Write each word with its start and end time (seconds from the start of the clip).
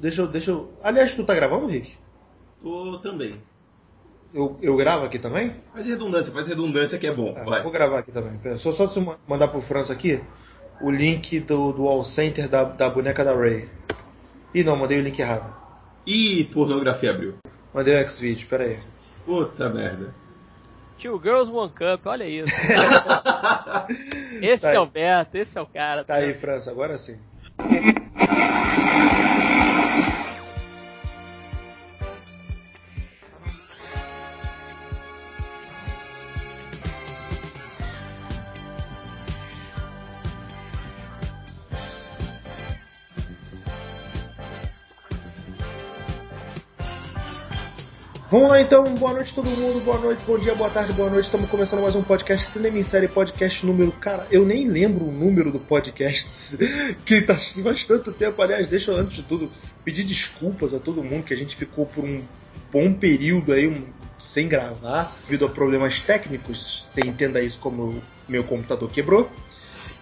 Deixa 0.00 0.22
eu, 0.22 0.26
deixa 0.28 0.50
eu. 0.50 0.72
Aliás, 0.82 1.12
tu 1.12 1.24
tá 1.24 1.34
gravando, 1.34 1.66
Rick? 1.66 1.96
Tô 2.62 2.98
também. 2.98 3.40
Eu, 4.34 4.58
eu 4.60 4.76
gravo 4.76 5.04
aqui 5.04 5.18
também? 5.18 5.54
Faz 5.72 5.86
redundância, 5.86 6.32
faz 6.32 6.46
redundância 6.46 6.98
que 6.98 7.06
é 7.06 7.12
bom. 7.12 7.34
Ah, 7.36 7.44
Vai. 7.44 7.62
vou 7.62 7.72
gravar 7.72 8.00
aqui 8.00 8.12
também. 8.12 8.38
Só, 8.58 8.72
só 8.72 8.88
se 8.88 8.98
eu 8.98 9.16
mandar 9.26 9.48
pro 9.48 9.60
França 9.62 9.92
aqui 9.92 10.20
o 10.80 10.90
link 10.90 11.40
do, 11.40 11.72
do 11.72 11.88
All 11.88 12.04
Center 12.04 12.48
da, 12.48 12.64
da 12.64 12.90
boneca 12.90 13.24
da 13.24 13.34
Ray. 13.34 13.68
Ih, 14.54 14.62
não, 14.64 14.76
mandei 14.76 14.98
o 14.98 15.02
link 15.02 15.18
errado. 15.18 15.54
Ih, 16.06 16.44
pornografia 16.52 17.10
abriu. 17.10 17.34
Mandei 17.72 17.94
o 17.94 17.98
X-Video, 17.98 18.46
pera 18.46 18.64
aí. 18.64 18.78
Puta 19.24 19.68
merda. 19.70 20.14
Two 21.00 21.20
Girls 21.22 21.50
One 21.50 21.70
Cup, 21.70 22.06
olha 22.06 22.24
isso. 22.24 22.52
Esse 24.42 24.62
Tá 24.62 24.70
aí. 24.70 24.76
é 24.76 24.80
o 24.80 24.86
Beto, 24.86 25.36
esse 25.36 25.58
é 25.58 25.60
o 25.60 25.66
cara. 25.66 26.04
Tá 26.04 26.14
aí, 26.16 26.32
França, 26.34 26.70
agora 26.70 26.96
sim. 26.96 27.18
Vamos 48.36 48.50
lá 48.50 48.60
então, 48.60 48.84
boa 48.96 49.14
noite 49.14 49.34
todo 49.34 49.48
mundo, 49.48 49.82
boa 49.82 49.98
noite, 49.98 50.20
bom 50.26 50.38
dia, 50.38 50.54
boa 50.54 50.68
tarde, 50.68 50.92
boa 50.92 51.08
noite. 51.08 51.24
Estamos 51.24 51.48
começando 51.48 51.80
mais 51.80 51.96
um 51.96 52.02
podcast 52.02 52.46
Cinema 52.46 52.78
em 52.78 52.82
Série, 52.82 53.08
podcast 53.08 53.64
número. 53.64 53.90
Cara, 53.92 54.26
eu 54.30 54.44
nem 54.44 54.68
lembro 54.68 55.06
o 55.06 55.10
número 55.10 55.50
do 55.50 55.58
podcast, 55.58 56.58
que 57.06 57.22
tá 57.22 57.34
faz 57.34 57.84
tanto 57.84 58.12
tempo. 58.12 58.42
Aliás, 58.42 58.68
deixa 58.68 58.90
eu 58.90 58.98
antes 58.98 59.16
de 59.16 59.22
tudo 59.22 59.50
pedir 59.82 60.04
desculpas 60.04 60.74
a 60.74 60.78
todo 60.78 61.02
mundo 61.02 61.24
que 61.24 61.32
a 61.32 61.36
gente 61.36 61.56
ficou 61.56 61.86
por 61.86 62.04
um 62.04 62.22
bom 62.70 62.92
período 62.92 63.54
aí 63.54 63.66
um- 63.68 63.86
sem 64.18 64.46
gravar, 64.46 65.16
devido 65.24 65.46
a 65.46 65.48
problemas 65.48 66.02
técnicos. 66.02 66.86
Você 66.92 67.00
entenda 67.06 67.40
isso 67.40 67.58
como 67.58 68.02
meu 68.28 68.44
computador 68.44 68.90
quebrou. 68.90 69.30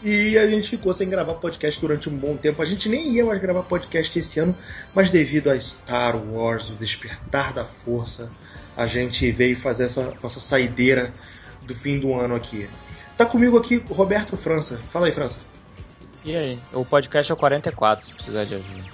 E 0.03 0.37
a 0.39 0.47
gente 0.47 0.69
ficou 0.69 0.93
sem 0.93 1.09
gravar 1.09 1.35
podcast 1.35 1.81
durante 1.81 2.09
um 2.09 2.17
bom 2.17 2.37
tempo. 2.37 2.61
A 2.61 2.65
gente 2.65 2.89
nem 2.89 3.13
ia 3.13 3.25
mais 3.25 3.41
gravar 3.41 3.63
podcast 3.63 4.19
esse 4.19 4.39
ano, 4.41 4.55
mas 4.95 5.11
devido 5.11 5.51
a 5.51 5.59
Star 5.59 6.17
Wars, 6.17 6.71
o 6.71 6.75
Despertar 6.75 7.55
da 7.55 7.65
Força, 7.65 8.31
a 8.77 8.87
gente 8.87 9.31
veio 9.31 9.57
fazer 9.57 9.85
essa 9.85 10.15
nossa 10.23 10.41
saideira 10.41 11.15
do 11.63 11.75
fim 11.75 11.99
do 11.99 12.13
ano 12.13 12.35
aqui. 12.35 12.69
Tá 13.17 13.25
comigo 13.25 13.57
aqui 13.57 13.83
o 13.89 13.95
Roberto 13.95 14.37
França. 14.37 14.81
Fala 14.93 15.07
aí, 15.07 15.13
França. 15.13 15.41
E 16.25 16.35
aí? 16.35 16.59
O 16.73 16.85
podcast 16.85 17.31
é 17.31 17.35
o 17.35 17.37
44, 17.37 18.05
se 18.05 18.15
precisar 18.15 18.45
de 18.45 18.55
ajuda. 18.55 18.85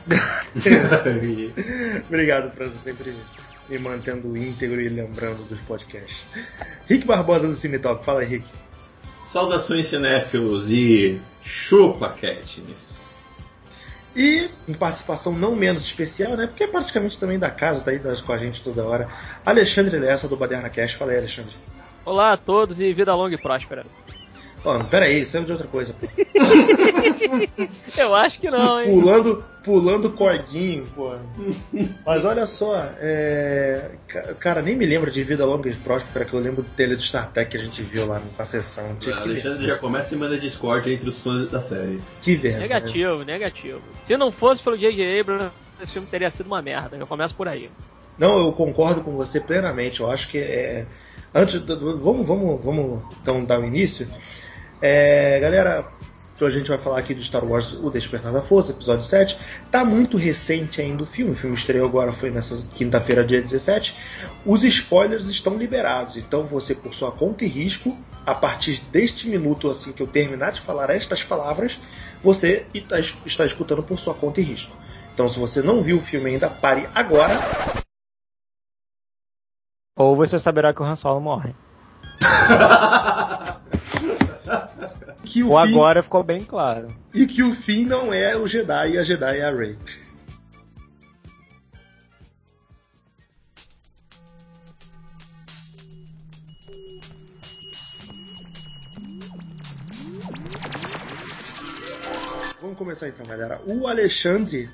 Obrigado, 2.08 2.50
França, 2.50 2.76
sempre 2.76 3.14
me 3.68 3.78
mantendo 3.78 4.36
íntegro 4.36 4.80
e 4.80 4.88
lembrando 4.88 5.44
dos 5.48 5.60
podcasts. 5.60 6.26
Rick 6.88 7.06
Barbosa 7.06 7.46
do 7.46 7.54
Cine 7.54 7.78
Top. 7.78 8.04
Fala 8.04 8.20
aí, 8.20 8.26
Rick. 8.26 8.46
Saudações 9.30 9.86
cinéfilos 9.86 10.72
e 10.72 11.20
chupa 11.40 12.08
Katniss. 12.08 13.00
E 14.16 14.50
em 14.66 14.74
participação 14.74 15.32
não 15.32 15.54
menos 15.54 15.84
especial, 15.84 16.36
né? 16.36 16.48
Porque 16.48 16.64
é 16.64 16.66
praticamente 16.66 17.16
também 17.16 17.38
da 17.38 17.48
casa, 17.48 17.84
tá 17.84 17.92
aí 17.92 18.00
das- 18.00 18.20
com 18.20 18.32
a 18.32 18.36
gente 18.36 18.60
toda 18.60 18.84
hora. 18.84 19.08
Alexandre 19.46 19.96
Lessa 20.00 20.26
do 20.26 20.36
Baderna 20.36 20.68
Cash. 20.68 20.94
Fala 20.94 21.12
aí, 21.12 21.18
Alexandre. 21.18 21.54
Olá 22.04 22.32
a 22.32 22.36
todos 22.36 22.80
e 22.80 22.92
vida 22.92 23.14
longa 23.14 23.36
e 23.36 23.38
próspera. 23.38 23.86
Ó, 24.64 24.78
não, 24.78 24.84
pera 24.84 25.06
aí, 25.06 25.24
saiu 25.26 25.44
de 25.44 25.52
outra 25.52 25.66
coisa, 25.66 25.94
pô. 25.94 26.06
Eu 27.96 28.14
acho 28.14 28.38
que 28.38 28.50
não, 28.50 28.80
hein? 28.80 28.90
Pulando, 28.90 29.44
pulando 29.62 30.10
corguinho, 30.10 30.86
pô. 30.94 31.14
Mas 32.04 32.24
olha 32.24 32.46
só, 32.46 32.74
é... 33.00 33.92
ca- 34.06 34.34
Cara, 34.34 34.62
nem 34.62 34.76
me 34.76 34.84
lembro 34.86 35.10
de 35.10 35.22
Vida 35.24 35.44
Longa 35.46 35.68
e 35.68 35.74
Próspera, 35.74 36.24
que 36.24 36.32
eu 36.34 36.40
lembro 36.40 36.62
do 36.62 36.70
tele 36.70 36.96
do 36.96 37.02
Star 37.02 37.30
Trek 37.32 37.50
que 37.50 37.56
a 37.56 37.62
gente 37.62 37.82
viu 37.82 38.06
lá 38.06 38.20
na 38.38 38.44
sessão. 38.44 38.92
O 38.92 38.96
Tive 38.96 39.12
que, 39.16 39.28
Alexandre 39.28 39.66
já 39.66 39.76
começa 39.76 40.06
a 40.06 40.10
semana 40.10 40.34
de 40.34 40.40
Discord 40.42 40.92
entre 40.92 41.08
os 41.08 41.18
fãs 41.18 41.48
da 41.50 41.60
série. 41.60 42.00
que 42.22 42.36
vergonha. 42.36 42.62
Negativo, 42.68 43.24
negativo. 43.24 43.80
Se 43.98 44.16
não 44.16 44.30
fosse 44.30 44.62
pelo 44.62 44.76
J.J. 44.76 45.20
Abrams, 45.20 45.52
esse 45.80 45.92
filme 45.92 46.06
teria 46.08 46.30
sido 46.30 46.46
uma 46.46 46.60
merda. 46.62 46.96
Eu 46.96 47.06
começo 47.06 47.34
por 47.34 47.48
aí. 47.48 47.70
Não, 48.18 48.38
eu 48.46 48.52
concordo 48.52 49.02
com 49.02 49.12
você 49.12 49.40
plenamente. 49.40 50.00
Eu 50.00 50.10
acho 50.10 50.28
que 50.28 50.38
é. 50.38 50.86
Antes, 51.32 51.60
do- 51.60 51.98
vamos, 52.00 52.26
vamos, 52.26 52.62
vamos 52.64 53.02
então 53.22 53.44
dar 53.44 53.60
o 53.60 53.64
início. 53.64 54.06
É, 54.82 55.38
galera, 55.40 55.86
então 56.40 56.48
a 56.48 56.50
gente 56.50 56.68
vai 56.68 56.78
falar 56.78 56.98
aqui 56.98 57.12
do 57.12 57.22
Star 57.22 57.44
Wars 57.44 57.74
O 57.74 57.90
Despertar 57.90 58.32
da 58.32 58.40
Força, 58.40 58.72
episódio 58.72 59.04
7. 59.04 59.38
Tá 59.70 59.84
muito 59.84 60.16
recente 60.16 60.80
ainda 60.80 61.02
o 61.02 61.06
filme. 61.06 61.32
O 61.32 61.36
filme 61.36 61.54
estreou 61.54 61.86
agora, 61.86 62.12
foi 62.12 62.30
nessa 62.30 62.66
quinta-feira, 62.74 63.22
dia 63.22 63.42
17. 63.42 63.94
Os 64.46 64.64
spoilers 64.64 65.28
estão 65.28 65.58
liberados. 65.58 66.16
Então 66.16 66.42
você, 66.42 66.74
por 66.74 66.94
sua 66.94 67.12
conta 67.12 67.44
e 67.44 67.46
risco, 67.46 67.94
a 68.24 68.34
partir 68.34 68.80
deste 68.90 69.28
minuto, 69.28 69.70
assim 69.70 69.92
que 69.92 70.02
eu 70.02 70.06
terminar 70.06 70.52
de 70.52 70.62
falar 70.62 70.88
estas 70.88 71.22
palavras, 71.22 71.78
você 72.22 72.64
está, 72.72 73.44
escutando 73.44 73.82
por 73.82 73.98
sua 73.98 74.14
conta 74.14 74.40
e 74.40 74.44
risco. 74.44 74.74
Então, 75.12 75.28
se 75.28 75.38
você 75.38 75.60
não 75.60 75.82
viu 75.82 75.98
o 75.98 76.00
filme 76.00 76.30
ainda, 76.30 76.48
pare 76.48 76.88
agora 76.94 77.38
Ou 79.94 80.16
você 80.16 80.38
saberá 80.38 80.72
que 80.72 80.80
o 80.80 80.84
Han 80.86 80.96
Solo 80.96 81.20
morre. 81.20 81.54
que 85.30 85.44
o 85.44 85.50
Ou 85.50 85.64
fim, 85.64 85.72
agora 85.72 86.02
ficou 86.02 86.24
bem 86.24 86.42
claro. 86.42 86.88
e 87.14 87.24
que 87.24 87.40
o 87.42 87.54
fim 87.54 87.84
não 87.84 88.12
é 88.12 88.36
o 88.36 88.48
Jedi 88.48 88.94
e 88.94 88.98
a 88.98 89.04
Jedi 89.04 89.38
é 89.38 89.44
a 89.44 89.54
Rey. 89.54 89.78
Vamos 102.60 102.76
começar 102.76 103.08
então, 103.08 103.24
galera. 103.24 103.60
O 103.66 103.86
Alexandre 103.86 104.68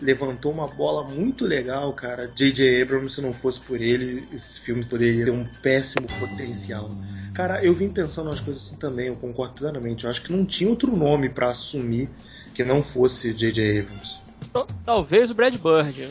levantou 0.00 0.52
uma 0.52 0.66
bola 0.66 1.04
muito 1.08 1.44
legal, 1.44 1.92
cara. 1.92 2.30
J.J. 2.34 2.82
Abrams, 2.82 3.14
se 3.14 3.20
não 3.20 3.32
fosse 3.32 3.60
por 3.60 3.80
ele, 3.80 4.28
esse 4.32 4.60
filme 4.60 4.86
poderia 4.88 5.24
ter 5.24 5.30
um 5.30 5.44
péssimo 5.62 6.06
potencial. 6.20 6.90
Cara, 7.34 7.64
eu 7.64 7.74
vim 7.74 7.88
pensando 7.88 8.28
umas 8.28 8.40
coisas 8.40 8.64
assim 8.64 8.76
também, 8.76 9.06
eu 9.08 9.16
concordo 9.16 9.54
plenamente. 9.54 10.04
Eu 10.04 10.10
acho 10.10 10.22
que 10.22 10.32
não 10.32 10.44
tinha 10.44 10.68
outro 10.70 10.96
nome 10.96 11.28
pra 11.28 11.50
assumir 11.50 12.08
que 12.54 12.64
não 12.64 12.82
fosse 12.82 13.32
J.J. 13.32 13.80
Abrams. 13.80 14.18
Tal- 14.52 14.66
Talvez 14.84 15.30
o 15.30 15.34
Brad 15.34 15.54
Bird. 15.56 16.08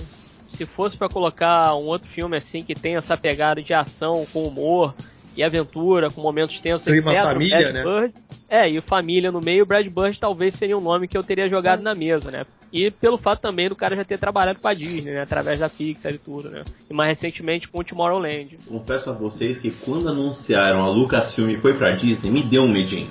Se 0.47 0.65
fosse 0.65 0.95
pra 0.97 1.09
colocar 1.09 1.75
um 1.75 1.85
outro 1.85 2.07
filme 2.07 2.37
assim 2.37 2.61
que 2.63 2.73
tem 2.73 2.95
essa 2.95 3.17
pegada 3.17 3.61
de 3.61 3.73
ação 3.73 4.25
com 4.31 4.43
humor 4.43 4.93
e 5.35 5.43
aventura, 5.43 6.09
com 6.09 6.21
momentos 6.21 6.59
tensos, 6.59 6.87
Clima 6.87 7.11
etc. 7.11 7.23
o 7.25 7.27
família, 7.27 7.59
Brad 7.59 7.73
né? 7.73 7.83
Bird, 7.83 8.13
é, 8.49 8.69
e 8.69 8.81
família 8.81 9.31
no 9.31 9.41
meio, 9.41 9.63
o 9.63 9.65
Brad 9.65 9.85
Bird 9.87 10.17
talvez 10.17 10.55
seria 10.55 10.77
um 10.77 10.81
nome 10.81 11.07
que 11.07 11.17
eu 11.17 11.23
teria 11.23 11.49
jogado 11.49 11.81
na 11.81 11.93
mesa, 11.93 12.31
né? 12.31 12.45
E 12.72 12.91
pelo 12.91 13.17
fato 13.17 13.41
também 13.41 13.69
do 13.69 13.75
cara 13.75 13.95
já 13.95 14.03
ter 14.03 14.17
trabalhado 14.17 14.59
com 14.59 14.67
a 14.67 14.73
Disney, 14.73 15.13
né? 15.13 15.22
Através 15.22 15.59
da 15.59 15.69
Pixar 15.69 16.11
e 16.13 16.17
tudo, 16.17 16.50
né? 16.50 16.63
E 16.89 16.94
mais 16.94 17.09
recentemente 17.09 17.67
com 17.67 17.79
o 17.79 17.83
Tomorrowland. 17.83 18.57
Confesso 18.67 19.09
a 19.09 19.13
vocês 19.13 19.59
que 19.59 19.72
quando 19.72 20.09
anunciaram 20.09 20.83
a 20.83 20.89
Lucasfilm 20.89 21.59
foi 21.59 21.73
pra 21.73 21.91
Disney, 21.91 22.29
me 22.29 22.44
deu 22.44 22.63
um 22.63 22.67
medinho. 22.67 23.09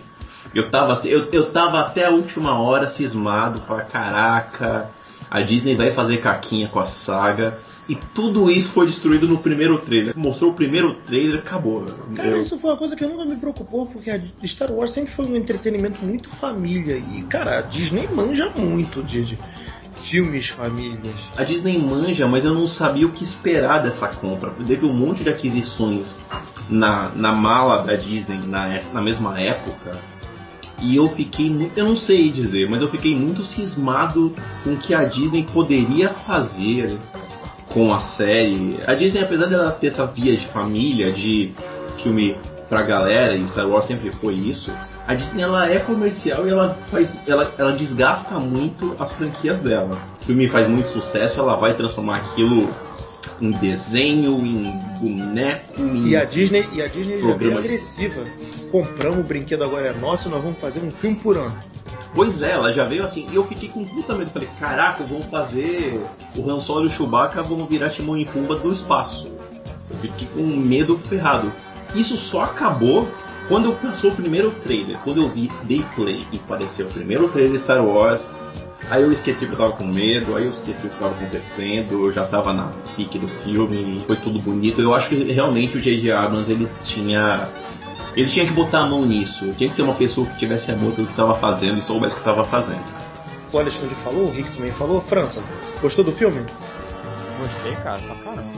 Eu 0.54 0.70
tava, 0.70 0.92
assim, 0.92 1.08
eu, 1.08 1.28
eu 1.32 1.50
tava 1.50 1.80
até 1.80 2.04
a 2.04 2.10
última 2.10 2.58
hora 2.60 2.88
cismado, 2.88 3.60
falar, 3.60 3.84
caraca, 3.84 4.90
a 5.30 5.40
Disney 5.42 5.74
vai 5.74 5.90
fazer 5.90 6.18
caquinha 6.18 6.68
com 6.68 6.78
a 6.78 6.86
saga. 6.86 7.58
E 7.88 7.94
tudo 7.94 8.50
isso 8.50 8.70
foi 8.70 8.86
destruído 8.86 9.28
no 9.28 9.38
primeiro 9.38 9.78
trailer. 9.78 10.16
Mostrou 10.16 10.50
o 10.50 10.54
primeiro 10.54 10.94
trailer, 11.06 11.38
acabou. 11.38 11.86
Cara, 12.16 12.30
Eu- 12.30 12.42
isso 12.42 12.58
foi 12.58 12.70
uma 12.70 12.76
coisa 12.76 12.96
que 12.96 13.06
nunca 13.06 13.24
me 13.24 13.36
preocupou, 13.36 13.86
porque 13.86 14.10
a 14.10 14.20
Star 14.44 14.72
Wars 14.72 14.90
sempre 14.90 15.12
foi 15.12 15.26
um 15.26 15.36
entretenimento 15.36 16.04
muito 16.04 16.28
família. 16.28 16.96
E, 16.96 17.22
cara, 17.22 17.58
a 17.58 17.62
Disney 17.62 18.08
manja 18.12 18.52
muito 18.56 19.02
de, 19.04 19.38
filmes 20.00 20.48
famílias. 20.48 21.16
A 21.36 21.44
Disney 21.44 21.78
manja, 21.78 22.26
mas 22.26 22.44
eu 22.44 22.54
não 22.54 22.66
sabia 22.66 23.06
o 23.06 23.12
que 23.12 23.24
esperar 23.24 23.82
dessa 23.82 24.08
compra. 24.08 24.50
Teve 24.66 24.86
um 24.86 24.92
monte 24.92 25.22
de 25.24 25.30
aquisições 25.30 26.18
na, 26.68 27.10
na 27.14 27.32
mala 27.32 27.82
da 27.82 27.94
Disney 27.94 28.38
na, 28.46 28.68
na 28.92 29.00
mesma 29.00 29.40
época. 29.40 29.98
E 30.82 30.94
eu 30.94 31.08
fiquei 31.08 31.48
muito. 31.50 31.72
Eu 31.78 31.86
não 31.86 31.96
sei 31.96 32.30
dizer, 32.30 32.68
mas 32.68 32.82
eu 32.82 32.88
fiquei 32.90 33.16
muito 33.16 33.46
cismado 33.46 34.34
com 34.62 34.74
o 34.74 34.76
que 34.76 34.94
a 34.94 35.04
Disney 35.04 35.46
poderia 35.50 36.10
fazer 36.10 36.98
com 37.76 37.92
a 37.92 38.00
série. 38.00 38.78
A 38.86 38.94
Disney, 38.94 39.20
apesar 39.22 39.48
de 39.48 39.54
ela 39.54 39.70
ter 39.70 39.88
essa 39.88 40.06
via 40.06 40.34
de 40.34 40.46
família, 40.46 41.12
de 41.12 41.52
filme 42.02 42.34
pra 42.70 42.80
galera, 42.80 43.34
e 43.36 43.46
Star 43.46 43.68
Wars 43.68 43.84
sempre 43.84 44.08
foi 44.10 44.32
isso, 44.32 44.72
a 45.06 45.12
Disney 45.12 45.42
ela 45.42 45.70
é 45.70 45.78
comercial 45.78 46.46
e 46.46 46.50
ela 46.50 46.74
faz. 46.90 47.14
Ela, 47.26 47.52
ela 47.58 47.72
desgasta 47.72 48.38
muito 48.38 48.96
as 48.98 49.12
franquias 49.12 49.60
dela. 49.60 49.98
O 50.22 50.24
filme 50.24 50.48
faz 50.48 50.66
muito 50.66 50.88
sucesso, 50.88 51.38
ela 51.38 51.54
vai 51.56 51.74
transformar 51.74 52.16
aquilo 52.16 52.66
em 53.42 53.50
desenho, 53.50 54.38
em 54.38 54.72
boneco, 54.98 55.78
em. 55.82 56.06
E 56.08 56.16
a 56.16 56.24
Disney, 56.24 56.66
e 56.72 56.80
a 56.80 56.86
Disney 56.88 57.18
Programa 57.18 57.60
de- 57.60 57.66
agressiva. 57.66 58.24
Compramos 58.72 59.18
o 59.18 59.22
brinquedo 59.22 59.62
agora 59.64 59.88
é 59.88 59.92
nosso, 59.92 60.30
nós 60.30 60.42
vamos 60.42 60.58
fazer 60.58 60.80
um 60.80 60.90
filme 60.90 61.16
por 61.16 61.36
ano. 61.36 61.62
Pois 62.16 62.40
é, 62.40 62.52
ela 62.52 62.72
já 62.72 62.82
veio 62.82 63.04
assim. 63.04 63.28
E 63.30 63.34
eu 63.34 63.46
fiquei 63.46 63.68
com 63.68 63.84
puta 63.84 64.14
medo. 64.14 64.30
Falei, 64.30 64.48
caraca, 64.58 65.04
vão 65.04 65.20
fazer 65.20 66.02
o 66.34 66.50
Han 66.50 66.60
Solo 66.60 66.84
e 66.84 66.86
o 66.86 66.90
Chewbacca 66.90 67.42
vão 67.42 67.66
virar 67.66 67.90
Timão 67.90 68.16
e 68.16 68.24
Pumba 68.24 68.56
do 68.56 68.72
espaço. 68.72 69.28
Eu 69.90 69.96
fiquei 69.98 70.26
com 70.34 70.40
medo 70.40 70.96
ferrado. 70.96 71.52
Isso 71.94 72.16
só 72.16 72.44
acabou 72.44 73.06
quando 73.48 73.70
passou 73.74 74.12
o 74.12 74.16
primeiro 74.16 74.50
trailer. 74.50 74.96
Quando 75.04 75.20
eu 75.20 75.28
vi 75.28 75.52
Day 75.64 75.84
Play 75.94 76.26
e 76.32 76.36
apareceu 76.36 76.86
o 76.86 76.90
primeiro 76.90 77.28
trailer 77.28 77.60
Star 77.60 77.84
Wars. 77.84 78.30
Aí 78.88 79.02
eu 79.02 79.12
esqueci 79.12 79.44
que 79.44 79.52
eu 79.52 79.58
tava 79.58 79.72
com 79.72 79.84
medo, 79.84 80.36
aí 80.36 80.44
eu 80.44 80.52
esqueci 80.52 80.86
o 80.86 80.90
que 80.90 80.98
tava 80.98 81.14
acontecendo, 81.14 82.06
eu 82.06 82.12
já 82.12 82.24
tava 82.24 82.52
na 82.52 82.68
pique 82.96 83.18
do 83.18 83.26
filme, 83.26 84.02
foi 84.06 84.16
tudo 84.16 84.38
bonito. 84.38 84.80
Eu 84.80 84.94
acho 84.94 85.08
que 85.08 85.16
realmente 85.32 85.76
o 85.76 85.80
J.J. 85.80 86.12
Abrams 86.12 86.50
ele 86.50 86.68
tinha 86.84 87.48
ele 88.16 88.30
tinha 88.30 88.46
que 88.46 88.52
botar 88.52 88.80
a 88.80 88.86
mão 88.86 89.04
nisso. 89.04 89.52
Tinha 89.52 89.68
que 89.68 89.76
ser 89.76 89.82
uma 89.82 89.94
pessoa 89.94 90.26
que 90.26 90.38
tivesse 90.38 90.72
amor 90.72 90.92
pelo 90.92 91.06
que 91.06 91.12
estava 91.12 91.34
fazendo 91.34 91.78
e 91.78 91.82
soubesse 91.82 92.14
o 92.14 92.16
que 92.16 92.22
estava 92.22 92.44
fazendo. 92.44 92.84
O 93.52 93.58
Alexandre 93.58 93.94
falou, 93.96 94.24
o 94.24 94.30
Rick 94.30 94.50
também 94.56 94.72
falou. 94.72 95.00
França, 95.00 95.42
gostou 95.82 96.02
do 96.02 96.10
filme? 96.10 96.44
Gostei, 97.38 97.74
cara, 97.76 98.00
pra 98.00 98.14
caramba. 98.16 98.50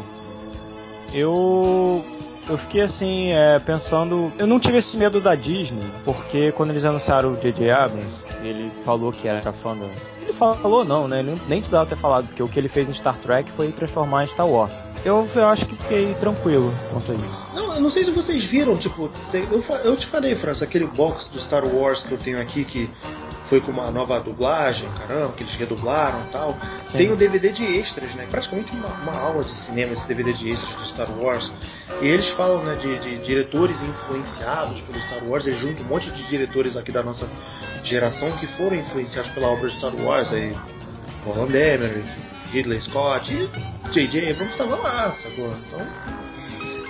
Eu. 1.12 2.04
Eu 2.48 2.56
fiquei 2.56 2.80
assim, 2.82 3.32
é, 3.32 3.58
pensando. 3.58 4.32
Eu 4.38 4.46
não 4.46 4.58
tive 4.58 4.78
esse 4.78 4.96
medo 4.96 5.20
da 5.20 5.34
Disney, 5.34 5.90
porque 6.04 6.50
quando 6.52 6.70
eles 6.70 6.84
anunciaram 6.84 7.32
o 7.32 7.36
J.J. 7.36 7.70
Abrams, 7.70 8.24
ele 8.42 8.72
falou 8.84 9.12
que 9.12 9.28
era 9.28 9.52
fã 9.52 9.76
da. 9.76 9.84
Ele 10.22 10.32
falou 10.32 10.84
não, 10.84 11.06
né? 11.06 11.18
Ele 11.18 11.38
nem 11.46 11.58
precisava 11.58 11.84
ter 11.84 11.96
falado, 11.96 12.26
porque 12.28 12.42
o 12.42 12.48
que 12.48 12.58
ele 12.58 12.68
fez 12.68 12.88
em 12.88 12.94
Star 12.94 13.18
Trek 13.18 13.50
foi 13.52 13.70
transformar 13.72 14.24
em 14.24 14.28
Star 14.28 14.48
Wars. 14.48 14.72
Eu, 15.04 15.28
eu 15.34 15.46
acho 15.46 15.66
que 15.66 15.76
fiquei 15.76 16.14
tranquilo 16.14 16.72
quanto 16.90 17.12
a 17.12 17.14
isso. 17.14 17.42
Não, 17.54 17.74
eu 17.74 17.80
não 17.80 17.90
sei 17.90 18.04
se 18.04 18.10
vocês 18.10 18.44
viram, 18.44 18.76
tipo, 18.76 19.08
tem, 19.30 19.46
eu, 19.50 19.64
eu 19.84 19.96
te 19.96 20.06
falei, 20.06 20.34
França, 20.34 20.64
aquele 20.64 20.86
box 20.86 21.28
do 21.28 21.40
Star 21.40 21.64
Wars 21.64 22.02
que 22.02 22.12
eu 22.12 22.18
tenho 22.18 22.40
aqui 22.40 22.64
que 22.64 22.90
foi 23.48 23.62
com 23.62 23.70
uma 23.70 23.90
nova 23.90 24.20
dublagem, 24.20 24.86
caramba, 24.98 25.32
que 25.32 25.42
eles 25.42 25.54
redublaram 25.54 26.20
e 26.20 26.30
tal. 26.30 26.58
Sim. 26.86 26.98
Tem 26.98 27.10
o 27.10 27.14
um 27.14 27.16
DVD 27.16 27.50
de 27.50 27.64
extras, 27.78 28.14
né? 28.14 28.26
Praticamente 28.30 28.72
uma, 28.72 28.88
uma, 28.88 29.18
aula 29.18 29.42
de 29.42 29.50
cinema 29.50 29.92
esse 29.92 30.06
DVD 30.06 30.34
de 30.34 30.50
extras 30.50 30.76
do 30.76 30.84
Star 30.84 31.10
Wars. 31.18 31.50
E 32.02 32.06
eles 32.06 32.28
falam, 32.28 32.62
né, 32.62 32.74
de, 32.74 32.98
de, 32.98 33.18
diretores 33.18 33.80
influenciados 33.82 34.82
pelo 34.82 35.00
Star 35.00 35.24
Wars. 35.24 35.46
Eles 35.46 35.58
juntam 35.58 35.84
um 35.86 35.88
monte 35.88 36.10
de 36.10 36.24
diretores 36.24 36.76
aqui 36.76 36.92
da 36.92 37.02
nossa 37.02 37.26
geração 37.82 38.30
que 38.32 38.46
foram 38.46 38.76
influenciados 38.76 39.30
pela 39.30 39.48
obra 39.48 39.68
de 39.68 39.76
Star 39.76 39.94
Wars. 39.96 40.30
Aí, 40.30 40.54
Roland 41.24 41.48
Emmerich, 41.48 42.27
Ridley 42.52 42.80
Scott 42.80 43.32
e 43.32 43.48
J.J. 43.90 44.30
Abrams 44.30 44.52
estava 44.52 44.76
lá, 44.76 45.12
sacou? 45.12 45.48
Então, 45.66 45.86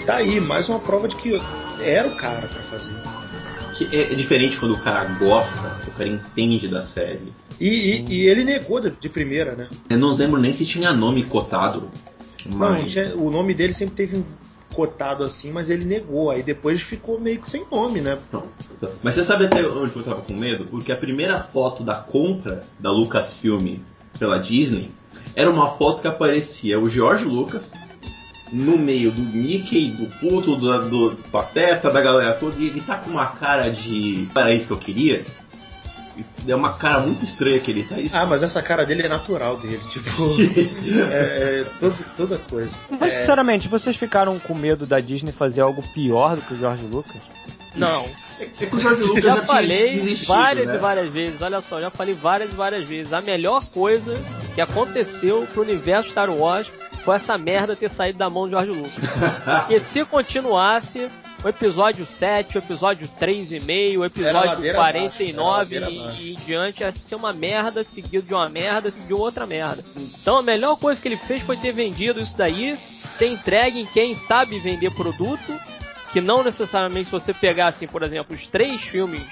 tá 0.07 0.17
aí, 0.17 0.41
mais 0.41 0.69
uma 0.69 0.79
prova 0.79 1.09
de 1.09 1.17
que 1.17 1.41
era 1.81 2.09
o 2.09 2.17
cara 2.17 2.47
para 2.49 2.63
fazer. 2.63 3.01
É, 3.93 4.13
é, 4.13 4.15
diferente 4.15 4.59
quando 4.59 4.75
o 4.75 4.81
cara 4.81 5.05
gosta, 5.21 5.61
o 5.87 5.91
cara 5.93 6.09
entende 6.09 6.67
da 6.67 6.83
série. 6.83 7.33
E, 7.61 7.69
e, 7.69 8.07
e 8.09 8.27
ele 8.27 8.45
negou 8.45 8.81
de, 8.81 8.91
de, 8.91 9.09
primeira, 9.09 9.55
né? 9.55 9.69
Eu 9.89 9.99
não 9.99 10.17
lembro 10.17 10.41
nem 10.41 10.53
se 10.53 10.67
tinha 10.67 10.93
nome 10.93 11.23
cotado. 11.25 11.89
Mas... 12.47 12.81
Não, 12.81 12.87
tinha, 12.87 13.17
o 13.17 13.31
nome 13.31 13.55
dele 13.55 13.73
sempre 13.73 13.95
teve 13.95 14.17
um 14.17 14.25
cotado 14.75 15.23
assim, 15.23 15.53
mas 15.53 15.71
ele 15.71 15.85
negou. 15.85 16.31
Aí 16.31 16.43
depois 16.43 16.81
ficou 16.81 17.21
meio 17.21 17.39
que 17.39 17.49
sem 17.49 17.65
nome, 17.71 18.01
né? 18.01 18.19
Não. 18.33 18.45
Mas 19.03 19.15
você 19.15 19.25
sabe 19.25 19.47
até 19.47 19.65
onde 19.67 19.95
eu 19.95 20.03
tava 20.03 20.23
com 20.23 20.35
medo? 20.35 20.65
Porque 20.65 20.91
a 20.91 20.97
primeira 20.97 21.39
foto 21.41 21.85
da 21.85 21.95
compra 21.95 22.65
da 22.81 22.91
Lucasfilm 22.91 23.77
pela 24.19 24.39
Disney 24.39 24.91
era 25.39 25.49
uma 25.49 25.71
foto 25.71 26.03
que 26.03 26.09
aparecia 26.09 26.81
o 26.81 26.89
George 26.89 27.25
Lucas 27.25 27.75
no 28.51 28.77
meio 28.77 29.13
do 29.13 29.23
Mickey, 29.23 29.89
do 29.89 30.07
puto, 30.19 30.57
do, 30.57 30.89
do 30.89 31.17
Pateta, 31.31 31.93
da 31.93 32.01
galera 32.01 32.33
toda, 32.33 32.57
e 32.59 32.67
ele 32.67 32.81
tá 32.81 32.97
com 32.97 33.11
uma 33.11 33.27
cara 33.27 33.71
de. 33.71 34.29
Era 34.35 34.53
isso 34.53 34.67
que 34.67 34.73
eu 34.73 34.79
queria? 34.79 35.25
É 36.49 36.55
uma 36.57 36.73
cara 36.73 36.99
muito 36.99 37.23
estranha 37.23 37.61
que 37.61 37.71
ele 37.71 37.85
tá. 37.85 38.01
Isso. 38.01 38.17
Ah, 38.17 38.27
mas 38.27 38.43
essa 38.43 38.61
cara 38.61 38.85
dele 38.85 39.03
é 39.05 39.09
natural 39.09 39.57
dele, 39.59 39.81
tipo. 39.89 40.11
é, 41.13 41.61
é 41.61 41.67
toda, 41.79 41.97
toda 42.17 42.39
coisa. 42.39 42.77
Mas 42.91 43.15
é... 43.15 43.19
sinceramente, 43.21 43.69
vocês 43.69 43.95
ficaram 43.95 44.41
com 44.41 44.55
medo 44.55 44.87
da 44.87 44.99
Disney 44.99 45.31
fazer 45.31 45.61
algo 45.61 45.85
pior 45.95 46.35
do 46.35 46.43
que 46.43 46.55
o 46.55 46.59
George 46.59 46.83
Lucas? 46.83 47.23
Não. 47.77 48.05
É 48.41 48.47
que 48.47 48.75
o 48.75 48.81
George 48.81 49.03
Lucas 49.05 49.23
já, 49.23 49.37
já 49.37 49.43
falei 49.43 50.17
várias 50.27 50.67
né? 50.67 50.75
e 50.75 50.79
várias 50.79 51.13
vezes. 51.13 51.43
Olha 51.43 51.63
só, 51.63 51.81
já 51.81 51.91
falei 51.93 52.15
várias 52.15 52.53
e 52.53 52.57
várias 52.57 52.83
vezes. 52.83 53.13
A 53.13 53.21
melhor 53.21 53.65
coisa 53.67 54.19
que 54.59 54.63
aconteceu 54.63 55.47
pro 55.55 55.63
universo 55.63 56.11
Star 56.11 56.29
Wars 56.29 56.67
foi 57.05 57.15
essa 57.15 57.39
merda 57.39 57.77
ter 57.77 57.89
saído 57.89 58.19
da 58.19 58.29
mão 58.29 58.47
de 58.47 58.51
George 58.51 58.73
Lucas. 58.73 58.93
Porque 59.61 59.79
se 59.79 60.05
continuasse, 60.05 61.09
o 61.45 61.49
episódio 61.49 62.05
7, 62.05 62.57
o 62.57 62.59
episódio 62.59 63.09
3,5, 63.21 63.99
o 64.01 64.05
episódio 64.05 64.75
49 64.75 65.77
e, 65.77 65.81
e 66.19 66.33
em 66.33 66.37
diante 66.45 66.83
ia 66.83 66.93
ser 66.93 67.15
uma 67.15 67.33
merda, 67.33 67.85
seguido 67.85 68.27
de 68.27 68.35
uma 68.35 68.49
merda, 68.49 68.91
seguido 68.91 69.07
de 69.07 69.15
outra 69.15 69.47
merda. 69.47 69.85
Então 69.97 70.39
a 70.39 70.43
melhor 70.43 70.77
coisa 70.77 71.01
que 71.01 71.07
ele 71.07 71.17
fez 71.17 71.41
foi 71.43 71.57
ter 71.57 71.71
vendido 71.71 72.21
isso 72.21 72.37
daí, 72.37 72.77
ter 73.17 73.29
entregue 73.29 73.83
em 73.83 73.87
quem 73.87 74.17
sabe 74.17 74.59
vender 74.59 74.91
produto, 74.91 75.57
que 76.13 76.21
não 76.21 76.43
necessariamente 76.43 77.05
se 77.05 77.13
você 77.13 77.33
pegar 77.33 77.69
assim, 77.69 77.87
por 77.87 78.03
exemplo, 78.03 78.35
os 78.35 78.45
três 78.49 78.81
filmes 78.81 79.23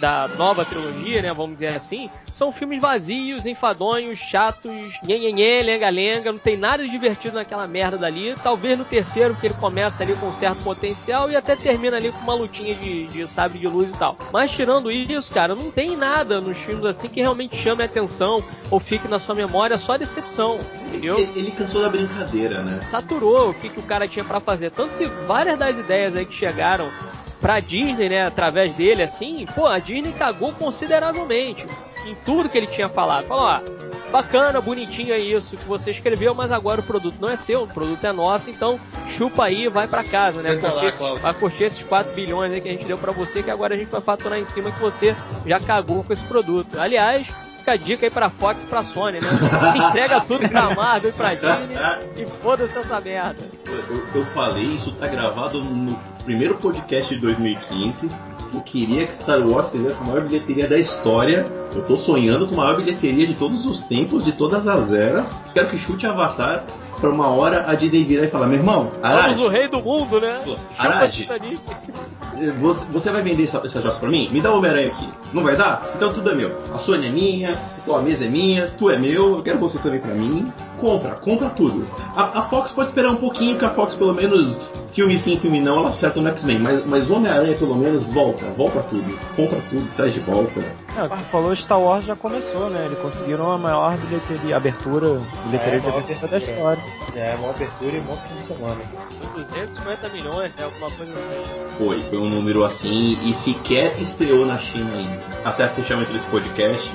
da 0.00 0.28
nova 0.36 0.64
trilogia, 0.64 1.22
né, 1.22 1.32
vamos 1.32 1.54
dizer 1.54 1.74
assim, 1.74 2.10
são 2.32 2.52
filmes 2.52 2.80
vazios, 2.80 3.46
enfadonhos, 3.46 4.18
chatos, 4.18 4.70
nhenhenhê, 5.02 5.62
lenga-lenga, 5.62 6.32
não 6.32 6.38
tem 6.38 6.56
nada 6.56 6.82
de 6.82 6.90
divertido 6.90 7.36
naquela 7.36 7.66
merda 7.66 7.96
dali. 7.96 8.34
Talvez 8.42 8.78
no 8.78 8.84
terceiro, 8.84 9.34
que 9.34 9.46
ele 9.46 9.54
começa 9.54 10.02
ali 10.02 10.14
com 10.14 10.26
um 10.26 10.32
certo 10.32 10.62
potencial 10.62 11.30
e 11.30 11.36
até 11.36 11.56
termina 11.56 11.96
ali 11.96 12.12
com 12.12 12.18
uma 12.18 12.34
lutinha 12.34 12.74
de, 12.74 13.06
de 13.06 13.26
sabre 13.28 13.58
de 13.58 13.66
luz 13.66 13.90
e 13.90 13.98
tal. 13.98 14.16
Mas 14.32 14.50
tirando 14.50 14.90
isso, 14.90 15.32
cara, 15.32 15.54
não 15.54 15.70
tem 15.70 15.96
nada 15.96 16.40
nos 16.40 16.58
filmes 16.58 16.84
assim 16.84 17.08
que 17.08 17.20
realmente 17.20 17.56
chame 17.56 17.82
a 17.82 17.86
atenção 17.86 18.44
ou 18.70 18.78
fique 18.78 19.08
na 19.08 19.18
sua 19.18 19.34
memória, 19.34 19.78
só 19.78 19.96
decepção, 19.96 20.58
entendeu? 20.86 21.18
Ele, 21.18 21.32
ele 21.36 21.50
cansou 21.52 21.80
da 21.80 21.88
brincadeira, 21.88 22.62
né? 22.62 22.80
Saturou 22.90 23.50
o 23.50 23.54
que, 23.54 23.70
que 23.70 23.80
o 23.80 23.82
cara 23.82 24.06
tinha 24.06 24.24
para 24.24 24.40
fazer. 24.40 24.70
Tanto 24.70 24.94
que 24.98 25.06
várias 25.26 25.58
das 25.58 25.76
ideias 25.76 26.14
aí 26.14 26.26
que 26.26 26.34
chegaram 26.34 26.86
pra 27.40 27.60
Disney, 27.60 28.08
né, 28.08 28.26
através 28.26 28.72
dele, 28.74 29.02
assim, 29.02 29.46
pô, 29.54 29.66
a 29.66 29.78
Disney 29.78 30.12
cagou 30.12 30.52
consideravelmente 30.52 31.66
em 32.06 32.14
tudo 32.24 32.48
que 32.48 32.56
ele 32.56 32.66
tinha 32.66 32.88
falado. 32.88 33.26
Falou, 33.26 33.44
ó, 33.44 33.60
bacana, 34.10 34.60
bonitinho 34.60 35.12
é 35.12 35.18
isso 35.18 35.56
que 35.56 35.64
você 35.64 35.90
escreveu, 35.90 36.34
mas 36.34 36.52
agora 36.52 36.80
o 36.80 36.84
produto 36.84 37.16
não 37.20 37.28
é 37.28 37.36
seu, 37.36 37.64
o 37.64 37.68
produto 37.68 38.04
é 38.04 38.12
nosso, 38.12 38.48
então 38.48 38.78
chupa 39.16 39.44
aí 39.44 39.64
e 39.64 39.68
vai 39.68 39.86
para 39.86 40.04
casa, 40.04 40.42
né? 40.42 40.60
Porque 40.60 41.02
lá, 41.02 41.14
vai 41.14 41.34
curtir 41.34 41.64
esses 41.64 41.82
4 41.82 42.12
bilhões 42.12 42.52
aí 42.52 42.60
que 42.60 42.68
a 42.68 42.72
gente 42.72 42.86
deu 42.86 42.98
para 42.98 43.12
você, 43.12 43.42
que 43.42 43.50
agora 43.50 43.74
a 43.74 43.78
gente 43.78 43.90
vai 43.90 44.00
faturar 44.00 44.38
em 44.38 44.44
cima 44.44 44.70
que 44.70 44.80
você 44.80 45.14
já 45.44 45.58
cagou 45.60 46.04
com 46.04 46.12
esse 46.12 46.24
produto. 46.24 46.78
Aliás, 46.78 47.26
fica 47.58 47.72
a 47.72 47.76
dica 47.76 48.06
aí 48.06 48.10
pra 48.10 48.30
Fox 48.30 48.62
e 48.62 48.66
pra 48.66 48.84
Sony, 48.84 49.18
né? 49.20 49.28
Entrega 49.88 50.20
tudo 50.20 50.48
pra 50.48 50.74
Marvel 50.74 51.10
e 51.10 51.12
pra 51.12 51.34
Disney 51.34 51.76
e 52.16 52.26
foda-se 52.26 52.78
essa 52.78 53.00
merda. 53.00 53.44
Eu, 53.66 54.06
eu 54.14 54.24
falei, 54.26 54.64
isso 54.64 54.92
tá 54.92 55.08
gravado 55.08 55.60
no 55.62 55.98
primeiro 56.26 56.56
podcast 56.56 57.14
de 57.14 57.20
2015. 57.20 58.10
Eu 58.52 58.60
queria 58.60 59.06
que 59.06 59.14
Star 59.14 59.46
Wars 59.46 59.70
fizesse 59.70 60.00
a 60.00 60.04
maior 60.04 60.22
bilheteria 60.22 60.66
da 60.66 60.76
história. 60.76 61.46
Eu 61.72 61.82
tô 61.84 61.96
sonhando 61.96 62.48
com 62.48 62.54
a 62.54 62.64
maior 62.64 62.76
bilheteria 62.76 63.26
de 63.26 63.34
todos 63.34 63.64
os 63.64 63.82
tempos, 63.82 64.24
de 64.24 64.32
todas 64.32 64.66
as 64.66 64.92
eras. 64.92 65.40
Quero 65.54 65.68
que 65.68 65.78
chute 65.78 66.04
Avatar 66.04 66.64
pra 67.00 67.10
uma 67.10 67.28
hora 67.28 67.70
a 67.70 67.74
Disney 67.74 68.02
virar 68.02 68.24
e 68.24 68.28
falar: 68.28 68.48
Meu 68.48 68.58
irmão, 68.58 68.90
Arad. 69.02 69.36
Somos 69.36 69.44
o 69.44 69.48
rei 69.48 69.68
do 69.68 69.80
mundo, 69.80 70.20
né? 70.20 70.42
Arad, 70.76 71.28
você, 72.58 72.84
você 72.90 73.10
vai 73.10 73.22
vender 73.22 73.44
essa, 73.44 73.58
essa 73.64 73.80
jossa 73.80 74.00
pra 74.00 74.08
mim? 74.08 74.28
Me 74.32 74.40
dá 74.40 74.52
o 74.52 74.58
Homem-Aranha 74.58 74.88
aqui. 74.88 75.08
Não 75.32 75.44
vai 75.44 75.56
dar? 75.56 75.92
Então 75.94 76.12
tudo 76.12 76.30
é 76.30 76.34
meu. 76.34 76.60
A 76.74 76.78
Sony 76.78 77.06
é 77.06 77.10
minha, 77.10 77.60
a 77.94 78.02
mesa 78.02 78.24
é 78.24 78.28
minha, 78.28 78.66
tu 78.66 78.90
é 78.90 78.98
meu, 78.98 79.36
eu 79.36 79.42
quero 79.42 79.58
você 79.58 79.78
também 79.78 80.00
pra 80.00 80.14
mim. 80.14 80.52
Compra, 80.78 81.12
compra 81.12 81.50
tudo. 81.50 81.86
A, 82.16 82.40
a 82.40 82.42
Fox 82.42 82.72
pode 82.72 82.88
esperar 82.88 83.10
um 83.10 83.16
pouquinho, 83.16 83.58
que 83.58 83.64
a 83.64 83.70
Fox 83.70 83.94
pelo 83.94 84.14
menos 84.14 84.60
filme 84.96 85.18
sim, 85.18 85.38
filme 85.38 85.60
não, 85.60 85.78
ela 85.78 85.90
acerta 85.90 86.20
no 86.20 86.28
X-Men. 86.30 86.58
Mas, 86.58 86.86
mas 86.86 87.10
Homem-Aranha 87.10 87.54
pelo 87.56 87.74
menos 87.74 88.02
volta, 88.04 88.46
volta 88.56 88.82
tudo. 88.84 89.18
Compra 89.36 89.60
tudo, 89.68 89.86
traz 89.94 90.14
de 90.14 90.20
volta. 90.20 90.60
É, 90.60 91.06
tu 91.06 91.16
falou 91.30 91.54
Star 91.54 91.78
Wars 91.78 92.06
já 92.06 92.16
começou, 92.16 92.70
né? 92.70 92.86
Eles 92.86 92.98
conseguiram 92.98 93.52
a 93.52 93.58
maior 93.58 93.94
bilheteria, 93.98 94.56
abertura, 94.56 95.20
bilheteria 95.44 95.76
é, 95.76 95.80
de 95.80 95.88
abertura 95.88 96.28
da 96.28 96.38
história. 96.38 96.82
É, 97.14 97.34
a 97.34 97.36
maior 97.36 97.54
abertura 97.54 97.96
e 97.96 98.00
maior 98.00 98.18
fim 98.26 98.34
de 98.36 98.42
semana. 98.42 98.80
250 99.34 100.08
milhões, 100.08 100.52
né? 100.56 100.64
Alguma 100.64 100.90
coisa 100.90 101.12
assim. 101.12 101.76
Foi, 101.76 102.02
foi 102.02 102.18
um 102.18 102.30
número 102.30 102.64
assim 102.64 103.18
e 103.22 103.34
sequer 103.34 104.00
estreou 104.00 104.46
na 104.46 104.56
China 104.56 104.90
ainda. 104.96 105.22
Até 105.44 105.68
fechamento 105.68 106.10
desse 106.10 106.26
podcast. 106.28 106.90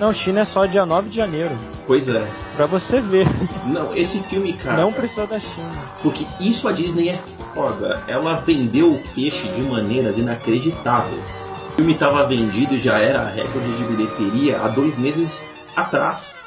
Não, 0.00 0.12
China 0.12 0.40
é 0.40 0.44
só 0.44 0.66
dia 0.66 0.86
9 0.86 1.08
de 1.08 1.16
janeiro. 1.16 1.56
Pois 1.86 2.08
é. 2.08 2.26
Pra 2.56 2.66
você 2.66 3.00
ver. 3.00 3.26
Não, 3.66 3.94
esse 3.94 4.20
filme, 4.22 4.52
cara. 4.52 4.76
Não 4.76 4.92
precisou 4.92 5.26
da 5.26 5.40
China. 5.40 5.72
Porque 6.02 6.26
isso 6.40 6.68
a 6.68 6.72
Disney 6.72 7.10
é 7.10 7.20
foda. 7.54 8.00
Ela 8.06 8.36
vendeu 8.46 8.94
o 8.94 9.02
peixe 9.14 9.48
de 9.48 9.62
maneiras 9.62 10.16
inacreditáveis 10.18 11.58
filme 11.78 11.92
estava 11.92 12.26
vendido 12.26 12.74
e 12.74 12.80
já 12.80 12.98
era 12.98 13.24
recorde 13.28 13.72
de 13.76 13.84
bilheteria 13.84 14.60
há 14.60 14.66
dois 14.66 14.98
meses 14.98 15.44
atrás. 15.76 16.42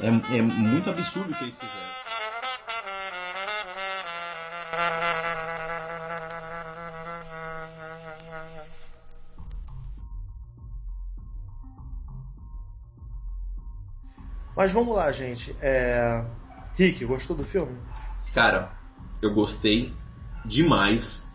É, 0.00 0.38
é 0.38 0.40
muito 0.40 0.88
absurdo 0.88 1.32
o 1.32 1.34
que 1.36 1.44
eles 1.44 1.54
fizeram. 1.54 1.84
Mas 14.56 14.72
vamos 14.72 14.94
lá, 14.94 15.10
gente. 15.12 15.54
É... 15.60 16.24
Rick, 16.76 17.04
gostou 17.04 17.36
do 17.36 17.44
filme? 17.44 17.76
Cara, 18.32 18.72
eu 19.20 19.32
gostei 19.32 19.92
demais. 20.44 21.28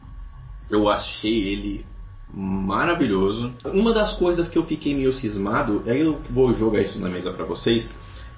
Eu 0.70 0.90
achei 0.90 1.50
ele 1.50 1.86
maravilhoso. 2.34 3.54
Uma 3.66 3.94
das 3.94 4.14
coisas 4.14 4.48
que 4.48 4.58
eu 4.58 4.66
fiquei 4.66 4.94
meio 4.94 5.12
cismado, 5.14 5.84
aí 5.88 6.02
eu 6.02 6.22
vou 6.30 6.56
jogar 6.56 6.82
isso 6.82 7.00
na 7.00 7.10
mesa 7.10 7.34
para 7.34 7.46
vocês, 7.46 7.94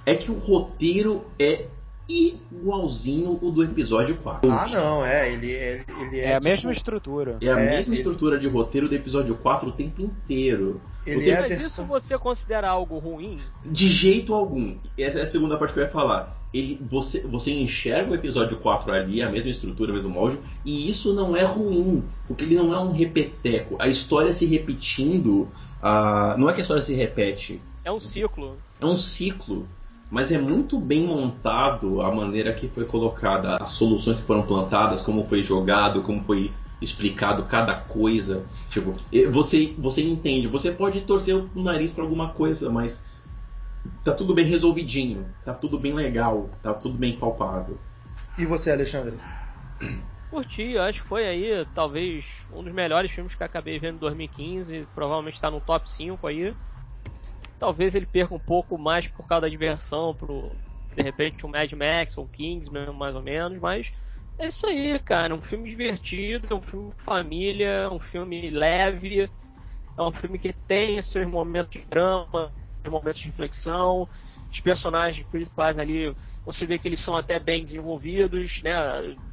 é 0.06 0.16
que 0.16 0.32
o 0.32 0.38
roteiro 0.38 1.26
é 1.38 1.68
igualzinho 2.12 3.40
o 3.42 3.52
do 3.52 3.64
episódio 3.64 4.16
4. 4.18 4.52
Ah, 4.52 4.68
não, 4.68 5.06
é. 5.06 5.32
Ele, 5.32 5.52
é, 5.52 5.86
ele 6.02 6.20
é. 6.20 6.24
É 6.24 6.36
a 6.36 6.40
tipo, 6.40 6.50
mesma 6.50 6.72
estrutura. 6.72 7.38
É 7.42 7.52
a 7.52 7.60
é, 7.60 7.66
mesma 7.72 7.94
ele... 7.94 8.02
estrutura 8.02 8.40
de 8.40 8.48
roteiro 8.48 8.88
do 8.88 8.96
episódio 8.96 9.36
4 9.36 9.70
o 9.70 9.72
tempo 9.72 10.02
inteiro. 10.02 10.82
Ele 11.06 11.30
é 11.30 11.42
Mas 11.42 11.60
isso 11.60 11.84
você 11.84 12.18
considera 12.18 12.70
algo 12.70 13.00
ruim? 13.00 13.38
De 13.66 13.88
jeito 13.88 14.34
algum. 14.34 14.76
Essa 14.98 15.20
é 15.20 15.22
a 15.24 15.28
segunda 15.28 15.58
parte 15.58 15.74
que 15.74 15.80
eu 15.80 15.84
ia 15.84 15.90
falar. 15.90 16.38
Ele, 16.54 16.80
você, 16.90 17.22
você 17.22 17.52
enxerga 17.52 18.12
o 18.12 18.16
episódio 18.16 18.58
4 18.58 18.92
ali, 18.92 19.22
a 19.22 19.30
mesma 19.30 19.50
estrutura, 19.50 19.92
o 19.92 19.96
mesmo 19.96 20.12
molde, 20.12 20.38
e 20.66 20.90
isso 20.90 21.14
não 21.14 21.36
é 21.36 21.44
ruim, 21.44 22.04
porque 22.28 22.44
ele 22.44 22.56
não 22.56 22.74
é 22.74 22.80
um 22.80 22.92
repeteco. 22.92 23.78
A 23.80 23.88
história 23.88 24.34
se 24.34 24.46
repetindo, 24.46 25.44
uh, 25.82 26.38
não 26.38 26.50
é 26.50 26.54
que 26.54 26.60
a 26.60 26.62
história 26.62 26.84
se 26.84 26.94
repete. 26.94 27.62
É 27.84 27.92
um 27.92 28.00
ciclo. 28.00 28.58
É 28.80 28.86
um 28.86 28.98
ciclo 28.98 29.68
mas 30.12 30.30
é 30.30 30.38
muito 30.38 30.78
bem 30.78 31.08
montado 31.08 32.02
a 32.02 32.14
maneira 32.14 32.54
que 32.54 32.68
foi 32.68 32.84
colocada, 32.84 33.56
as 33.56 33.72
soluções 33.72 34.20
que 34.20 34.28
foram 34.28 34.44
plantadas, 34.44 35.02
como 35.02 35.24
foi 35.24 35.42
jogado, 35.42 36.04
como 36.04 36.22
foi 36.22 36.52
explicado 36.82 37.46
cada 37.46 37.76
coisa. 37.76 38.46
Tipo, 38.70 38.94
você, 39.32 39.74
você 39.78 40.04
entende, 40.04 40.48
você 40.48 40.70
pode 40.70 41.00
torcer 41.02 41.36
o 41.36 41.50
nariz 41.56 41.94
para 41.94 42.04
alguma 42.04 42.30
coisa, 42.30 42.70
mas 42.70 43.06
tá 44.04 44.14
tudo 44.14 44.34
bem 44.34 44.46
resolvidinho, 44.46 45.26
tá 45.46 45.54
tudo 45.54 45.80
bem 45.80 45.94
legal, 45.94 46.50
tá 46.62 46.74
tudo 46.74 46.98
bem 46.98 47.16
palpável. 47.16 47.80
E 48.38 48.46
você, 48.46 48.70
Alexandre? 48.70 49.18
Curti, 50.30 50.78
acho 50.78 51.04
que 51.04 51.08
foi 51.08 51.26
aí 51.28 51.66
talvez 51.74 52.26
um 52.54 52.64
dos 52.64 52.74
melhores 52.74 53.12
filmes 53.12 53.34
que 53.34 53.44
acabei 53.44 53.80
vendo 53.80 53.96
em 53.96 54.00
2015, 54.00 54.88
provavelmente 54.94 55.36
está 55.36 55.50
no 55.50 55.62
top 55.62 55.90
5 55.90 56.28
aí. 56.28 56.54
Talvez 57.62 57.94
ele 57.94 58.08
perca 58.08 58.34
um 58.34 58.40
pouco 58.40 58.76
mais 58.76 59.08
por 59.08 59.28
causa 59.28 59.42
da 59.42 59.48
diversão 59.50 60.16
pro, 60.16 60.52
de 60.96 61.04
repente, 61.04 61.46
um 61.46 61.50
Mad 61.50 61.72
Max 61.74 62.18
ou 62.18 62.26
um 62.26 62.28
Kingsman, 62.28 62.92
mais 62.92 63.16
ou 63.16 63.22
menos, 63.22 63.60
mas 63.60 63.92
é 64.40 64.48
isso 64.48 64.66
aí, 64.66 64.98
cara. 64.98 65.36
Um 65.36 65.44
filme 65.44 65.70
divertido, 65.70 66.48
é 66.52 66.56
um 66.56 66.62
filme 66.64 66.92
família, 66.98 67.68
é 67.68 67.88
um 67.88 68.00
filme 68.00 68.50
leve, 68.50 69.30
é 69.96 70.02
um 70.02 70.12
filme 70.12 70.40
que 70.40 70.52
tem 70.52 71.00
seus 71.04 71.28
momentos 71.28 71.80
de 71.80 71.86
drama, 71.88 72.52
momentos 72.90 73.22
de 73.22 73.28
reflexão, 73.28 74.10
os 74.52 74.60
personagens 74.60 75.28
principais 75.28 75.78
ali 75.78 76.16
você 76.46 76.66
vê 76.66 76.78
que 76.80 76.88
eles 76.88 77.00
são 77.00 77.16
até 77.16 77.40
bem 77.40 77.64
desenvolvidos, 77.64 78.62
né? 78.64 78.74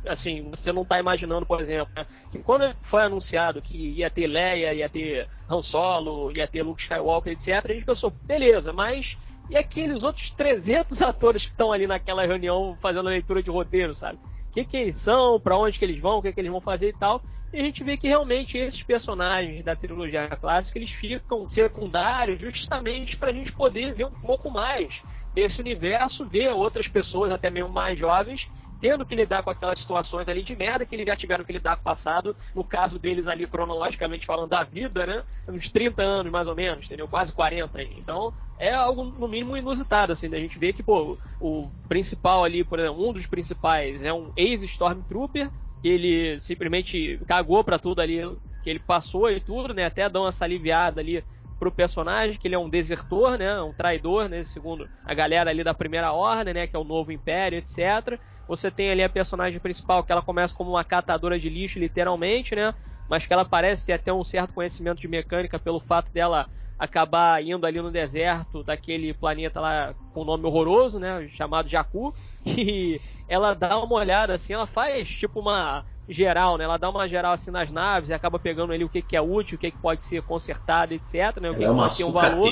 Assim, 0.06 0.50
você 0.50 0.72
não 0.72 0.82
está 0.82 0.98
imaginando, 0.98 1.46
por 1.46 1.60
exemplo, 1.60 1.90
né? 1.96 2.06
que 2.30 2.38
quando 2.38 2.74
foi 2.82 3.02
anunciado 3.02 3.62
que 3.62 3.76
ia 3.76 4.10
ter 4.10 4.26
Leia, 4.26 4.74
ia 4.74 4.88
ter 4.88 5.26
Han 5.48 5.62
Solo, 5.62 6.30
ia 6.36 6.46
ter 6.46 6.62
Luke 6.62 6.82
Skywalker, 6.82 7.32
etc., 7.32 7.64
a 7.64 7.72
gente 7.72 7.86
pensou, 7.86 8.10
beleza, 8.10 8.72
mas 8.72 9.16
e 9.48 9.56
aqueles 9.56 10.02
outros 10.02 10.30
300 10.30 11.00
atores 11.02 11.46
que 11.46 11.52
estão 11.52 11.72
ali 11.72 11.86
naquela 11.86 12.26
reunião 12.26 12.76
fazendo 12.80 13.08
a 13.08 13.12
leitura 13.12 13.42
de 13.42 13.50
roteiro, 13.50 13.94
sabe? 13.94 14.18
O 14.50 14.52
que, 14.52 14.64
que 14.64 14.76
eles 14.76 15.00
são, 15.00 15.40
para 15.40 15.56
onde 15.56 15.78
que 15.78 15.84
eles 15.84 16.00
vão, 16.00 16.18
o 16.18 16.22
que, 16.22 16.32
que 16.32 16.40
eles 16.40 16.50
vão 16.50 16.60
fazer 16.60 16.88
e 16.88 16.92
tal. 16.92 17.22
E 17.52 17.58
a 17.58 17.62
gente 17.62 17.82
vê 17.82 17.96
que 17.96 18.08
realmente 18.08 18.58
esses 18.58 18.82
personagens 18.82 19.64
da 19.64 19.74
trilogia 19.74 20.28
clássica 20.28 20.78
eles 20.78 20.90
ficam 20.90 21.48
secundários 21.48 22.38
justamente 22.38 23.16
para 23.16 23.30
a 23.30 23.32
gente 23.32 23.52
poder 23.52 23.94
ver 23.94 24.04
um 24.04 24.20
pouco 24.20 24.50
mais 24.50 25.02
desse 25.34 25.60
universo, 25.60 26.24
ver 26.24 26.50
outras 26.50 26.88
pessoas, 26.88 27.32
até 27.32 27.50
mesmo 27.50 27.70
mais 27.70 27.98
jovens, 27.98 28.48
tendo 28.80 29.04
que 29.04 29.14
lidar 29.14 29.42
com 29.42 29.50
aquelas 29.50 29.80
situações 29.80 30.28
ali 30.28 30.42
de 30.42 30.54
merda 30.54 30.86
que 30.86 30.94
eles 30.94 31.06
já 31.06 31.16
tiveram 31.16 31.44
que 31.44 31.52
lidar 31.52 31.76
com 31.76 31.80
o 31.80 31.84
passado, 31.84 32.36
no 32.54 32.62
caso 32.62 32.98
deles 32.98 33.26
ali, 33.26 33.46
cronologicamente 33.46 34.26
falando 34.26 34.50
da 34.50 34.62
vida, 34.62 35.04
né? 35.06 35.22
Uns 35.48 35.70
30 35.70 36.02
anos 36.02 36.30
mais 36.30 36.46
ou 36.46 36.54
menos, 36.54 36.86
entendeu? 36.86 37.08
Quase 37.08 37.32
40 37.32 37.78
aí. 37.78 37.94
Então, 37.98 38.32
é 38.58 38.72
algo 38.72 39.04
no 39.04 39.28
mínimo 39.28 39.56
inusitado, 39.56 40.12
assim, 40.12 40.28
da 40.28 40.38
gente 40.38 40.58
ver 40.58 40.72
que, 40.72 40.82
pô, 40.82 41.18
o 41.40 41.68
principal 41.88 42.44
ali, 42.44 42.64
por 42.64 42.78
exemplo, 42.78 43.08
um 43.08 43.12
dos 43.12 43.26
principais 43.26 44.02
é 44.02 44.12
um 44.12 44.32
ex-Stormtrooper, 44.36 45.50
ele 45.82 46.40
simplesmente 46.40 47.20
cagou 47.26 47.62
para 47.62 47.78
tudo 47.78 48.00
ali 48.00 48.20
que 48.62 48.70
ele 48.70 48.80
passou 48.80 49.30
e 49.30 49.40
tudo, 49.40 49.72
né? 49.72 49.84
Até 49.84 50.08
dá 50.08 50.20
uma 50.20 50.32
saliviada 50.32 51.00
ali 51.00 51.24
pro 51.58 51.72
personagem, 51.72 52.38
que 52.38 52.46
ele 52.48 52.54
é 52.54 52.58
um 52.58 52.70
desertor, 52.70 53.38
né? 53.38 53.60
Um 53.62 53.72
traidor, 53.74 54.28
né? 54.28 54.44
Segundo 54.44 54.90
a 55.04 55.14
galera 55.14 55.50
ali 55.50 55.64
da 55.64 55.74
primeira 55.74 56.12
ordem, 56.12 56.54
né? 56.54 56.66
Que 56.66 56.76
é 56.76 56.78
o 56.78 56.84
novo 56.84 57.12
império, 57.12 57.58
etc. 57.58 58.20
Você 58.46 58.70
tem 58.70 58.90
ali 58.90 59.02
a 59.02 59.08
personagem 59.10 59.60
principal, 59.60 60.04
que 60.04 60.12
ela 60.12 60.22
começa 60.22 60.54
como 60.54 60.70
uma 60.70 60.84
catadora 60.84 61.38
de 61.38 61.48
lixo, 61.48 61.78
literalmente, 61.78 62.54
né? 62.54 62.74
Mas 63.08 63.26
que 63.26 63.32
ela 63.32 63.44
parece 63.44 63.86
ter 63.86 63.94
até 63.94 64.12
um 64.12 64.24
certo 64.24 64.52
conhecimento 64.54 65.00
de 65.00 65.08
mecânica 65.08 65.58
pelo 65.58 65.80
fato 65.80 66.12
dela 66.12 66.48
acabar 66.78 67.42
indo 67.42 67.66
ali 67.66 67.82
no 67.82 67.90
deserto 67.90 68.62
daquele 68.62 69.12
planeta 69.12 69.60
lá 69.60 69.94
com 70.14 70.24
nome 70.24 70.44
horroroso, 70.44 71.00
né? 71.00 71.28
Chamado 71.28 71.68
Jakku. 71.68 72.14
E 72.46 73.00
ela 73.28 73.52
dá 73.52 73.78
uma 73.78 73.96
olhada 73.96 74.32
assim, 74.34 74.54
ela 74.54 74.66
faz 74.66 75.06
tipo 75.08 75.40
uma 75.40 75.84
geral, 76.08 76.56
né? 76.56 76.64
Ela 76.64 76.78
dá 76.78 76.88
uma 76.88 77.06
geral 77.06 77.32
assim 77.32 77.50
nas 77.50 77.70
naves 77.70 78.08
e 78.08 78.14
acaba 78.14 78.38
pegando 78.38 78.72
ali 78.72 78.82
o 78.84 78.88
que, 78.88 79.02
que 79.02 79.16
é 79.16 79.20
útil, 79.20 79.56
o 79.56 79.58
que, 79.58 79.70
que 79.70 79.76
pode 79.78 80.02
ser 80.02 80.22
consertado, 80.22 80.94
etc. 80.94 81.38
Né? 81.40 81.50
O 81.50 81.56
que, 81.56 81.64
é 81.64 81.70
uma 81.70 81.90
que 81.90 82.02
um 82.02 82.12
valor. 82.12 82.50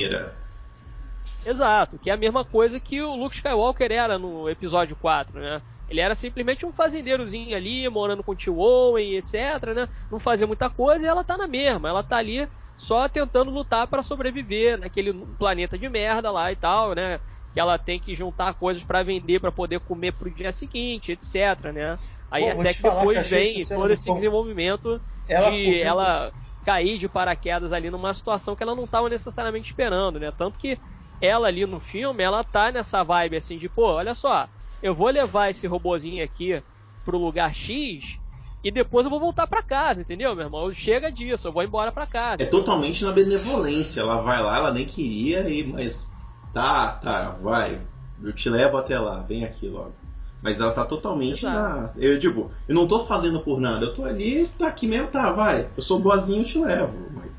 Exato, 1.47 1.99
que 1.99 2.11
é 2.11 2.13
a 2.13 2.17
mesma 2.17 2.45
coisa 2.45 2.79
que 2.79 3.01
o 3.01 3.15
Luke 3.15 3.37
Skywalker 3.37 3.91
era 3.91 4.19
no 4.19 4.51
episódio 4.51 4.97
4, 4.97 5.41
né? 5.41 5.63
Ele 5.89 6.01
era 6.01 6.15
simplesmente 6.15 6.67
um 6.67 6.73
fazendeirozinho 6.73 7.57
ali, 7.57 7.89
morando 7.89 8.23
com 8.23 8.33
o 8.33 8.37
tio 8.37 8.59
Owen, 8.59 9.15
etc, 9.15 9.75
né? 9.75 9.89
Não 10.11 10.19
fazia 10.19 10.47
muita 10.47 10.69
coisa 10.69 11.05
e 11.05 11.09
ela 11.09 11.23
tá 11.23 11.37
na 11.37 11.47
mesma. 11.47 11.89
Ela 11.89 12.03
tá 12.03 12.17
ali 12.17 12.47
só 12.77 13.09
tentando 13.09 13.51
lutar 13.51 13.87
para 13.87 14.03
sobreviver 14.03 14.79
naquele 14.79 15.13
planeta 15.37 15.79
de 15.79 15.89
merda 15.89 16.31
lá 16.31 16.53
e 16.53 16.57
tal, 16.57 16.95
né? 16.95 17.21
que 17.57 17.61
ela 17.61 17.79
tem 17.79 17.99
que 17.99 18.15
juntar 18.15 18.53
coisas 18.53 18.85
para 18.85 19.03
vender 19.03 19.41
para 19.41 19.51
poder 19.51 19.81
comer 19.81 20.13
pro 20.13 20.31
dia 20.31 20.53
seguinte, 20.53 21.13
etc, 21.13 21.73
né? 21.73 21.97
Aí 22.31 22.43
Pô, 22.43 22.61
até 22.61 22.75
que 22.75 22.83
depois 22.83 23.31
vem 23.31 23.65
todo 23.65 23.91
esse 23.95 24.13
desenvolvimento 24.13 25.01
ela 25.27 25.51
de 25.51 25.81
ela 25.81 26.35
cair 26.63 26.99
de 26.99 27.09
paraquedas 27.09 27.73
ali 27.73 27.89
numa 27.89 28.13
situação 28.13 28.55
que 28.55 28.63
ela 28.63 28.75
não 28.75 28.85
estava 28.85 29.09
necessariamente 29.09 29.71
esperando, 29.71 30.21
né? 30.21 30.31
Tanto 30.33 30.59
que 30.59 30.79
ela 31.19 31.49
ali 31.49 31.65
no 31.65 31.81
filme, 31.81 32.23
ela 32.23 32.45
tá 32.45 32.71
nessa 32.71 33.03
vibe 33.03 33.39
assim 33.39 33.57
de, 33.57 33.71
pô, 33.71 33.87
olha 33.95 34.15
só, 34.15 34.51
eu 34.83 34.95
vou 34.95 35.09
levar 35.09 35.49
esse 35.49 35.67
robozinho 35.67 36.23
aqui 36.23 36.63
pro 37.05 37.17
lugar 37.17 37.55
X 37.55 38.19
e 38.69 38.71
depois 38.71 39.05
eu 39.05 39.11
vou 39.11 39.21
voltar 39.21 39.47
para 39.47 39.63
casa, 39.63 40.01
entendeu, 40.01 40.35
meu 40.35 40.45
irmão? 40.45 40.73
Chega 40.73 41.11
disso, 41.11 41.49
eu 41.49 41.53
vou 41.53 41.63
embora 41.63 41.93
para 41.93 42.07
casa. 42.07 42.43
É 42.43 42.47
totalmente 42.47 43.05
na 43.05 43.13
benevolência. 43.13 44.01
Ela 44.01 44.21
vai 44.23 44.43
lá, 44.43 44.57
ela 44.57 44.73
nem 44.73 44.85
queria, 44.85 45.45
mas 45.73 46.09
Tá, 46.57 46.89
tá, 46.93 47.37
vai. 47.43 47.79
Eu 48.23 48.33
te 48.33 48.49
levo 48.49 48.79
até 48.79 48.99
lá, 48.99 49.21
vem 49.21 49.45
aqui 49.45 49.69
logo. 49.69 49.93
Mas 50.41 50.59
ela 50.59 50.73
tá 50.73 50.87
totalmente 50.87 51.45
Exato. 51.45 51.99
na. 51.99 52.03
Eu 52.03 52.19
digo, 52.19 52.51
eu 52.67 52.75
não 52.75 52.89
tô 52.89 53.05
fazendo 53.05 53.41
por 53.41 53.61
nada, 53.61 53.85
eu 53.85 53.93
tô 53.93 54.05
ali, 54.05 54.49
tá 54.59 54.69
aqui 54.69 54.87
mesmo, 54.87 55.09
tá, 55.09 55.33
vai. 55.33 55.69
Eu 55.77 55.83
sou 55.83 56.01
boazinho, 56.01 56.41
eu 56.41 56.47
te 56.47 56.59
levo. 56.59 56.95
Mas... 57.15 57.31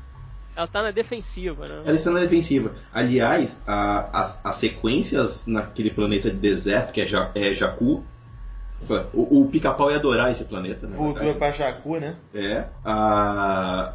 Ela 0.54 0.68
tá 0.68 0.82
na 0.84 0.92
defensiva, 0.92 1.66
né? 1.66 1.82
Ela 1.84 1.96
está 1.96 2.12
na 2.12 2.20
defensiva. 2.20 2.76
Aliás, 2.92 3.60
a, 3.66 4.20
as, 4.20 4.40
as 4.46 4.54
sequências 4.54 5.48
naquele 5.48 5.90
planeta 5.90 6.30
de 6.30 6.36
deserto, 6.36 6.92
que 6.92 7.00
é, 7.00 7.06
ja, 7.08 7.32
é 7.34 7.52
Jakku, 7.56 8.04
o, 9.12 9.42
o 9.42 9.48
pica-pau 9.48 9.90
ia 9.90 9.96
adorar 9.96 10.30
esse 10.30 10.44
planeta, 10.44 10.86
né? 10.86 10.96
Voltou 10.96 11.34
pra 11.34 11.50
Jakku, 11.50 11.98
né? 11.98 12.16
É. 12.34 12.66
A, 12.84 13.94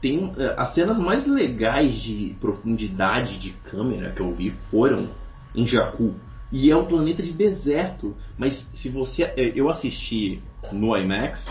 tem 0.00 0.32
é, 0.36 0.54
as 0.56 0.70
cenas 0.70 0.98
mais 0.98 1.26
legais 1.26 1.94
de 1.94 2.36
profundidade 2.40 3.38
de 3.38 3.50
câmera 3.50 4.10
que 4.10 4.20
eu 4.20 4.34
vi 4.34 4.50
foram 4.50 5.10
em 5.54 5.66
Jakku. 5.66 6.14
E 6.50 6.70
é 6.70 6.76
um 6.76 6.84
planeta 6.84 7.22
de 7.22 7.32
deserto, 7.32 8.16
mas 8.36 8.54
se 8.54 8.88
você 8.88 9.24
é, 9.24 9.52
eu 9.54 9.68
assisti 9.68 10.42
no 10.72 10.96
IMAX 10.96 11.50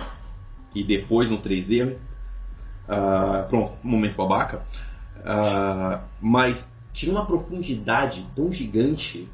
e 0.73 0.83
depois 0.83 1.29
no 1.29 1.37
3D, 1.37 1.93
uh, 1.93 3.47
pronto, 3.47 3.73
momento 3.83 4.15
babaca, 4.15 4.63
uh, 5.17 6.01
mas 6.19 6.71
tinha 6.93 7.11
uma 7.11 7.25
profundidade 7.25 8.25
tão 8.35 8.51
gigante 8.51 9.29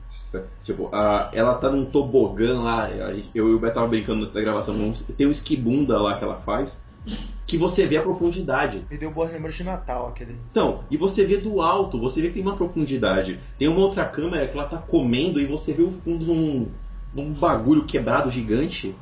Tipo, 0.63 0.85
uh, 0.85 1.29
ela 1.31 1.55
tá 1.55 1.69
num 1.69 1.85
tobogã 1.85 2.61
lá. 2.61 2.89
Eu 3.33 3.49
e 3.49 3.53
o 3.53 3.59
Beto 3.59 3.75
tava 3.75 3.87
brincando 3.87 4.25
da 4.31 4.41
gravação. 4.41 4.75
Tem 5.17 5.27
um 5.27 5.31
esquibunda 5.31 6.01
lá 6.01 6.17
que 6.17 6.23
ela 6.23 6.39
faz 6.39 6.83
que 7.45 7.57
você 7.57 7.85
vê 7.85 7.97
a 7.97 8.01
profundidade. 8.01 8.85
Me 8.89 8.97
deu 8.97 9.11
boas 9.11 9.31
lembranças 9.31 9.57
de 9.57 9.63
Natal 9.63 10.07
aquele. 10.07 10.37
Então, 10.49 10.83
e 10.89 10.97
você 10.97 11.25
vê 11.25 11.37
do 11.37 11.61
alto, 11.61 11.99
você 11.99 12.21
vê 12.21 12.29
que 12.29 12.35
tem 12.35 12.41
uma 12.41 12.55
profundidade. 12.55 13.39
Tem 13.59 13.67
uma 13.67 13.79
outra 13.79 14.05
câmera 14.05 14.47
que 14.47 14.57
ela 14.57 14.67
tá 14.67 14.77
comendo 14.77 15.39
e 15.39 15.45
você 15.45 15.73
vê 15.73 15.83
o 15.83 15.91
fundo 15.91 16.25
de 16.25 16.31
um, 16.31 16.71
um 17.15 17.33
bagulho 17.33 17.85
quebrado 17.85 18.31
gigante. 18.31 18.95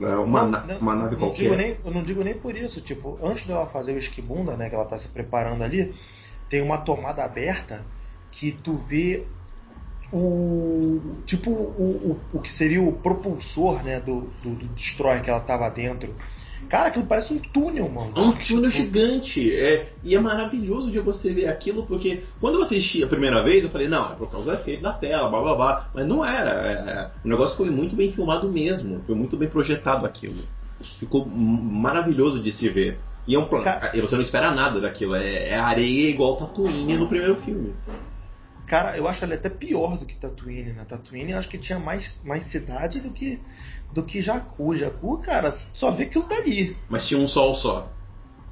É, 0.00 0.14
uma, 0.14 0.46
não, 0.46 0.66
não, 0.66 0.78
uma 0.78 0.94
nave 0.94 1.12
não 1.12 1.18
qualquer. 1.18 1.42
Digo 1.42 1.56
nem, 1.56 1.76
eu 1.84 1.90
não 1.90 2.02
digo 2.02 2.22
nem 2.22 2.34
por 2.34 2.56
isso, 2.56 2.80
tipo, 2.80 3.18
antes 3.22 3.46
dela 3.46 3.66
fazer 3.66 3.92
o 3.92 3.98
esquibunda, 3.98 4.56
né, 4.56 4.68
que 4.68 4.74
ela 4.74 4.86
tá 4.86 4.96
se 4.96 5.08
preparando 5.08 5.62
ali, 5.62 5.94
tem 6.48 6.62
uma 6.62 6.78
tomada 6.78 7.22
aberta 7.22 7.84
que 8.30 8.52
tu 8.52 8.76
vê 8.76 9.26
o 10.12 11.00
tipo 11.24 11.50
o, 11.50 12.20
o, 12.32 12.38
o 12.38 12.40
que 12.40 12.52
seria 12.52 12.82
o 12.82 12.92
propulsor 12.92 13.82
né, 13.84 14.00
do, 14.00 14.30
do, 14.42 14.50
do 14.50 14.68
Destroyer 14.68 15.22
que 15.22 15.30
ela 15.30 15.40
tava 15.40 15.68
dentro. 15.70 16.14
Cara, 16.68 16.88
aquilo 16.88 17.06
parece 17.06 17.32
um 17.32 17.38
túnel, 17.38 17.88
mano. 17.88 18.12
É 18.14 18.20
um 18.20 18.32
túnel 18.32 18.70
tipo... 18.70 18.84
gigante. 18.84 19.56
É, 19.56 19.92
e 20.04 20.14
é 20.14 20.20
maravilhoso 20.20 20.90
de 20.90 21.00
você 21.00 21.32
ver 21.32 21.48
aquilo, 21.48 21.84
porque 21.84 22.22
quando 22.40 22.56
eu 22.56 22.62
assisti 22.62 23.02
a 23.02 23.08
primeira 23.08 23.42
vez, 23.42 23.64
eu 23.64 23.70
falei, 23.70 23.88
não, 23.88 24.12
é 24.12 24.14
por 24.14 24.30
causa 24.30 24.46
do 24.46 24.52
efeito 24.52 24.82
da 24.82 24.92
tela, 24.92 25.28
blá 25.28 25.40
blá 25.40 25.54
blá. 25.54 25.90
Mas 25.92 26.06
não 26.06 26.24
era. 26.24 26.50
É, 26.50 26.72
é, 26.72 27.10
o 27.24 27.28
negócio 27.28 27.56
foi 27.56 27.70
muito 27.70 27.96
bem 27.96 28.12
filmado 28.12 28.48
mesmo. 28.48 29.00
Foi 29.04 29.14
muito 29.14 29.36
bem 29.36 29.48
projetado 29.48 30.06
aquilo. 30.06 30.44
Ficou 30.80 31.26
maravilhoso 31.26 32.40
de 32.40 32.52
se 32.52 32.68
ver. 32.68 33.00
E 33.26 33.34
é 33.34 33.38
um 33.38 33.46
Cara... 33.46 33.92
você 34.00 34.14
não 34.14 34.22
espera 34.22 34.52
nada 34.52 34.80
daquilo. 34.80 35.14
É, 35.16 35.48
é 35.48 35.58
areia 35.58 36.08
igual 36.08 36.36
Tatooine 36.36 36.96
no 36.96 37.08
primeiro 37.08 37.36
filme. 37.36 37.74
Cara, 38.70 38.96
eu 38.96 39.08
acho 39.08 39.24
ela 39.24 39.34
até 39.34 39.48
pior 39.48 39.98
do 39.98 40.06
que 40.06 40.14
Tatooine. 40.14 40.72
Na 40.72 40.82
né? 40.82 40.86
Tatooine 40.88 41.32
eu 41.32 41.38
acho 41.38 41.48
que 41.48 41.58
tinha 41.58 41.76
mais, 41.76 42.20
mais 42.22 42.44
cidade 42.44 43.00
do 43.00 43.10
que 43.10 43.40
do 43.92 44.04
que 44.04 44.22
Jakku. 44.22 44.76
Jakku, 44.76 45.18
cara, 45.18 45.50
só 45.50 45.90
vê 45.90 46.04
aquilo 46.04 46.28
dali. 46.28 46.76
Mas 46.88 47.08
tinha 47.08 47.18
um 47.18 47.26
sol 47.26 47.52
só. 47.52 47.90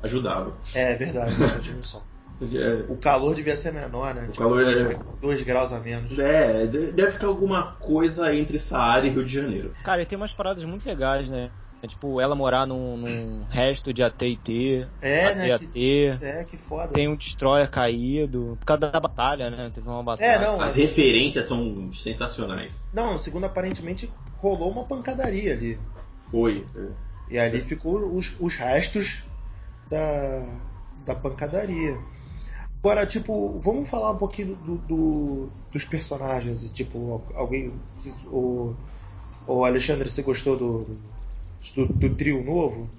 Ajudava. 0.02 0.58
É 0.75 0.96
verdade, 0.96 1.37
tinha 1.62 1.76
um 1.76 1.84
sol. 1.84 2.02
É. 2.42 2.92
O 2.92 2.96
calor 2.96 3.32
devia 3.37 3.56
ser 3.56 3.72
menor, 3.72 4.12
né? 4.12 4.22
O 4.22 4.32
tipo, 4.32 4.38
calor 4.38 4.64
é 4.64 4.98
2 5.20 5.42
graus 5.44 5.72
a 5.72 5.78
menos. 5.78 6.18
É, 6.18 6.66
deve 6.66 7.12
ficar 7.12 7.28
alguma 7.28 7.75
coisa 7.75 8.34
entre 8.34 8.58
Saara 8.58 9.06
e 9.06 9.10
Rio 9.10 9.25
de 9.25 9.32
Janeiro. 9.32 9.72
Cara, 9.84 10.02
e 10.02 10.06
tem 10.06 10.18
umas 10.18 10.32
paradas 10.32 10.64
muito 10.64 10.84
legais, 10.84 11.28
né? 11.28 11.48
É 11.80 11.87
tipo, 11.87 12.20
ela 12.20 12.35
morar 12.35 12.66
num, 12.66 12.97
num 12.97 13.44
resto 13.49 13.92
de 13.92 14.02
AT&T, 14.02 14.87
é, 15.00 15.52
AT&T. 15.52 16.11
Né, 16.11 16.18
que, 16.18 16.25
é, 16.25 16.44
que 16.44 16.56
foda. 16.56 16.92
Tem 16.92 17.06
um 17.06 17.14
destroyer 17.14 17.70
caído, 17.70 18.56
por 18.58 18.66
causa 18.66 18.90
da 18.90 18.99
batalha, 18.99 19.49
né? 19.49 19.70
Teve 19.73 19.88
uma 19.88 20.02
batalha. 20.02 20.26
É, 20.26 20.38
não, 20.40 20.61
As 20.61 20.76
é... 20.76 20.80
referências 20.80 21.47
são 21.47 21.92
sensacionais. 21.92 22.88
Não, 22.92 23.18
segundo 23.18 23.44
aparentemente 23.44 24.12
rolou 24.35 24.73
uma 24.73 24.85
pancadaria 24.85 25.52
ali. 25.52 25.78
Foi. 26.18 26.66
E 27.30 27.38
ali 27.38 27.61
ficou 27.61 28.12
os, 28.12 28.35
os 28.40 28.56
restos 28.56 29.23
da, 29.88 30.47
da 31.04 31.14
pancadaria. 31.14 31.97
Agora, 32.80 33.06
tipo, 33.06 33.58
vamos 33.61 33.88
falar 33.88 34.12
um 34.12 34.16
pouquinho 34.16 34.56
do, 34.56 34.78
do 34.78 35.52
dos 35.73 35.85
personagens. 35.85 36.70
Tipo, 36.70 37.23
alguém. 37.35 37.73
O, 38.26 38.75
o 39.47 39.64
Alexandre, 39.64 40.08
você 40.08 40.23
gostou 40.23 40.56
do, 40.56 40.85
do, 40.85 40.99
do 41.76 42.14
trio 42.14 42.42
novo? 42.42 42.90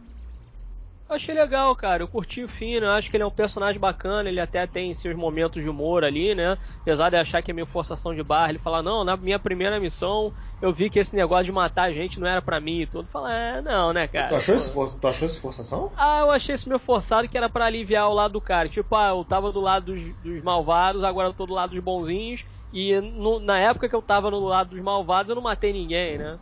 Achei 1.09 1.33
legal, 1.33 1.75
cara. 1.75 2.03
Eu 2.03 2.07
curti 2.07 2.43
o 2.43 2.47
Fino, 2.47 2.87
acho 2.87 3.09
que 3.09 3.17
ele 3.17 3.23
é 3.23 3.25
um 3.25 3.31
personagem 3.31 3.79
bacana, 3.79 4.29
ele 4.29 4.39
até 4.39 4.67
tem 4.67 4.93
seus 4.93 5.15
momentos 5.15 5.63
de 5.63 5.67
humor 5.67 6.03
ali, 6.03 6.35
né? 6.35 6.55
Apesar 6.81 7.09
de 7.09 7.15
achar 7.15 7.41
que 7.41 7.49
é 7.49 7.53
meio 7.53 7.65
forçação 7.65 8.13
de 8.13 8.21
barra, 8.21 8.51
ele 8.51 8.59
fala, 8.59 8.83
não, 8.83 9.03
na 9.03 9.17
minha 9.17 9.39
primeira 9.39 9.79
missão 9.79 10.31
eu 10.61 10.71
vi 10.71 10.87
que 10.87 10.99
esse 10.99 11.15
negócio 11.15 11.45
de 11.45 11.51
matar 11.51 11.83
a 11.83 11.91
gente 11.91 12.19
não 12.19 12.27
era 12.27 12.43
para 12.43 12.59
mim 12.59 12.81
e 12.81 12.85
tudo. 12.85 13.07
Fala, 13.07 13.33
é, 13.33 13.59
não, 13.59 13.91
né, 13.91 14.07
cara? 14.07 14.27
Tu 14.27 14.35
achou, 14.35 14.53
esse, 14.55 14.69
tu 14.71 15.07
achou 15.07 15.25
esse 15.25 15.39
forçação? 15.39 15.91
Ah, 15.97 16.19
eu 16.19 16.29
achei 16.29 16.53
esse 16.53 16.69
meio 16.69 16.79
forçado 16.79 17.27
que 17.27 17.37
era 17.37 17.49
para 17.49 17.65
aliviar 17.65 18.07
o 18.07 18.13
lado 18.13 18.33
do 18.33 18.41
cara. 18.41 18.69
Tipo, 18.69 18.95
ah, 18.95 19.09
eu 19.09 19.25
tava 19.25 19.51
do 19.51 19.59
lado 19.59 19.95
dos, 19.95 20.15
dos 20.17 20.43
malvados, 20.43 21.03
agora 21.03 21.29
eu 21.29 21.33
tô 21.33 21.47
do 21.47 21.53
lado 21.53 21.71
dos 21.71 21.83
bonzinhos. 21.83 22.45
E 22.71 22.99
no, 23.01 23.39
na 23.39 23.57
época 23.57 23.89
que 23.89 23.95
eu 23.95 24.01
tava 24.01 24.29
no 24.29 24.41
lado 24.41 24.71
dos 24.71 24.81
malvados, 24.81 25.29
eu 25.29 25.35
não 25.35 25.41
matei 25.41 25.73
ninguém, 25.73 26.19
né? 26.19 26.39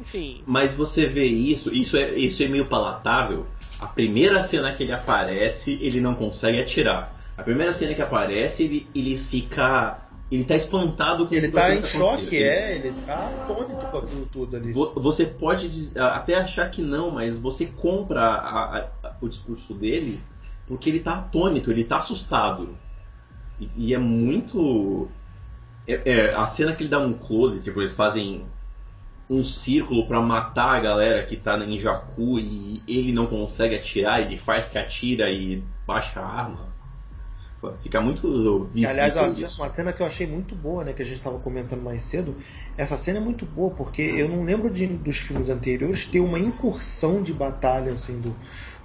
Enfim. 0.00 0.42
Mas 0.46 0.72
você 0.72 1.06
vê 1.06 1.24
isso, 1.24 1.72
isso 1.72 1.96
é, 1.96 2.10
isso 2.16 2.42
é 2.42 2.48
meio 2.48 2.66
palatável. 2.66 3.46
A 3.78 3.86
primeira 3.86 4.42
cena 4.42 4.72
que 4.72 4.82
ele 4.82 4.92
aparece, 4.92 5.78
ele 5.80 6.00
não 6.00 6.14
consegue 6.14 6.60
atirar. 6.60 7.16
A 7.36 7.42
primeira 7.42 7.72
cena 7.72 7.94
que 7.94 8.02
aparece, 8.02 8.64
ele, 8.64 8.88
ele 8.94 9.16
fica. 9.16 10.06
Ele 10.30 10.44
tá 10.44 10.54
espantado 10.54 11.26
com 11.26 11.34
Ele 11.34 11.50
tá 11.50 11.74
em 11.74 11.80
tá 11.80 11.88
choque, 11.88 12.40
é, 12.40 12.76
ele 12.76 12.94
tá 13.04 13.16
atônito 13.16 13.86
com 13.90 13.98
aquilo 13.98 14.26
tudo 14.26 14.56
ali. 14.56 14.72
Você 14.72 15.26
pode 15.26 15.92
até 15.98 16.36
achar 16.36 16.70
que 16.70 16.80
não, 16.80 17.10
mas 17.10 17.36
você 17.36 17.66
compra 17.66 18.22
a, 18.22 18.78
a, 18.78 19.16
o 19.20 19.28
discurso 19.28 19.74
dele 19.74 20.20
porque 20.70 20.88
ele 20.88 21.00
tá 21.00 21.18
atônito, 21.18 21.72
ele 21.72 21.82
tá 21.82 21.98
assustado. 21.98 22.78
E, 23.58 23.68
e 23.76 23.92
é 23.92 23.98
muito. 23.98 25.08
É, 25.84 26.00
é, 26.08 26.34
a 26.34 26.46
cena 26.46 26.76
que 26.76 26.84
ele 26.84 26.90
dá 26.90 27.00
um 27.00 27.12
close, 27.12 27.58
tipo, 27.58 27.80
eles 27.80 27.92
fazem 27.92 28.44
um 29.30 29.44
círculo 29.44 30.08
para 30.08 30.20
matar 30.20 30.76
a 30.76 30.80
galera 30.80 31.24
que 31.24 31.36
tá 31.36 31.56
em 31.56 31.78
Jakku 31.78 32.40
e 32.40 32.82
ele 32.88 33.12
não 33.12 33.28
consegue 33.28 33.76
atirar, 33.76 34.20
ele 34.20 34.36
faz 34.36 34.68
que 34.68 34.76
atira 34.76 35.30
e 35.30 35.62
baixa 35.86 36.18
a 36.18 36.26
arma. 36.26 36.68
Fica 37.80 38.00
muito 38.00 38.68
visível. 38.72 38.90
Aliás, 38.90 39.16
uma, 39.16 39.48
uma 39.58 39.68
cena 39.68 39.92
que 39.92 40.02
eu 40.02 40.06
achei 40.06 40.26
muito 40.26 40.56
boa, 40.56 40.82
né, 40.82 40.92
que 40.92 41.02
a 41.02 41.04
gente 41.04 41.18
estava 41.18 41.38
comentando 41.38 41.82
mais 41.82 42.02
cedo. 42.02 42.34
Essa 42.76 42.96
cena 42.96 43.18
é 43.18 43.20
muito 43.20 43.46
boa 43.46 43.72
porque 43.72 44.02
eu 44.02 44.28
não 44.28 44.42
lembro 44.42 44.72
de, 44.72 44.86
dos 44.86 45.18
filmes 45.18 45.48
anteriores 45.48 46.06
ter 46.06 46.20
uma 46.20 46.38
incursão 46.38 47.22
de 47.22 47.32
batalha 47.32 47.92
assim 47.92 48.18
do, 48.18 48.34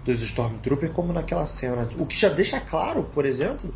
dos 0.04 0.22
Stormtroopers 0.22 0.92
como 0.92 1.12
naquela 1.12 1.48
cena. 1.48 1.88
O 1.98 2.06
que 2.06 2.16
já 2.16 2.30
deixa 2.30 2.60
claro, 2.60 3.04
por 3.14 3.26
exemplo, 3.26 3.74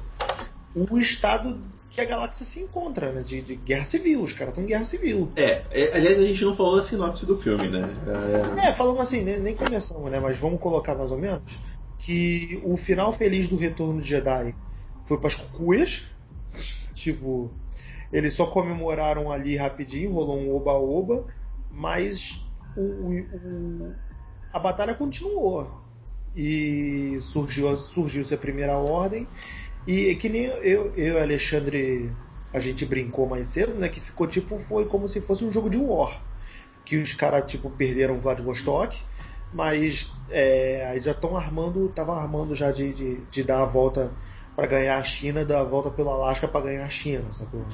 o 0.75 0.99
estado 0.99 1.59
que 1.89 1.99
a 1.99 2.05
galáxia 2.05 2.45
se 2.45 2.59
encontra, 2.59 3.11
né? 3.11 3.21
De, 3.23 3.41
de 3.41 3.55
guerra 3.55 3.85
civil, 3.85 4.21
os 4.21 4.31
caras 4.31 4.49
estão 4.51 4.63
em 4.63 4.67
guerra 4.67 4.85
civil. 4.85 5.31
É, 5.35 5.63
é, 5.71 5.95
aliás, 5.95 6.19
a 6.19 6.25
gente 6.25 6.45
não 6.45 6.55
falou 6.55 6.75
da 6.75 6.83
sinopse 6.83 7.25
do 7.25 7.37
filme, 7.37 7.67
né? 7.67 7.89
É, 8.63 8.69
é 8.69 8.73
falamos 8.73 9.01
assim, 9.01 9.23
nem, 9.23 9.39
nem 9.39 9.55
começamos, 9.55 10.09
né? 10.11 10.19
Mas 10.19 10.37
vamos 10.37 10.59
colocar 10.59 10.95
mais 10.95 11.11
ou 11.11 11.17
menos 11.17 11.59
que 11.97 12.61
o 12.63 12.77
final 12.77 13.11
feliz 13.11 13.47
do 13.47 13.57
Retorno 13.57 14.01
de 14.01 14.07
Jedi 14.07 14.55
foi 15.03 15.17
para 15.17 15.27
as 15.27 15.35
cucuias. 15.35 16.03
Tipo, 16.93 17.51
eles 18.11 18.35
só 18.35 18.45
comemoraram 18.45 19.31
ali 19.31 19.55
rapidinho, 19.55 20.11
rolou 20.11 20.37
um 20.37 20.53
oba-oba, 20.53 21.25
mas 21.71 22.39
o, 22.75 22.81
o, 22.81 23.95
a 24.53 24.59
batalha 24.59 24.93
continuou. 24.93 25.79
E 26.35 27.17
surgiu, 27.21 27.75
surgiu-se 27.77 28.33
a 28.33 28.37
primeira 28.37 28.77
ordem 28.77 29.27
e 29.87 30.15
que 30.15 30.29
nem 30.29 30.45
eu, 30.45 30.93
eu 30.95 31.15
e 31.15 31.19
Alexandre, 31.19 32.11
a 32.53 32.59
gente 32.59 32.85
brincou 32.85 33.27
mais 33.27 33.47
cedo, 33.47 33.73
né? 33.75 33.89
Que 33.89 33.99
ficou 33.99 34.27
tipo, 34.27 34.59
foi 34.59 34.85
como 34.85 35.07
se 35.07 35.21
fosse 35.21 35.43
um 35.43 35.51
jogo 35.51 35.69
de 35.69 35.77
War. 35.77 36.21
Que 36.85 36.97
os 36.97 37.13
caras, 37.13 37.49
tipo, 37.49 37.69
perderam 37.69 38.17
Vladivostok, 38.17 39.01
mas 39.53 40.11
é, 40.29 40.87
aí 40.89 41.01
já 41.01 41.11
estão 41.11 41.35
armando, 41.35 41.87
estavam 41.87 42.15
armando 42.15 42.55
já 42.55 42.71
de, 42.71 42.93
de, 42.93 43.25
de, 43.25 43.43
dar 43.43 43.61
a 43.61 43.65
volta 43.65 44.13
para 44.55 44.67
ganhar 44.67 44.97
a 44.97 45.03
China, 45.03 45.45
dar 45.45 45.61
a 45.61 45.63
volta 45.63 45.89
pelo 45.89 46.09
Alasca 46.09 46.47
para 46.47 46.61
ganhar 46.61 46.85
a 46.85 46.89
China, 46.89 47.31
sacou? 47.31 47.65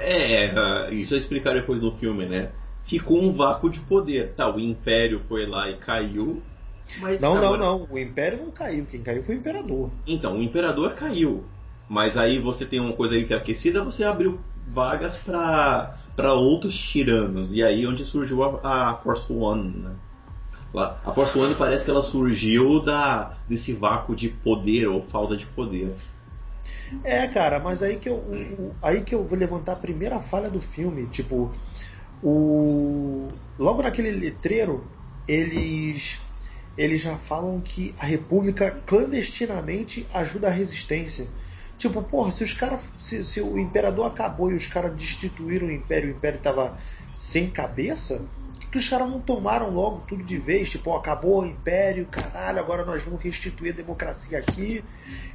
É, 0.00 0.46
é, 0.46 0.94
isso 0.94 1.14
é 1.14 1.18
explicar 1.18 1.54
depois 1.54 1.80
no 1.80 1.92
filme, 1.96 2.26
né? 2.26 2.50
Ficou 2.82 3.22
um 3.22 3.32
vácuo 3.32 3.70
de 3.70 3.80
poder. 3.80 4.34
Tá, 4.34 4.54
o 4.54 4.60
Império 4.60 5.22
foi 5.28 5.46
lá 5.46 5.70
e 5.70 5.76
caiu, 5.76 6.42
mas 7.00 7.20
não, 7.20 7.36
agora... 7.36 7.58
não, 7.58 7.78
não. 7.78 7.88
O 7.90 7.98
Império 7.98 8.38
não 8.44 8.50
caiu. 8.50 8.86
Quem 8.86 9.02
caiu 9.02 9.22
foi 9.22 9.36
o 9.36 9.38
Imperador. 9.38 9.90
Então, 10.06 10.38
o 10.38 10.42
Imperador 10.42 10.94
caiu. 10.94 11.44
Mas 11.88 12.16
aí 12.16 12.38
você 12.38 12.64
tem 12.64 12.80
uma 12.80 12.92
coisa 12.92 13.14
aí 13.14 13.24
que 13.24 13.32
é 13.32 13.36
aquecida, 13.36 13.84
você 13.84 14.04
abriu 14.04 14.40
vagas 14.68 15.16
para 15.16 16.32
outros 16.34 16.76
tiranos. 16.76 17.52
E 17.52 17.62
aí 17.62 17.86
onde 17.86 18.04
surgiu 18.04 18.42
a, 18.42 18.90
a 18.90 18.94
Force 18.96 19.32
One, 19.32 19.78
né? 19.78 19.92
A 20.74 21.12
Force 21.14 21.38
One 21.38 21.54
parece 21.54 21.84
que 21.84 21.90
ela 21.90 22.02
surgiu 22.02 22.84
da, 22.84 23.36
desse 23.48 23.72
vácuo 23.72 24.14
de 24.14 24.28
poder 24.28 24.88
ou 24.88 25.00
falta 25.00 25.36
de 25.36 25.46
poder. 25.46 25.94
É, 27.02 27.26
cara, 27.28 27.58
mas 27.58 27.82
aí 27.82 27.96
que 27.96 28.08
eu, 28.08 28.16
o, 28.16 28.74
aí 28.82 29.02
que 29.02 29.14
eu 29.14 29.24
vou 29.24 29.38
levantar 29.38 29.72
a 29.72 29.76
primeira 29.76 30.18
falha 30.18 30.50
do 30.50 30.60
filme. 30.60 31.06
Tipo, 31.06 31.50
o 32.22 33.28
logo 33.58 33.82
naquele 33.82 34.10
letreiro, 34.10 34.86
eles 35.26 36.20
eles 36.76 37.00
já 37.00 37.16
falam 37.16 37.60
que 37.60 37.94
a 37.98 38.06
República 38.06 38.78
clandestinamente 38.86 40.06
ajuda 40.12 40.48
a 40.48 40.50
resistência. 40.50 41.28
Tipo, 41.78 42.02
porra, 42.02 42.32
se 42.32 42.42
os 42.42 42.54
caras. 42.54 42.80
Se, 42.98 43.22
se, 43.24 43.40
o 43.40 43.58
imperador 43.58 44.06
acabou 44.06 44.50
e 44.50 44.54
os 44.54 44.66
caras 44.66 44.92
destituíram 44.92 45.68
o 45.68 45.72
império, 45.72 46.08
o 46.08 46.16
império 46.16 46.40
tava 46.40 46.74
sem 47.14 47.50
cabeça, 47.50 48.24
que, 48.70 48.78
os 48.78 48.88
caras 48.88 49.08
não 49.08 49.20
tomaram 49.20 49.70
logo 49.70 50.02
tudo 50.06 50.22
de 50.22 50.38
vez? 50.38 50.70
Tipo, 50.70 50.94
acabou 50.94 51.42
o 51.42 51.46
império, 51.46 52.06
caralho, 52.06 52.58
agora 52.58 52.84
nós 52.84 53.02
vamos 53.02 53.22
restituir 53.22 53.72
a 53.72 53.76
democracia 53.76 54.38
aqui 54.38 54.84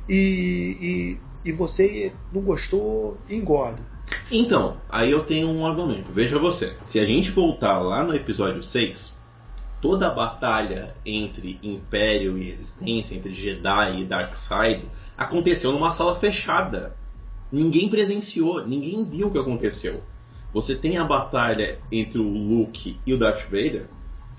e, 0.08 1.18
e, 1.46 1.50
e 1.50 1.52
você 1.52 2.14
não 2.32 2.42
gostou, 2.42 3.18
engorda. 3.30 3.82
Então, 4.32 4.78
aí 4.90 5.12
eu 5.12 5.24
tenho 5.24 5.50
um 5.50 5.66
argumento. 5.66 6.12
Veja 6.12 6.38
você, 6.38 6.76
se 6.86 7.00
a 7.00 7.06
gente 7.06 7.32
voltar 7.32 7.80
lá 7.80 8.04
no 8.04 8.16
episódio 8.16 8.62
6, 8.62 9.14
toda 9.82 10.08
a 10.08 10.12
batalha 10.12 10.96
entre 11.06 11.60
Império 11.64 12.38
e 12.38 12.44
Resistência, 12.44 13.16
entre 13.16 13.34
Jedi 13.34 14.02
e 14.02 14.06
Darkseid, 14.06 14.86
aconteceu 15.18 15.72
numa 15.72 15.92
sala 15.92 16.16
fechada. 16.16 16.96
Ninguém 17.52 17.90
presenciou, 17.90 18.66
ninguém 18.66 19.04
viu 19.04 19.28
o 19.28 19.32
que 19.32 19.40
aconteceu. 19.40 20.02
Você 20.54 20.76
tem 20.76 20.98
a 20.98 21.04
batalha 21.04 21.80
entre 21.92 22.20
o 22.20 22.30
Luke 22.30 23.00
e 23.06 23.14
o 23.14 23.18
Darth 23.18 23.44
Vader, 23.46 23.88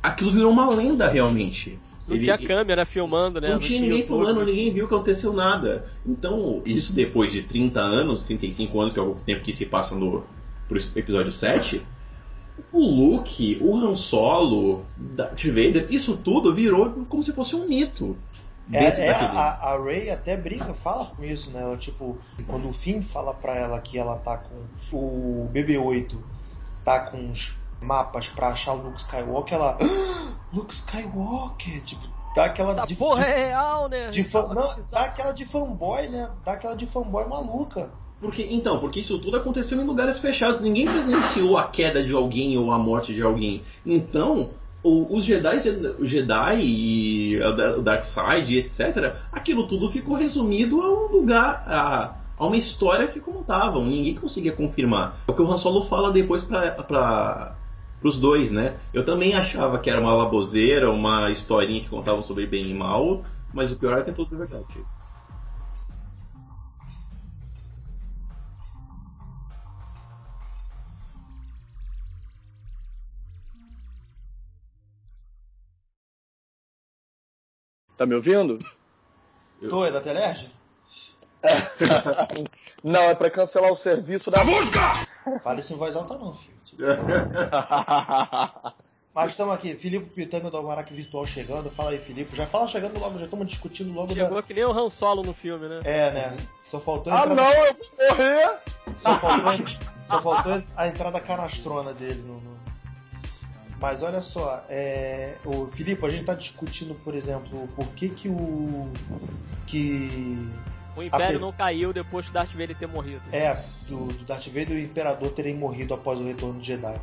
aquilo 0.02 0.30
virou 0.30 0.50
uma 0.50 0.68
lenda 0.70 1.08
realmente. 1.08 1.78
Não 2.06 2.16
Ele, 2.16 2.24
tinha 2.24 2.38
câmera 2.38 2.84
filmando, 2.84 3.40
né? 3.40 3.48
Não, 3.48 3.54
não 3.54 3.60
tinha 3.60 3.80
ninguém 3.80 4.02
filmando, 4.02 4.44
ninguém 4.44 4.72
viu 4.72 4.88
que 4.88 4.94
aconteceu 4.94 5.32
nada. 5.32 5.86
Então, 6.04 6.60
isso 6.66 6.92
depois 6.92 7.32
de 7.32 7.42
30 7.42 7.80
anos, 7.80 8.24
35 8.24 8.80
anos, 8.80 8.92
que 8.92 8.98
é 8.98 9.02
o 9.02 9.14
tempo 9.14 9.42
que 9.42 9.54
se 9.54 9.66
passa 9.66 9.94
no, 9.94 10.24
pro 10.68 10.78
episódio 10.96 11.32
7, 11.32 11.82
o 12.72 12.80
Luke, 12.80 13.58
o 13.62 13.76
Han 13.76 13.96
Solo, 13.96 14.84
Darth 14.96 15.44
Vader, 15.44 15.86
isso 15.90 16.16
tudo 16.16 16.54
virou 16.54 16.90
como 17.08 17.22
se 17.22 17.32
fosse 17.32 17.54
um 17.56 17.66
mito. 17.68 18.16
É, 18.72 18.84
é 18.84 19.10
a, 19.10 19.72
a 19.72 19.76
Ray 19.76 20.08
até 20.08 20.36
brinca, 20.36 20.72
fala 20.72 21.06
com 21.06 21.24
isso, 21.24 21.50
né? 21.50 21.60
Ela, 21.60 21.76
tipo, 21.76 22.16
quando 22.46 22.68
o 22.68 22.72
Finn 22.72 23.02
fala 23.02 23.34
pra 23.34 23.54
ela 23.54 23.80
que 23.80 23.98
ela 23.98 24.18
tá 24.18 24.38
com 24.38 24.96
o 24.96 25.50
BB-8 25.52 26.16
tá 26.84 27.00
com 27.00 27.30
os 27.30 27.56
mapas 27.80 28.28
pra 28.28 28.48
achar 28.48 28.72
o 28.72 28.82
Luke 28.82 29.00
Skywalker, 29.00 29.54
ela. 29.54 29.78
Ah, 29.80 30.34
Luke 30.52 30.72
Skywalker! 30.72 31.82
Tipo, 31.84 32.02
dá 32.34 32.46
aquela. 32.46 32.72
Essa 32.72 32.86
de, 32.86 32.94
porra 32.94 33.24
de, 33.24 33.30
é 33.30 33.46
real, 33.48 33.88
né? 33.88 34.08
De 34.08 34.28
não, 34.32 34.84
dá 34.90 35.00
aquela 35.02 35.32
de 35.32 35.44
fanboy, 35.44 36.08
né? 36.08 36.30
Dá 36.44 36.52
aquela 36.52 36.76
de 36.76 36.86
fanboy 36.86 37.26
maluca. 37.26 37.90
Porque, 38.22 38.46
então, 38.48 38.78
porque 38.78 39.00
isso 39.00 39.18
tudo 39.18 39.36
aconteceu 39.36 39.80
em 39.80 39.84
lugares 39.84 40.20
fechados. 40.20 40.60
Ninguém 40.60 40.86
presenciou 40.86 41.58
a 41.58 41.64
queda 41.64 42.04
de 42.04 42.14
alguém 42.14 42.56
ou 42.56 42.70
a 42.70 42.78
morte 42.78 43.12
de 43.12 43.20
alguém. 43.20 43.62
Então, 43.84 44.50
o, 44.80 45.16
os 45.16 45.24
Jedi, 45.24 45.60
Jedi 46.02 46.60
e 46.62 47.40
o 47.76 47.82
Darkseid, 47.82 48.58
etc., 48.58 49.16
aquilo 49.32 49.66
tudo 49.66 49.90
ficou 49.90 50.14
resumido 50.14 50.80
a 50.80 50.88
um 50.88 51.10
lugar, 51.10 51.64
a, 51.66 52.14
a 52.38 52.46
uma 52.46 52.56
história 52.56 53.08
que 53.08 53.18
contavam. 53.18 53.84
Ninguém 53.84 54.14
conseguia 54.14 54.52
confirmar. 54.52 55.18
É 55.26 55.32
o 55.32 55.34
que 55.34 55.42
o 55.42 55.50
Han 55.50 55.58
Solo 55.58 55.84
fala 55.86 56.12
depois 56.12 56.44
para 56.44 57.56
os 58.04 58.20
dois, 58.20 58.52
né? 58.52 58.76
Eu 58.94 59.04
também 59.04 59.34
achava 59.34 59.80
que 59.80 59.90
era 59.90 60.00
uma 60.00 60.16
baboseira, 60.16 60.88
uma 60.92 61.28
historinha 61.28 61.80
que 61.80 61.88
contavam 61.88 62.22
sobre 62.22 62.46
bem 62.46 62.70
e 62.70 62.74
mal, 62.74 63.24
mas 63.52 63.72
o 63.72 63.76
pior 63.76 63.98
é 63.98 64.02
que 64.02 64.10
é 64.10 64.12
tudo 64.12 64.38
verdade. 64.38 64.78
Tá 77.96 78.06
me 78.06 78.14
ouvindo? 78.14 78.58
Eu... 79.60 79.70
Tô, 79.70 79.84
é 79.84 79.92
da 79.92 80.00
Telerge? 80.00 80.50
não, 82.82 83.02
é 83.02 83.14
pra 83.14 83.30
cancelar 83.30 83.72
o 83.72 83.76
serviço 83.76 84.30
da 84.30 84.44
música! 84.44 85.06
Fala 85.42 85.60
isso 85.60 85.72
em 85.72 85.76
voz 85.76 85.96
alta 85.96 86.16
não, 86.16 86.34
filho. 86.34 86.52
Mas 89.14 89.32
estamos 89.32 89.54
aqui, 89.54 89.74
Filipe 89.74 90.06
Pitanga 90.06 90.50
do 90.50 90.56
Almanac 90.56 90.90
Virtual 90.92 91.26
chegando. 91.26 91.70
Fala 91.70 91.90
aí, 91.90 91.98
Filipe. 91.98 92.34
Já 92.34 92.46
fala 92.46 92.66
chegando 92.66 92.98
logo, 92.98 93.18
já 93.18 93.26
estamos 93.26 93.46
discutindo 93.46 93.92
logo. 93.92 94.14
Chegou 94.14 94.36
da... 94.36 94.42
que 94.42 94.54
nem 94.54 94.64
o 94.64 94.72
Han 94.72 94.88
Solo 94.88 95.22
no 95.22 95.34
filme, 95.34 95.68
né? 95.68 95.80
É, 95.84 96.10
né? 96.12 96.36
Só 96.62 96.80
faltou 96.80 97.12
Ah, 97.12 97.26
não, 97.26 97.44
eu 97.44 97.74
vou 97.74 98.08
morrer! 98.08 98.58
Só 99.00 99.18
faltou, 99.18 99.66
só 100.08 100.22
faltou 100.22 100.62
a 100.74 100.88
entrada 100.88 101.20
canastrona 101.20 101.92
dele 101.92 102.22
no, 102.22 102.40
no... 102.40 102.56
Mas 103.82 104.00
olha 104.00 104.20
só, 104.20 104.64
é, 104.68 105.34
o 105.44 105.66
Filipe, 105.66 106.06
a 106.06 106.08
gente 106.08 106.20
está 106.20 106.34
discutindo, 106.34 106.94
por 106.94 107.16
exemplo, 107.16 107.66
por 107.74 107.88
que 107.88 108.08
que 108.08 108.28
o 108.28 108.88
que 109.66 110.48
o 110.94 111.02
Império 111.02 111.40
não 111.40 111.52
caiu 111.52 111.92
depois 111.92 112.24
do 112.26 112.32
Darth 112.32 112.52
Vader 112.52 112.76
ter 112.76 112.86
morrido. 112.86 113.20
É, 113.32 113.60
do, 113.88 114.06
do 114.06 114.24
Darth 114.24 114.46
Vader 114.46 114.70
e 114.70 114.74
o 114.74 114.78
Imperador 114.78 115.32
terem 115.32 115.56
morrido 115.56 115.94
após 115.94 116.20
o 116.20 116.24
retorno 116.24 116.60
de 116.60 116.66
Jedi. 116.68 117.00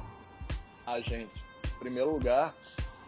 Ah, 0.88 1.02
gente, 1.02 1.30
em 1.66 1.80
primeiro 1.80 2.12
lugar, 2.14 2.54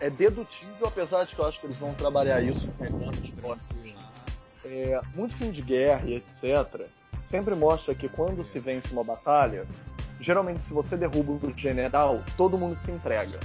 é 0.01 0.09
dedutível, 0.09 0.87
apesar 0.87 1.23
de 1.23 1.33
que 1.33 1.39
eu 1.39 1.47
acho 1.47 1.57
que 1.61 1.65
eles 1.65 1.77
vão 1.77 1.93
trabalhar 1.93 2.41
isso 2.41 2.69
nos 2.77 3.29
próximos. 3.29 3.93
É, 4.65 4.99
muito 5.15 5.33
filme 5.37 5.53
de 5.53 5.61
guerra 5.61 6.03
e 6.07 6.15
etc. 6.15 6.87
sempre 7.23 7.55
mostra 7.55 7.95
que 7.95 8.09
quando 8.09 8.43
se 8.43 8.59
vence 8.59 8.91
uma 8.91 9.03
batalha, 9.03 9.65
geralmente 10.19 10.65
se 10.65 10.73
você 10.73 10.97
derruba 10.97 11.47
o 11.47 11.57
general, 11.57 12.21
todo 12.35 12.57
mundo 12.57 12.75
se 12.75 12.91
entrega. 12.91 13.39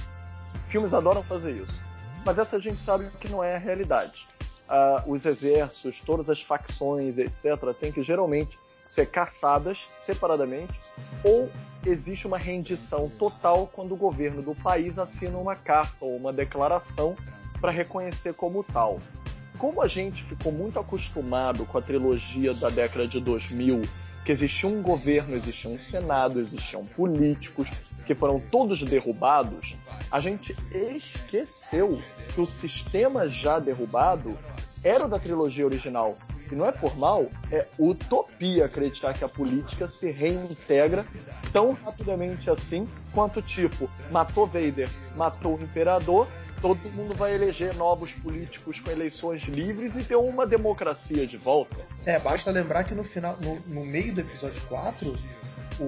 Filmes 0.67 0.93
adoram 0.93 1.23
fazer 1.23 1.51
isso. 1.51 1.81
Mas 2.25 2.39
essa 2.39 2.59
gente 2.59 2.81
sabe 2.81 3.07
que 3.19 3.29
não 3.29 3.43
é 3.43 3.55
a 3.55 3.59
realidade. 3.59 4.27
Uh, 4.67 5.13
os 5.13 5.25
exércitos, 5.25 6.01
todas 6.01 6.29
as 6.29 6.41
facções, 6.41 7.17
etc., 7.17 7.73
têm 7.79 7.91
que 7.91 8.01
geralmente 8.01 8.59
ser 8.85 9.05
caçadas 9.07 9.85
separadamente 9.93 10.81
ou 11.23 11.49
existe 11.85 12.25
uma 12.27 12.37
rendição 12.37 13.09
total 13.09 13.67
quando 13.67 13.93
o 13.93 13.97
governo 13.97 14.41
do 14.41 14.55
país 14.55 14.97
assina 14.97 15.37
uma 15.37 15.55
carta 15.55 15.97
ou 16.03 16.15
uma 16.15 16.33
declaração 16.33 17.15
para 17.59 17.71
reconhecer 17.71 18.33
como 18.33 18.63
tal. 18.63 18.99
Como 19.57 19.81
a 19.81 19.87
gente 19.87 20.23
ficou 20.23 20.51
muito 20.51 20.79
acostumado 20.79 21.65
com 21.65 21.77
a 21.77 21.81
trilogia 21.81 22.53
da 22.53 22.69
década 22.69 23.07
de 23.07 23.19
2000 23.19 23.81
que 24.25 24.31
existia 24.31 24.69
um 24.69 24.81
governo, 24.81 25.35
existia 25.35 25.69
um 25.69 25.79
senado, 25.79 26.39
existiam 26.39 26.85
políticos 26.85 27.69
que 28.05 28.15
foram 28.15 28.39
todos 28.39 28.81
derrubados, 28.83 29.75
a 30.09 30.19
gente 30.19 30.55
esqueceu 30.71 32.01
que 32.33 32.39
o 32.39 32.45
sistema 32.45 33.27
já 33.27 33.59
derrubado 33.59 34.37
era 34.83 35.07
da 35.07 35.19
trilogia 35.19 35.65
original. 35.65 36.17
E 36.49 36.55
não 36.55 36.65
é 36.65 36.71
por 36.71 36.97
mal, 36.97 37.29
é 37.51 37.67
utopia 37.77 38.65
acreditar 38.65 39.13
que 39.13 39.25
a 39.25 39.27
política 39.27 39.87
se 39.89 40.09
reintegra 40.09 41.05
tão 41.51 41.73
rapidamente 41.73 42.49
assim 42.49 42.87
quanto 43.13 43.41
tipo, 43.41 43.89
matou 44.09 44.47
Vader, 44.47 44.89
matou 45.17 45.57
o 45.57 45.61
imperador, 45.61 46.25
todo 46.61 46.89
mundo 46.91 47.13
vai 47.13 47.33
eleger 47.33 47.75
novos 47.75 48.11
políticos 48.13 48.79
com 48.79 48.91
eleições 48.91 49.43
livres 49.43 49.95
e 49.95 50.03
ter 50.03 50.15
uma 50.15 50.45
democracia 50.45 51.25
de 51.25 51.37
volta. 51.37 51.77
É, 52.05 52.19
basta 52.19 52.51
lembrar 52.51 52.83
que 52.83 52.93
no 52.93 53.03
final, 53.03 53.37
no, 53.39 53.59
no 53.67 53.85
meio 53.85 54.13
do 54.13 54.21
episódio 54.21 54.61
4, 54.67 55.15
o, 55.79 55.83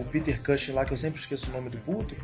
o, 0.00 0.06
Peter 0.10 0.42
Cushing 0.42 0.72
lá, 0.72 0.84
que 0.84 0.92
eu 0.92 0.98
sempre 0.98 1.20
esqueço 1.20 1.50
o 1.50 1.52
nome 1.52 1.68
do 1.68 1.78
puto, 1.78 2.16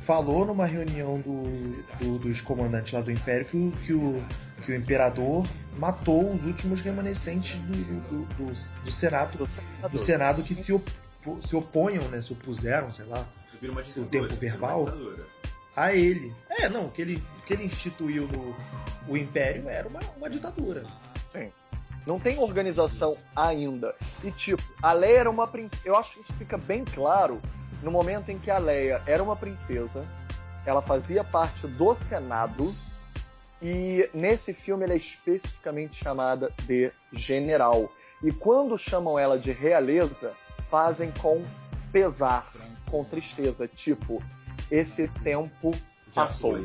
falou 0.00 0.44
numa 0.44 0.66
reunião 0.66 1.20
do, 1.20 1.82
do, 1.98 2.18
dos 2.18 2.40
comandantes 2.40 2.92
lá 2.92 3.00
do 3.00 3.10
Império 3.10 3.46
que 3.46 3.56
o, 3.56 3.70
que 3.84 3.92
o, 3.92 4.24
que 4.64 4.72
o 4.72 4.74
Imperador 4.74 5.46
matou 5.78 6.32
os 6.32 6.44
últimos 6.44 6.80
remanescentes 6.80 7.58
do, 7.60 7.72
do, 7.72 8.24
do, 8.34 8.52
do 8.84 8.92
Senado, 8.92 9.48
do 9.90 9.98
Senado 9.98 10.42
que 10.42 10.54
se, 10.54 10.72
op, 10.72 10.90
se 11.40 11.56
oponham, 11.56 12.04
né, 12.08 12.20
se 12.22 12.32
opuseram, 12.32 12.92
sei 12.92 13.06
lá, 13.06 13.26
o 13.96 14.04
tempo 14.04 14.34
verbal 14.36 14.86
a 15.76 15.92
ele. 15.92 16.34
É, 16.48 16.68
não, 16.68 16.88
que 16.88 17.02
ele, 17.02 17.22
que 17.46 17.52
ele 17.52 17.64
instituiu 17.64 18.26
no 18.26 18.54
o 19.08 19.16
Império 19.16 19.68
era 19.68 19.86
uma, 19.88 20.00
uma 20.16 20.28
ditadura. 20.28 20.84
Sim. 21.28 21.52
Não 22.06 22.18
tem 22.20 22.38
organização 22.38 23.16
ainda. 23.34 23.94
E 24.22 24.30
tipo, 24.30 24.62
a 24.82 24.92
Leia 24.92 25.20
era 25.20 25.30
uma 25.30 25.46
princesa. 25.46 25.82
Eu 25.84 25.96
acho 25.96 26.14
que 26.14 26.20
isso 26.20 26.32
fica 26.34 26.56
bem 26.56 26.84
claro 26.84 27.40
no 27.82 27.90
momento 27.90 28.30
em 28.30 28.38
que 28.38 28.50
a 28.50 28.58
Leia 28.58 29.02
era 29.06 29.22
uma 29.22 29.36
princesa, 29.36 30.06
ela 30.64 30.82
fazia 30.82 31.22
parte 31.22 31.66
do 31.66 31.94
Senado, 31.94 32.74
e 33.62 34.08
nesse 34.12 34.52
filme 34.52 34.84
ela 34.84 34.94
é 34.94 34.96
especificamente 34.96 36.02
chamada 36.02 36.52
de 36.66 36.92
general. 37.12 37.92
E 38.22 38.32
quando 38.32 38.78
chamam 38.78 39.18
ela 39.18 39.38
de 39.38 39.52
realeza, 39.52 40.34
fazem 40.70 41.12
com 41.20 41.42
pesar, 41.92 42.50
com 42.90 43.04
tristeza. 43.04 43.66
Tipo, 43.66 44.22
esse 44.70 45.08
tempo 45.08 45.74
passou. 46.14 46.58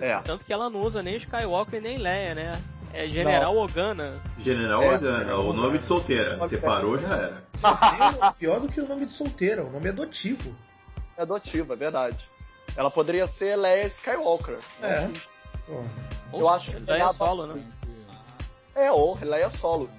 É. 0.00 0.18
Tanto 0.20 0.44
que 0.44 0.52
ela 0.52 0.70
não 0.70 0.80
usa 0.80 1.02
nem 1.02 1.16
Skywalker 1.16 1.80
nem 1.80 1.98
Leia, 1.98 2.34
né? 2.34 2.62
É 2.92 3.06
General 3.06 3.54
não. 3.54 3.60
Organa. 3.60 4.20
General 4.38 4.82
é, 4.82 4.94
Organa, 4.94 5.36
o 5.36 5.52
nome 5.52 5.78
de 5.78 5.84
solteira. 5.84 6.46
Separou, 6.48 6.98
já 6.98 7.14
era. 7.14 7.44
Pior, 7.60 8.34
pior 8.34 8.60
do 8.60 8.68
que 8.68 8.80
o 8.80 8.88
nome 8.88 9.06
de 9.06 9.12
solteira, 9.12 9.62
o 9.62 9.70
nome 9.70 9.86
é 9.86 9.90
adotivo. 9.90 10.56
É 11.16 11.22
adotivo, 11.22 11.72
é 11.72 11.76
verdade. 11.76 12.28
Ela 12.76 12.90
poderia 12.90 13.26
ser 13.26 13.56
Leia 13.56 13.86
Skywalker. 13.86 14.58
É. 14.82 15.08
Eu 16.32 16.48
acho 16.48 16.72
que 16.72 16.78
Leia 16.78 17.12
solo, 17.12 17.46
né? 17.46 17.62
É, 18.74 18.90
ou 18.90 19.18
Leia 19.20 19.50
solo. 19.50 19.90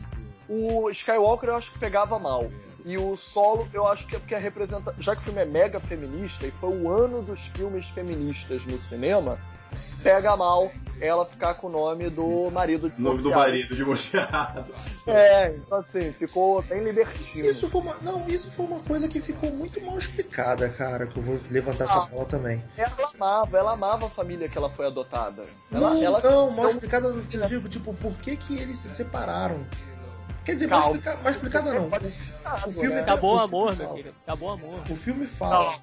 O 0.49 0.89
Skywalker 0.89 1.49
eu 1.49 1.56
acho 1.56 1.71
que 1.71 1.80
pegava 1.80 2.19
mal. 2.19 2.51
E 2.86 2.98
o 2.98 3.15
solo, 3.15 3.67
eu 3.74 3.88
acho 3.88 4.08
que 4.08 4.15
é 4.15 4.20
porque 4.20 4.36
representa. 4.36 4.94
Já 5.00 5.15
que 5.15 5.22
o 5.22 5.26
filme 5.26 5.41
é 5.41 5.46
mega 5.46 5.80
feminista 5.80 6.46
e 6.46 6.52
foi 6.52 6.70
o 6.70 6.89
ano 6.89 7.22
dos 7.22 7.39
filmes 7.48 7.89
feministas 7.89 8.65
no 8.65 8.80
cinema, 8.80 9.38
pega 10.04 10.36
mal 10.36 10.72
ela 11.00 11.26
ficar 11.26 11.56
com 11.56 11.67
o 11.67 11.70
nome 11.70 12.10
do 12.12 12.52
marido 12.52 12.88
de 12.89 13.02
Nome 13.02 13.24
do 13.24 13.32
marido 13.32 13.76
divorciado. 13.76 14.72
É, 15.08 15.56
então 15.56 15.80
assim, 15.80 16.13
ficou 16.13 16.62
bem 16.62 16.84
libertino. 16.84 17.48
Isso 17.48 17.67
foi 17.67 17.82
uma, 17.82 17.96
não, 18.02 18.28
isso 18.28 18.52
foi 18.52 18.67
uma 18.67 18.80
coisa 18.80 19.08
que 19.08 19.20
ficou 19.20 19.52
muito 19.52 19.82
mal 19.82 19.98
explicada, 19.98 20.70
cara, 20.70 21.08
que 21.08 21.17
eu 21.17 21.24
vou 21.24 21.39
levantar 21.50 21.86
ah, 21.86 21.88
essa 21.88 22.00
bola 22.02 22.26
também. 22.26 22.63
Ela 22.78 23.12
amava, 23.15 23.58
ela 23.58 23.72
amava 23.72 24.06
a 24.06 24.10
família 24.12 24.48
que 24.48 24.58
ela 24.58 24.70
foi 24.70 24.86
adotada. 24.86 25.44
Ela, 25.74 25.89
não, 25.89 26.04
ela, 26.04 26.22
não, 26.22 26.52
mal 26.52 26.70
explicada, 26.70 27.08
eu 27.08 27.48
digo, 27.48 27.67
tipo, 27.67 27.94
por 27.96 28.15
que 28.17 28.38
que 28.38 28.60
eles 28.60 28.78
se 28.78 28.89
separaram? 28.89 29.65
Quer 30.43 30.56
dizer, 30.56 30.67
mais, 30.67 30.86
explica, 30.86 31.15
mais 31.17 31.36
explicada 31.36 31.73
não. 31.73 31.88
O 32.67 32.71
filme 32.71 32.95
né? 32.95 33.01
acabou 33.01 33.36
o 33.36 33.39
amor, 33.39 33.75
meu 33.75 33.93
filho. 33.93 34.15
Acabou 34.25 34.49
o 34.49 34.54
amor. 34.54 34.80
O 34.89 34.95
filme 34.95 35.25
fala. 35.27 35.80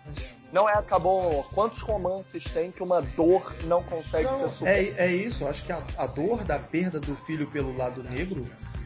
Não, 0.53 0.63
não 0.65 0.69
é 0.69 0.75
acabou 0.75 1.23
o 1.23 1.29
amor. 1.29 1.51
Quantos 1.51 1.81
romances 1.81 2.43
tem 2.45 2.73
que 2.73 2.83
uma 2.83 3.01
dor 3.01 3.55
não 3.65 3.83
consegue 3.83 4.29
não, 4.29 4.39
ser 4.39 4.49
superada? 4.49 4.79
É, 4.79 4.95
é 5.07 5.13
isso. 5.15 5.47
Acho 5.47 5.65
que 5.65 5.73
a, 5.73 5.83
a 5.97 6.07
dor 6.07 6.45
da 6.45 6.59
perda 6.59 6.99
do 6.99 7.15
filho 7.15 7.47
pelo 7.47 7.77
lado 7.77 8.03
negro 8.03 8.45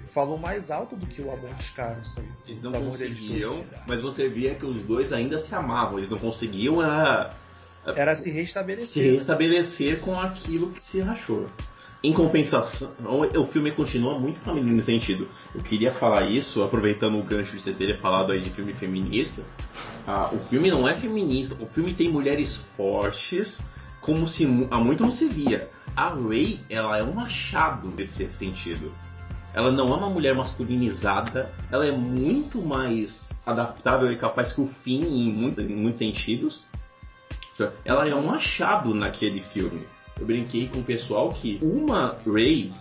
falou 0.09 0.37
mais 0.37 0.71
alto 0.71 0.95
do 0.95 1.07
que 1.07 1.23
o 1.23 1.33
amor 1.33 1.55
dos 1.55 1.71
caras. 1.71 2.09
Sabe? 2.09 2.29
Eles 2.47 2.63
não 2.63 2.73
conseguiam, 2.73 3.65
mas 3.87 4.01
você 4.01 4.29
via 4.29 4.55
que 4.55 4.67
os 4.67 4.83
dois 4.83 5.13
ainda 5.13 5.41
se 5.41 5.55
amavam. 5.55 5.99
Eles 5.99 6.11
não 6.11 6.19
conseguiam 6.19 6.83
era 6.83 7.35
era 7.97 8.15
se 8.15 8.31
restabelecer. 8.31 9.03
Se 9.03 9.11
restabelecer 9.11 10.01
com 10.01 10.19
aquilo 10.19 10.71
que 10.71 10.81
se 10.81 11.01
rachou. 11.01 11.49
Em 12.05 12.13
compensação, 12.13 12.91
o 13.37 13.47
filme 13.47 13.71
continua 13.71 14.19
muito 14.19 14.41
feminino 14.41 14.75
nesse 14.75 14.87
sentido. 14.87 15.29
Eu 15.55 15.63
queria 15.63 15.93
falar 15.93 16.23
isso, 16.23 16.61
aproveitando 16.65 17.17
o 17.17 17.23
gancho 17.23 17.57
de 17.57 17.63
vocês 17.63 17.77
terem 17.77 17.97
falado 17.97 18.33
aí 18.33 18.41
de 18.41 18.51
filme 18.51 18.75
feminista. 18.75 19.43
Ah, 20.05 20.29
o 20.33 20.41
filme 20.49 20.69
não 20.69 20.89
é 20.89 20.95
feminista, 20.95 21.55
o 21.63 21.67
filme 21.67 21.95
tem 21.95 22.09
mulheres 22.09 22.57
fortes, 22.57 23.65
como 24.01 24.27
se 24.27 24.67
há 24.73 24.79
muito 24.79 25.05
não 25.05 25.13
se 25.13 25.29
via. 25.29 25.71
A 25.95 26.09
Ray, 26.09 26.61
ela 26.69 26.99
é 26.99 27.05
um 27.05 27.13
machado 27.13 27.87
nesse 27.97 28.29
sentido. 28.29 28.93
Ela 29.55 29.71
não 29.71 29.93
é 29.93 29.97
uma 29.97 30.11
mulher 30.11 30.35
masculinizada, 30.35 31.53
ela 31.71 31.87
é 31.87 31.93
muito 31.93 32.61
mais 32.61 33.31
adaptável 33.47 34.11
e 34.11 34.17
capaz 34.17 34.53
que 34.53 34.61
o 34.61 34.67
Finn 34.67 35.05
em, 35.05 35.31
muito, 35.31 35.61
em 35.61 35.77
muitos 35.77 35.99
sentidos. 35.99 36.67
Ela 37.85 38.09
é 38.09 38.15
um 38.15 38.27
machado 38.27 38.93
naquele 38.93 39.41
filme. 39.41 39.87
Eu 40.19 40.27
brinquei 40.27 40.69
com 40.69 40.79
o 40.79 40.85
pessoal 40.85 41.33
que 41.33 41.59
uma 41.63 42.17
Ray 42.27 42.73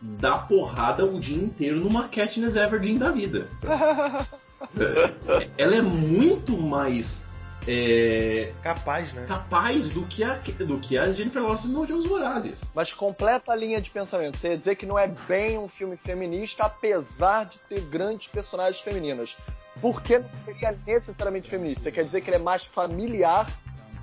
dá 0.00 0.38
porrada 0.38 1.04
o 1.06 1.20
dia 1.20 1.36
inteiro 1.36 1.76
numa 1.76 2.08
Katniss 2.08 2.56
Everdeen 2.56 2.98
da 2.98 3.10
vida. 3.10 3.48
Ela 5.56 5.76
é 5.76 5.82
muito 5.82 6.56
mais 6.56 7.26
é, 7.66 8.52
capaz, 8.62 9.12
né? 9.12 9.24
Capaz 9.26 9.90
do 9.90 10.04
que 10.06 10.24
a, 10.24 10.34
do 10.34 10.78
que 10.80 10.98
a 10.98 11.12
Jennifer 11.12 11.42
Lawrence 11.42 11.68
nos 11.68 11.88
Jogos 11.88 12.06
Vorazes. 12.06 12.64
Mas 12.74 12.92
completa 12.92 13.52
a 13.52 13.56
linha 13.56 13.80
de 13.80 13.90
pensamento. 13.90 14.38
Você 14.38 14.48
ia 14.48 14.58
dizer 14.58 14.74
que 14.76 14.86
não 14.86 14.98
é 14.98 15.06
bem 15.06 15.58
um 15.58 15.68
filme 15.68 15.96
feminista, 15.96 16.64
apesar 16.64 17.46
de 17.46 17.58
ter 17.68 17.80
grandes 17.82 18.28
personagens 18.28 18.80
femininas. 18.82 19.36
Por 19.80 20.02
que 20.02 20.18
não 20.18 20.28
seria 20.44 20.78
necessariamente 20.86 21.48
feminista? 21.48 21.84
Você 21.84 21.92
quer 21.92 22.04
dizer 22.04 22.20
que 22.20 22.30
ele 22.30 22.36
é 22.36 22.40
mais 22.40 22.64
familiar 22.64 23.46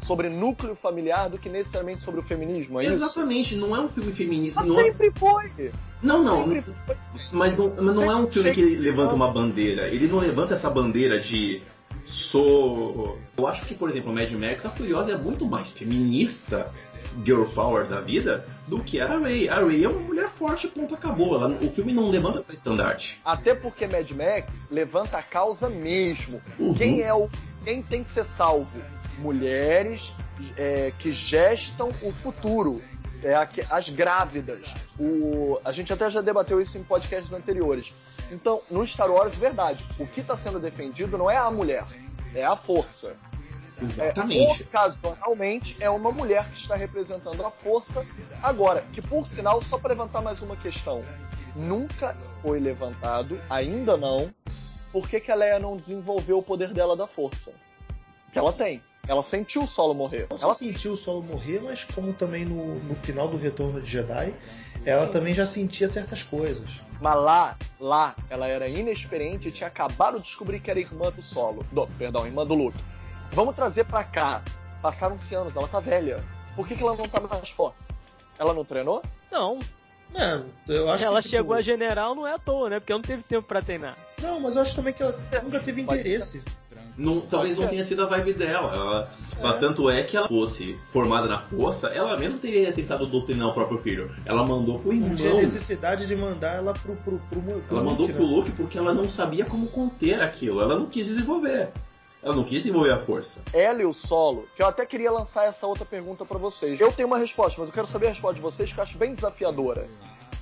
sobre 0.10 0.28
núcleo 0.28 0.76
familiar 0.76 1.30
do 1.30 1.38
que 1.38 1.48
necessariamente 1.50 2.04
sobre 2.04 2.20
o 2.20 2.24
feminismo, 2.24 2.82
é 2.82 2.86
Exatamente, 2.86 3.54
isso? 3.54 3.64
não 3.64 3.76
é 3.76 3.80
um 3.80 3.88
filme 3.88 4.12
feminista. 4.12 4.60
Mas 4.62 4.68
não 4.70 4.80
é- 4.80 4.84
sempre 4.86 5.12
foi! 5.16 5.72
Não, 6.02 6.24
não, 6.24 6.38
sempre 6.46 6.62
foi. 6.62 6.96
mas 7.32 7.56
não, 7.56 7.72
mas 7.80 7.96
não 7.96 8.12
é 8.12 8.16
um 8.16 8.26
filme 8.26 8.50
que 8.52 8.64
levanta 8.78 9.14
uma 9.14 9.30
bandeira. 9.30 9.88
Ele 9.88 10.08
não 10.08 10.18
levanta 10.18 10.56
essa 10.56 10.68
bandeira 10.68 11.20
de 11.20 11.62
sou. 12.06 13.20
Eu 13.38 13.46
acho 13.46 13.66
que, 13.68 13.76
por 13.76 13.88
exemplo, 13.88 14.12
Mad 14.12 14.32
Max, 14.32 14.66
a 14.66 14.72
Furiosa 14.72 15.12
é 15.12 15.18
muito 15.18 15.46
mais 15.46 15.72
feminista, 15.72 16.72
girl 17.24 17.44
power 17.54 17.86
da 17.86 18.02
vida, 18.02 18.48
do 18.68 18.80
que 18.84 19.00
a 19.00 19.06
Ray. 19.06 19.48
A 19.48 19.60
Ray 19.60 19.84
é 19.84 19.90
uma 19.90 20.00
mulher 20.00 20.28
forte, 20.28 20.68
ponto, 20.68 20.96
acabou. 20.96 21.36
Ela, 21.36 21.50
o 21.62 21.70
filme 21.70 21.94
não 21.94 22.10
levanta 22.10 22.40
essa 22.40 22.54
estandarte. 22.54 23.20
Até 23.24 23.54
porque 23.54 23.86
Mad 23.86 24.10
Max 24.10 24.66
levanta 24.72 25.18
a 25.18 25.22
causa 25.22 25.70
mesmo. 25.70 26.42
Uhum. 26.58 26.74
Quem 26.74 27.02
é 27.02 27.14
o. 27.14 27.30
Quem 27.64 27.84
tem 27.84 28.04
que 28.04 28.12
ser 28.12 28.26
salvo? 28.26 28.82
Mulheres 29.20 30.14
é, 30.58 30.92
que 30.98 31.12
gestam 31.12 31.90
o 32.02 32.12
futuro. 32.12 32.82
É, 33.22 33.36
as 33.70 33.90
grávidas. 33.90 34.74
O, 34.98 35.60
a 35.66 35.74
gente 35.74 35.92
até 35.92 36.10
já 36.10 36.22
debateu 36.22 36.62
isso 36.62 36.78
em 36.78 36.84
podcasts 36.84 37.34
anteriores. 37.34 37.94
Então, 38.32 38.62
no 38.72 38.88
Star 38.88 39.12
Wars, 39.12 39.36
verdade, 39.36 39.86
o 40.00 40.08
que 40.08 40.22
está 40.22 40.38
sendo 40.38 40.58
defendido 40.58 41.18
não 41.18 41.30
é 41.30 41.36
a 41.36 41.52
mulher, 41.52 41.84
é 42.34 42.46
a 42.46 42.56
força. 42.56 43.18
Exatamente. 43.82 44.62
É, 44.62 44.66
ocasionalmente 44.66 45.78
é 45.80 45.90
uma 45.90 46.12
mulher 46.12 46.50
que 46.50 46.58
está 46.58 46.76
representando 46.76 47.46
a 47.46 47.52
força. 47.52 48.06
Agora, 48.42 48.86
que 48.94 49.02
por 49.02 49.28
sinal, 49.28 49.62
só 49.62 49.78
para 49.78 49.90
levantar 49.90 50.22
mais 50.22 50.42
uma 50.42 50.56
questão, 50.56 51.04
nunca 51.56 52.16
foi 52.42 52.60
levantado, 52.60 53.40
ainda 53.50 53.98
não, 53.98 54.34
por 54.92 55.08
que, 55.08 55.20
que 55.20 55.32
a 55.32 55.36
Leia 55.36 55.60
não 55.60 55.78
desenvolveu 55.78 56.40
o 56.40 56.44
poder 56.44 56.74
dela 56.74 56.96
da 56.96 57.08
força? 57.08 57.52
Que 58.32 58.40
ela 58.40 58.54
tem. 58.54 58.82
Ela 59.10 59.24
sentiu 59.24 59.64
o 59.64 59.68
solo 59.68 59.96
morrer. 59.96 60.28
Não 60.30 60.38
ela 60.40 60.54
sentiu 60.54 60.92
o 60.94 60.96
solo 60.96 61.24
morrer, 61.24 61.60
mas 61.64 61.84
como 61.84 62.14
também 62.14 62.46
no, 62.46 62.76
no 62.76 62.94
final 62.94 63.28
do 63.28 63.38
Retorno 63.38 63.82
de 63.82 63.90
Jedi, 63.90 64.36
ela 64.86 65.08
Sim. 65.08 65.12
também 65.12 65.34
já 65.34 65.48
sentia 65.48 65.88
certas 65.88 66.22
coisas. 66.22 66.84
Mas 67.02 67.16
lá, 67.16 67.58
lá, 67.80 68.16
ela 68.30 68.48
era 68.48 68.68
inexperiente 68.68 69.48
e 69.48 69.52
tinha 69.52 69.66
acabado 69.66 70.18
de 70.18 70.26
descobrir 70.26 70.60
que 70.60 70.70
era 70.70 70.80
irmã 70.80 71.10
do 71.10 71.24
solo. 71.24 71.66
Do, 71.72 71.88
perdão, 71.98 72.28
irmã 72.28 72.46
do 72.46 72.54
Luke. 72.54 72.78
Vamos 73.32 73.56
trazer 73.56 73.84
pra 73.86 74.04
cá. 74.04 74.44
Passaram-se 74.80 75.34
anos, 75.34 75.56
ela 75.56 75.68
tá 75.68 75.80
velha. 75.80 76.24
Por 76.56 76.68
que, 76.68 76.76
que 76.76 76.84
ela 76.84 76.96
não 76.96 77.08
tá 77.10 77.20
mais 77.20 77.50
forte? 77.50 77.80
Ela 78.38 78.54
não 78.54 78.64
treinou? 78.64 79.02
Não. 79.32 79.58
É, 80.14 80.40
eu 80.68 80.88
acho 80.88 81.04
ela 81.04 81.20
que, 81.20 81.30
tipo... 81.30 81.36
chegou 81.36 81.56
a 81.56 81.64
general 81.64 82.14
não 82.14 82.28
é 82.28 82.34
à 82.34 82.40
toa, 82.40 82.70
né? 82.70 82.80
Porque 82.80 82.94
não 82.94 83.02
teve 83.02 83.24
tempo 83.24 83.48
para 83.48 83.60
treinar. 83.60 83.98
Não, 84.22 84.40
mas 84.40 84.56
eu 84.56 84.62
acho 84.62 84.76
também 84.76 84.94
que 84.94 85.02
ela 85.02 85.18
nunca 85.44 85.60
teve 85.60 85.82
interesse. 85.82 86.44
Não, 87.00 87.22
talvez 87.22 87.58
não 87.58 87.66
tenha 87.66 87.84
sido 87.84 88.04
a 88.04 88.06
vibe 88.06 88.34
dela. 88.34 88.76
Ela, 88.76 89.12
é. 89.38 89.42
ela, 89.42 89.54
tanto 89.54 89.90
é 89.90 90.04
que 90.04 90.18
ela 90.18 90.28
fosse 90.28 90.78
formada 90.92 91.28
na 91.28 91.40
força, 91.40 91.88
ela 91.88 92.18
mesmo 92.18 92.38
teria 92.40 92.74
tentado 92.74 93.08
doutrinar 93.08 93.48
o 93.48 93.54
próprio 93.54 93.80
filho. 93.80 94.12
Ela 94.26 94.44
mandou 94.46 94.80
pro 94.80 94.92
irmão. 94.92 95.10
Não 95.10 95.16
tinha 95.16 95.34
necessidade 95.34 96.06
de 96.06 96.16
mandar 96.16 96.58
ela 96.58 96.74
pro, 96.74 96.98
pro, 96.98 97.18
pro, 97.30 97.42
pro 97.42 97.64
Ela 97.72 97.84
mandou 97.84 98.06
Luke, 98.06 98.14
pro 98.14 98.28
né? 98.28 98.36
Luke 98.36 98.52
porque 98.52 98.78
ela 98.78 98.94
não 98.94 99.08
sabia 99.08 99.46
como 99.46 99.68
conter 99.68 100.22
aquilo. 100.22 100.62
Ela 100.62 100.78
não 100.78 100.88
quis 100.88 101.08
desenvolver. 101.08 101.70
Ela 102.22 102.36
não 102.36 102.44
quis 102.44 102.64
desenvolver 102.64 102.92
a 102.92 102.98
força. 102.98 103.44
Ela 103.54 103.82
e 103.82 103.86
o 103.86 103.94
solo, 103.94 104.46
que 104.54 104.62
eu 104.62 104.68
até 104.68 104.86
queria 104.86 105.10
lançar 105.10 105.46
essa 105.46 105.66
outra 105.66 105.86
pergunta 105.86 106.26
para 106.26 106.38
vocês. 106.38 106.78
Eu 106.78 106.92
tenho 106.92 107.08
uma 107.08 107.18
resposta, 107.18 107.62
mas 107.62 107.70
eu 107.70 107.74
quero 107.74 107.88
saber 107.88 108.08
a 108.08 108.10
resposta 108.10 108.36
de 108.36 108.42
vocês, 108.42 108.74
que 108.74 108.78
eu 108.78 108.84
acho 108.84 108.98
bem 108.98 109.14
desafiadora 109.14 109.88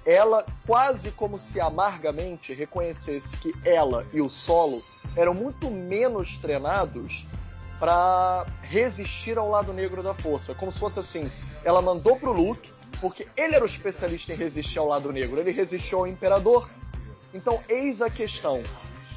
ela 0.07 0.45
quase 0.65 1.11
como 1.11 1.37
se 1.37 1.59
amargamente 1.59 2.53
reconhecesse 2.53 3.35
que 3.35 3.53
ela 3.65 4.07
e 4.13 4.21
o 4.21 4.29
solo 4.29 4.81
eram 5.17 5.33
muito 5.33 5.69
menos 5.69 6.37
treinados 6.37 7.27
para 7.77 8.45
resistir 8.61 9.37
ao 9.37 9.49
lado 9.49 9.73
negro 9.73 10.01
da 10.01 10.13
força. 10.13 10.55
Como 10.55 10.71
se 10.71 10.79
fosse 10.79 10.97
assim, 10.97 11.29
ela 11.61 11.81
mandou 11.81 12.15
pro 12.15 12.31
Luke, 12.31 12.71
porque 13.01 13.27
ele 13.35 13.55
era 13.55 13.63
o 13.63 13.67
especialista 13.67 14.31
em 14.31 14.37
resistir 14.37 14.79
ao 14.79 14.87
lado 14.87 15.11
negro, 15.11 15.41
ele 15.41 15.51
resistiu 15.51 15.99
ao 15.99 16.07
imperador. 16.07 16.69
Então, 17.33 17.61
eis 17.67 18.01
a 18.01 18.09
questão. 18.09 18.63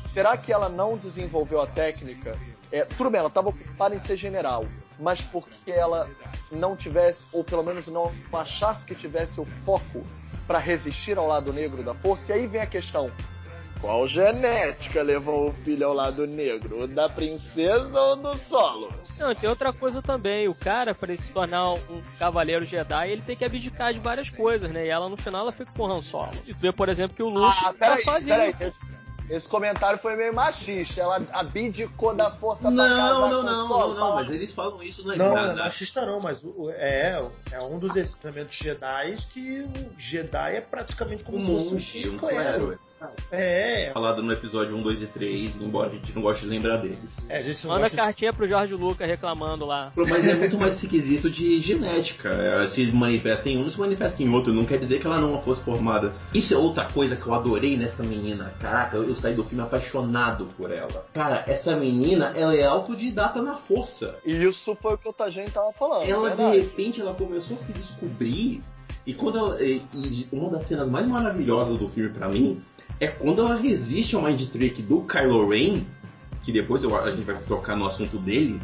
Será 0.09 0.37
que 0.37 0.53
ela 0.53 0.69
não 0.69 0.99
desenvolveu 0.99 1.61
a 1.61 1.69
técnica? 1.69 2.37
É, 2.73 2.85
tudo 2.85 3.11
bem, 3.11 3.21
ela 3.21 3.29
estava 3.29 3.51
ocupada 3.51 3.95
em 3.95 4.01
ser 4.01 4.17
general, 4.17 4.65
mas 4.99 5.21
porque 5.21 5.71
ela 5.71 6.11
não 6.51 6.75
tivesse, 6.75 7.29
ou 7.33 7.45
pelo 7.45 7.63
menos 7.63 7.87
não 7.87 8.13
achasse 8.33 8.85
que 8.85 8.95
tivesse 8.97 9.41
o 9.41 9.45
foco 9.45 10.05
para 10.51 10.59
resistir 10.59 11.17
ao 11.17 11.29
lado 11.29 11.53
negro 11.53 11.81
da 11.81 11.95
força. 11.95 12.33
E 12.33 12.41
aí 12.41 12.47
vem 12.49 12.61
a 12.61 12.67
questão: 12.67 13.09
qual 13.81 14.09
genética 14.09 15.01
levou 15.01 15.51
o 15.51 15.53
filho 15.53 15.87
ao 15.87 15.95
lado 15.95 16.27
negro? 16.27 16.83
O 16.83 16.89
da 16.89 17.09
princesa 17.09 18.01
ou 18.01 18.17
do 18.17 18.37
solo? 18.37 18.93
Não, 19.17 19.33
tem 19.33 19.49
outra 19.49 19.73
coisa 19.73 20.03
também. 20.03 20.49
O 20.49 20.55
cara, 20.55 20.93
para 20.93 21.17
se 21.17 21.31
tornar 21.31 21.75
um 21.75 22.03
cavaleiro 22.19 22.67
Jedi, 22.67 23.13
ele 23.13 23.23
tem 23.23 23.37
que 23.37 23.45
abdicar 23.45 23.95
de 23.95 24.01
várias 24.01 24.29
coisas, 24.29 24.69
né? 24.73 24.87
E 24.87 24.89
ela 24.89 25.09
no 25.09 25.17
final 25.17 25.43
ela 25.43 25.53
fica 25.53 25.71
com 25.71 25.85
o 25.85 25.93
Han 25.93 26.03
Solo. 26.03 26.33
E 26.45 26.53
vê, 26.53 26.73
por 26.73 26.89
exemplo, 26.89 27.15
que 27.15 27.23
o 27.23 27.29
Luke 27.29 27.57
ah, 27.65 27.73
tá 27.73 27.97
sozinho. 27.99 28.35
Peraí, 28.35 28.73
esse 29.31 29.49
comentário 29.49 29.99
foi 29.99 30.17
meio 30.17 30.35
machista. 30.35 31.01
Ela 31.01 31.25
abdicou 31.33 32.15
da 32.15 32.31
força 32.31 32.69
não, 32.69 32.77
pra 32.77 32.89
casar 32.89 33.09
não, 33.09 33.31
não, 33.31 33.43
não, 33.43 33.69
não, 33.69 33.95
não, 33.95 34.15
mas 34.17 34.29
eles 34.29 34.51
falam 34.51 34.83
isso 34.83 35.07
na 35.07 35.15
Não, 35.15 35.31
não 35.31 35.39
é 35.39 35.55
machista 35.55 36.05
não, 36.05 36.19
mas 36.19 36.43
o, 36.43 36.69
é, 36.71 37.25
é 37.53 37.61
um 37.61 37.79
dos 37.79 37.95
ensinamentos 37.95 38.57
Jedi 38.57 39.17
que 39.31 39.61
o 39.61 39.93
Jedi 39.97 40.57
é 40.57 40.61
praticamente 40.61 41.23
como 41.23 41.39
um 41.39 41.43
se 41.43 41.69
fosse 41.71 42.09
um, 42.09 42.17
clero. 42.17 42.79
É. 43.31 43.91
Falado 43.95 44.23
no 44.23 44.33
episódio 44.33 44.77
1, 44.77 44.83
2 44.83 45.03
e 45.03 45.07
3, 45.07 45.61
embora 45.63 45.89
a 45.89 45.93
gente 45.93 46.15
não 46.15 46.21
goste 46.21 46.45
de 46.45 46.51
lembrar 46.51 46.77
deles. 46.79 47.27
É, 47.31 47.39
a 47.39 47.43
gente 47.43 47.65
não 47.65 47.73
Manda 47.73 47.87
gosta 47.87 47.97
cartinha 47.97 48.31
de... 48.31 48.37
pro 48.37 48.49
Jorge 48.49 48.75
Lucas 48.75 49.09
reclamando 49.09 49.65
lá. 49.65 49.93
Mas 49.97 50.27
é 50.27 50.35
muito 50.35 50.59
mais 50.59 50.81
requisito 50.81 51.31
de 51.31 51.61
genética. 51.61 52.29
É, 52.29 52.69
se 52.69 52.93
manifesta 52.93 53.49
em 53.49 53.57
um, 53.63 53.71
se 53.71 53.79
manifesta 53.79 54.23
em 54.23 54.29
outro. 54.29 54.53
Não 54.53 54.67
quer 54.67 54.79
dizer 54.79 55.01
que 55.01 55.07
ela 55.07 55.21
não 55.21 55.41
fosse 55.41 55.63
formada. 55.63 56.13
Isso 56.35 56.53
é 56.53 56.57
outra 56.59 56.85
coisa 56.85 57.17
que 57.17 57.27
eu 57.27 57.33
adorei 57.33 57.77
nessa 57.77 58.03
menina. 58.03 58.53
Caraca, 58.61 58.97
eu 58.97 59.15
saí 59.21 59.35
do 59.35 59.45
filme 59.45 59.63
apaixonado 59.63 60.47
por 60.57 60.71
ela. 60.71 61.07
Cara, 61.13 61.45
essa 61.47 61.77
menina, 61.77 62.33
ela 62.35 62.55
é 62.55 62.65
autodidata 62.65 63.43
na 63.43 63.55
força. 63.55 64.19
E 64.25 64.33
isso 64.45 64.75
foi 64.75 64.95
o 64.95 64.99
que 64.99 65.09
o 65.09 65.13
Tajin 65.13 65.45
tava 65.47 65.73
falando. 65.73 66.09
Ela, 66.09 66.31
de 66.31 66.59
repente, 66.59 67.01
ela 67.01 67.15
começou 67.15 67.57
a 67.57 67.61
se 67.61 67.73
descobrir 67.73 68.63
e 69.07 69.15
quando 69.15 69.39
ela, 69.39 69.63
e, 69.63 69.83
e, 69.95 70.29
uma 70.33 70.51
das 70.51 70.65
cenas 70.65 70.89
mais 70.89 71.07
maravilhosas 71.07 71.77
do 71.77 71.89
filme 71.89 72.11
para 72.11 72.29
mim 72.29 72.61
é 72.99 73.09
quando 73.09 73.41
ela 73.41 73.57
resiste 73.57 74.15
ao 74.15 74.23
mind 74.23 74.43
trick 74.49 74.83
do 74.83 75.03
Kylo 75.03 75.49
Ren, 75.49 75.85
que 76.43 76.53
depois 76.53 76.83
eu, 76.83 76.95
a 76.97 77.11
gente 77.11 77.25
vai 77.25 77.37
tocar 77.43 77.77
no 77.77 77.87
assunto 77.87 78.19
dele, 78.19 78.61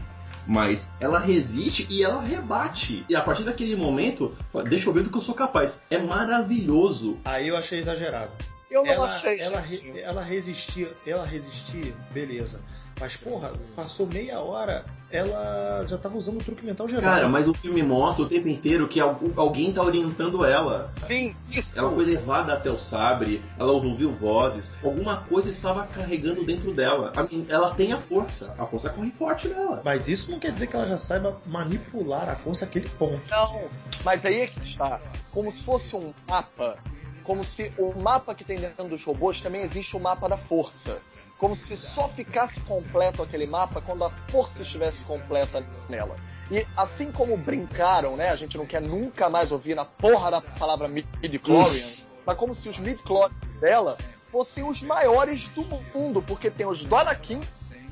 mas 0.46 0.90
ela 1.00 1.18
resiste 1.18 1.86
e 1.90 2.04
ela 2.04 2.22
rebate. 2.22 3.04
E 3.08 3.16
a 3.16 3.22
partir 3.22 3.44
daquele 3.44 3.74
momento, 3.74 4.34
deixa 4.68 4.88
eu 4.88 4.92
ver 4.92 5.02
do 5.02 5.10
que 5.10 5.16
eu 5.16 5.22
sou 5.22 5.34
capaz. 5.34 5.80
É 5.90 5.98
maravilhoso. 5.98 7.16
Aí 7.24 7.48
eu 7.48 7.56
achei 7.56 7.78
exagerado. 7.78 8.32
Eu 8.70 8.85
não 8.85 8.92
ela, 8.92 9.09
achei. 9.09 9.40
Ela, 9.40 9.64
ela 9.98 10.22
resistia, 10.22 10.92
ela 11.07 11.24
resistia, 11.24 11.94
beleza. 12.12 12.61
Mas, 12.98 13.14
porra, 13.14 13.52
passou 13.74 14.07
meia 14.07 14.40
hora, 14.40 14.85
ela 15.11 15.85
já 15.87 15.98
tava 15.98 16.16
usando 16.16 16.40
o 16.40 16.44
truque 16.44 16.64
mental 16.64 16.88
geral. 16.88 17.05
Cara, 17.05 17.29
mas 17.29 17.46
o 17.46 17.52
filme 17.52 17.83
mostra 17.83 18.24
o 18.24 18.29
tempo 18.29 18.48
inteiro 18.48 18.88
que 18.88 18.98
alguém 18.98 19.70
tá 19.70 19.83
orientando 19.83 20.42
ela. 20.44 20.90
Sim, 21.07 21.37
isso. 21.50 21.79
Ela 21.79 21.90
foi 21.90 22.07
levada 22.07 22.55
até 22.55 22.70
o 22.70 22.79
sabre, 22.79 23.42
ela 23.59 23.70
ouviu 23.70 24.12
vozes, 24.12 24.70
alguma 24.83 25.18
coisa 25.18 25.50
estava 25.50 25.87
carregando 25.87 26.42
dentro 26.42 26.72
dela. 26.72 27.12
Ela 27.50 27.74
tem 27.74 27.92
a 27.92 27.98
força, 27.98 28.55
a 28.59 28.64
força 28.64 28.88
corre 28.88 29.11
forte 29.11 29.48
nela. 29.48 29.83
Mas 29.85 30.09
isso 30.09 30.31
não 30.31 30.38
quer 30.38 30.52
dizer 30.52 30.66
que 30.66 30.76
ela 30.76 30.87
já 30.87 30.96
saiba 30.96 31.38
manipular 31.44 32.31
a 32.31 32.35
força 32.35 32.64
àquele 32.64 32.88
ponto. 32.88 33.20
Não, 33.31 33.68
mas 34.02 34.24
aí 34.24 34.40
é 34.40 34.46
que 34.46 34.70
está. 34.70 34.98
Como 35.33 35.52
se 35.52 35.62
fosse 35.62 35.94
um 35.94 36.14
mapa 36.26 36.79
como 37.26 37.42
se 37.44 37.72
o 37.76 37.92
mapa 38.00 38.36
que 38.36 38.44
tem 38.44 38.56
dentro 38.56 38.88
dos 38.88 39.02
robôs 39.02 39.40
também 39.40 39.62
existe 39.62 39.96
o 39.96 40.00
mapa 40.00 40.28
da 40.28 40.38
força. 40.38 41.02
Como 41.36 41.56
se 41.56 41.76
só 41.76 42.08
ficasse 42.08 42.60
completo 42.60 43.20
aquele 43.20 43.46
mapa 43.46 43.82
quando 43.82 44.04
a 44.04 44.10
força 44.30 44.62
estivesse 44.62 45.02
completa 45.04 45.62
nela. 45.88 46.16
E 46.50 46.64
assim 46.76 47.10
como 47.10 47.36
brincaram, 47.36 48.16
né? 48.16 48.30
A 48.30 48.36
gente 48.36 48.56
não 48.56 48.64
quer 48.64 48.80
nunca 48.80 49.28
mais 49.28 49.50
ouvir 49.50 49.74
na 49.74 49.84
porra 49.84 50.30
da 50.30 50.40
palavra 50.40 50.86
midi-chlorians, 50.88 52.12
mas 52.24 52.36
como 52.38 52.54
se 52.54 52.68
os 52.68 52.78
midi-chlorians 52.78 53.34
dela 53.60 53.98
fossem 54.26 54.62
os 54.62 54.80
maiores 54.80 55.48
do 55.48 55.64
mundo, 55.92 56.22
porque 56.22 56.48
tem 56.48 56.64
os 56.64 56.84
do 56.84 56.94
Anakin, 56.94 57.40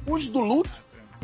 os 0.07 0.27
do 0.29 0.39
Luke 0.39 0.71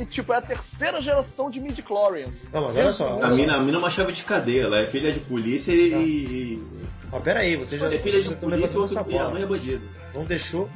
e, 0.01 0.07
tipo, 0.07 0.33
é 0.33 0.37
a 0.37 0.43
terceira 0.43 1.01
geração 1.01 1.51
de 1.51 1.61
midi-chlorians. 1.61 2.43
Não, 2.53 2.63
mas 2.63 2.77
olha 2.77 2.93
só. 2.93 3.23
A 3.23 3.29
mina, 3.29 3.57
a 3.57 3.61
mina 3.61 3.77
é 3.77 3.79
uma 3.79 3.91
chave 3.91 4.13
de 4.13 4.25
cadeia, 4.25 4.63
ela 4.63 4.79
é 4.79 4.87
filha 4.87 5.13
de 5.13 5.21
polícia 5.21 5.73
e, 5.73 6.63
mas 7.11 7.23
pera 7.23 7.41
aí, 7.41 7.57
você 7.57 7.77
já 7.77 7.93
é 7.93 7.99
filha 7.99 8.23
de 8.23 8.35
polícia 8.37 8.79
ou 8.79 8.85
essa 8.85 9.03
bola. 9.03 9.31
mãe 9.31 9.43
é 9.43 9.47
bandido. 9.47 9.83
Não 10.15 10.25
deixou, 10.25 10.71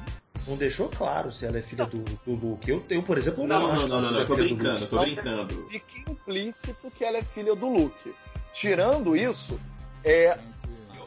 não 0.49 0.57
deixou 0.57 0.89
claro 0.89 1.31
se 1.31 1.47
ela 1.47 1.59
é 1.59 1.63
filha 1.63 1.87
do, 1.87 1.99
do 1.99 2.35
Luke. 2.35 2.69
Eu, 2.69 2.85
eu, 2.91 3.03
por 3.03 3.17
exemplo, 3.17 3.47
não, 3.47 3.61
não 3.61 3.73
acho 3.73 3.89
não, 3.89 4.01
não, 4.01 4.11
não, 4.11 4.19
não, 4.19 4.27
tô 4.27 4.35
brincando, 4.35 4.87
tô 4.87 5.01
brincando. 5.01 5.67
Fica 5.71 6.11
implícito 6.11 6.91
que 6.91 7.05
ela 7.05 7.19
é 7.19 7.23
filha 7.23 7.55
do 7.55 7.69
Luke. 7.69 8.15
Tirando 8.53 9.17
isso, 9.17 9.61
é, 10.03 10.39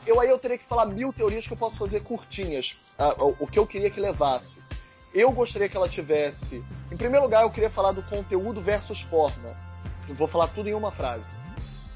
eu 0.06 0.19
aí 0.19 0.30
eu 0.30 0.39
teria 0.39 0.58
que 0.58 0.65
falar 0.65 0.86
mil 0.86 1.12
teorias 1.12 1.45
que 1.45 1.53
eu 1.53 1.58
posso 1.58 1.77
fazer 1.77 2.01
curtinhas. 2.01 2.80
O, 3.19 3.43
o 3.43 3.47
que 3.47 3.60
eu 3.60 3.67
queria 3.67 3.89
que 3.89 3.99
levasse. 3.99 4.60
Eu 5.17 5.32
gostaria 5.32 5.67
que 5.67 5.75
ela 5.75 5.89
tivesse. 5.89 6.63
Em 6.91 6.95
primeiro 6.95 7.25
lugar, 7.25 7.41
eu 7.41 7.49
queria 7.49 7.71
falar 7.71 7.91
do 7.91 8.03
conteúdo 8.03 8.62
versus 8.62 9.01
forma. 9.01 9.56
Eu 10.08 10.13
vou 10.13 10.27
falar 10.27 10.47
tudo 10.49 10.69
em 10.69 10.75
uma 10.75 10.91
frase. 10.91 11.36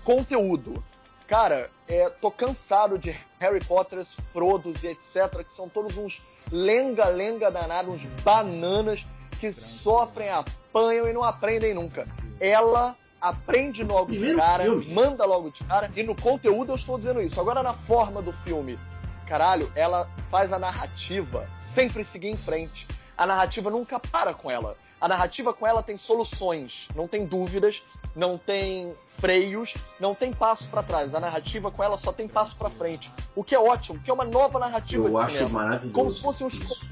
Conteúdo. 0.04 0.84
Cara, 1.28 1.70
é, 1.88 2.10
tô 2.10 2.32
cansado 2.32 2.98
de 2.98 3.16
Harry 3.40 3.64
Potter, 3.64 4.04
Frodos 4.34 4.84
e 4.84 4.88
etc., 4.88 5.46
que 5.48 5.54
são 5.54 5.70
todos 5.70 5.98
uns 5.98 6.20
lenga-lenga 6.52 7.52
danados, 7.52 7.94
uns 7.94 8.06
bananas 8.24 9.06
que 9.40 9.54
sofrem, 9.54 10.32
apanham 10.32 11.08
e 11.08 11.14
não 11.14 11.24
aprendem 11.24 11.76
nunca. 11.76 12.08
Ela 12.40 12.96
aprende 13.22 13.84
logo 13.84 14.08
Primeiro 14.08 14.38
de 14.38 14.42
cara, 14.42 14.64
filme. 14.64 14.92
manda 14.92 15.26
logo 15.26 15.52
de 15.52 15.64
cara, 15.64 15.92
e 15.96 16.02
no 16.02 16.16
conteúdo 16.16 16.72
eu 16.72 16.76
estou 16.76 16.98
dizendo 16.98 17.22
isso. 17.22 17.40
Agora 17.40 17.62
na 17.62 17.76
forma 17.76 18.20
do 18.20 18.34
filme, 18.34 18.80
caralho, 19.28 19.72
ela 19.76 20.10
faz 20.32 20.52
a 20.52 20.58
narrativa 20.58 21.48
sempre 21.56 22.04
seguir 22.04 22.30
em 22.30 22.38
frente. 22.38 22.88
A 23.22 23.28
narrativa 23.28 23.70
nunca 23.70 24.00
para 24.00 24.34
com 24.34 24.50
ela. 24.50 24.76
A 25.00 25.08
narrativa 25.08 25.54
com 25.54 25.68
ela 25.68 25.84
tem 25.84 25.96
soluções, 25.96 26.88
não 26.96 27.08
tem 27.08 27.24
dúvidas, 27.24 27.84
não 28.16 28.36
tem 28.36 28.96
freios, 29.20 29.76
não 30.00 30.16
tem 30.16 30.34
passo 30.34 30.68
para 30.70 30.82
trás. 30.82 31.14
A 31.14 31.20
narrativa 31.20 31.70
com 31.70 31.84
ela 31.84 31.98
só 31.98 32.12
tem 32.12 32.28
passo 32.28 32.56
para 32.56 32.72
frente. 32.72 33.12
O 33.36 33.44
que 33.44 33.54
é 33.54 33.60
ótimo, 33.60 34.00
que 34.00 34.10
é 34.10 34.14
uma 34.14 34.24
nova 34.24 34.58
narrativa. 34.58 35.08
Eu 35.08 35.20
acho 35.20 35.34
cinema, 35.34 35.50
maravilhoso. 35.52 35.94
Como 35.94 36.12
se 36.12 36.20
fossem 36.20 36.48
uns. 36.48 36.84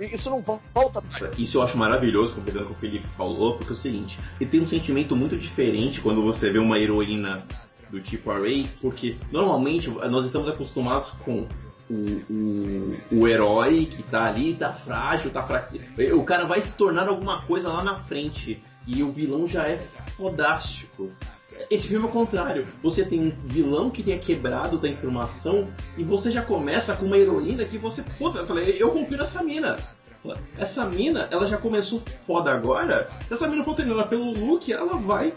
Isso 0.00 0.28
não 0.28 0.42
volta 0.74 0.98
atrás. 0.98 1.38
Isso 1.38 1.58
eu 1.58 1.62
acho 1.62 1.78
maravilhoso, 1.78 2.34
completando 2.34 2.66
com 2.66 2.72
o 2.72 2.76
Felipe 2.76 3.06
falou, 3.06 3.54
porque 3.54 3.70
é 3.70 3.76
o 3.76 3.78
seguinte: 3.78 4.18
ele 4.40 4.50
tem 4.50 4.60
um 4.60 4.66
sentimento 4.66 5.14
muito 5.14 5.36
diferente 5.36 6.00
quando 6.00 6.24
você 6.24 6.50
vê 6.50 6.58
uma 6.58 6.76
heroína 6.76 7.46
do 7.88 8.00
tipo 8.00 8.32
Ray, 8.32 8.68
porque 8.80 9.16
normalmente 9.30 9.88
nós 9.88 10.26
estamos 10.26 10.48
acostumados 10.48 11.10
com 11.24 11.46
o, 11.90 12.32
o, 12.32 12.96
o 13.20 13.28
herói 13.28 13.84
que 13.84 14.02
tá 14.04 14.26
ali, 14.26 14.54
tá 14.54 14.72
frágil, 14.72 15.30
tá 15.30 15.42
fraco. 15.42 15.76
O 16.14 16.24
cara 16.24 16.44
vai 16.44 16.62
se 16.62 16.76
tornar 16.76 17.08
alguma 17.08 17.42
coisa 17.42 17.68
lá 17.68 17.82
na 17.82 17.98
frente. 18.04 18.62
E 18.86 19.02
o 19.02 19.12
vilão 19.12 19.46
já 19.46 19.68
é 19.68 19.78
fodástico. 20.16 21.10
Esse 21.70 21.88
filme 21.88 22.06
é 22.06 22.08
o 22.08 22.12
contrário. 22.12 22.66
Você 22.82 23.04
tem 23.04 23.20
um 23.20 23.36
vilão 23.44 23.90
que 23.90 24.02
tem 24.02 24.18
quebrado 24.18 24.78
da 24.78 24.88
informação 24.88 25.68
e 25.98 26.04
você 26.04 26.30
já 26.30 26.42
começa 26.42 26.96
com 26.96 27.06
uma 27.06 27.18
heroína 27.18 27.64
que 27.64 27.76
você. 27.76 28.02
Puta, 28.18 28.38
eu 28.38 28.46
falei, 28.46 28.76
eu 28.78 28.90
confio 28.90 29.18
nessa 29.18 29.42
mina. 29.42 29.76
Essa 30.58 30.84
mina, 30.84 31.28
ela 31.30 31.46
já 31.46 31.56
começou 31.56 32.02
foda 32.26 32.52
agora. 32.52 33.10
Se 33.26 33.34
essa 33.34 33.48
mina 33.48 33.64
for 33.64 33.74
treinada 33.74 34.06
pelo 34.06 34.32
Luke, 34.32 34.72
ela 34.72 34.96
vai 34.96 35.34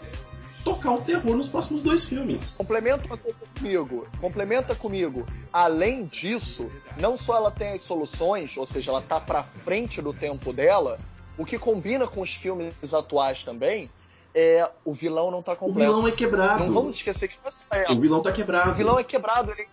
tocar 0.64 0.92
o 0.92 1.02
terror 1.02 1.36
nos 1.36 1.48
próximos 1.48 1.82
dois 1.82 2.04
filmes. 2.04 2.54
Complementa 2.56 3.04
uma 3.06 3.18
coisa 3.18 3.38
comigo. 3.56 4.08
Complementa 4.20 4.74
comigo. 4.74 5.26
Além 5.52 6.06
disso, 6.06 6.68
não 6.98 7.16
só 7.16 7.36
ela 7.36 7.50
tem 7.50 7.74
as 7.74 7.82
soluções, 7.82 8.56
ou 8.56 8.66
seja, 8.66 8.90
ela 8.90 9.02
tá 9.02 9.20
pra 9.20 9.42
frente 9.42 10.00
do 10.00 10.12
tempo 10.12 10.52
dela, 10.52 10.98
o 11.36 11.44
que 11.44 11.58
combina 11.58 12.06
com 12.06 12.22
os 12.22 12.34
filmes 12.34 12.94
atuais 12.94 13.44
também 13.44 13.90
é 14.34 14.68
o 14.84 14.92
vilão 14.92 15.30
não 15.30 15.40
tá 15.40 15.54
completo. 15.54 15.90
O 15.90 15.94
vilão 15.94 16.08
é 16.08 16.10
quebrado. 16.10 16.64
Não 16.64 16.74
vamos 16.74 16.96
esquecer 16.96 17.28
que 17.28 17.38
é 17.70 17.92
O 17.92 18.00
vilão 18.00 18.20
tá 18.20 18.32
quebrado. 18.32 18.72
O 18.72 18.74
vilão 18.74 18.98
é 18.98 19.04
quebrado, 19.04 19.52
ele 19.52 19.68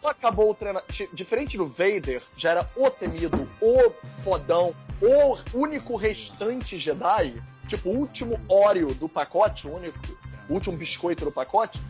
só 0.00 0.08
acabou 0.08 0.50
o 0.50 0.54
treinamento. 0.54 0.86
Diferente 1.12 1.58
do 1.58 1.66
Vader, 1.66 2.22
já 2.36 2.52
era 2.52 2.70
o 2.74 2.88
temido, 2.88 3.46
o 3.60 3.92
fodão, 4.22 4.74
o 5.02 5.36
único 5.52 5.94
restante 5.96 6.78
Jedi, 6.78 7.42
tipo, 7.68 7.90
o 7.90 7.98
último 7.98 8.40
Oreo 8.48 8.94
do 8.94 9.08
pacote, 9.08 9.68
o 9.68 9.76
único 9.76 9.98
último 10.48 10.76
biscoito 10.76 11.24
do 11.24 11.32
pacote. 11.32 11.80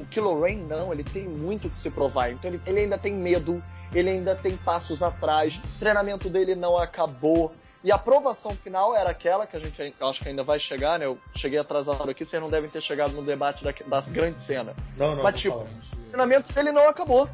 O 0.00 0.06
Kylo 0.06 0.40
Ren 0.40 0.58
não, 0.58 0.92
ele 0.92 1.02
tem 1.02 1.24
muito 1.24 1.68
que 1.68 1.78
se 1.78 1.90
provar. 1.90 2.30
Então 2.30 2.50
ele, 2.50 2.60
ele 2.66 2.80
ainda 2.80 2.96
tem 2.96 3.12
medo, 3.12 3.62
ele 3.92 4.10
ainda 4.10 4.34
tem 4.34 4.56
passos 4.56 5.02
atrás, 5.02 5.60
o 5.76 5.78
treinamento 5.78 6.28
dele 6.28 6.54
não 6.54 6.76
acabou. 6.76 7.52
E 7.82 7.92
a 7.92 7.94
aprovação 7.94 8.52
final 8.52 8.94
era 8.94 9.10
aquela 9.10 9.46
que 9.46 9.56
a 9.56 9.60
gente 9.60 9.80
acho 10.00 10.20
que 10.20 10.28
ainda 10.28 10.42
vai 10.42 10.58
chegar, 10.58 10.98
né? 10.98 11.06
Eu 11.06 11.16
cheguei 11.36 11.58
atrasado 11.58 12.10
aqui, 12.10 12.24
vocês 12.24 12.42
não 12.42 12.50
devem 12.50 12.68
ter 12.68 12.82
chegado 12.82 13.12
no 13.12 13.22
debate 13.22 13.62
da, 13.62 13.72
da 13.86 14.00
grande 14.00 14.40
cena. 14.40 14.74
Não, 14.96 15.14
não, 15.14 15.22
Mas, 15.22 15.38
tipo, 15.38 15.56
o 15.56 15.96
treinamento 16.08 16.52
dele 16.52 16.72
não 16.72 16.88
acabou. 16.88 17.28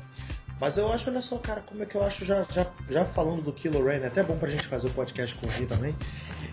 Mas 0.60 0.78
eu 0.78 0.92
acho, 0.92 1.10
olha 1.10 1.20
só, 1.20 1.36
cara, 1.38 1.60
como 1.62 1.82
é 1.82 1.86
que 1.86 1.96
eu 1.96 2.04
acho, 2.04 2.24
já, 2.24 2.46
já, 2.48 2.66
já 2.88 3.04
falando 3.04 3.42
do 3.42 3.52
Kylo 3.52 3.84
Ren, 3.84 4.00
é 4.00 4.06
até 4.06 4.22
bom 4.22 4.36
pra 4.36 4.48
gente 4.48 4.66
fazer 4.66 4.86
o 4.86 4.90
podcast 4.90 5.34
com 5.36 5.46
o 5.46 5.50
Ri 5.50 5.66
também 5.66 5.96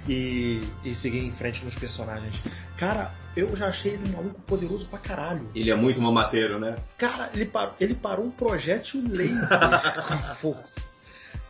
e, 0.08 0.64
e 0.84 0.96
seguir 0.96 1.20
em 1.20 1.32
frente 1.32 1.64
nos 1.64 1.76
personagens. 1.76 2.42
Cara, 2.78 3.14
eu 3.36 3.56
já 3.56 3.68
achei 3.68 3.94
ele 3.94 4.10
um 4.10 4.14
maluco 4.14 4.42
poderoso 4.42 4.88
pra 4.88 5.00
caralho. 5.00 5.50
Ele 5.54 5.70
é 5.70 5.76
muito 5.76 6.02
mamateiro, 6.02 6.60
né? 6.60 6.76
Cara, 6.98 7.30
ele 7.34 7.46
parou, 7.46 7.76
ele 7.80 7.96
parou 7.96 8.26
um 8.26 8.32
projétil 8.32 9.02
laser 9.08 9.60
com 10.08 10.36
força. 10.36 10.82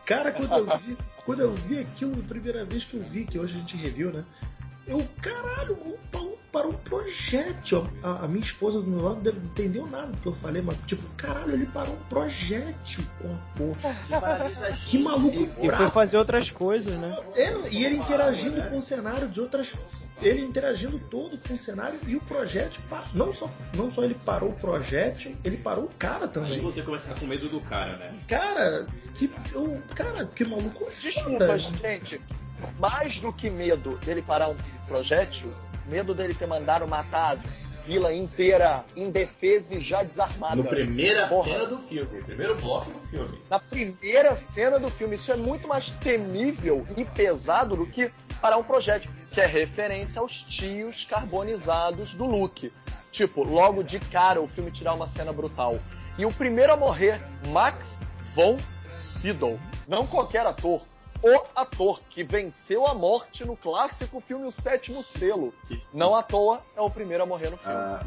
Cara, 0.04 0.32
quando 0.32 0.52
eu 0.52 0.78
vi, 0.78 0.98
quando 1.24 1.40
eu 1.40 1.54
vi 1.54 1.78
aquilo 1.78 2.20
a 2.20 2.28
primeira 2.28 2.64
vez 2.64 2.84
que 2.84 2.96
eu 2.96 3.02
vi, 3.02 3.24
que 3.24 3.38
hoje 3.38 3.56
a 3.56 3.58
gente 3.58 3.76
reviu, 3.76 4.12
né? 4.12 4.24
Eu, 4.86 5.06
caralho, 5.20 5.76
parou 6.10 6.31
para 6.52 6.68
um 6.68 6.72
projétil. 6.72 7.88
A, 8.02 8.24
a, 8.24 8.28
minha 8.28 8.44
esposa 8.44 8.80
do 8.80 8.86
meu 8.88 9.02
lado 9.02 9.32
não 9.32 9.42
entendeu 9.44 9.86
nada 9.86 10.08
do 10.08 10.18
que 10.18 10.26
eu 10.26 10.32
falei, 10.34 10.60
mas 10.60 10.76
tipo, 10.86 11.02
caralho, 11.16 11.54
ele 11.54 11.66
parou 11.66 11.94
um 11.94 12.04
projétil 12.08 13.02
com 13.20 13.34
a 13.34 13.38
força. 13.56 14.00
que 14.86 14.98
maluco 14.98 15.48
E, 15.58 15.66
e 15.66 15.70
foi 15.70 15.88
fazer 15.88 16.18
outras 16.18 16.50
coisas, 16.50 16.96
né? 16.98 17.16
É, 17.34 17.52
e 17.70 17.84
ele 17.84 17.96
interagindo 17.96 18.62
com 18.62 18.78
o 18.78 18.82
cenário 18.82 19.26
de 19.28 19.40
outras. 19.40 19.72
Ele 20.20 20.40
interagindo 20.40 21.00
todo 21.10 21.36
com 21.38 21.54
o 21.54 21.58
cenário 21.58 21.98
e 22.06 22.14
o 22.14 22.20
projétil. 22.20 22.80
Não 23.12 23.32
só, 23.32 23.50
não 23.74 23.90
só 23.90 24.04
ele 24.04 24.14
parou 24.14 24.50
o 24.50 24.52
projétil, 24.52 25.34
ele 25.42 25.56
parou 25.56 25.86
o 25.86 25.90
cara 25.98 26.28
também. 26.28 26.52
Aí 26.52 26.60
você 26.60 26.80
começa 26.82 27.06
a 27.06 27.08
ficar 27.08 27.20
com 27.20 27.26
medo 27.26 27.48
do 27.48 27.60
cara, 27.62 27.96
né? 27.96 28.14
Cara, 28.28 28.86
que. 29.16 29.28
Eu, 29.52 29.82
cara, 29.96 30.24
que 30.26 30.44
maluco 30.44 30.84
foda. 30.84 30.92
Desculpa, 31.00 31.58
gente 31.58 32.20
mais 32.78 33.20
do 33.20 33.32
que 33.32 33.50
medo 33.50 33.98
dele 33.98 34.22
parar 34.22 34.48
um 34.48 34.56
projétil, 34.86 35.52
medo 35.86 36.14
dele 36.14 36.34
ter 36.34 36.46
mandado 36.46 36.86
matar 36.86 37.36
a 37.36 37.38
vila 37.84 38.14
inteira 38.14 38.84
indefesa 38.96 39.74
e 39.74 39.80
já 39.80 40.02
desarmada. 40.02 40.56
Na 40.56 40.68
primeira 40.68 41.26
Porra. 41.26 41.44
cena 41.44 41.66
do 41.66 41.78
filme, 41.78 42.22
primeiro 42.22 42.54
bloco 42.56 42.90
do 42.90 43.00
filme. 43.08 43.38
Na 43.50 43.58
primeira 43.58 44.36
cena 44.36 44.78
do 44.78 44.90
filme. 44.90 45.16
Isso 45.16 45.32
é 45.32 45.36
muito 45.36 45.66
mais 45.66 45.90
temível 46.00 46.86
e 46.96 47.04
pesado 47.04 47.76
do 47.76 47.86
que 47.86 48.12
parar 48.40 48.56
um 48.56 48.64
projétil, 48.64 49.10
que 49.30 49.40
é 49.40 49.46
referência 49.46 50.20
aos 50.20 50.42
tios 50.42 51.04
carbonizados 51.04 52.12
do 52.14 52.24
Luke. 52.24 52.72
Tipo, 53.10 53.44
logo 53.44 53.82
de 53.82 54.00
cara 54.00 54.40
o 54.40 54.48
filme 54.48 54.70
tirar 54.70 54.94
uma 54.94 55.06
cena 55.08 55.32
brutal. 55.32 55.78
E 56.18 56.24
o 56.24 56.32
primeiro 56.32 56.72
a 56.72 56.76
morrer, 56.76 57.20
Max 57.48 57.98
von 58.34 58.58
Sydow. 58.90 59.58
Não 59.86 60.06
qualquer 60.06 60.46
ator 60.46 60.82
o 61.22 61.42
ator 61.54 62.00
que 62.10 62.24
venceu 62.24 62.86
a 62.86 62.94
morte 62.94 63.44
no 63.44 63.56
clássico 63.56 64.20
filme 64.20 64.46
O 64.46 64.52
Sétimo 64.52 65.02
Selo. 65.02 65.54
Não 65.92 66.14
à 66.14 66.22
toa 66.22 66.60
é 66.76 66.80
o 66.80 66.90
primeiro 66.90 67.22
a 67.22 67.26
morrer 67.26 67.50
no 67.50 67.56
filme. 67.56 67.74
Ah, 67.74 68.04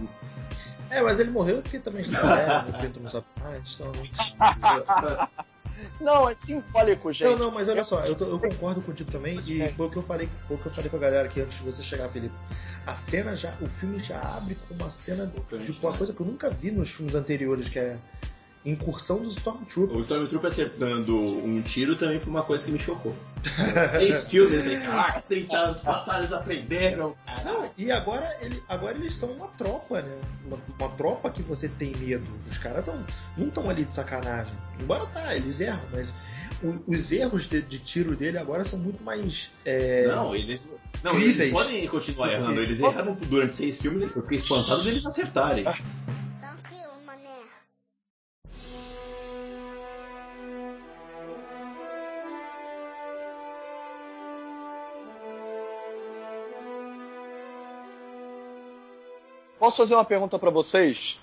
é, 0.90 1.02
mas 1.02 1.20
ele 1.20 1.32
morreu 1.32 1.62
porque 1.62 1.80
também 1.80 2.04
já 2.04 2.20
era, 2.38 2.66
o 2.70 2.80
Pedro 2.80 3.02
não 3.02 3.10
sabe 3.10 3.26
mais, 3.42 3.80
então... 3.80 3.92
Não, 6.00 6.30
é 6.30 6.36
simbólico, 6.36 7.12
gente. 7.12 7.32
Não, 7.32 7.38
não, 7.38 7.52
mas 7.52 7.68
olha 7.68 7.84
só, 7.84 8.06
eu, 8.06 8.18
eu 8.18 8.40
concordo 8.40 8.82
contigo 8.82 9.12
também, 9.12 9.42
e 9.46 9.68
foi 9.74 9.88
o 9.88 9.90
que 9.90 9.98
eu 9.98 10.04
falei, 10.04 10.30
foi 10.46 10.56
o 10.56 10.60
que 10.60 10.68
eu 10.68 10.72
falei 10.72 10.90
com 10.90 10.98
a 10.98 11.00
galera 11.00 11.28
aqui 11.28 11.42
antes 11.42 11.58
de 11.58 11.64
você 11.64 11.84
chegar, 11.84 12.10
Felipe. 12.10 12.34
A 12.86 12.96
cena 12.96 13.36
já, 13.36 13.54
o 13.62 13.68
filme 13.68 14.00
já 14.00 14.20
abre 14.22 14.56
com 14.56 14.74
uma 14.76 14.92
cena 14.92 15.26
de 15.26 15.72
uma 15.72 15.98
coisa 15.98 16.14
que 16.14 16.22
eu 16.22 16.26
nunca 16.26 16.50
vi 16.50 16.72
nos 16.72 16.92
filmes 16.92 17.16
anteriores, 17.16 17.68
que 17.68 17.80
é 17.80 17.98
incursão 18.66 19.22
dos 19.22 19.38
Stormtroopers. 19.38 19.98
O 19.98 20.02
Stormtrooper 20.02 20.50
acertando 20.50 21.16
um 21.16 21.62
tiro 21.62 21.96
também 21.96 22.20
foi 22.20 22.30
uma 22.30 22.44
coisa 22.44 22.66
que 22.66 22.72
me 22.72 22.80
chocou. 22.80 23.16
Seis 23.92 24.28
filmes, 24.28 24.58
eu 24.58 24.64
falei, 24.64 24.80
caraca, 24.80 25.22
30 25.22 25.58
anos 25.58 25.82
passados 25.82 26.22
eles 26.22 26.34
aprenderam. 26.34 27.16
Não, 27.44 27.70
e 27.78 27.92
agora, 27.92 28.36
ele, 28.42 28.62
agora 28.68 28.98
eles 28.98 29.16
são 29.16 29.30
uma 29.32 29.48
tropa, 29.50 30.02
né? 30.02 30.18
Uma, 30.46 30.58
uma 30.80 30.90
tropa 30.96 31.30
que 31.30 31.44
você 31.44 31.70
tem 31.70 31.96
medo. 31.96 32.28
Os 32.50 32.58
caras 32.58 32.84
tão, 32.84 33.06
não 33.38 33.48
estão 33.48 33.70
ali 33.70 33.86
de 33.86 33.94
sacanagem. 33.94 34.54
Embora 34.82 35.06
tá, 35.08 35.36
eles 35.36 35.60
erram, 35.62 35.84
mas 35.92 36.14
o, 36.64 36.80
os 36.88 37.12
erros 37.12 37.48
de, 37.48 37.62
de, 37.62 37.78
tiro 37.78 38.16
dele 38.16 38.40
agora 38.40 38.66
são 38.66 38.80
muito 38.80 39.04
mais. 39.04 39.52
É, 39.64 40.08
não, 40.08 40.36
eles. 40.36 40.68
Não, 41.04 41.20
eles 41.20 41.52
podem 41.52 41.88
continuar 41.88 42.32
errando. 42.32 42.60
Eles 42.60 42.80
erraram 42.80 43.16
durante 43.30 43.56
seis 43.56 43.80
filmes, 43.80 44.16
eu 44.16 44.24
fiquei 44.24 44.40
espantado 44.40 44.84
deles 44.84 45.06
acertarem. 45.06 45.66
Posso 59.66 59.78
fazer 59.78 59.96
uma 59.96 60.06
pergunta 60.06 60.38
para 60.38 60.52
vocês? 60.52 61.20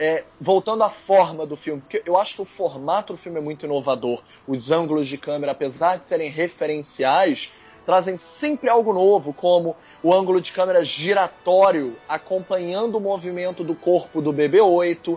É, 0.00 0.24
voltando 0.40 0.82
à 0.82 0.90
forma 0.90 1.46
do 1.46 1.56
filme, 1.56 1.80
porque 1.80 2.02
eu 2.04 2.18
acho 2.18 2.34
que 2.34 2.42
o 2.42 2.44
formato 2.44 3.12
do 3.12 3.16
filme 3.16 3.38
é 3.38 3.40
muito 3.40 3.66
inovador. 3.66 4.20
Os 4.48 4.72
ângulos 4.72 5.06
de 5.06 5.16
câmera, 5.16 5.52
apesar 5.52 5.98
de 5.98 6.08
serem 6.08 6.28
referenciais, 6.28 7.52
trazem 7.86 8.16
sempre 8.16 8.68
algo 8.68 8.92
novo, 8.92 9.32
como 9.32 9.76
o 10.02 10.12
ângulo 10.12 10.40
de 10.40 10.50
câmera 10.50 10.82
giratório 10.82 11.96
acompanhando 12.08 12.96
o 12.96 13.00
movimento 13.00 13.62
do 13.62 13.76
corpo 13.76 14.20
do 14.20 14.32
BB-8. 14.32 15.16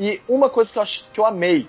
E 0.00 0.22
uma 0.26 0.48
coisa 0.48 0.72
que 0.72 0.78
eu, 0.78 0.82
acho, 0.82 1.04
que 1.12 1.20
eu 1.20 1.26
amei 1.26 1.68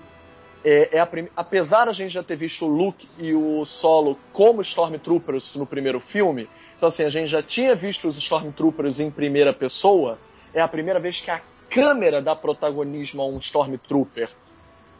é, 0.64 0.88
é 0.94 1.00
a 1.02 1.06
prim... 1.06 1.28
apesar 1.36 1.90
a 1.90 1.92
gente 1.92 2.14
já 2.14 2.24
ter 2.24 2.38
visto 2.38 2.64
o 2.64 2.70
Luke 2.70 3.10
e 3.20 3.34
o 3.34 3.66
Solo 3.66 4.18
como 4.32 4.62
Stormtroopers 4.62 5.54
no 5.56 5.66
primeiro 5.66 6.00
filme, 6.00 6.48
então 6.78 6.88
assim, 6.88 7.04
a 7.04 7.10
gente 7.10 7.28
já 7.28 7.44
tinha 7.44 7.76
visto 7.76 8.08
os 8.08 8.16
Stormtroopers 8.16 9.02
em 9.02 9.12
primeira 9.12 9.52
pessoa, 9.52 10.18
é 10.56 10.62
a 10.62 10.68
primeira 10.68 11.00
vez 11.00 11.20
que 11.20 11.30
a 11.30 11.42
câmera 11.70 12.22
dá 12.22 12.34
protagonismo 12.34 13.22
a 13.22 13.28
um 13.28 13.38
Stormtrooper. 13.38 14.30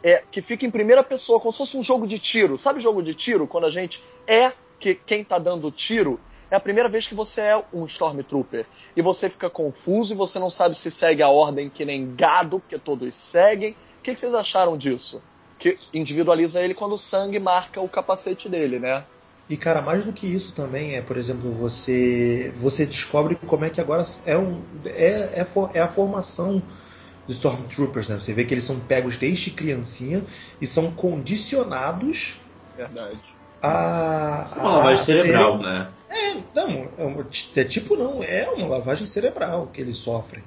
É, 0.02 0.22
que 0.30 0.42
fica 0.42 0.66
em 0.66 0.70
primeira 0.70 1.02
pessoa, 1.02 1.40
como 1.40 1.50
se 1.50 1.58
fosse 1.58 1.76
um 1.78 1.82
jogo 1.82 2.06
de 2.06 2.18
tiro. 2.18 2.58
Sabe 2.58 2.78
jogo 2.78 3.02
de 3.02 3.14
tiro? 3.14 3.46
Quando 3.46 3.64
a 3.66 3.70
gente 3.70 4.04
é 4.26 4.52
que 4.78 4.94
quem 4.94 5.24
tá 5.24 5.38
dando 5.38 5.70
tiro, 5.70 6.20
é 6.50 6.54
a 6.54 6.60
primeira 6.60 6.88
vez 6.88 7.06
que 7.06 7.14
você 7.14 7.40
é 7.40 7.64
um 7.72 7.86
Stormtrooper. 7.86 8.66
E 8.94 9.00
você 9.00 9.30
fica 9.30 9.48
confuso 9.48 10.12
e 10.12 10.16
você 10.16 10.38
não 10.38 10.50
sabe 10.50 10.78
se 10.78 10.90
segue 10.90 11.22
a 11.22 11.30
ordem 11.30 11.70
que 11.70 11.86
nem 11.86 12.14
gado, 12.14 12.60
porque 12.60 12.78
todos 12.78 13.16
seguem. 13.16 13.72
O 13.72 14.02
que, 14.02 14.12
que 14.14 14.20
vocês 14.20 14.34
acharam 14.34 14.76
disso? 14.76 15.22
Que 15.58 15.78
individualiza 15.94 16.60
ele 16.60 16.74
quando 16.74 16.92
o 16.92 16.98
sangue 16.98 17.38
marca 17.38 17.80
o 17.80 17.88
capacete 17.88 18.46
dele, 18.46 18.78
né? 18.78 19.02
E 19.48 19.56
cara, 19.56 19.80
mais 19.80 20.04
do 20.04 20.12
que 20.12 20.26
isso 20.26 20.52
também 20.52 20.96
é, 20.96 21.02
por 21.02 21.16
exemplo, 21.16 21.52
você 21.52 22.52
você 22.56 22.84
descobre 22.84 23.36
como 23.36 23.64
é 23.64 23.70
que 23.70 23.80
agora 23.80 24.04
é 24.24 24.36
um 24.36 24.60
é, 24.84 25.30
é, 25.34 25.44
for, 25.44 25.70
é 25.72 25.80
a 25.80 25.86
formação 25.86 26.60
dos 27.26 27.36
Stormtroopers, 27.36 28.08
né? 28.08 28.16
Você 28.16 28.32
vê 28.32 28.44
que 28.44 28.52
eles 28.52 28.64
são 28.64 28.78
pegos 28.80 29.16
desde 29.16 29.52
criancinha 29.52 30.24
e 30.60 30.66
são 30.66 30.90
condicionados 30.90 32.40
Verdade. 32.76 33.20
a, 33.62 34.48
a 34.52 34.60
uma 34.60 34.72
lavagem 34.78 35.04
cerebral, 35.04 35.58
né? 35.58 35.90
É, 36.08 36.34
não, 36.52 36.70
é, 36.98 37.60
é, 37.60 37.64
tipo 37.64 37.96
não, 37.96 38.22
é 38.24 38.48
uma 38.50 38.66
lavagem 38.66 39.06
cerebral 39.06 39.68
que 39.68 39.80
eles 39.80 39.98
sofrem. 39.98 40.42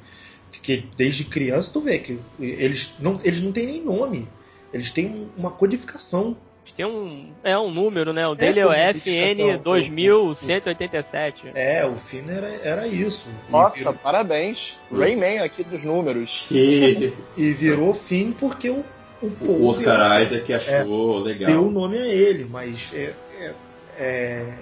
Que 0.61 0.89
desde 0.97 1.23
criança 1.23 1.69
tu 1.71 1.79
vê 1.79 1.99
que 1.99 2.19
eles 2.37 2.95
não 2.99 3.21
eles 3.23 3.41
não 3.41 3.53
têm 3.53 3.65
nem 3.65 3.81
nome. 3.81 4.27
Eles 4.73 4.91
têm 4.91 5.31
uma 5.37 5.51
codificação 5.51 6.35
tem 6.79 6.85
um, 6.85 7.33
é 7.43 7.57
um 7.57 7.69
número, 7.69 8.13
né? 8.13 8.25
O 8.25 8.35
dele 8.35 8.61
é, 8.61 8.65
o 8.65 8.71
FN 8.71 9.61
2187. 9.61 11.51
É, 11.53 11.85
o 11.85 11.97
Finn 11.97 12.29
era, 12.29 12.47
era 12.63 12.87
isso. 12.87 13.27
Nossa, 13.49 13.75
virou... 13.75 13.93
parabéns. 13.95 14.77
Rayman 14.89 15.39
aqui 15.39 15.61
dos 15.61 15.83
números. 15.83 16.47
e 16.49 17.11
virou 17.35 17.93
Finn 17.93 18.31
porque 18.31 18.69
o, 18.69 18.85
o, 19.21 19.27
o 19.41 19.67
Oscar 19.67 20.21
Isaac 20.21 20.53
achou 20.53 21.19
é, 21.19 21.23
legal. 21.23 21.51
Deu 21.51 21.67
o 21.67 21.69
nome 21.69 21.97
a 21.97 22.07
ele, 22.07 22.47
mas 22.49 22.93
é, 22.93 23.13
é, 23.37 23.53
é, 23.97 24.53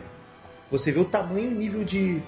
você 0.68 0.92
vê 0.92 1.00
o 1.00 1.06
tamanho 1.06 1.52
e 1.52 1.54
nível 1.54 1.84
de, 1.84 2.24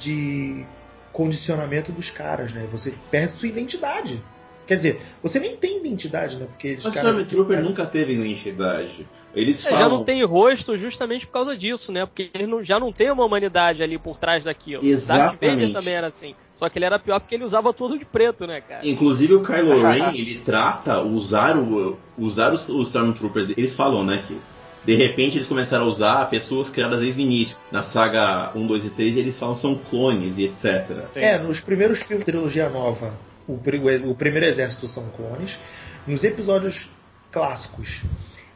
de 0.00 0.66
condicionamento 1.12 1.92
dos 1.92 2.10
caras, 2.10 2.52
né? 2.52 2.66
Você 2.72 2.92
perde 3.08 3.38
sua 3.38 3.48
identidade. 3.48 4.20
Quer 4.66 4.76
dizer, 4.76 5.00
você 5.22 5.40
nem 5.40 5.56
tem 5.56 5.78
identidade, 5.78 6.38
né? 6.38 6.46
Porque 6.46 6.74
Mas 6.74 6.86
o 6.86 6.90
Stormtrooper 6.90 7.56
cara... 7.56 7.68
nunca 7.68 7.84
teve 7.84 8.14
identidade. 8.14 9.06
Eles 9.34 9.64
é, 9.64 9.70
falam... 9.70 9.88
já 9.88 9.96
não 9.96 10.04
tem 10.04 10.24
rosto 10.24 10.76
justamente 10.76 11.26
por 11.26 11.32
causa 11.32 11.56
disso, 11.56 11.90
né? 11.90 12.06
Porque 12.06 12.30
ele 12.32 12.46
não, 12.46 12.62
já 12.62 12.78
não 12.78 12.92
tem 12.92 13.10
uma 13.10 13.24
humanidade 13.24 13.82
ali 13.82 13.98
por 13.98 14.18
trás 14.18 14.44
daquilo. 14.44 14.84
Exatamente. 14.84 15.36
O 15.36 15.40
Darth 15.40 15.54
Vader 15.54 15.72
também 15.72 15.94
era 15.94 16.06
assim. 16.06 16.34
Só 16.58 16.68
que 16.68 16.78
ele 16.78 16.84
era 16.84 16.98
pior 16.98 17.18
porque 17.18 17.34
ele 17.34 17.44
usava 17.44 17.72
tudo 17.72 17.98
de 17.98 18.04
preto, 18.04 18.46
né, 18.46 18.60
cara? 18.60 18.86
Inclusive 18.86 19.34
o 19.34 19.42
Kylo 19.42 19.82
Ren, 19.82 20.10
ele 20.14 20.36
trata 20.44 21.00
usar, 21.00 21.56
o, 21.56 21.98
usar 22.16 22.52
os, 22.52 22.68
os 22.68 22.86
Stormtroopers. 22.86 23.50
Eles 23.56 23.74
falam, 23.74 24.04
né, 24.04 24.22
que 24.24 24.38
de 24.84 24.94
repente 24.94 25.38
eles 25.38 25.46
começaram 25.46 25.86
a 25.86 25.88
usar 25.88 26.30
pessoas 26.30 26.68
criadas 26.68 27.00
desde 27.00 27.20
o 27.20 27.24
início. 27.24 27.56
Na 27.70 27.82
saga 27.82 28.52
1, 28.54 28.66
2 28.66 28.84
e 28.84 28.90
3 28.90 29.16
eles 29.16 29.38
falam 29.38 29.54
que 29.54 29.60
são 29.60 29.74
clones 29.74 30.38
e 30.38 30.44
etc. 30.44 31.06
É, 31.16 31.38
nos 31.38 31.60
primeiros 31.60 32.02
filmes 32.02 32.24
da 32.24 32.32
trilogia 32.32 32.68
nova, 32.68 33.12
o, 33.46 33.54
o 33.54 34.14
primeiro 34.14 34.46
exército 34.46 34.86
são 34.86 35.08
clones. 35.10 35.58
Nos 36.06 36.24
episódios 36.24 36.88
clássicos 37.30 38.02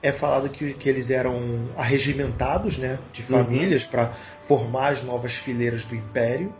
é 0.02 0.12
falado 0.12 0.48
que, 0.48 0.74
que 0.74 0.88
eles 0.88 1.10
eram 1.10 1.70
arregimentados 1.76 2.78
né, 2.78 2.98
de 3.12 3.22
uhum. 3.22 3.44
famílias 3.44 3.84
uhum. 3.84 3.90
para 3.90 4.12
formar 4.42 4.92
as 4.92 5.02
novas 5.02 5.32
fileiras 5.32 5.84
do 5.84 5.94
império. 5.94 6.54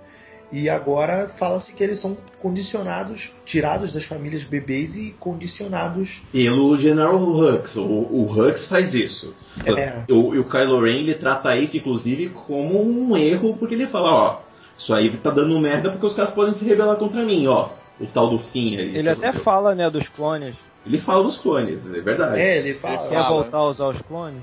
E 0.50 0.68
agora 0.68 1.28
fala-se 1.28 1.72
que 1.72 1.82
eles 1.82 1.98
são 1.98 2.16
condicionados, 2.38 3.32
tirados 3.44 3.90
das 3.90 4.04
famílias 4.04 4.44
bebês 4.44 4.94
e 4.94 5.14
condicionados. 5.18 6.22
Pelo 6.30 6.78
General 6.78 7.16
Hux. 7.16 7.76
O, 7.76 7.82
o 7.82 8.30
Hux 8.30 8.66
faz 8.66 8.94
isso. 8.94 9.34
É. 9.64 10.04
O, 10.08 10.38
o 10.38 10.44
Kylo 10.44 10.80
Ren 10.80 10.98
ele 10.98 11.14
trata 11.14 11.56
isso, 11.56 11.76
inclusive, 11.76 12.28
como 12.28 12.80
um 12.80 13.16
erro, 13.16 13.56
porque 13.56 13.74
ele 13.74 13.88
fala: 13.88 14.12
ó, 14.12 14.40
isso 14.78 14.94
aí 14.94 15.10
tá 15.16 15.30
dando 15.30 15.58
merda 15.58 15.90
porque 15.90 16.06
os 16.06 16.14
caras 16.14 16.30
podem 16.30 16.54
se 16.54 16.64
rebelar 16.64 16.96
contra 16.96 17.24
mim, 17.24 17.48
ó 17.48 17.70
o 18.00 18.06
tal 18.06 18.28
do 18.28 18.38
fim 18.38 18.76
aí. 18.76 18.96
Ele 18.96 19.08
até 19.08 19.32
fala, 19.32 19.74
né, 19.74 19.88
dos 19.90 20.08
clones. 20.08 20.56
Ele 20.84 20.98
fala 20.98 21.24
dos 21.24 21.38
clones, 21.38 21.92
é 21.92 22.00
verdade. 22.00 22.40
É, 22.40 22.58
ele 22.58 22.74
fala. 22.74 23.06
Ele 23.06 23.08
quer 23.08 23.28
voltar 23.28 23.58
a 23.58 23.64
usar 23.64 23.88
os 23.88 24.00
clones? 24.02 24.42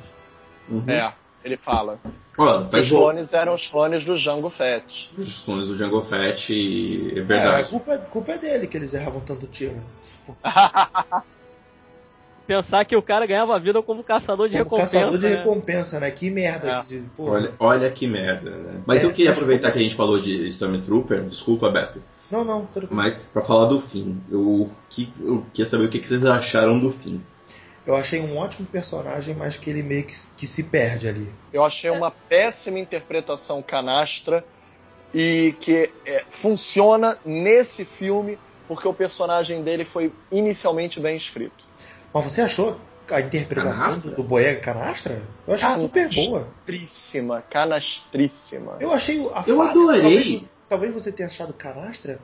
Uhum. 0.70 0.84
É, 0.88 1.14
ele 1.44 1.58
fala. 1.58 2.00
os 2.38 2.90
clones 2.90 3.34
eram 3.34 3.54
os 3.54 3.68
clones 3.68 4.04
do 4.04 4.18
Django 4.18 4.50
Fett. 4.50 5.10
Os 5.18 5.44
clones 5.44 5.68
do 5.68 5.78
Django 5.78 6.02
Fett, 6.02 6.54
e... 6.54 7.18
é 7.18 7.22
verdade. 7.22 7.62
É, 7.62 7.66
a 7.66 7.68
culpa, 7.68 7.98
culpa 7.98 8.32
é 8.34 8.38
dele 8.38 8.68
que 8.68 8.76
eles 8.76 8.94
erravam 8.94 9.22
tanto 9.22 9.48
tiro. 9.48 9.82
Pensar 12.46 12.84
que 12.84 12.94
o 12.96 13.02
cara 13.02 13.26
ganhava 13.26 13.58
vida 13.58 13.82
como 13.82 14.04
caçador 14.04 14.50
de 14.50 14.58
como 14.58 14.76
recompensa. 14.76 14.98
Caçador 14.98 15.18
de 15.18 15.30
né? 15.30 15.36
recompensa, 15.38 16.00
né? 16.02 16.12
Que 16.12 16.30
merda. 16.30 16.72
É. 16.72 16.84
De, 16.84 17.04
olha, 17.18 17.54
olha 17.58 17.90
que 17.90 18.06
merda, 18.06 18.50
né? 18.52 18.82
Mas 18.86 19.02
é, 19.02 19.06
eu 19.06 19.14
queria 19.14 19.32
aproveitar 19.32 19.72
que 19.72 19.80
a 19.80 19.82
gente 19.82 19.96
falou 19.96 20.20
de 20.20 20.46
Stormtrooper. 20.50 21.24
Desculpa, 21.24 21.70
Beto. 21.70 22.04
Não, 22.34 22.44
não, 22.44 22.66
tudo 22.66 22.88
bem. 22.88 22.96
Mas 22.98 23.14
para 23.32 23.44
falar 23.44 23.68
do 23.68 23.80
fim, 23.80 24.20
eu, 24.32 24.72
que, 24.90 25.14
eu 25.20 25.46
queria 25.54 25.70
saber 25.70 25.86
o 25.86 25.90
que, 25.90 26.00
que 26.00 26.08
vocês 26.08 26.26
acharam 26.26 26.80
do 26.80 26.92
fim. 26.92 27.24
Eu 27.86 27.96
achei 27.96 28.20
um 28.22 28.36
ótimo 28.38 28.66
personagem, 28.66 29.36
mas 29.36 29.56
que 29.56 29.70
ele 29.70 29.84
meio 29.84 30.04
que, 30.04 30.16
que 30.36 30.48
se 30.48 30.64
perde 30.64 31.08
ali. 31.08 31.32
Eu 31.52 31.64
achei 31.64 31.92
uma 31.92 32.10
péssima 32.10 32.80
interpretação 32.80 33.62
canastra 33.62 34.44
e 35.14 35.54
que 35.62 35.92
é, 36.08 36.26
funciona 36.32 37.20
nesse 37.24 37.86
filme 37.86 38.40
porque 38.68 38.88
o 38.88 38.94
personagem 38.96 39.62
dele 39.62 39.86
foi 39.86 40.12
inicialmente 40.32 41.00
bem 41.00 41.16
escrito. 41.16 41.64
Mas 42.12 42.24
você 42.24 42.42
achou 42.42 42.80
a 43.12 43.22
interpretação 43.22 43.86
canastra? 43.86 44.10
do, 44.10 44.16
do 44.16 44.24
Boyega 44.24 44.60
canastra? 44.60 45.22
Eu 45.46 45.54
achei 45.54 45.70
super 45.78 46.10
boa. 46.10 46.40
Canastríssima, 46.66 47.44
canastríssima. 47.48 48.78
Eu 48.80 48.92
achei 48.92 49.20
a 49.36 49.44
Eu 49.46 49.62
adorei 49.62 50.48
talvez 50.74 50.92
você 50.92 51.12
tenha 51.12 51.28
achado 51.28 51.54
canastra 51.54 52.20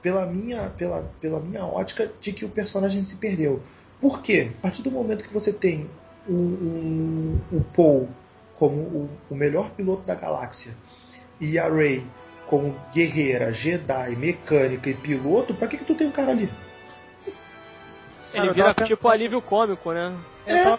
pela 0.00 0.24
minha, 0.24 0.70
pela, 0.78 1.02
pela 1.20 1.40
minha 1.40 1.66
ótica 1.66 2.08
de 2.20 2.32
que 2.32 2.44
o 2.44 2.48
personagem 2.48 3.02
se 3.02 3.16
perdeu. 3.16 3.60
Por 4.00 4.22
quê? 4.22 4.52
A 4.58 4.62
partir 4.62 4.82
do 4.82 4.90
momento 4.92 5.24
que 5.24 5.34
você 5.34 5.52
tem 5.52 5.90
o, 6.28 6.32
o, 6.32 7.40
o 7.50 7.64
Paul 7.74 8.08
como 8.54 8.76
o, 8.76 9.10
o 9.28 9.34
melhor 9.34 9.70
piloto 9.70 10.04
da 10.04 10.14
galáxia 10.14 10.76
e 11.40 11.58
a 11.58 11.68
Rey 11.68 12.06
como 12.46 12.72
guerreira, 12.94 13.52
Jedi, 13.52 14.14
mecânica 14.14 14.88
e 14.88 14.94
piloto, 14.94 15.52
pra 15.52 15.66
que, 15.66 15.76
que 15.76 15.84
tu 15.84 15.96
tem 15.96 16.06
um 16.06 16.12
cara 16.12 16.30
ali? 16.30 16.48
Ele 18.32 18.52
vira 18.52 18.72
tipo 18.74 19.08
alívio 19.08 19.42
cômico, 19.42 19.92
né? 19.92 20.16
É. 20.46 20.78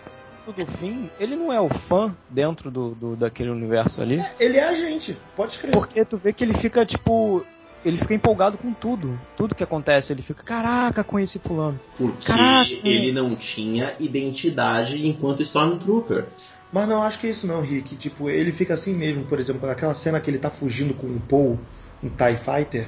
Do 0.55 0.65
fim, 0.65 1.09
ele 1.19 1.35
não 1.35 1.51
é 1.51 1.59
o 1.59 1.67
fã 1.67 2.15
dentro 2.29 2.71
do, 2.71 2.95
do 2.95 3.15
daquele 3.17 3.49
universo 3.49 4.01
ali. 4.01 4.17
É, 4.17 4.35
ele 4.39 4.57
é 4.57 4.63
a 4.63 4.73
gente, 4.73 5.19
pode 5.35 5.51
escrever. 5.51 5.73
Porque 5.73 6.05
tu 6.05 6.17
vê 6.17 6.31
que 6.31 6.43
ele 6.43 6.53
fica, 6.53 6.85
tipo, 6.85 7.45
ele 7.83 7.97
fica 7.97 8.13
empolgado 8.13 8.57
com 8.57 8.73
tudo. 8.73 9.19
Tudo 9.35 9.55
que 9.55 9.63
acontece. 9.63 10.11
Ele 10.11 10.21
fica, 10.21 10.43
caraca, 10.43 11.03
conheci 11.03 11.39
fulano. 11.39 11.79
Porque 11.97 12.25
caraca. 12.25 12.69
ele 12.83 13.11
não 13.11 13.35
tinha 13.35 13.93
identidade 13.99 15.07
enquanto 15.07 15.41
Stormtrooper. 15.41 16.25
Mas 16.71 16.87
não 16.87 17.01
acho 17.01 17.19
que 17.19 17.27
é 17.27 17.29
isso 17.29 17.47
não, 17.47 17.61
Rick. 17.61 17.95
Tipo, 17.95 18.29
ele 18.29 18.51
fica 18.51 18.73
assim 18.73 18.93
mesmo, 18.93 19.23
por 19.25 19.39
exemplo, 19.39 19.69
aquela 19.69 19.93
cena 19.93 20.19
que 20.19 20.29
ele 20.29 20.39
tá 20.39 20.49
fugindo 20.49 20.93
com 20.93 21.07
o 21.07 21.19
Paul, 21.19 21.59
um 22.03 22.09
TIE 22.09 22.35
Fighter. 22.37 22.87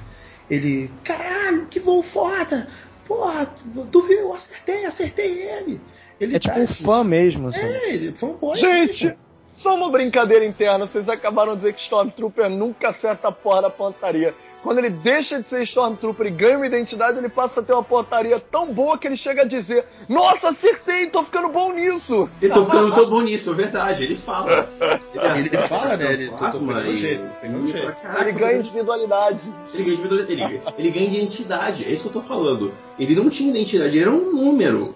Ele, 0.49 0.91
caralho, 1.03 1.68
que 1.68 1.80
voo 1.80 2.01
foda! 2.01 2.68
Porra, 3.10 3.51
tu 3.91 4.03
viu? 4.03 4.20
Eu 4.20 4.34
acertei, 4.34 4.86
acertei 4.86 5.41
ele. 5.41 5.82
ele 6.22 6.36
é 6.36 6.39
tipo 6.39 6.60
um 6.60 6.68
fã 6.68 7.03
mesmo, 7.03 7.47
assim. 7.47 7.66
É, 7.66 7.93
ele 7.95 8.16
foi 8.16 8.30
um 8.30 8.34
boy. 8.34 8.55
Gente, 8.55 9.05
mesmo. 9.05 9.20
só 9.55 9.74
uma 9.74 9.89
brincadeira 9.89 10.45
interna. 10.45 10.86
Vocês 10.86 11.10
acabaram 11.10 11.53
de 11.53 11.57
dizer 11.57 11.74
que 11.74 11.82
Stormtrooper 11.82 12.47
nunca 12.51 12.89
acerta 12.89 13.30
a 13.30 13.32
porra 13.32 13.64
da 13.64 13.70
pontaria. 13.72 14.36
Quando 14.62 14.80
ele 14.80 14.89
deixa 14.89 15.41
de 15.41 15.47
ser 15.47 15.64
Stormtrooper 15.64 16.28
e 16.28 16.32
ganha 16.32 16.57
uma 16.57 16.66
identidade, 16.66 17.18
ele 17.18 17.30
passa 17.30 17.62
a 17.62 17.64
ter 17.64 17.72
uma 17.72 17.84
portaria 17.84 18.39
tão 18.39 18.74
boa 18.74 18.97
que 18.97 19.07
ele 19.07 19.16
chega 19.16 19.43
a 19.43 19.45
dizer: 19.45 19.86
Nossa, 20.07 20.49
acertei, 20.49 21.07
tô 21.07 21.24
ficando 21.24 21.47
bom 21.49 21.72
nisso. 21.72 22.30
Eu 22.41 22.51
tô 22.51 22.66
ficando 22.66 22.93
tão 22.93 23.10
bom 23.10 23.22
nisso, 23.22 23.51
é 23.51 23.53
verdade. 23.53 24.03
Ele 24.03 24.16
fala. 24.18 24.70
Ele, 25.20 25.47
ele 25.47 25.57
fala, 25.68 25.97
né? 25.97 26.14
Ele, 26.14 26.30
plasma, 26.30 26.80
ele, 26.82 26.97
jeito, 26.97 27.24
jeito. 27.68 27.95
Caraca, 28.01 28.30
ele 28.30 28.39
ganha 28.39 28.57
individualidade. 28.60 29.41
Ele 29.74 29.84
ganha 29.84 29.93
individualidade. 29.95 30.43
Ele, 30.43 30.62
ele 30.78 30.91
ganha 30.91 31.07
identidade. 31.07 31.86
É 31.86 31.91
isso 31.91 32.03
que 32.03 32.10
eu 32.10 32.22
tô 32.22 32.22
falando. 32.22 32.74
Ele 32.97 33.16
não 33.16 33.30
tinha 33.30 33.49
identidade, 33.49 33.89
ele 33.89 33.99
era 33.99 34.12
um 34.12 34.32
número. 34.34 34.95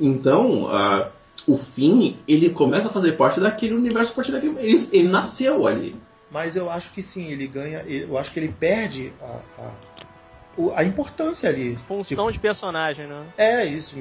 Então, 0.00 0.64
uh, 0.64 1.06
o 1.46 1.56
fim, 1.56 2.18
ele 2.26 2.50
começa 2.50 2.88
a 2.88 2.90
fazer 2.90 3.12
parte 3.12 3.40
daquele 3.40 3.74
universo, 3.74 4.14
parte 4.14 4.32
daquele. 4.32 4.58
Ele, 4.58 4.88
ele 4.92 5.08
nasceu 5.08 5.66
ali 5.66 5.96
mas 6.30 6.56
eu 6.56 6.70
acho 6.70 6.92
que 6.92 7.02
sim, 7.02 7.30
ele 7.30 7.46
ganha. 7.46 7.82
Eu 7.82 8.18
acho 8.18 8.32
que 8.32 8.40
ele 8.40 8.48
perde 8.48 9.12
a, 9.20 9.42
a, 9.58 10.80
a 10.80 10.84
importância 10.84 11.48
ali. 11.48 11.76
Função 11.86 12.04
tipo, 12.04 12.32
de 12.32 12.38
personagem, 12.38 13.06
né? 13.06 13.26
É, 13.36 13.64
isso, 13.64 13.96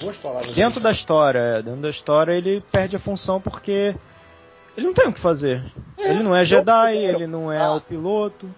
boas 0.00 0.18
palavras. 0.18 0.54
Dentro 0.54 0.80
da 0.80 0.90
história, 0.90 1.62
dentro 1.62 1.80
da 1.80 1.90
história 1.90 2.32
ele 2.32 2.62
perde 2.70 2.96
a 2.96 2.98
função 2.98 3.40
porque 3.40 3.94
ele 4.76 4.86
não 4.86 4.94
tem 4.94 5.08
o 5.08 5.12
que 5.12 5.20
fazer. 5.20 5.64
É, 5.98 6.10
ele 6.10 6.22
não 6.22 6.36
é 6.36 6.44
Jedi, 6.44 6.96
ele 6.96 7.26
não 7.26 7.50
é 7.50 7.58
ah. 7.58 7.74
o 7.74 7.80
piloto. 7.80 8.52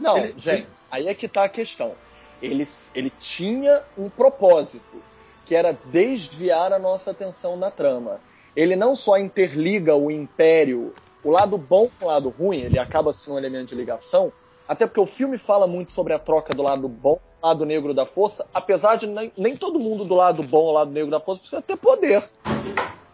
Não, 0.00 0.16
ele, 0.16 0.34
gente, 0.36 0.48
ele... 0.48 0.66
aí 0.90 1.08
é 1.08 1.14
que 1.14 1.28
tá 1.28 1.44
a 1.44 1.48
questão. 1.48 1.94
Ele, 2.40 2.66
ele 2.94 3.10
tinha 3.18 3.82
um 3.96 4.10
propósito, 4.10 5.02
que 5.44 5.54
era 5.54 5.76
desviar 5.86 6.72
a 6.72 6.78
nossa 6.78 7.10
atenção 7.10 7.58
da 7.58 7.70
trama. 7.70 8.20
Ele 8.54 8.76
não 8.76 8.94
só 8.96 9.18
interliga 9.18 9.94
o 9.94 10.10
Império 10.10 10.94
o 11.26 11.30
lado 11.30 11.58
bom 11.58 11.90
com 11.98 12.06
o 12.06 12.08
lado 12.08 12.28
ruim, 12.28 12.60
ele 12.60 12.78
acaba 12.78 13.12
sendo 13.12 13.34
um 13.34 13.38
elemento 13.38 13.70
de 13.70 13.74
ligação, 13.74 14.32
até 14.68 14.86
porque 14.86 15.00
o 15.00 15.06
filme 15.06 15.38
fala 15.38 15.66
muito 15.66 15.90
sobre 15.92 16.14
a 16.14 16.18
troca 16.20 16.54
do 16.54 16.62
lado 16.62 16.88
bom, 16.88 17.18
lado 17.42 17.66
negro 17.66 17.92
da 17.92 18.06
força, 18.06 18.46
apesar 18.54 18.94
de 18.94 19.08
nem, 19.08 19.32
nem 19.36 19.56
todo 19.56 19.78
mundo 19.80 20.04
do 20.04 20.14
lado 20.14 20.42
bom, 20.44 20.72
lado 20.72 20.92
negro 20.92 21.10
da 21.10 21.18
força, 21.18 21.40
precisa 21.40 21.60
ter 21.60 21.76
poder. 21.76 22.22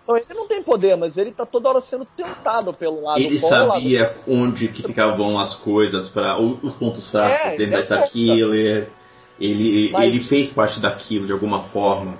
Então 0.02 0.16
ele 0.16 0.26
não 0.34 0.46
tem 0.46 0.62
poder, 0.62 0.94
mas 0.96 1.16
ele 1.16 1.32
tá 1.32 1.46
toda 1.46 1.70
hora 1.70 1.80
sendo 1.80 2.04
tentado 2.04 2.74
pelo 2.74 3.02
lado 3.02 3.18
ele 3.18 3.38
bom. 3.38 3.46
Ele 3.46 3.70
sabia 3.70 4.02
lado... 4.02 4.14
onde 4.28 4.68
que 4.68 4.82
ficavam 4.82 5.38
as 5.38 5.54
coisas, 5.54 6.10
para 6.10 6.38
os 6.38 6.74
pontos 6.74 7.08
fracos 7.08 7.54
é, 7.54 7.56
dentro 7.56 7.76
dessa 7.76 8.02
killer. 8.02 8.90
Ele, 9.40 9.90
mas... 9.90 10.04
ele 10.04 10.20
fez 10.20 10.50
parte 10.50 10.80
daquilo 10.80 11.26
de 11.26 11.32
alguma 11.32 11.62
forma. 11.62 12.18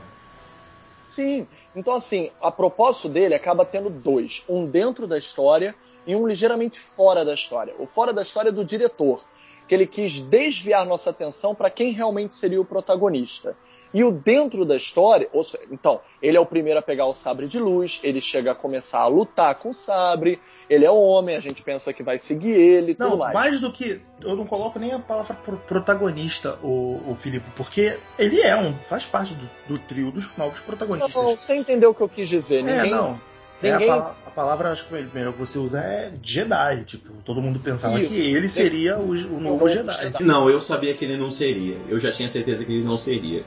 Sim, 1.11 1.47
então, 1.75 1.95
assim, 1.95 2.31
a 2.41 2.51
propósito 2.51 3.09
dele 3.09 3.35
acaba 3.35 3.65
tendo 3.65 3.89
dois: 3.89 4.45
um 4.49 4.67
dentro 4.67 5.07
da 5.07 5.19
história 5.19 5.75
e 6.07 6.15
um 6.15 6.27
ligeiramente 6.27 6.79
fora 6.79 7.25
da 7.25 7.35
história. 7.35 7.75
O 7.79 7.87
fora 7.87 8.13
da 8.13 8.23
história 8.23 8.51
é 8.51 8.53
do 8.53 8.65
diretor, 8.65 9.25
que 9.67 9.75
ele 9.75 9.87
quis 9.87 10.21
desviar 10.21 10.85
nossa 10.85 11.11
atenção 11.11 11.55
para 11.55 11.71
quem 11.71 11.93
realmente 11.93 12.35
seria 12.35 12.61
o 12.61 12.65
protagonista. 12.65 13.57
E 13.95 14.03
o 14.03 14.11
dentro 14.11 14.65
da 14.65 14.77
história, 14.77 15.29
seja, 15.45 15.65
então, 15.71 16.01
ele 16.23 16.37
é 16.37 16.41
o 16.41 16.47
primeiro 16.47 16.79
a 16.79 16.83
pegar 16.83 17.07
o 17.07 17.15
sabre 17.15 17.47
de 17.47 17.59
luz, 17.59 18.01
ele 18.03 18.21
chega 18.21 18.53
a 18.53 18.55
começar 18.55 19.01
a 19.01 19.07
lutar 19.07 19.55
com 19.57 19.71
o 19.71 19.75
sabre, 19.75 20.41
ele 20.69 20.85
é 20.87 20.91
homem, 20.91 21.37
a 21.37 21.41
gente 21.41 21.63
pensa 21.63 21.93
que 21.93 22.03
vai 22.03 22.19
seguir 22.19 22.53
ele, 22.53 22.97
não, 22.99 23.11
tudo 23.11 23.19
mais. 23.19 23.35
mais 23.35 23.61
do 23.61 23.71
que 23.71 24.01
eu 24.23 24.35
não 24.35 24.47
coloco 24.47 24.79
nem 24.79 24.93
a 24.93 24.99
palavra 24.99 25.35
protagonista, 25.67 26.59
o, 26.63 27.01
o 27.07 27.17
Filipe, 27.19 27.45
porque 27.57 27.99
ele 28.19 28.41
é 28.41 28.57
um, 28.57 28.75
faz 28.87 29.05
parte 29.05 29.35
do, 29.35 29.49
do 29.69 29.79
trio 29.79 30.11
dos 30.11 30.35
novos 30.37 30.61
protagonistas. 30.61 31.15
Não, 31.15 31.37
você 31.37 31.55
entendeu 31.55 31.91
o 31.91 31.95
que 31.95 32.03
eu 32.03 32.09
quis 32.09 32.29
dizer? 32.29 32.61
É, 32.61 32.63
Ninguém... 32.63 32.91
não. 32.91 33.21
Ninguém... 33.63 33.89
É, 33.89 33.91
a, 33.91 33.97
palavra, 33.97 34.17
a, 34.27 34.31
palavra, 34.31 34.73
acho 34.73 34.89
que 34.89 34.95
melhor 35.15 35.33
que 35.33 35.39
você 35.39 35.57
usa 35.57 35.79
é 35.79 36.13
Jedi. 36.21 36.85
Tipo, 36.85 37.13
todo 37.25 37.41
mundo 37.41 37.61
pensava 37.61 38.01
Isso. 38.01 38.11
que 38.11 38.35
ele 38.35 38.49
seria 38.49 38.99
o, 38.99 39.11
o 39.11 39.41
novo 39.41 39.69
Jedi. 39.69 40.03
Jedi. 40.03 40.25
Não, 40.25 40.51
eu 40.51 40.61
sabia 40.61 40.95
que 40.95 41.05
ele 41.05 41.17
não 41.17 41.31
seria. 41.31 41.77
Eu 41.89 42.01
já 42.01 42.11
tinha 42.11 42.29
certeza 42.29 42.65
que 42.65 42.73
ele 42.73 42.85
não 42.85 42.99
seria. 42.99 43.45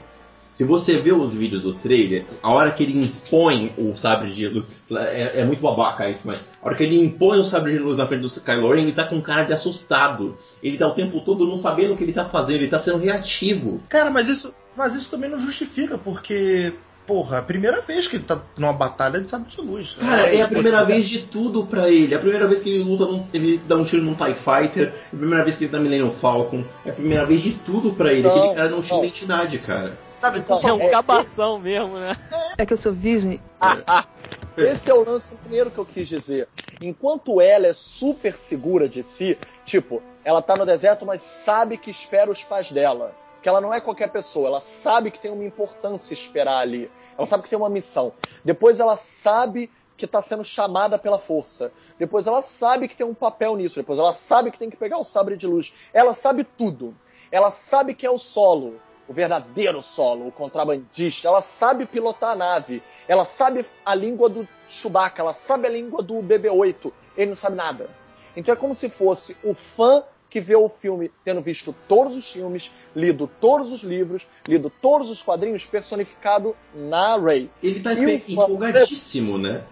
Se 0.56 0.64
você 0.64 0.96
vê 0.96 1.12
os 1.12 1.34
vídeos 1.34 1.60
do 1.60 1.74
trailer, 1.74 2.24
a 2.42 2.50
hora 2.50 2.70
que 2.70 2.82
ele 2.82 2.98
impõe 2.98 3.74
o 3.76 3.94
sabre 3.94 4.32
de 4.32 4.48
luz, 4.48 4.66
é, 4.90 5.40
é, 5.40 5.44
muito 5.44 5.60
babaca 5.60 6.08
isso, 6.08 6.26
mas 6.26 6.46
a 6.62 6.66
hora 6.66 6.74
que 6.74 6.82
ele 6.82 6.98
impõe 6.98 7.38
o 7.38 7.44
sabre 7.44 7.72
de 7.72 7.78
luz 7.78 7.98
na 7.98 8.06
frente 8.06 8.22
do 8.22 8.40
Kylo 8.40 8.72
Ren, 8.72 8.80
ele 8.80 8.92
tá 8.92 9.04
com 9.04 9.20
cara 9.20 9.42
de 9.42 9.52
assustado. 9.52 10.38
Ele 10.62 10.78
tá 10.78 10.88
o 10.88 10.94
tempo 10.94 11.20
todo 11.20 11.46
não 11.46 11.58
sabendo 11.58 11.92
o 11.92 11.96
que 11.96 12.04
ele 12.04 12.14
tá 12.14 12.24
fazendo, 12.24 12.60
ele 12.62 12.68
tá 12.68 12.78
sendo 12.80 12.96
reativo. 12.96 13.82
Cara, 13.86 14.10
mas 14.10 14.28
isso, 14.28 14.50
mas 14.74 14.94
isso 14.94 15.10
também 15.10 15.28
não 15.28 15.38
justifica, 15.38 15.98
porque 15.98 16.72
porra, 17.06 17.36
é 17.36 17.40
a 17.40 17.42
primeira 17.42 17.82
vez 17.82 18.08
que 18.08 18.16
ele 18.16 18.24
tá 18.24 18.40
numa 18.56 18.72
batalha 18.72 19.20
de 19.20 19.28
sabre 19.28 19.50
de 19.50 19.60
luz. 19.60 19.98
Cara, 20.00 20.22
é, 20.26 20.36
é 20.36 20.42
a 20.42 20.48
primeira 20.48 20.84
vez 20.84 21.06
de 21.06 21.18
tudo 21.18 21.66
para 21.66 21.90
ele. 21.90 22.14
É 22.14 22.16
a 22.16 22.20
primeira 22.20 22.46
vez 22.46 22.60
que 22.60 22.70
ele 22.70 22.82
luta, 22.82 23.04
num, 23.04 23.26
ele 23.34 23.60
dá 23.68 23.76
um 23.76 23.84
tiro 23.84 24.02
num 24.02 24.14
TIE 24.14 24.34
Fighter. 24.34 24.94
É 25.12 25.14
a 25.14 25.18
primeira 25.18 25.44
vez 25.44 25.56
que 25.56 25.64
ele 25.64 25.72
dá 25.72 25.78
Millennium 25.78 26.10
Falcon. 26.10 26.64
É 26.82 26.90
a 26.90 26.94
primeira 26.94 27.26
vez 27.26 27.42
de 27.42 27.52
tudo 27.52 27.92
para 27.92 28.12
ele. 28.12 28.22
Não, 28.22 28.34
Aquele 28.34 28.54
cara 28.54 28.68
não, 28.70 28.76
não 28.78 28.82
tinha 28.82 29.00
identidade, 29.00 29.58
cara. 29.58 30.05
Sabe, 30.16 30.38
então, 30.38 30.58
é 30.62 30.72
um 30.72 30.80
é, 30.80 30.88
cabação 30.88 31.56
esse... 31.56 31.64
mesmo, 31.64 31.98
né? 31.98 32.16
É 32.56 32.64
que 32.64 32.72
eu 32.72 32.76
sou 32.78 32.92
virgem. 32.92 33.38
esse 34.56 34.90
é 34.90 34.94
o 34.94 35.04
lance 35.04 35.34
primeiro 35.34 35.70
que 35.70 35.78
eu 35.78 35.84
quis 35.84 36.08
dizer. 36.08 36.48
Enquanto 36.82 37.38
ela 37.38 37.66
é 37.66 37.74
super 37.74 38.36
segura 38.38 38.88
de 38.88 39.04
si, 39.04 39.38
tipo, 39.66 40.02
ela 40.24 40.40
tá 40.40 40.56
no 40.56 40.64
deserto, 40.64 41.04
mas 41.04 41.20
sabe 41.20 41.76
que 41.76 41.90
espera 41.90 42.30
os 42.30 42.42
pais 42.42 42.72
dela. 42.72 43.14
Que 43.42 43.48
ela 43.48 43.60
não 43.60 43.72
é 43.72 43.80
qualquer 43.80 44.08
pessoa, 44.08 44.48
ela 44.48 44.60
sabe 44.60 45.10
que 45.10 45.18
tem 45.18 45.30
uma 45.30 45.44
importância 45.44 46.14
esperar 46.14 46.60
ali. 46.60 46.90
Ela 47.16 47.26
sabe 47.26 47.42
que 47.42 47.50
tem 47.50 47.58
uma 47.58 47.68
missão. 47.68 48.12
Depois 48.42 48.80
ela 48.80 48.96
sabe 48.96 49.70
que 49.98 50.06
está 50.06 50.22
sendo 50.22 50.44
chamada 50.44 50.98
pela 50.98 51.18
força. 51.18 51.70
Depois 51.98 52.26
ela 52.26 52.40
sabe 52.40 52.88
que 52.88 52.96
tem 52.96 53.06
um 53.06 53.14
papel 53.14 53.54
nisso. 53.56 53.76
Depois 53.76 53.98
ela 53.98 54.12
sabe 54.14 54.50
que 54.50 54.58
tem 54.58 54.70
que 54.70 54.76
pegar 54.76 54.98
o 54.98 55.04
sabre 55.04 55.36
de 55.36 55.46
luz. 55.46 55.74
Ela 55.92 56.14
sabe 56.14 56.44
tudo. 56.44 56.94
Ela 57.30 57.50
sabe 57.50 57.94
que 57.94 58.06
é 58.06 58.10
o 58.10 58.18
solo 58.18 58.80
o 59.08 59.12
verdadeiro 59.12 59.82
solo, 59.82 60.28
o 60.28 60.32
contrabandista. 60.32 61.28
Ela 61.28 61.40
sabe 61.40 61.86
pilotar 61.86 62.30
a 62.30 62.36
nave. 62.36 62.82
Ela 63.06 63.24
sabe 63.24 63.64
a 63.84 63.94
língua 63.94 64.28
do 64.28 64.48
Chewbacca. 64.68 65.22
Ela 65.22 65.32
sabe 65.32 65.66
a 65.66 65.70
língua 65.70 66.02
do 66.02 66.14
BB-8. 66.14 66.92
Ele 67.16 67.30
não 67.30 67.36
sabe 67.36 67.56
nada. 67.56 67.88
Então 68.36 68.52
é 68.52 68.56
como 68.56 68.74
se 68.74 68.88
fosse 68.88 69.36
o 69.42 69.54
fã 69.54 70.04
que 70.28 70.40
vê 70.40 70.56
o 70.56 70.68
filme 70.68 71.10
tendo 71.24 71.40
visto 71.40 71.74
todos 71.88 72.16
os 72.16 72.30
filmes, 72.30 72.70
lido 72.94 73.30
todos 73.40 73.70
os 73.70 73.82
livros, 73.82 74.26
lido 74.46 74.70
todos 74.82 75.08
os 75.08 75.22
quadrinhos, 75.22 75.64
personificado 75.64 76.54
na 76.74 77.16
Ray. 77.16 77.48
Ele 77.62 77.80
tá 77.80 77.94
empolgadíssimo, 77.94 79.38
né? 79.38 79.64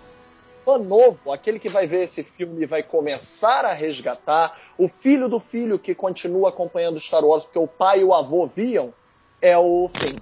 fã 0.65 0.79
novo, 0.79 1.31
aquele 1.31 1.59
que 1.59 1.69
vai 1.69 1.87
ver 1.87 2.05
esse 2.05 2.23
filme 2.23 2.63
e 2.63 2.67
vai 2.67 2.83
começar 2.83 3.65
a 3.65 3.73
resgatar, 3.73 4.59
o 4.79 4.89
filho 4.89 5.29
do 5.29 5.39
filho 5.39 5.79
que 5.79 5.95
continua 5.95 6.49
acompanhando 6.49 6.99
Star 6.99 7.25
Wars 7.25 7.45
porque 7.45 7.59
o 7.59 7.67
pai 7.67 8.01
e 8.01 8.05
o 8.05 8.15
avô 8.15 8.47
viam, 8.47 8.93
é 9.45 9.59
o 9.59 9.89
Finn. 9.89 10.19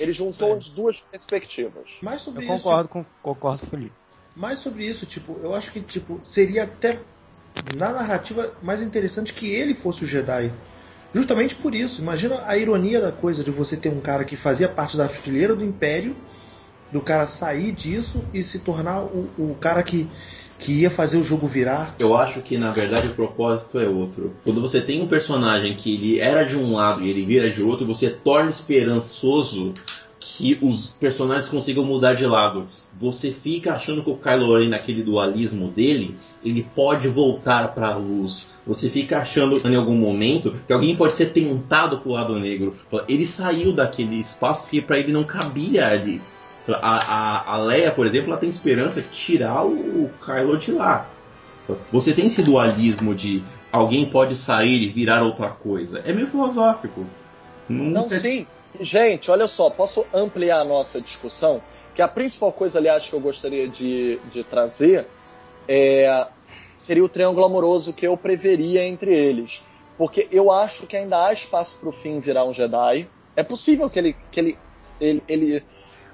Ele 0.00 0.12
juntou 0.12 0.52
Sim. 0.52 0.58
as 0.58 0.68
duas 0.70 1.00
perspectivas. 1.00 1.86
Mais 2.02 2.22
sobre 2.22 2.40
eu 2.44 2.54
isso, 2.54 2.64
concordo 2.64 2.88
com 2.88 3.04
concordo 3.22 3.60
com 3.60 3.66
Felipe. 3.66 3.94
Mais 4.34 4.58
sobre 4.58 4.84
isso, 4.84 5.04
tipo, 5.04 5.36
eu 5.42 5.54
acho 5.54 5.70
que 5.70 5.80
tipo 5.80 6.20
seria 6.24 6.64
até 6.64 6.98
na 7.72 7.92
narrativa 7.92 8.56
mais 8.62 8.80
interessante 8.80 9.34
que 9.34 9.54
ele 9.54 9.74
fosse 9.74 10.04
o 10.04 10.06
Jedi. 10.06 10.50
Justamente 11.12 11.54
por 11.54 11.74
isso. 11.74 12.00
Imagina 12.00 12.42
a 12.46 12.56
ironia 12.56 13.00
da 13.00 13.12
coisa 13.12 13.44
de 13.44 13.50
você 13.50 13.76
ter 13.76 13.90
um 13.90 14.00
cara 14.00 14.24
que 14.24 14.36
fazia 14.36 14.68
parte 14.68 14.96
da 14.96 15.08
fileira 15.08 15.54
do 15.54 15.64
Império, 15.64 16.16
do 16.90 17.00
cara 17.00 17.26
sair 17.26 17.72
disso 17.72 18.24
e 18.32 18.42
se 18.42 18.60
tornar 18.60 19.04
o, 19.04 19.30
o 19.38 19.56
cara 19.60 19.82
que 19.82 20.08
que 20.58 20.72
ia 20.72 20.90
fazer 20.90 21.18
o 21.18 21.24
jogo 21.24 21.46
virar. 21.46 21.94
Eu 21.98 22.16
acho 22.16 22.40
que 22.40 22.56
na 22.56 22.70
verdade 22.70 23.08
o 23.08 23.14
propósito 23.14 23.78
é 23.78 23.88
outro. 23.88 24.34
Quando 24.44 24.60
você 24.60 24.80
tem 24.80 25.02
um 25.02 25.06
personagem 25.06 25.74
que 25.74 25.94
ele 25.94 26.18
era 26.18 26.44
de 26.44 26.56
um 26.56 26.74
lado 26.74 27.02
e 27.02 27.10
ele 27.10 27.24
vira 27.24 27.50
de 27.50 27.62
outro, 27.62 27.86
você 27.86 28.10
torna 28.10 28.50
esperançoso 28.50 29.74
que 30.18 30.58
os 30.60 30.88
personagens 30.88 31.48
consigam 31.48 31.84
mudar 31.84 32.14
de 32.14 32.26
lado. 32.26 32.66
Você 32.98 33.30
fica 33.30 33.74
achando 33.74 34.02
que 34.02 34.10
o 34.10 34.16
Kylo 34.16 34.58
Ren, 34.58 34.68
naquele 34.68 35.02
dualismo 35.02 35.68
dele, 35.68 36.18
ele 36.44 36.66
pode 36.74 37.06
voltar 37.08 37.74
para 37.74 37.88
a 37.88 37.96
luz. 37.96 38.50
Você 38.66 38.88
fica 38.88 39.18
achando 39.18 39.60
em 39.66 39.76
algum 39.76 39.96
momento 39.96 40.54
que 40.66 40.72
alguém 40.72 40.96
pode 40.96 41.12
ser 41.12 41.26
tentado 41.26 41.98
pro 41.98 42.10
lado 42.10 42.38
negro. 42.38 42.74
Ele 43.08 43.24
saiu 43.24 43.72
daquele 43.72 44.16
espaço 44.16 44.62
porque 44.62 44.82
para 44.82 44.98
ele 44.98 45.12
não 45.12 45.24
cabia 45.24 45.86
ali. 45.86 46.20
A, 46.68 47.44
a, 47.44 47.54
a 47.54 47.58
Leia, 47.58 47.92
por 47.92 48.06
exemplo, 48.06 48.30
ela 48.30 48.40
tem 48.40 48.48
esperança 48.48 49.00
de 49.00 49.08
tirar 49.08 49.64
o, 49.64 50.04
o 50.04 50.10
Kylo 50.24 50.58
de 50.58 50.72
lá. 50.72 51.08
Você 51.92 52.12
tem 52.12 52.26
esse 52.26 52.42
dualismo 52.42 53.14
de 53.14 53.42
alguém 53.72 54.06
pode 54.06 54.36
sair 54.36 54.82
e 54.82 54.88
virar 54.88 55.22
outra 55.22 55.50
coisa. 55.50 56.02
É 56.06 56.12
meio 56.12 56.28
filosófico. 56.28 57.04
Nunca... 57.68 58.00
Não, 58.00 58.10
sim. 58.10 58.46
Gente, 58.80 59.30
olha 59.30 59.46
só, 59.46 59.70
posso 59.70 60.06
ampliar 60.12 60.60
a 60.60 60.64
nossa 60.64 61.00
discussão? 61.00 61.62
Que 61.94 62.02
a 62.02 62.08
principal 62.08 62.52
coisa, 62.52 62.78
aliás, 62.78 63.06
que 63.06 63.14
eu 63.14 63.20
gostaria 63.20 63.68
de, 63.68 64.18
de 64.30 64.44
trazer 64.44 65.06
é, 65.66 66.26
seria 66.74 67.04
o 67.04 67.08
triângulo 67.08 67.46
amoroso 67.46 67.92
que 67.92 68.06
eu 68.06 68.16
preveria 68.16 68.86
entre 68.86 69.14
eles. 69.14 69.62
Porque 69.96 70.28
eu 70.30 70.52
acho 70.52 70.86
que 70.86 70.96
ainda 70.96 71.26
há 71.26 71.32
espaço 71.32 71.76
para 71.80 71.88
o 71.88 71.92
Finn 71.92 72.20
virar 72.20 72.44
um 72.44 72.52
Jedi. 72.52 73.08
É 73.34 73.42
possível 73.42 73.88
que 73.88 73.98
ele, 73.98 74.16
que 74.30 74.40
ele, 74.40 74.58
ele, 75.00 75.22
ele 75.26 75.64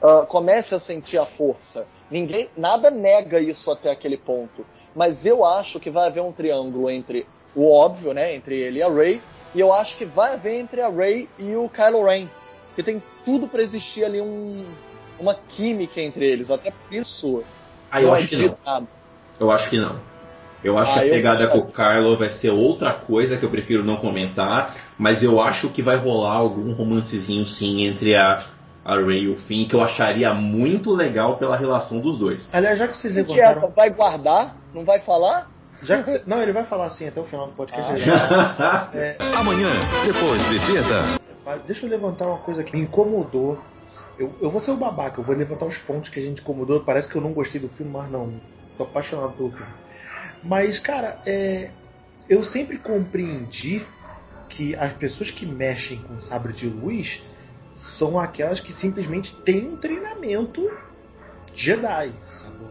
uh, 0.02 0.26
comece 0.26 0.74
a 0.74 0.78
sentir 0.78 1.18
a 1.18 1.24
força. 1.24 1.86
Ninguém, 2.10 2.48
nada 2.56 2.90
nega 2.90 3.40
isso 3.40 3.70
até 3.70 3.90
aquele 3.90 4.16
ponto. 4.16 4.66
Mas 4.94 5.24
eu 5.24 5.44
acho 5.44 5.80
que 5.80 5.88
vai 5.88 6.08
haver 6.08 6.22
um 6.22 6.32
triângulo 6.32 6.90
entre 6.90 7.26
o 7.54 7.72
óbvio, 7.72 8.12
né, 8.12 8.34
entre 8.34 8.58
ele 8.58 8.80
e 8.80 8.82
a 8.82 8.88
Rey, 8.88 9.22
e 9.54 9.60
eu 9.60 9.72
acho 9.72 9.96
que 9.96 10.04
vai 10.04 10.34
haver 10.34 10.58
entre 10.58 10.80
a 10.80 10.88
Rey 10.88 11.28
e 11.38 11.54
o 11.54 11.68
Kylo 11.68 12.04
Ren, 12.04 12.28
que 12.74 12.82
tem 12.82 13.02
tudo 13.24 13.46
para 13.46 13.62
existir 13.62 14.04
ali 14.04 14.20
um, 14.20 14.64
uma 15.18 15.34
química 15.34 16.00
entre 16.00 16.26
eles. 16.26 16.50
Até 16.50 16.70
por 16.70 16.94
isso. 16.94 17.42
Ah, 17.90 18.02
eu 18.02 18.12
acho 18.12 18.28
que 18.28 18.36
não. 18.36 18.88
Eu 19.38 19.50
acho 19.50 19.70
que 19.70 19.78
não. 19.78 20.00
Eu 20.64 20.78
acho 20.78 20.92
ah, 20.92 21.00
que 21.00 21.06
a 21.06 21.10
pegada 21.10 21.48
com 21.48 21.58
o 21.58 21.66
Kylo 21.66 22.16
vai 22.16 22.30
ser 22.30 22.50
outra 22.50 22.92
coisa 22.92 23.36
que 23.36 23.44
eu 23.44 23.50
prefiro 23.50 23.82
não 23.82 23.96
comentar, 23.96 24.74
mas 24.96 25.22
eu 25.22 25.40
acho 25.40 25.68
que 25.68 25.82
vai 25.82 25.96
rolar 25.96 26.34
algum 26.34 26.72
romancezinho 26.72 27.44
sim 27.44 27.82
entre 27.82 28.14
a, 28.14 28.42
a 28.84 28.96
Rey 28.96 29.24
e 29.24 29.28
o 29.28 29.36
Finn, 29.36 29.66
que 29.66 29.74
eu 29.74 29.82
acharia 29.82 30.34
muito 30.34 30.92
legal 30.92 31.36
pela 31.36 31.56
relação 31.56 32.00
dos 32.00 32.18
dois. 32.18 32.48
Aliás, 32.52 32.78
já 32.78 32.88
que 32.88 32.96
vocês 32.96 33.14
levantaram... 33.14 33.72
Vai 33.74 33.90
guardar? 33.90 34.56
Não 34.74 34.84
vai 34.84 35.00
falar? 35.00 35.50
Já 35.80 36.02
que 36.02 36.10
você... 36.10 36.22
Não, 36.26 36.40
ele 36.40 36.52
vai 36.52 36.64
falar 36.64 36.86
assim 36.86 37.06
até 37.06 37.20
o 37.20 37.24
final 37.24 37.46
do 37.46 37.52
podcast. 37.52 38.04
Ah. 38.10 38.88
É... 38.94 39.16
Amanhã, 39.34 39.70
depois 40.04 40.42
de 40.48 40.58
Vida. 40.58 41.18
Deixa 41.66 41.86
eu 41.86 41.90
levantar 41.90 42.26
uma 42.26 42.38
coisa 42.38 42.62
que 42.62 42.72
me 42.72 42.82
incomodou. 42.82 43.58
Eu, 44.18 44.34
eu 44.40 44.50
vou 44.50 44.60
ser 44.60 44.70
o 44.70 44.76
babaca, 44.76 45.20
eu 45.20 45.24
vou 45.24 45.34
levantar 45.34 45.66
os 45.66 45.78
pontos 45.78 46.08
que 46.08 46.20
a 46.20 46.22
gente 46.22 46.40
incomodou. 46.40 46.80
Parece 46.80 47.08
que 47.08 47.16
eu 47.16 47.22
não 47.22 47.32
gostei 47.32 47.60
do 47.60 47.68
filme, 47.68 47.90
mas 47.92 48.08
não. 48.08 48.40
Tô 48.76 48.84
apaixonado 48.84 49.32
pelo 49.32 49.50
filme. 49.50 49.72
Mas, 50.42 50.78
cara, 50.78 51.20
é, 51.26 51.70
eu 52.28 52.44
sempre 52.44 52.78
compreendi 52.78 53.86
que 54.48 54.74
as 54.76 54.92
pessoas 54.92 55.30
que 55.30 55.46
mexem 55.46 55.98
com 55.98 56.20
sabre 56.20 56.52
de 56.52 56.68
luz 56.68 57.22
são 57.72 58.18
aquelas 58.18 58.60
que 58.60 58.72
simplesmente 58.72 59.34
têm 59.36 59.68
um 59.68 59.76
treinamento 59.76 60.70
Jedi, 61.54 62.12
sabe? 62.30 62.64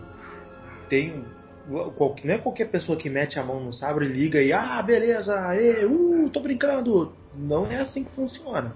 Tem 0.90 1.24
não 1.68 2.34
é 2.34 2.38
qualquer 2.38 2.66
pessoa 2.66 2.98
que 2.98 3.10
mete 3.10 3.40
a 3.40 3.44
mão 3.44 3.64
no 3.64 3.72
sabre, 3.72 4.06
liga 4.08 4.42
e 4.42 4.52
ah, 4.52 4.82
beleza, 4.82 5.40
aê, 5.48 5.86
uh, 5.86 6.30
tô 6.30 6.40
brincando. 6.40 7.14
Não 7.36 7.68
é 7.68 7.78
assim 7.78 8.04
que 8.04 8.12
funciona. 8.12 8.76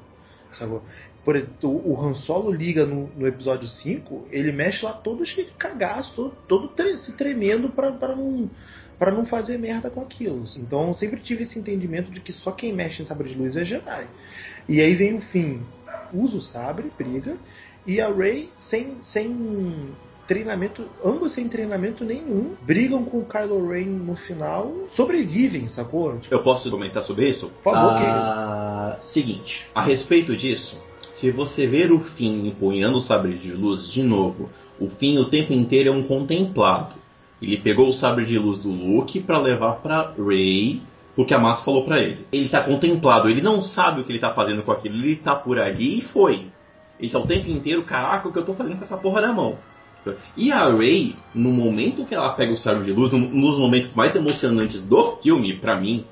Sabe? 0.52 0.80
Por, 1.24 1.36
o, 1.64 1.92
o 1.92 2.00
Han 2.00 2.14
Solo 2.14 2.52
liga 2.52 2.86
no, 2.86 3.10
no, 3.18 3.28
episódio 3.28 3.68
5, 3.68 4.28
ele 4.32 4.52
mexe 4.52 4.86
lá 4.86 4.94
todo 4.94 5.26
cheio 5.26 5.48
de 5.48 5.54
cagaço, 5.54 6.14
todo, 6.16 6.38
todo 6.48 6.68
tre 6.70 6.98
se 6.98 7.14
tremendo 7.14 7.70
para 7.70 8.16
não 8.16 8.50
para 8.98 9.12
não 9.12 9.26
fazer 9.26 9.58
merda 9.58 9.90
com 9.90 10.00
aquilo. 10.00 10.46
Então 10.56 10.88
eu 10.88 10.94
sempre 10.94 11.20
tive 11.20 11.44
esse 11.44 11.60
entendimento 11.60 12.10
de 12.10 12.22
que 12.22 12.32
só 12.32 12.52
quem 12.52 12.72
mexe 12.72 13.04
em 13.04 13.06
sabre 13.06 13.28
de 13.28 13.36
luz 13.36 13.58
é 13.58 13.66
Jedi. 13.66 14.08
E 14.70 14.80
aí 14.80 14.96
vem 14.96 15.14
o 15.16 15.20
fim, 15.20 15.62
usa 16.14 16.38
o 16.38 16.42
sabre, 16.42 16.92
briga, 16.98 17.38
e 17.86 18.02
a 18.02 18.12
Rey 18.12 18.50
sem, 18.58 18.96
sem 19.00 19.94
treinamento, 20.28 20.86
ambos 21.04 21.32
sem 21.32 21.48
treinamento 21.48 22.04
nenhum, 22.04 22.56
brigam 22.62 23.04
com 23.04 23.20
o 23.20 23.26
Kylo 23.26 23.70
Ren 23.70 23.86
no 23.86 24.16
final, 24.16 24.74
sobrevivem, 24.92 25.68
sacou? 25.68 26.20
Eu 26.30 26.42
posso 26.42 26.70
comentar 26.70 27.04
sobre 27.04 27.30
isso? 27.30 27.52
Por 27.62 27.74
favor, 27.74 27.94
ah, 28.02 28.98
Seguinte, 29.02 29.70
a 29.74 29.82
respeito 29.82 30.36
disso, 30.36 30.82
se 31.12 31.32
você 31.32 31.68
ver 31.68 31.92
o 31.92 32.00
Finn 32.00 32.48
empunhando 32.48 32.98
o 32.98 33.02
sabre 33.02 33.38
de 33.38 33.52
luz 33.52 33.90
de 33.90 34.04
novo, 34.04 34.50
o 34.80 34.90
Finn 34.90 35.18
o 35.20 35.26
tempo 35.26 35.54
inteiro 35.54 35.90
é 35.90 35.92
um 35.92 36.04
contemplado. 36.04 36.96
Ele 37.42 37.58
pegou 37.58 37.88
o 37.88 37.94
sabre 37.94 38.26
de 38.26 38.38
luz 38.40 38.60
do 38.60 38.70
Luke 38.70 39.20
para 39.20 39.40
levar 39.40 39.74
para 39.74 40.14
Rey, 40.18 40.82
porque 41.16 41.34
a 41.34 41.40
Massa 41.40 41.64
falou 41.64 41.84
para 41.84 42.02
ele. 42.02 42.26
Ele 42.32 42.50
tá 42.50 42.62
contemplado, 42.62 43.30
ele 43.30 43.42
não 43.42 43.62
sabe 43.62 44.02
o 44.02 44.04
que 44.04 44.12
ele 44.12 44.20
tá 44.20 44.34
fazendo 44.34 44.64
com 44.64 44.72
aquilo, 44.72 44.96
ele 44.96 45.16
tá 45.16 45.36
por 45.36 45.60
ali 45.60 46.00
e 46.00 46.02
foi. 46.02 46.48
Ele 47.00 47.10
tá 47.10 47.20
o 47.20 47.28
tempo 47.28 47.50
inteiro, 47.50 47.84
caraca, 47.84 48.28
o 48.28 48.32
que 48.32 48.40
eu 48.40 48.46
tô 48.46 48.54
fazendo 48.54 48.78
com 48.78 48.84
essa 48.84 48.98
porra 48.98 49.22
na 49.22 49.34
mão? 49.34 49.58
E 50.38 50.52
a 50.52 50.70
Rey, 50.70 51.16
no 51.34 51.52
momento 51.52 52.06
que 52.06 52.14
ela 52.14 52.34
pega 52.34 52.54
o 52.54 52.58
sabre 52.58 52.86
de 52.86 52.92
luz, 52.92 53.10
dos 53.10 53.58
momentos 53.58 53.94
mais 53.96 54.16
emocionantes 54.16 54.84
do 54.84 55.18
filme, 55.18 55.56
para 55.56 55.76
mim, 55.76 56.06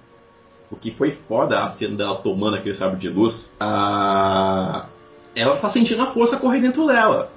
o 0.72 0.76
que 0.76 0.90
foi 0.90 1.12
foda 1.12 1.64
a 1.64 1.70
cena 1.70 1.98
dela 1.98 2.16
tomando 2.16 2.56
aquele 2.56 2.76
sabre 2.76 3.00
de 3.00 3.10
luz, 3.10 3.56
a... 3.60 4.88
ela 5.36 5.58
tá 5.58 5.70
sentindo 5.70 6.02
a 6.02 6.08
força 6.08 6.38
correr 6.38 6.62
dentro 6.62 6.88
dela. 6.88 7.32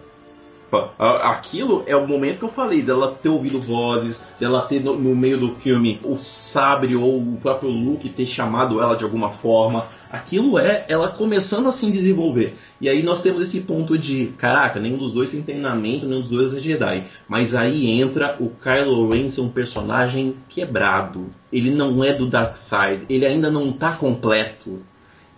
Aquilo 0.99 1.85
é 1.87 1.95
o 1.95 2.09
momento 2.09 2.39
que 2.41 2.45
eu 2.45 2.53
falei, 2.53 2.83
dela 2.83 3.17
ter 3.23 3.29
ouvido 3.29 3.61
vozes, 3.61 4.23
dela 4.39 4.63
ter 4.63 4.83
no, 4.83 4.99
no, 4.99 5.15
meio 5.15 5.39
do 5.39 5.51
filme 5.55 6.01
o 6.03 6.17
sabre 6.17 6.97
ou 6.97 7.19
o 7.19 7.39
próprio 7.41 7.71
Luke 7.71 8.09
ter 8.09 8.27
chamado 8.27 8.81
ela 8.81 8.97
de 8.97 9.05
alguma 9.05 9.31
forma. 9.31 9.87
Aquilo 10.11 10.59
é 10.59 10.85
ela 10.89 11.09
começando 11.09 11.69
a 11.69 11.73
se 11.73 11.91
desenvolver. 11.91 12.57
E 12.81 12.89
aí 12.89 13.03
nós 13.03 13.23
temos 13.23 13.43
esse 13.43 13.61
ponto 13.61 13.97
de, 13.97 14.29
caraca, 14.39 14.81
nenhum 14.81 14.99
dos 14.99 15.13
dois 15.13 15.31
tem 15.31 15.43
treinamento, 15.43 16.07
nenhum 16.07 16.23
dos 16.23 16.31
dois 16.31 16.55
é 16.55 16.59
Jedi. 16.59 17.05
Mas 17.29 17.55
aí 17.55 17.91
entra 18.01 18.37
o 18.41 18.51
Kylo 18.51 19.11
Ren 19.11 19.31
ser 19.31 19.43
um 19.43 19.49
personagem 19.49 20.37
quebrado. 20.49 21.27
Ele 21.53 21.71
não 21.71 22.03
é 22.03 22.13
do 22.13 22.29
Dark 22.29 22.57
Side, 22.57 23.07
ele 23.09 23.27
ainda 23.27 23.51
não 23.51 23.71
está 23.71 23.93
completo. 23.93 24.81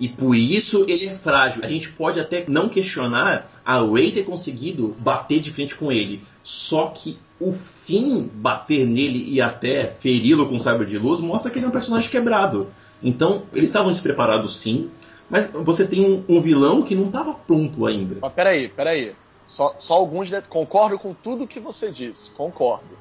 E 0.01 0.09
por 0.09 0.37
isso 0.37 0.85
ele 0.89 1.07
é 1.07 1.15
frágil. 1.15 1.65
A 1.65 1.69
gente 1.69 1.91
pode 1.91 2.21
até 2.21 2.45
não 2.49 2.69
questionar 2.69 3.51
a 3.65 3.81
Rey 3.81 4.13
ter 4.13 4.25
conseguido 4.25 4.97
bater 4.99 5.41
de 5.41 5.51
frente 5.51 5.75
com 5.75 5.91
ele. 5.91 6.23
Só 6.43 6.87
que 6.87 7.19
o 7.41 7.53
fim 7.53 8.31
bater 8.33 8.87
nele 8.87 9.29
e 9.29 9.41
até 9.41 9.97
feri-lo 9.99 10.49
com 10.49 10.59
sabre 10.59 10.87
de 10.87 10.99
luz 10.99 11.21
mostra 11.21 11.51
que 11.51 11.59
ele 11.59 11.67
é 11.67 11.69
um 11.69 11.73
personagem 11.73 12.11
quebrado. 12.11 12.69
Então, 13.03 13.43
eles 13.53 13.69
estavam 13.69 13.91
despreparados 13.91 14.57
sim, 14.57 14.91
mas 15.31 15.51
você 15.51 15.87
tem 15.87 16.05
um, 16.05 16.25
um 16.37 16.41
vilão 16.41 16.83
que 16.83 16.95
não 16.95 17.07
estava 17.07 17.35
pronto 17.35 17.87
ainda. 17.87 18.17
Mas 18.21 18.33
peraí, 18.33 18.69
peraí. 18.69 19.15
Só, 19.47 19.75
só 19.79 19.95
alguns. 19.95 20.29
De... 20.29 20.41
Concordo 20.43 20.99
com 20.99 21.15
tudo 21.15 21.47
que 21.47 21.61
você 21.61 21.91
disse, 21.91 22.31
concordo. 22.31 22.99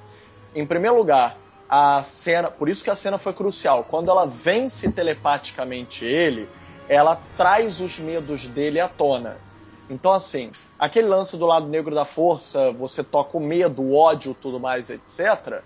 Em 0.56 0.66
primeiro 0.66 0.98
lugar, 0.98 1.38
a 1.70 2.02
cena. 2.04 2.50
Por 2.50 2.70
isso 2.70 2.84
que 2.84 2.90
a 2.90 2.96
cena 2.96 3.18
foi 3.18 3.34
crucial. 3.34 3.86
Quando 3.90 4.10
ela 4.10 4.26
vence 4.26 4.92
telepaticamente 4.92 6.06
ele, 6.06 6.48
ela 6.90 7.20
traz 7.36 7.80
os 7.80 8.00
medos 8.00 8.46
dele 8.48 8.80
à 8.80 8.88
tona. 8.88 9.38
Então, 9.90 10.12
assim, 10.12 10.52
aquele 10.78 11.08
lance 11.08 11.38
do 11.38 11.46
lado 11.46 11.68
negro 11.68 11.96
da 11.96 12.06
força, 12.06 12.72
você 12.72 13.04
toca 13.04 13.38
o 13.38 13.40
medo, 13.40 13.82
o 13.82 13.96
ódio, 13.96 14.36
tudo 14.40 14.60
mais, 14.60 14.90
etc. 14.90 15.62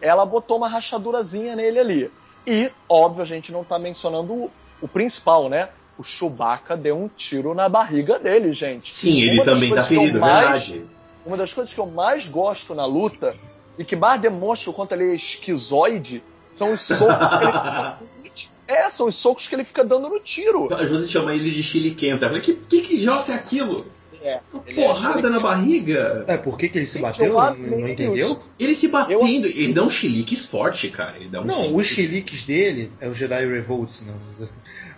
Ela 0.00 0.24
botou 0.24 0.56
uma 0.56 0.68
rachadurazinha 0.68 1.54
nele 1.54 1.78
ali. 1.78 2.12
E, 2.46 2.70
óbvio, 2.88 3.22
a 3.22 3.26
gente 3.26 3.52
não 3.52 3.62
está 3.62 3.78
mencionando 3.78 4.32
o, 4.32 4.50
o, 4.80 4.88
principal, 4.88 5.48
né? 5.48 5.68
O 5.98 6.04
Chewbacca 6.04 6.76
deu 6.76 6.96
um 6.96 7.08
tiro 7.08 7.54
na 7.54 7.68
barriga 7.68 8.18
dele, 8.18 8.52
gente. 8.52 8.80
Sim, 8.80 9.20
ele 9.22 9.42
também 9.42 9.74
tá 9.74 9.84
ferido, 9.84 10.20
mais, 10.20 10.68
verdade. 10.68 10.86
Uma 11.24 11.36
das 11.36 11.52
coisas 11.52 11.74
que 11.74 11.80
eu 11.80 11.86
mais 11.86 12.26
gosto 12.26 12.74
na 12.74 12.86
luta 12.86 13.34
e 13.78 13.84
que 13.84 13.96
mais 13.96 14.20
demonstra 14.20 14.70
o 14.70 14.72
quanto 14.72 14.92
ele 14.92 15.10
é 15.10 15.14
esquizoide 15.14 16.22
são 16.52 16.72
os 16.72 16.80
socos 16.80 17.28
que 17.38 17.44
ele 17.44 18.48
É, 18.66 18.90
são 18.90 19.06
os 19.06 19.14
socos 19.14 19.46
que 19.46 19.54
ele 19.54 19.64
fica 19.64 19.84
dando 19.84 20.08
no 20.08 20.20
tiro. 20.20 20.72
A 20.72 20.84
Josi 20.84 21.08
chama 21.08 21.34
ele 21.34 21.50
de 21.50 21.62
chiliquenta. 21.62 22.26
Eu 22.26 22.28
falei, 22.28 22.42
que, 22.42 22.54
que 22.54 22.82
que 22.82 22.96
jossa 22.96 23.32
é 23.32 23.34
aquilo? 23.36 23.86
É, 24.22 24.40
porrada 24.74 25.28
é 25.28 25.30
na 25.30 25.38
barriga. 25.38 26.24
É, 26.26 26.36
por 26.36 26.58
que, 26.58 26.68
que 26.68 26.78
ele 26.78 26.86
se 26.86 26.98
bateu? 26.98 27.34
Não, 27.34 27.54
não, 27.54 27.88
entendeu? 27.88 28.40
Ele 28.58 28.74
se 28.74 28.88
batendo, 28.88 29.46
eu... 29.46 29.56
ele 29.56 29.72
dá 29.72 29.84
um 29.84 29.90
chiliques 29.90 30.46
forte, 30.46 30.88
cara. 30.88 31.16
Ele 31.16 31.28
dá 31.28 31.42
um 31.42 31.44
não, 31.44 31.76
os 31.76 31.86
chiliques 31.86 32.42
dele 32.42 32.90
é 33.00 33.08
o 33.08 33.14
Jedi 33.14 33.46
Revolts, 33.46 34.04
não. 34.04 34.48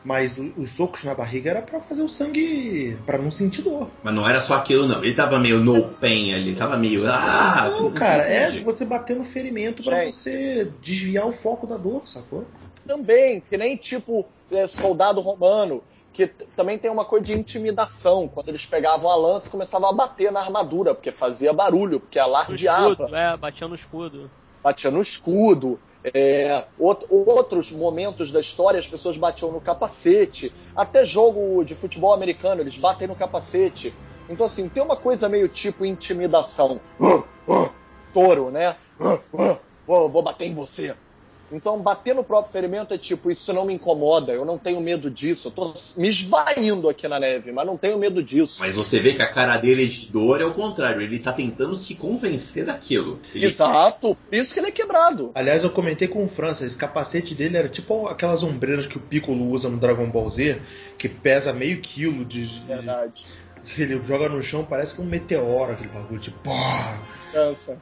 Mas 0.03 0.41
os 0.57 0.71
socos 0.71 1.05
na 1.05 1.15
barriga 1.15 1.51
era 1.51 1.61
para 1.61 1.81
fazer 1.81 2.03
o 2.03 2.09
sangue. 2.09 2.97
para 3.05 3.19
não 3.19 3.31
sentir 3.31 3.61
dor. 3.61 3.91
Mas 4.03 4.15
não 4.15 4.27
era 4.27 4.41
só 4.41 4.55
aquilo, 4.55 4.89
não. 4.89 5.05
Ele 5.05 5.13
tava 5.13 5.39
meio 5.39 5.59
no 5.59 5.89
pain 5.95 6.33
ali, 6.33 6.49
ele 6.49 6.57
tava 6.57 6.79
meio. 6.79 7.07
Ah, 7.07 7.71
não, 7.71 7.91
cara, 7.91 8.23
é 8.23 8.61
você 8.61 8.87
bater 8.87 9.17
no 9.17 9.25
ferimento 9.25 9.83
para 9.83 10.07
você 10.07 10.71
desviar 10.81 11.27
o 11.27 11.33
foco 11.33 11.67
da 11.67 11.77
dor, 11.77 12.09
sacou? 12.09 12.47
Também, 12.89 13.41
que 13.41 13.57
nem 13.57 13.77
tipo 13.77 14.27
é, 14.51 14.67
soldado 14.67 15.21
romano 15.21 15.83
que 16.19 16.27
também 16.27 16.77
tem 16.77 16.91
uma 16.91 17.05
coisa 17.05 17.27
de 17.27 17.33
intimidação. 17.33 18.27
Quando 18.27 18.49
eles 18.49 18.67
pegavam 18.67 19.09
a 19.09 19.15
lança 19.15 19.47
e 19.47 19.51
começavam 19.51 19.89
a 19.89 19.93
bater 19.93 20.33
na 20.33 20.41
armadura, 20.41 20.93
porque 20.93 21.13
fazia 21.13 21.53
barulho, 21.53 22.01
porque 22.01 22.19
alardeava. 22.19 22.91
Escudo, 22.91 23.15
é, 23.15 23.37
batia 23.37 23.69
no 23.69 23.75
escudo. 23.77 24.31
Batia 24.61 24.91
no 24.91 25.01
escudo. 25.01 25.79
É, 26.03 26.65
outros 26.79 27.71
momentos 27.71 28.33
da 28.33 28.41
história 28.41 28.81
as 28.81 28.89
pessoas 28.89 29.17
batiam 29.17 29.53
no 29.53 29.61
capacete. 29.61 30.53
Até 30.75 31.05
jogo 31.05 31.63
de 31.65 31.77
futebol 31.77 32.13
americano, 32.13 32.63
eles 32.63 32.77
batem 32.77 33.07
no 33.07 33.15
capacete. 33.15 33.95
Então, 34.29 34.47
assim, 34.47 34.69
tem 34.69 34.83
uma 34.83 34.97
coisa 34.97 35.29
meio 35.29 35.49
tipo 35.49 35.85
intimidação. 35.85 36.81
Touro, 38.13 38.51
né? 38.51 38.77
Vou 39.87 40.23
bater 40.23 40.47
em 40.47 40.55
você. 40.55 40.97
Então, 41.51 41.81
bater 41.81 42.15
no 42.15 42.23
próprio 42.23 42.53
ferimento 42.53 42.93
é 42.93 42.99
tipo, 42.99 43.31
isso 43.31 43.53
não 43.53 43.65
me 43.65 43.75
incomoda, 43.75 44.33
eu 44.33 44.45
não 44.45 44.59
tenho 44.59 44.81
medo 44.81 45.11
disso, 45.11 45.49
eu 45.49 45.53
tô 45.53 45.73
me 45.97 46.09
esvaindo 46.09 46.89
aqui 46.89 47.09
na 47.09 47.19
neve, 47.19 47.53
mas 47.53 47.67
não 47.67 47.77
tenho 47.77 47.99
medo 47.99 48.23
disso. 48.23 48.57
Mas 48.61 48.75
você 48.75 49.01
vê 49.01 49.15
que 49.15 49.23
a 49.23 49.33
cara 49.33 49.57
dele 49.57 49.87
de 49.87 50.07
dor 50.07 50.41
é 50.41 50.45
o 50.45 50.53
contrário, 50.53 51.01
ele 51.01 51.19
tá 51.19 51.33
tentando 51.33 51.75
se 51.75 51.95
convencer 51.95 52.67
daquilo. 52.67 53.21
Ele... 53.35 53.47
Exato, 53.47 54.15
por 54.15 54.35
isso 54.35 54.53
que 54.53 54.61
ele 54.61 54.69
é 54.69 54.73
quebrado. 54.73 55.31
Aliás, 55.35 55.65
eu 55.65 55.71
comentei 55.71 56.07
com 56.07 56.25
o 56.25 56.29
França, 56.29 56.65
esse 56.65 56.77
capacete 56.77 57.35
dele 57.35 57.57
era 57.57 57.69
tipo 57.69 58.07
aquelas 58.07 58.43
ombreiras 58.43 58.87
que 58.87 58.99
o 58.99 59.01
Piccolo 59.01 59.51
usa 59.51 59.69
no 59.69 59.79
Dragon 59.79 60.09
Ball 60.11 60.29
Z, 60.29 60.61
que 60.99 61.09
pesa 61.09 61.53
meio 61.53 61.81
quilo 61.81 62.25
de. 62.25 62.45
Verdade. 62.67 63.25
Ele 63.79 64.01
joga 64.05 64.29
no 64.29 64.43
chão, 64.43 64.67
parece 64.69 64.95
que 64.95 65.01
é 65.01 65.05
um 65.05 65.09
meteoro 65.09 65.73
aquele 65.73 65.91
bagulho, 65.91 66.21
tipo. 66.21 66.51
Cansa. 67.33 67.81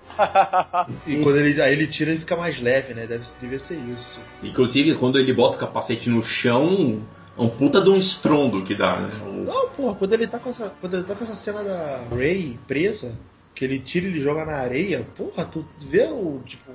e 1.06 1.22
quando 1.22 1.36
ele, 1.38 1.60
aí 1.60 1.72
ele 1.72 1.86
tira, 1.86 2.10
ele 2.10 2.20
fica 2.20 2.36
mais 2.36 2.60
leve, 2.60 2.94
né? 2.94 3.06
Deve, 3.06 3.24
deve 3.40 3.58
ser 3.58 3.78
isso. 3.96 4.18
Inclusive, 4.42 4.96
quando 4.96 5.18
ele 5.18 5.32
bota 5.32 5.56
o 5.56 5.60
capacete 5.60 6.10
no 6.10 6.22
chão, 6.22 7.02
é 7.36 7.40
um 7.40 7.48
puta 7.48 7.80
de 7.80 7.90
um 7.90 7.96
estrondo 7.96 8.62
que 8.64 8.74
dá, 8.74 8.96
né? 8.96 9.10
Não, 9.46 9.68
porra, 9.70 9.94
quando 9.94 10.12
ele 10.14 10.26
tá 10.26 10.38
com 10.38 10.50
essa, 10.50 10.72
quando 10.80 10.94
ele 10.94 11.04
tá 11.04 11.14
com 11.14 11.24
essa 11.24 11.34
cena 11.34 11.62
da 11.62 12.08
Ray 12.10 12.58
presa, 12.66 13.18
que 13.54 13.64
ele 13.64 13.78
tira 13.78 14.06
e 14.06 14.10
ele 14.10 14.20
joga 14.20 14.44
na 14.44 14.56
areia, 14.56 15.06
porra, 15.16 15.44
tu 15.44 15.64
vê 15.78 16.04
o, 16.04 16.40
tipo, 16.44 16.72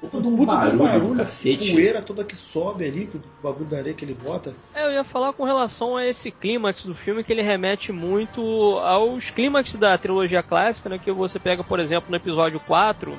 Puta 0.00 0.20
de 0.20 0.28
um 0.28 0.44
barulho, 0.44 0.78
barulho 0.78 1.16
cacete. 1.16 1.72
poeira 1.72 2.00
toda 2.00 2.22
que 2.22 2.36
sobe 2.36 2.84
ali, 2.84 3.10
o 3.12 3.42
bagulho 3.42 3.66
da 3.66 3.78
areia 3.78 3.94
que 3.94 4.04
ele 4.04 4.14
bota. 4.14 4.54
É, 4.72 4.86
eu 4.86 4.92
ia 4.92 5.02
falar 5.02 5.32
com 5.32 5.44
relação 5.44 5.96
a 5.96 6.06
esse 6.06 6.30
clímax 6.30 6.84
do 6.84 6.94
filme 6.94 7.24
que 7.24 7.32
ele 7.32 7.42
remete 7.42 7.90
muito 7.90 8.40
aos 8.78 9.30
clímax 9.30 9.74
da 9.74 9.98
trilogia 9.98 10.42
clássica, 10.42 10.88
né? 10.88 10.98
Que 10.98 11.10
você 11.10 11.40
pega, 11.40 11.64
por 11.64 11.80
exemplo, 11.80 12.10
no 12.10 12.16
episódio 12.16 12.60
4, 12.60 13.12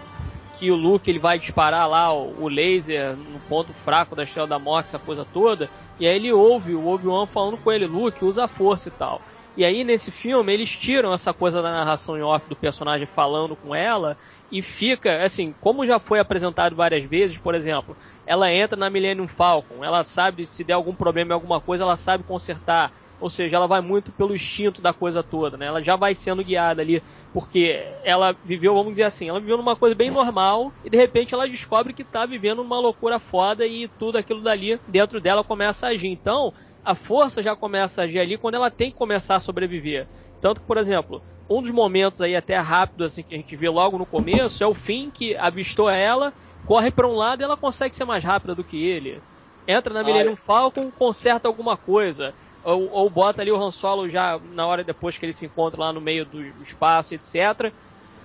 que 0.58 0.72
o 0.72 0.76
Luke 0.76 1.10
ele 1.10 1.20
vai 1.20 1.38
disparar 1.38 1.90
lá 1.90 2.14
o, 2.14 2.44
o 2.44 2.48
laser 2.48 3.14
no 3.16 3.40
ponto 3.42 3.74
fraco 3.84 4.16
da 4.16 4.24
Estrela 4.24 4.48
da 4.48 4.60
Morte, 4.60 4.88
essa 4.88 5.00
coisa 5.00 5.26
toda, 5.34 5.70
e 6.00 6.08
aí 6.08 6.16
ele 6.16 6.32
ouve 6.32 6.76
o 6.76 6.88
Obi-Wan 6.88 7.26
falando 7.28 7.58
com 7.58 7.72
ele, 7.72 7.88
Luke, 7.88 8.24
usa 8.24 8.46
a 8.46 8.48
força 8.48 8.88
e 8.88 8.92
tal. 8.92 9.22
E 9.58 9.66
aí 9.66 9.84
nesse 9.84 10.12
filme 10.12 10.54
eles 10.54 10.70
tiram 10.70 11.14
essa 11.14 11.34
coisa 11.34 11.62
da 11.62 11.72
narração 11.72 12.18
em 12.18 12.22
off 12.22 12.48
do 12.48 12.56
personagem 12.56 13.06
falando 13.06 13.56
com 13.58 13.76
ela 13.76 14.18
e 14.52 14.62
fica, 14.62 15.24
assim, 15.24 15.54
como 15.62 15.86
já 15.86 16.00
foi 16.00 16.20
apresentado 16.20 16.76
várias 16.76 17.04
vezes, 17.04 17.38
por 17.38 17.54
exemplo, 17.54 17.95
ela 18.26 18.52
entra 18.52 18.78
na 18.78 18.89
Millennium 18.89 19.28
Falcon, 19.28 19.84
ela 19.84 20.04
sabe 20.04 20.45
se 20.45 20.64
der 20.64 20.74
algum 20.74 20.93
problema 20.93 21.32
em 21.32 21.34
alguma 21.34 21.60
coisa, 21.60 21.84
ela 21.84 21.95
sabe 21.95 22.24
consertar. 22.24 22.91
Ou 23.22 23.30
seja, 23.30 23.58
ela 23.58 23.68
vai 23.68 23.82
muito 23.82 24.14
pelo 24.14 24.34
instinto 24.34 24.82
da 24.82 24.93
coisa 24.93 25.22
toda, 25.22 25.58
né? 25.58 25.66
Ela 25.66 25.84
já 25.84 25.97
vai 25.97 26.16
sendo 26.16 26.41
guiada 26.41 26.82
ali, 26.82 27.04
porque 27.34 27.86
ela 28.04 28.34
viveu, 28.45 28.74
vamos 28.74 28.91
dizer 28.91 29.04
assim, 29.04 29.28
ela 29.28 29.41
viveu 29.41 29.58
numa 29.58 29.76
coisa 29.76 29.93
bem 29.93 30.10
normal 30.10 30.72
e 30.86 30.89
de 30.89 30.95
repente 30.95 31.34
ela 31.34 31.45
descobre 31.45 31.91
que 31.91 32.04
tá 32.06 32.26
vivendo 32.26 32.62
uma 32.62 32.80
loucura 32.80 33.20
foda 33.20 33.66
e 33.66 33.89
tudo 33.89 34.18
aquilo 34.18 34.41
dali 34.41 34.80
dentro 34.88 35.20
dela 35.20 35.43
começa 35.43 35.88
a 35.88 35.89
agir. 35.89 36.08
Então, 36.08 36.54
a 36.84 36.95
força 36.95 37.43
já 37.43 37.58
começa 37.58 38.02
a 38.02 38.06
agir 38.06 38.20
ali 38.20 38.38
quando 38.38 38.56
ela 38.56 38.72
tem 38.72 38.89
que 38.89 38.97
começar 38.97 39.36
a 39.36 39.39
sobreviver. 39.41 40.08
Tanto 40.39 40.62
que, 40.62 40.68
por 40.68 40.78
exemplo, 40.78 41.22
um 41.50 41.62
dos 41.62 41.72
momentos 41.72 42.22
aí 42.22 42.36
até 42.36 42.58
rápido 42.58 43.04
assim 43.04 43.24
que 43.24 43.34
a 43.34 43.38
gente 43.38 43.56
vê 43.56 43.68
logo 43.68 43.97
no 43.97 44.06
começo 44.06 44.64
é 44.64 44.68
o 44.68 44.74
fim 44.74 45.10
que 45.10 45.36
avistou 45.36 45.89
ela, 45.89 46.32
corre 46.66 46.91
para 46.91 47.08
um 47.08 47.16
lado 47.16 47.41
e 47.41 47.43
ela 47.43 47.58
consegue 47.58 47.95
ser 47.95 48.06
mais 48.06 48.24
rápida 48.24 48.54
do 48.54 48.64
que 48.64 48.86
ele. 48.86 49.22
Entra 49.68 49.93
na 49.93 50.04
Millennium 50.04 50.36
Falcon, 50.36 50.91
conserta 50.91 51.47
alguma 51.47 51.76
coisa. 51.76 52.34
Ou, 52.64 52.89
ou, 52.91 53.10
bota 53.10 53.41
ali 53.41 53.52
o 53.52 53.62
Han 53.62 53.72
Solo 53.72 54.10
já 54.10 54.39
na 54.54 54.66
hora 54.66 54.84
depois 54.84 55.18
que 55.18 55.26
ele 55.26 55.34
se 55.34 55.45
encontra 55.45 55.80
lá 55.80 55.93
no 55.93 56.02
meio 56.02 56.26
do 56.26 56.41
espaço, 56.62 57.16
etc. 57.16 57.72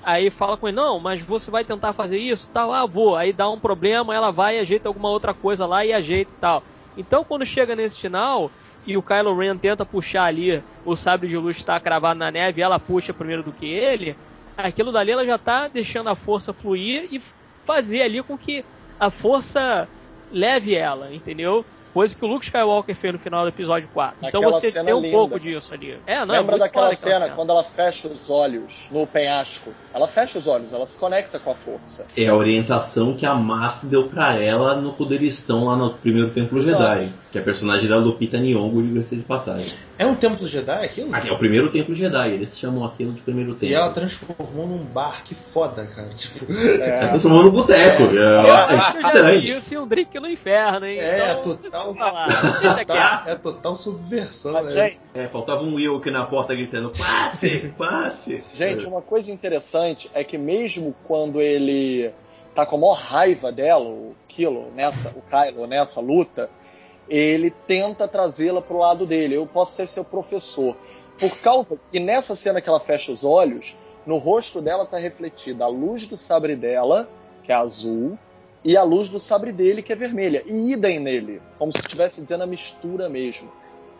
Aí 0.03 0.29
fala 0.31 0.57
com 0.57 0.69
ele, 0.69 0.77
não, 0.77 0.99
mas 0.99 1.23
você 1.23 1.51
vai 1.51 1.65
tentar 1.65 1.93
fazer 1.93 2.19
isso? 2.19 2.51
Tal, 2.53 2.73
ah, 2.73 2.85
vou. 2.85 3.17
Aí 3.17 3.33
dá 3.33 3.49
um 3.49 3.59
problema, 3.59 4.15
ela 4.15 4.31
vai 4.31 4.59
ajeita 4.59 4.89
alguma 4.89 5.09
outra 5.09 5.33
coisa 5.33 5.67
lá 5.67 5.85
e 5.85 5.93
ajeita 5.93 6.31
e 6.31 6.41
tal. 6.41 6.63
Então 6.97 7.25
quando 7.25 7.47
chega 7.47 7.75
nesse 7.75 7.99
final, 7.99 8.51
e 8.87 8.97
o 8.97 9.03
Kylo 9.03 9.37
Ren 9.37 9.57
tenta 9.57 9.85
puxar 9.85 10.25
ali 10.25 10.63
o 10.85 10.95
sabre 10.95 11.29
de 11.29 11.37
luz 11.37 11.57
está 11.57 11.81
cravado 11.81 12.19
na 12.19 12.31
neve 12.31 12.61
ela 12.61 12.79
puxa 12.79 13.15
primeiro 13.15 13.43
do 13.43 13.53
que 13.53 13.67
ele, 13.67 14.17
aquilo 14.57 14.93
dali 14.93 15.11
ela 15.11 15.25
já 15.25 15.37
está 15.37 15.69
deixando 15.69 16.09
a 16.09 16.15
força 16.15 16.53
fluir 16.53 17.09
e 17.11 17.23
fazer 17.65 18.03
ali 18.03 18.23
com 18.23 18.37
que 18.37 18.65
a 18.99 19.11
força 19.11 19.89
leve 20.31 20.75
ela, 20.75 21.13
entendeu? 21.13 21.65
Coisa 21.95 22.13
que 22.15 22.25
o 22.25 22.29
Luke 22.29 22.45
Skywalker 22.45 22.97
fez 22.97 23.13
no 23.13 23.19
final 23.21 23.43
do 23.45 23.49
episódio 23.51 23.89
4. 23.95 24.17
Então 24.21 24.41
Aquela 24.41 24.53
você 24.61 24.71
cena 24.73 24.85
tem 24.85 24.95
um 24.95 25.01
linda. 25.01 25.17
pouco 25.17 25.39
disso 25.39 25.73
ali. 25.73 25.97
É, 26.07 26.27
não, 26.27 26.35
é 26.35 26.39
Lembra 26.39 26.43
muito 26.43 26.59
daquela 26.59 26.87
foda 26.87 26.97
cena, 26.97 27.17
aquela 27.19 27.31
quando 27.37 27.51
ela 27.51 27.63
fecha 27.65 28.09
os 28.09 28.29
olhos 28.29 28.89
no 28.91 29.07
penhasco? 29.07 29.71
Ela 29.95 30.09
fecha 30.09 30.37
os 30.39 30.47
olhos, 30.49 30.73
ela 30.73 30.85
se 30.87 30.99
conecta 30.99 31.39
com 31.39 31.53
a 31.53 31.55
força. 31.55 32.05
É 32.17 32.27
a 32.27 32.35
orientação 32.35 33.15
que 33.15 33.25
a 33.25 33.35
Massa 33.35 33.87
deu 33.87 34.09
pra 34.09 34.37
ela 34.37 34.75
no 34.75 34.93
quando 34.93 35.13
eles 35.13 35.39
estão 35.39 35.65
lá 35.67 35.77
no 35.77 35.95
primeiro 35.95 36.31
Templo 36.31 36.59
Exato. 36.59 36.83
Jedi. 36.83 37.13
Que 37.31 37.39
a 37.39 37.43
personagem 37.43 37.87
era 37.87 37.97
Lupita 37.97 38.39
Nyong'o, 38.39 38.81
diga-se 38.81 39.17
de 39.17 39.23
passagem. 39.23 39.73
É 39.99 40.07
um 40.07 40.15
templo 40.15 40.47
Jedi 40.47 40.85
aquilo? 40.85 41.11
Ah, 41.13 41.21
É 41.27 41.33
o 41.33 41.37
primeiro 41.39 41.69
Templo 41.71 41.93
Jedi, 41.93 42.31
eles 42.31 42.57
chamam 42.57 42.85
aquilo 42.85 43.13
de 43.13 43.23
primeiro 43.23 43.55
templo. 43.55 43.69
E 43.69 43.75
ela 43.75 43.91
transformou 43.91 44.69
num 44.69 44.85
bar, 44.85 45.23
que 45.25 45.35
foda, 45.35 45.85
cara. 45.85 46.11
Tipo, 46.11 46.47
Tá 46.79 47.09
transformando 47.09 47.45
no 47.47 47.51
boteco. 47.51 48.03
É, 48.05 48.07
é 48.07 48.11
Eu 48.13 48.47
já 48.47 48.91
vi 48.93 48.99
estranho. 49.01 49.59
isso 49.59 49.75
e 49.75 49.79
um 49.79 49.87
drink 49.87 50.19
no 50.21 50.29
inferno, 50.29 50.87
hein? 50.87 50.99
É, 51.01 51.37
então, 51.41 51.57
total. 51.57 51.84
Deixa 52.61 52.85
quieto. 52.85 53.29
é 53.29 53.35
total 53.37 53.77
subversão, 53.77 54.53
Mas, 54.53 54.75
né? 54.75 54.89
gente, 54.89 55.01
É, 55.15 55.27
faltava 55.29 55.63
um 55.63 55.75
Will 55.75 55.97
aqui 55.97 56.11
na 56.11 56.25
porta 56.25 56.55
gritando: 56.55 56.91
passe, 56.91 57.73
passe. 57.79 58.43
gente, 58.55 58.87
uma 58.87 59.03
coisa 59.03 59.31
interessante 59.31 60.11
é 60.15 60.25
que 60.25 60.39
mesmo 60.39 60.95
quando 61.05 61.41
ele 61.41 62.13
tá 62.55 62.65
com 62.65 62.77
a 62.77 62.79
maior 62.79 62.95
raiva 62.97 63.51
dela, 63.51 63.85
o 63.85 64.15
Kilo, 64.29 64.71
nessa, 64.75 65.09
o 65.11 65.23
Kylo, 65.23 65.67
nessa 65.67 66.01
luta, 66.01 66.49
ele 67.09 67.51
tenta 67.51 68.07
trazê-la 68.09 68.63
pro 68.63 68.79
lado 68.79 69.05
dele. 69.07 69.35
Eu 69.35 69.47
posso 69.47 69.73
ser 69.75 69.89
seu 69.89 70.05
professor. 70.05 70.77
Por 71.19 71.37
causa 71.39 71.79
que 71.93 72.01
nessa 72.01 72.35
cena 72.35 72.61
que 72.61 72.69
ela 72.69 72.81
fecha 72.81 73.13
os 73.13 73.25
olhos, 73.25 73.77
no 74.07 74.19
rosto 74.19 74.61
dela 74.61 74.85
tá 74.87 74.97
refletida 74.99 75.65
a 75.65 75.69
luz 75.69 76.07
do 76.07 76.17
sabre 76.17 76.57
dela, 76.57 77.09
que 77.43 77.53
é 77.53 77.55
azul, 77.55 78.19
e 78.65 78.77
a 78.77 78.83
luz 78.83 79.09
do 79.09 79.21
sabre 79.21 79.53
dele, 79.53 79.83
que 79.83 79.93
é 79.93 79.97
vermelha. 79.97 80.43
E 80.47 80.73
idem 80.73 80.99
nele, 80.99 81.43
como 81.59 81.73
se 81.73 81.81
estivesse 81.81 82.23
dizendo 82.23 82.45
a 82.45 82.47
mistura 82.47 83.09
mesmo. 83.09 83.53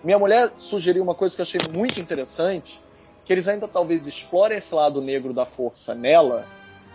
Minha 0.03 0.19
mulher 0.19 0.51
sugeriu 0.59 1.03
uma 1.03 1.15
coisa 1.15 1.35
que 1.35 1.41
eu 1.41 1.45
achei 1.45 1.61
muito 1.73 2.01
interessante, 2.01 2.83
que 3.25 3.33
eles 3.33 3.47
ainda 3.47 3.69
talvez 3.69 4.07
explorem 4.07 4.59
esse 4.59 4.75
lado 4.75 5.01
negro 5.01 5.33
da 5.33 5.47
força 5.47 5.95
nela, 5.95 6.47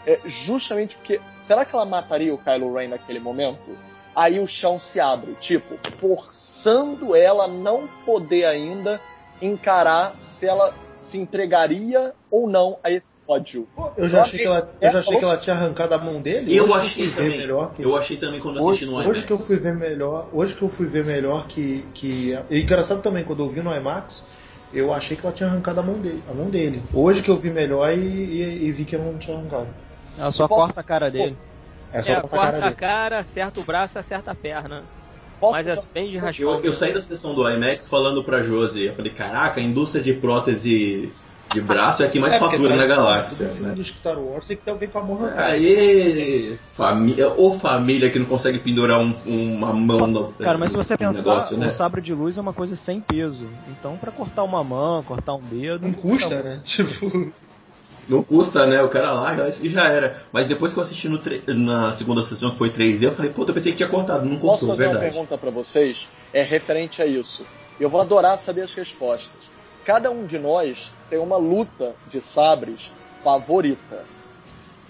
é 0.06 0.20
justamente 0.26 0.96
porque 0.96 1.20
será 1.40 1.66
que 1.66 1.76
ela 1.76 1.86
mataria 1.86 2.34
o 2.34 2.38
Kylo 2.38 2.74
Ren 2.74 2.90
naquele 2.90 3.20
momento? 3.20 3.78
Aí 4.16 4.40
o 4.40 4.48
chão 4.48 4.80
se 4.80 5.00
abre, 5.00 5.36
tipo, 5.40 5.78
forçando 5.98 7.16
ela 7.16 7.46
a 7.46 7.48
não 7.48 7.88
poder 8.06 8.46
ainda 8.46 9.00
encarar 9.42 10.20
se 10.20 10.48
ela 10.48 10.74
se 11.00 11.18
entregaria 11.18 12.14
ou 12.30 12.50
não 12.50 12.78
a 12.84 12.92
esse 12.92 13.18
ódio. 13.28 13.68
Pô, 13.76 13.90
Eu 13.98 14.10
já 14.10 14.22
achei 14.22 14.40
que 14.40 14.46
ela, 14.46 14.70
eu 14.82 14.92
já 14.92 15.00
achei 15.00 15.18
que 15.18 15.24
ela 15.24 15.38
tinha 15.38 15.56
arrancado 15.56 15.96
a 15.96 15.98
mão 15.98 16.22
dele. 16.22 16.56
Eu 16.56 16.66
Hoje 16.66 16.74
achei 16.86 17.10
também. 17.12 17.38
melhor 17.38 17.74
que 17.74 17.82
Eu 17.84 17.96
achei 17.98 18.18
também 18.18 18.40
quando 18.40 18.58
assisti 18.60 18.84
Hoje, 18.84 18.86
no 18.86 18.94
hoje 18.98 19.06
IMAX. 19.10 19.26
que 19.26 19.32
eu 19.34 19.40
fui 19.40 19.56
ver 19.58 19.76
melhor, 19.76 20.30
hoje 20.34 20.54
que 20.56 20.62
eu 20.62 20.70
fui 20.70 20.86
ver 20.88 21.06
melhor 21.06 21.48
que 21.48 21.86
que 21.94 22.38
e 22.50 22.60
engraçado 22.62 23.02
também 23.02 23.24
quando 23.24 23.44
eu 23.44 23.50
vi 23.50 23.62
no 23.62 23.74
IMAX, 23.76 24.28
eu 24.74 24.94
achei 24.94 25.18
que 25.18 25.26
ela 25.26 25.34
tinha 25.34 25.50
arrancado 25.50 25.80
a 25.80 25.84
mão 25.84 26.00
dele, 26.00 26.24
a 26.30 26.34
mão 26.34 26.50
dele. 26.50 26.84
Hoje 26.94 27.22
que 27.24 27.32
eu 27.32 27.38
vi 27.38 27.50
melhor 27.50 27.92
e, 27.92 27.98
e- 28.00 28.66
e 28.66 28.72
vi 28.72 28.86
que 28.86 28.96
ela 28.96 29.06
não 29.06 29.18
tinha 29.18 29.36
arrancado. 29.38 29.68
Ela 30.18 30.32
só 30.32 30.48
Posso- 30.48 30.62
corta 30.68 30.82
a 30.82 30.84
cara 30.84 31.10
dele. 31.10 31.36
É 31.92 32.04
só 32.04 32.12
É, 32.12 32.16
a 32.18 32.22
cara 32.22 32.28
corta 32.28 32.58
a 32.58 32.60
dele. 32.62 32.76
cara, 32.76 33.20
acerta 33.20 33.60
o 33.60 33.64
braço, 33.64 33.98
acerta 33.98 34.32
a 34.32 34.36
perna. 34.36 34.84
Posso 35.40 35.54
Mas 35.54 35.68
é 35.68 35.76
fazer- 35.76 35.88
bem 35.94 36.10
de 36.10 36.16
Eu, 36.18 36.22
raspão. 36.22 36.60
eu 36.64 36.74
saí 36.74 36.94
da 36.94 37.02
sessão 37.02 37.34
do 37.34 37.50
IMAX 37.50 37.88
falando 37.88 38.24
pra 38.24 38.44
Josi, 38.44 38.84
eu 38.86 38.94
falei, 38.96 39.12
caraca, 39.12 39.60
a 39.60 39.64
indústria 39.64 40.04
de 40.04 40.14
prótese 40.14 41.12
de 41.52 41.62
braço 41.62 42.04
é 42.04 42.06
a 42.06 42.10
que 42.10 42.20
mais 42.20 42.36
É, 42.36 42.40
fatura 42.40 42.70
na 42.70 42.76
tradição, 42.76 42.98
galáxia. 42.98 43.50
Filme 43.50 43.70
Né? 43.70 43.74
do 43.76 43.84
Star 43.84 44.20
Wars 44.20 44.46
tem 44.46 44.56
que 44.58 44.64
ter 44.64 44.70
alguém 44.70 44.88
com 44.88 45.00
a 45.00 45.04
mão 45.04 45.16
arrancada. 45.18 45.46
Aí, 45.46 46.60
família, 46.76 47.30
ou 47.30 47.58
família 47.60 48.10
que 48.12 48.20
não 48.20 48.28
consegue 48.28 48.60
pendurar 48.60 49.00
um- 49.00 49.16
uma 49.26 49.74
mão 49.74 50.06
no 50.06 50.32
Cara, 50.34 50.58
mas 50.60 50.70
se 50.72 50.78
você 50.78 50.94
no 50.94 50.98
pensar, 51.00 51.30
negócio, 51.30 51.58
né? 51.58 51.68
um 51.68 51.72
sabre 51.72 52.02
de 52.02 52.14
luz 52.14 52.38
é 52.38 52.42
uma 52.42 52.54
coisa 52.54 52.76
sem 52.76 53.02
peso. 53.02 53.48
Então, 53.68 53.98
pra 53.98 54.12
cortar 54.12 54.44
uma 54.44 54.64
mão, 54.64 55.02
cortar 55.02 55.34
um 55.34 55.42
dedo. 55.42 55.88
Não 55.88 55.94
custa, 55.94 56.44
né? 56.44 56.62
Tipo, 56.66 57.34
Não 58.10 58.24
custa, 58.24 58.66
né? 58.66 58.82
O 58.82 58.90
cara 58.90 59.12
larga 59.14 59.48
e 59.62 59.70
já 59.70 59.88
era. 59.88 60.24
Mas 60.32 60.48
depois 60.48 60.74
que 60.74 60.80
eu 60.80 60.84
assisti 60.84 61.08
tre- 61.20 61.44
na 61.48 61.94
segunda 61.94 62.24
sessão, 62.24 62.52
que 62.52 62.58
foi 62.58 62.70
3D, 62.72 63.04
eu 63.04 63.12
falei, 63.16 63.32
puta, 63.32 63.52
eu 63.52 63.56
pensei 63.56 63.72
que 63.72 63.78
tinha 63.78 63.88
cortado, 63.90 64.26
não 64.26 64.38
Posso 64.40 64.66
cortou, 64.66 64.70
fazer 64.70 64.88
uma 64.88 65.00
pergunta 65.00 65.38
para 65.38 65.52
vocês? 65.52 66.08
É 66.34 66.42
referente 66.42 67.02
a 67.02 67.06
isso. 67.06 67.46
Eu 67.80 67.90
vou 67.90 68.02
adorar 68.02 68.40
saber 68.40 68.64
as 68.64 68.74
respostas. 68.74 69.50
Cada 69.86 70.10
um 70.12 70.26
de 70.26 70.38
nós 70.40 70.92
tem 71.10 71.20
uma 71.20 71.38
luta 71.38 71.96
de 72.08 72.20
sabres 72.20 72.92
favorita. 73.24 74.04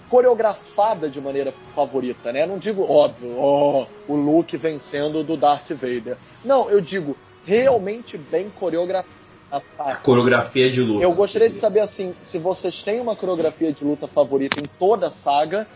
Coreografada 0.08 1.08
de 1.08 1.20
maneira 1.20 1.54
favorita, 1.74 2.32
né? 2.32 2.44
Não 2.44 2.58
digo, 2.58 2.82
óbvio, 2.90 3.36
ó, 3.38 3.86
o 4.08 4.16
Luke 4.16 4.56
vencendo 4.56 5.22
do 5.22 5.36
Darth 5.36 5.70
Vader. 5.70 6.16
Não, 6.44 6.68
eu 6.68 6.80
digo 6.80 7.16
realmente 7.46 8.18
bem 8.18 8.50
coreografada. 8.50 9.19
A 9.50 9.96
coreografia 9.96 10.70
de 10.70 10.80
luta. 10.80 11.02
Eu 11.02 11.12
gostaria 11.12 11.50
de 11.50 11.58
saber 11.58 11.80
assim, 11.80 12.14
se 12.22 12.38
vocês 12.38 12.82
têm 12.82 13.00
uma 13.00 13.16
coreografia 13.16 13.72
de 13.72 13.84
luta 13.84 14.06
favorita 14.06 14.60
em 14.60 14.66
toda 14.78 15.08
a 15.08 15.10
saga 15.10 15.66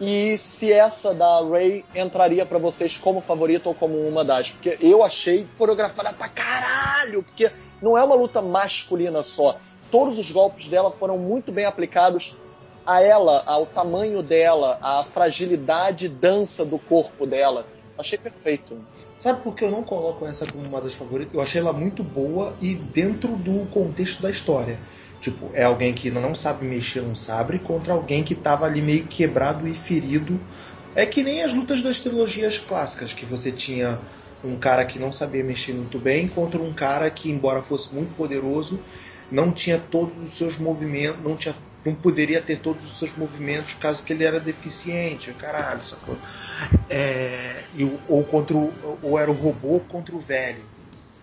e 0.00 0.38
se 0.38 0.72
essa 0.72 1.12
da 1.12 1.40
Ray 1.42 1.84
entraria 1.94 2.46
para 2.46 2.58
vocês 2.58 2.96
como 2.96 3.20
favorita 3.20 3.68
ou 3.68 3.74
como 3.74 3.96
uma 3.96 4.24
das, 4.24 4.50
porque 4.50 4.78
eu 4.80 5.02
achei 5.02 5.46
coreografada 5.58 6.12
pra 6.12 6.28
caralho, 6.28 7.22
porque 7.22 7.50
não 7.82 7.98
é 7.98 8.02
uma 8.02 8.14
luta 8.14 8.40
masculina 8.40 9.22
só. 9.22 9.58
Todos 9.90 10.18
os 10.18 10.30
golpes 10.30 10.68
dela 10.68 10.90
foram 10.90 11.18
muito 11.18 11.50
bem 11.50 11.64
aplicados 11.64 12.34
a 12.86 13.02
ela, 13.02 13.42
ao 13.44 13.66
tamanho 13.66 14.22
dela, 14.22 14.78
à 14.80 15.04
fragilidade 15.04 16.06
e 16.06 16.08
dança 16.08 16.64
do 16.64 16.78
corpo 16.78 17.26
dela. 17.26 17.66
Achei 17.98 18.16
perfeito. 18.16 18.78
Sabe 19.18 19.42
por 19.42 19.56
que 19.56 19.64
eu 19.64 19.70
não 19.70 19.82
coloco 19.82 20.24
essa 20.24 20.46
como 20.46 20.64
uma 20.64 20.80
das 20.80 20.94
favoritas? 20.94 21.34
Eu 21.34 21.40
achei 21.40 21.60
ela 21.60 21.72
muito 21.72 22.04
boa 22.04 22.56
e 22.60 22.76
dentro 22.76 23.36
do 23.36 23.66
contexto 23.66 24.22
da 24.22 24.30
história. 24.30 24.78
Tipo, 25.20 25.50
é 25.54 25.64
alguém 25.64 25.92
que 25.92 26.08
não 26.08 26.36
sabe 26.36 26.64
mexer 26.64 27.00
um 27.00 27.16
sabre 27.16 27.58
contra 27.58 27.92
alguém 27.92 28.22
que 28.22 28.34
estava 28.34 28.64
ali 28.64 28.80
meio 28.80 29.04
quebrado 29.06 29.66
e 29.66 29.74
ferido. 29.74 30.38
É 30.94 31.04
que 31.04 31.24
nem 31.24 31.42
as 31.42 31.52
lutas 31.52 31.82
das 31.82 31.98
trilogias 31.98 32.58
clássicas, 32.58 33.12
que 33.12 33.26
você 33.26 33.50
tinha 33.50 33.98
um 34.44 34.56
cara 34.56 34.84
que 34.84 35.00
não 35.00 35.10
sabia 35.10 35.42
mexer 35.42 35.72
muito 35.72 35.98
bem 35.98 36.28
contra 36.28 36.62
um 36.62 36.72
cara 36.72 37.10
que, 37.10 37.28
embora 37.28 37.60
fosse 37.60 37.92
muito 37.92 38.14
poderoso, 38.14 38.78
não 39.32 39.50
tinha 39.50 39.78
todos 39.78 40.16
os 40.22 40.38
seus 40.38 40.58
movimentos, 40.58 41.22
não 41.24 41.36
tinha 41.36 41.56
não 41.88 41.94
poderia 41.94 42.40
ter 42.40 42.58
todos 42.58 42.86
os 42.86 42.98
seus 42.98 43.16
movimentos 43.16 43.74
caso 43.74 44.04
que 44.04 44.12
ele 44.12 44.24
era 44.24 44.38
deficiente, 44.38 45.32
caralho, 45.32 45.84
sacou? 45.84 46.16
É, 46.88 47.64
ou, 48.08 48.24
contra 48.24 48.56
o, 48.56 48.72
ou 49.02 49.18
era 49.18 49.30
o 49.30 49.34
robô 49.34 49.80
contra 49.80 50.14
o 50.14 50.20
velho. 50.20 50.62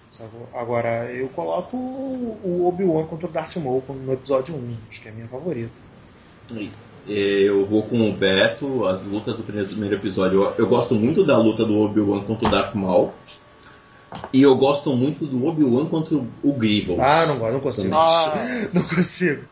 Sacou? 0.10 0.48
Agora, 0.54 1.12
eu 1.12 1.28
coloco 1.30 1.76
o 1.78 2.66
Obi-Wan 2.68 3.06
contra 3.06 3.28
o 3.28 3.32
Darth 3.32 3.56
Maul 3.58 3.84
no 3.90 4.14
episódio 4.14 4.56
1, 4.56 4.78
acho 4.90 5.02
que 5.02 5.08
é 5.08 5.12
a 5.12 5.14
minha 5.14 5.28
favorita. 5.28 5.74
Eu 7.08 7.66
vou 7.66 7.84
com 7.84 8.10
o 8.10 8.14
Beto, 8.14 8.86
as 8.88 9.04
lutas 9.04 9.38
do 9.38 9.44
primeiro 9.44 9.96
episódio. 9.96 10.44
Eu, 10.44 10.54
eu 10.58 10.68
gosto 10.68 10.96
muito 10.96 11.24
da 11.24 11.38
luta 11.38 11.66
do 11.66 11.78
Obi-Wan 11.80 12.22
contra 12.22 12.48
o 12.48 12.52
Darth 12.52 12.76
Maul. 12.76 13.12
E 14.32 14.42
eu 14.42 14.56
gosto 14.56 14.96
muito 14.96 15.26
do 15.26 15.46
Obi-Wan 15.46 15.86
contra 15.86 16.16
o 16.16 16.54
Grievous. 16.54 17.00
Ah, 17.00 17.26
não 17.26 17.38
gosto, 17.38 17.54
não 17.54 17.60
consigo. 17.60 17.96
Ah. 17.96 18.70
Não 18.74 18.84
consigo. 18.84 19.44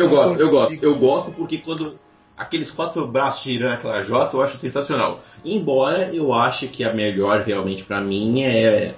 Eu 0.00 0.08
gosto, 0.08 0.40
eu 0.40 0.50
gosto. 0.50 0.78
Eu 0.82 0.96
gosto 0.96 1.32
porque 1.32 1.58
quando 1.58 1.98
aqueles 2.36 2.70
quatro 2.70 3.06
braços 3.06 3.44
girando 3.44 3.74
aquela 3.74 4.02
jossa, 4.02 4.36
eu 4.36 4.42
acho 4.42 4.56
sensacional. 4.56 5.22
Embora 5.44 6.14
eu 6.14 6.32
ache 6.32 6.68
que 6.68 6.82
a 6.82 6.92
melhor 6.92 7.42
realmente 7.42 7.84
para 7.84 8.00
mim 8.00 8.42
é 8.42 8.94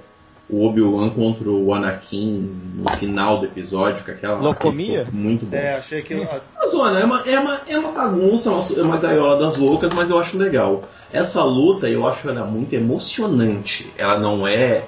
o 0.48 0.66
Obi-Wan 0.66 1.10
contra 1.10 1.48
o 1.48 1.72
Anakin 1.72 2.74
no 2.76 2.90
final 2.98 3.38
do 3.38 3.46
episódio, 3.46 4.04
com 4.04 4.10
aquela. 4.10 4.38
Locomia? 4.38 5.08
Muito 5.10 5.46
bom. 5.46 5.56
É, 5.56 5.74
achei 5.74 6.02
que. 6.02 6.14
A 6.14 6.66
zona 6.66 7.00
é 7.00 7.04
uma, 7.04 7.20
é 7.22 7.40
uma, 7.40 7.60
é 7.66 7.78
uma 7.78 7.92
bagunça, 7.92 8.50
é 8.76 8.82
uma 8.82 8.98
gaiola 8.98 9.38
das 9.38 9.56
loucas, 9.56 9.92
mas 9.94 10.10
eu 10.10 10.18
acho 10.18 10.36
legal. 10.36 10.82
Essa 11.12 11.42
luta 11.42 11.88
eu 11.88 12.06
acho 12.06 12.28
ela 12.28 12.44
muito 12.44 12.74
emocionante. 12.74 13.92
Ela 13.96 14.18
não 14.18 14.46
é 14.46 14.86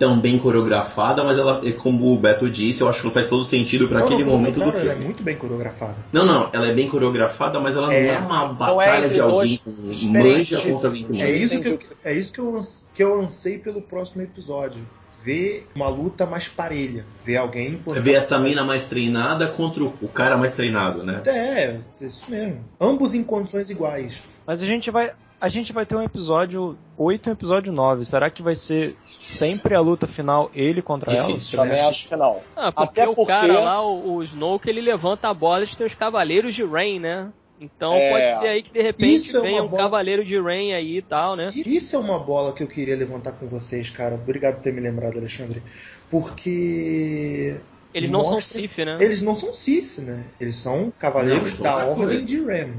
tão 0.00 0.18
bem 0.18 0.38
coreografada, 0.38 1.22
mas 1.22 1.38
ela, 1.38 1.60
como 1.74 2.10
o 2.10 2.16
Beto 2.16 2.48
disse, 2.48 2.80
eu 2.80 2.88
acho 2.88 3.02
que 3.02 3.10
faz 3.10 3.28
todo 3.28 3.44
sentido 3.44 3.86
para 3.86 4.00
aquele 4.00 4.24
não, 4.24 4.32
momento 4.32 4.58
do 4.58 4.72
filme. 4.72 4.88
Ela 4.88 4.92
é 4.92 4.96
muito 4.96 5.22
bem 5.22 5.36
coreografada. 5.36 5.98
Não, 6.10 6.24
não, 6.24 6.48
ela 6.54 6.68
é 6.68 6.72
bem 6.72 6.88
coreografada, 6.88 7.60
mas 7.60 7.76
ela 7.76 7.92
é. 7.92 8.06
não 8.06 8.14
é 8.14 8.18
uma 8.18 8.52
batalha 8.54 9.06
é 9.06 9.08
de 9.10 9.20
alguém 9.20 9.58
com 9.58 9.70
manja 10.08 10.58
contra 10.62 10.88
alguém 10.88 11.04
com 11.04 11.14
É 11.14 11.30
isso, 11.30 11.60
que 11.60 11.68
eu, 11.68 11.78
é 12.02 12.14
isso 12.14 12.32
que 12.32 12.40
eu, 12.40 12.60
que 12.94 13.02
eu 13.02 13.20
ansei 13.20 13.58
pelo 13.58 13.82
próximo 13.82 14.22
episódio. 14.22 14.80
Ver 15.22 15.68
uma 15.74 15.88
luta 15.88 16.24
mais 16.24 16.48
parelha. 16.48 17.04
Ver 17.22 17.36
alguém. 17.36 17.78
Ver 17.86 18.14
essa 18.14 18.38
mina 18.38 18.64
mais 18.64 18.86
treinada 18.86 19.48
contra 19.48 19.84
o 19.84 20.08
cara 20.08 20.38
mais 20.38 20.54
treinado, 20.54 21.04
né? 21.04 21.20
É, 21.26 21.76
isso 22.00 22.24
mesmo. 22.26 22.64
Ambos 22.80 23.14
em 23.14 23.22
condições 23.22 23.68
iguais. 23.68 24.22
Mas 24.46 24.62
a 24.62 24.66
gente 24.66 24.90
vai 24.90 25.12
a 25.40 25.48
gente 25.48 25.72
vai 25.72 25.86
ter 25.86 25.96
um 25.96 26.02
episódio 26.02 26.76
8 26.98 27.26
e 27.26 27.30
um 27.30 27.32
episódio 27.32 27.72
9. 27.72 28.04
Será 28.04 28.28
que 28.28 28.42
vai 28.42 28.54
ser 28.54 28.94
sempre 29.06 29.74
a 29.74 29.80
luta 29.80 30.06
final 30.06 30.50
ele 30.54 30.82
contra 30.82 31.10
Difícil. 31.10 31.58
ela? 31.58 31.68
Também 31.68 31.84
acho 31.84 32.08
que 32.08 32.16
não. 32.16 32.40
Ah, 32.54 32.70
porque 32.70 33.00
Até 33.00 33.08
o 33.08 33.14
porque... 33.14 33.32
cara 33.32 33.60
lá, 33.60 33.82
o, 33.82 34.16
o 34.16 34.22
Snoke, 34.22 34.68
ele 34.68 34.82
levanta 34.82 35.28
a 35.28 35.34
bola 35.34 35.64
de 35.64 35.76
ter 35.76 35.84
os 35.84 35.94
Cavaleiros 35.94 36.54
de 36.54 36.62
Rain, 36.62 36.98
né? 37.00 37.32
Então 37.58 37.94
é... 37.94 38.10
pode 38.10 38.38
ser 38.40 38.48
aí 38.48 38.62
que 38.62 38.70
de 38.70 38.82
repente 38.82 39.36
é 39.36 39.40
venha 39.40 39.62
um 39.62 39.68
bola... 39.68 39.84
Cavaleiro 39.84 40.24
de 40.24 40.38
Rain 40.38 40.72
aí 40.72 40.98
e 40.98 41.02
tal, 41.02 41.36
né? 41.36 41.48
Isso 41.54 41.96
é 41.96 41.98
uma 41.98 42.18
bola 42.18 42.52
que 42.52 42.62
eu 42.62 42.66
queria 42.66 42.96
levantar 42.96 43.32
com 43.32 43.46
vocês, 43.46 43.88
cara. 43.88 44.14
Obrigado 44.14 44.56
por 44.56 44.62
ter 44.62 44.72
me 44.72 44.80
lembrado, 44.80 45.18
Alexandre. 45.18 45.62
Porque. 46.10 47.60
Eles 47.92 48.10
não 48.10 48.20
mostra... 48.20 48.40
são 48.40 48.60
Sith, 48.62 48.78
né? 48.78 48.98
Eles 49.00 49.22
não 49.22 49.36
são 49.36 49.54
Sith, 49.54 49.98
né? 49.98 50.24
Eles 50.38 50.56
são 50.56 50.92
Cavaleiros 50.98 51.54
não, 51.54 51.62
da 51.62 51.76
Ordem 51.86 51.94
coisa. 51.94 52.22
de 52.22 52.40
Ram. 52.42 52.74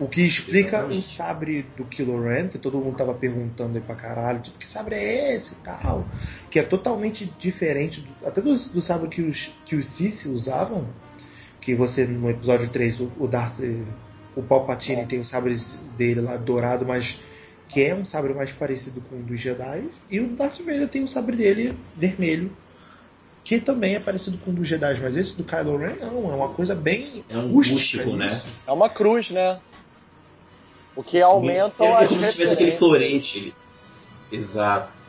O 0.00 0.08
que 0.08 0.22
explica 0.22 0.78
Exatamente. 0.78 0.98
o 0.98 1.02
sabre 1.02 1.66
do 1.76 1.84
Kylo 1.84 2.22
Ren, 2.22 2.48
que 2.48 2.56
todo 2.56 2.78
mundo 2.78 2.96
tava 2.96 3.12
perguntando 3.12 3.76
aí 3.76 3.84
pra 3.84 3.94
caralho, 3.94 4.40
tipo, 4.40 4.56
que 4.56 4.66
sabre 4.66 4.94
é 4.94 5.34
esse 5.34 5.52
e 5.52 5.56
tal? 5.56 6.06
Que 6.50 6.58
é 6.58 6.62
totalmente 6.62 7.30
diferente 7.38 8.00
do, 8.00 8.26
até 8.26 8.40
do, 8.40 8.50
do, 8.50 8.80
sabre 8.80 9.08
que 9.08 9.20
os, 9.20 9.52
que 9.66 9.76
os 9.76 9.86
Sith 9.86 10.24
usavam. 10.24 10.88
Que 11.60 11.74
você, 11.74 12.06
no 12.06 12.30
episódio 12.30 12.70
3, 12.70 13.00
o, 13.00 13.12
o 13.18 13.28
Darth. 13.28 13.60
O 14.34 14.42
Palpatine 14.42 15.02
é. 15.02 15.04
tem 15.04 15.20
o 15.20 15.24
sabre 15.24 15.54
dele 15.98 16.22
lá 16.22 16.38
dourado, 16.38 16.86
mas 16.86 17.20
que 17.68 17.82
é 17.84 17.94
um 17.94 18.04
sabre 18.04 18.32
mais 18.32 18.52
parecido 18.52 19.02
com 19.02 19.16
o 19.16 19.22
dos 19.22 19.38
Jedi. 19.38 19.84
E 20.10 20.18
o 20.18 20.28
Darth 20.28 20.60
Vader 20.60 20.88
tem 20.88 21.04
o 21.04 21.08
sabre 21.08 21.36
dele 21.36 21.76
vermelho, 21.94 22.50
que 23.44 23.60
também 23.60 23.96
é 23.96 24.00
parecido 24.00 24.38
com 24.38 24.50
o 24.50 24.54
dos 24.54 24.66
Jedi, 24.66 24.98
mas 25.02 25.14
esse 25.14 25.36
do 25.36 25.44
Kylo 25.44 25.76
Ren 25.76 25.96
não, 26.00 26.32
é 26.32 26.34
uma 26.34 26.48
coisa 26.48 26.74
bem 26.74 27.24
é 27.28 27.36
um 27.36 27.52
rústico, 27.52 28.16
né? 28.16 28.40
É 28.66 28.72
uma 28.72 28.88
cruz, 28.88 29.30
né? 29.30 29.60
O 30.96 31.02
que 31.02 31.20
aumenta 31.20 31.84
é, 31.84 32.04
é 32.04 32.08
como 32.08 32.22
se 32.22 32.32
tivesse 32.32 32.54
aquele 32.54 32.72
florete. 32.72 33.54
Exato. 34.30 35.00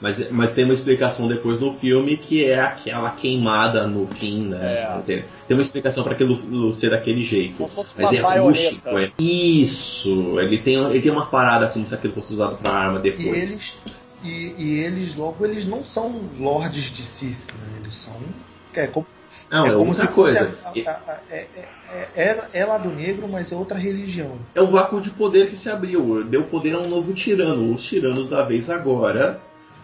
Mas, 0.00 0.30
mas 0.30 0.52
tem 0.52 0.64
uma 0.64 0.74
explicação 0.74 1.26
depois 1.26 1.58
no 1.58 1.72
filme 1.74 2.18
que 2.18 2.44
é 2.44 2.60
aquela 2.60 3.10
queimada 3.12 3.86
no 3.86 4.06
fim, 4.06 4.48
né? 4.48 4.82
É. 4.82 5.02
Tem, 5.06 5.24
tem, 5.48 5.56
uma 5.56 5.62
explicação 5.62 6.04
para 6.04 6.12
aquilo 6.12 6.72
ser 6.74 6.90
daquele 6.90 7.24
jeito. 7.24 7.68
Mas 7.96 8.12
é 8.12 8.38
rústico, 8.38 8.98
é 8.98 9.10
isso. 9.18 10.38
Ele 10.38 10.58
tem, 10.58 10.74
ele 10.74 11.00
tem 11.00 11.10
uma 11.10 11.26
parada 11.26 11.68
como 11.68 11.86
se 11.86 11.94
aquilo 11.94 12.12
fosse 12.12 12.34
usado 12.34 12.56
para 12.58 12.70
arma 12.72 12.98
depois. 12.98 13.26
E 13.26 13.28
eles, 13.30 13.78
e, 14.22 14.54
e, 14.58 14.80
eles 14.80 15.14
logo 15.14 15.44
eles 15.46 15.64
não 15.64 15.82
são 15.82 16.20
lords 16.38 16.92
de 16.92 17.04
Sith, 17.04 17.48
né? 17.48 17.78
Eles 17.80 17.94
são 17.94 18.16
é, 18.74 18.86
como, 18.86 19.06
não, 19.50 19.66
é, 19.66 19.70
é 19.70 19.72
como 19.72 19.94
se 19.94 20.06
coisa. 20.08 20.56
fosse 20.62 20.86
a, 20.86 20.90
a, 20.90 20.94
a, 20.94 21.18
é, 21.30 21.46
é, 21.54 22.08
é, 22.16 22.48
é, 22.52 22.64
lado 22.64 22.88
negro, 22.90 23.28
mas 23.28 23.52
é 23.52 23.56
outra 23.56 23.78
religião. 23.78 24.38
É 24.54 24.60
o 24.60 24.66
vácuo 24.66 25.00
de 25.00 25.10
poder 25.10 25.48
que 25.48 25.56
se 25.56 25.70
abriu. 25.70 26.24
Deu 26.24 26.42
poder 26.44 26.74
a 26.74 26.78
um 26.78 26.88
novo 26.88 27.12
tirano. 27.12 27.72
Os 27.72 27.84
tiranos 27.84 28.28
da 28.28 28.42
vez 28.42 28.68
agora 28.68 29.40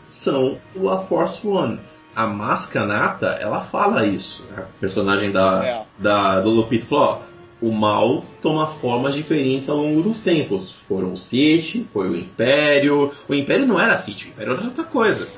são 0.07 0.59
o 0.75 0.89
A 0.89 1.03
Force 1.05 1.47
One. 1.47 1.81
A 2.15 2.27
Mascanata, 2.27 3.39
ela 3.41 3.61
fala 3.61 4.05
isso. 4.05 4.45
A 4.57 4.63
personagem 4.81 5.31
da, 5.31 5.65
é. 5.65 5.83
da, 5.99 6.41
do 6.41 6.51
Lupit 6.51 6.85
Flaw. 6.85 7.23
O 7.61 7.71
mal 7.71 8.25
toma 8.43 8.67
formas 8.67 9.15
diferentes 9.15 9.69
ao 9.69 9.77
longo 9.77 10.03
dos 10.03 10.21
tempos. 10.21 10.73
Foram 10.73 11.13
o 11.13 11.17
Sith, 11.17 11.87
foi 11.93 12.09
o 12.11 12.17
Império. 12.17 13.13
O 13.29 13.35
Império 13.35 13.65
não 13.65 13.79
era 13.79 13.97
Sith, 13.97 14.25
o 14.25 14.29
Império 14.31 14.55
era 14.55 14.65
outra 14.65 14.83
coisa. 14.83 15.29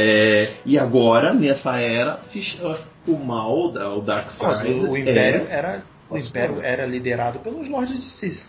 É, 0.00 0.52
e 0.64 0.78
agora, 0.78 1.34
nessa 1.34 1.76
era, 1.80 2.22
se 2.22 2.40
chama 2.40 2.78
o 3.06 3.16
mal, 3.16 3.58
o 3.66 4.00
Dark 4.00 4.30
Side. 4.30 4.72
o, 4.72 4.92
o 4.92 4.96
Império, 4.96 5.46
é, 5.48 5.52
era, 5.52 5.84
o 6.08 6.16
Império 6.16 6.60
era 6.62 6.86
liderado 6.86 7.40
pelos 7.40 7.68
Lords 7.68 8.04
de 8.04 8.10
Cis. 8.10 8.46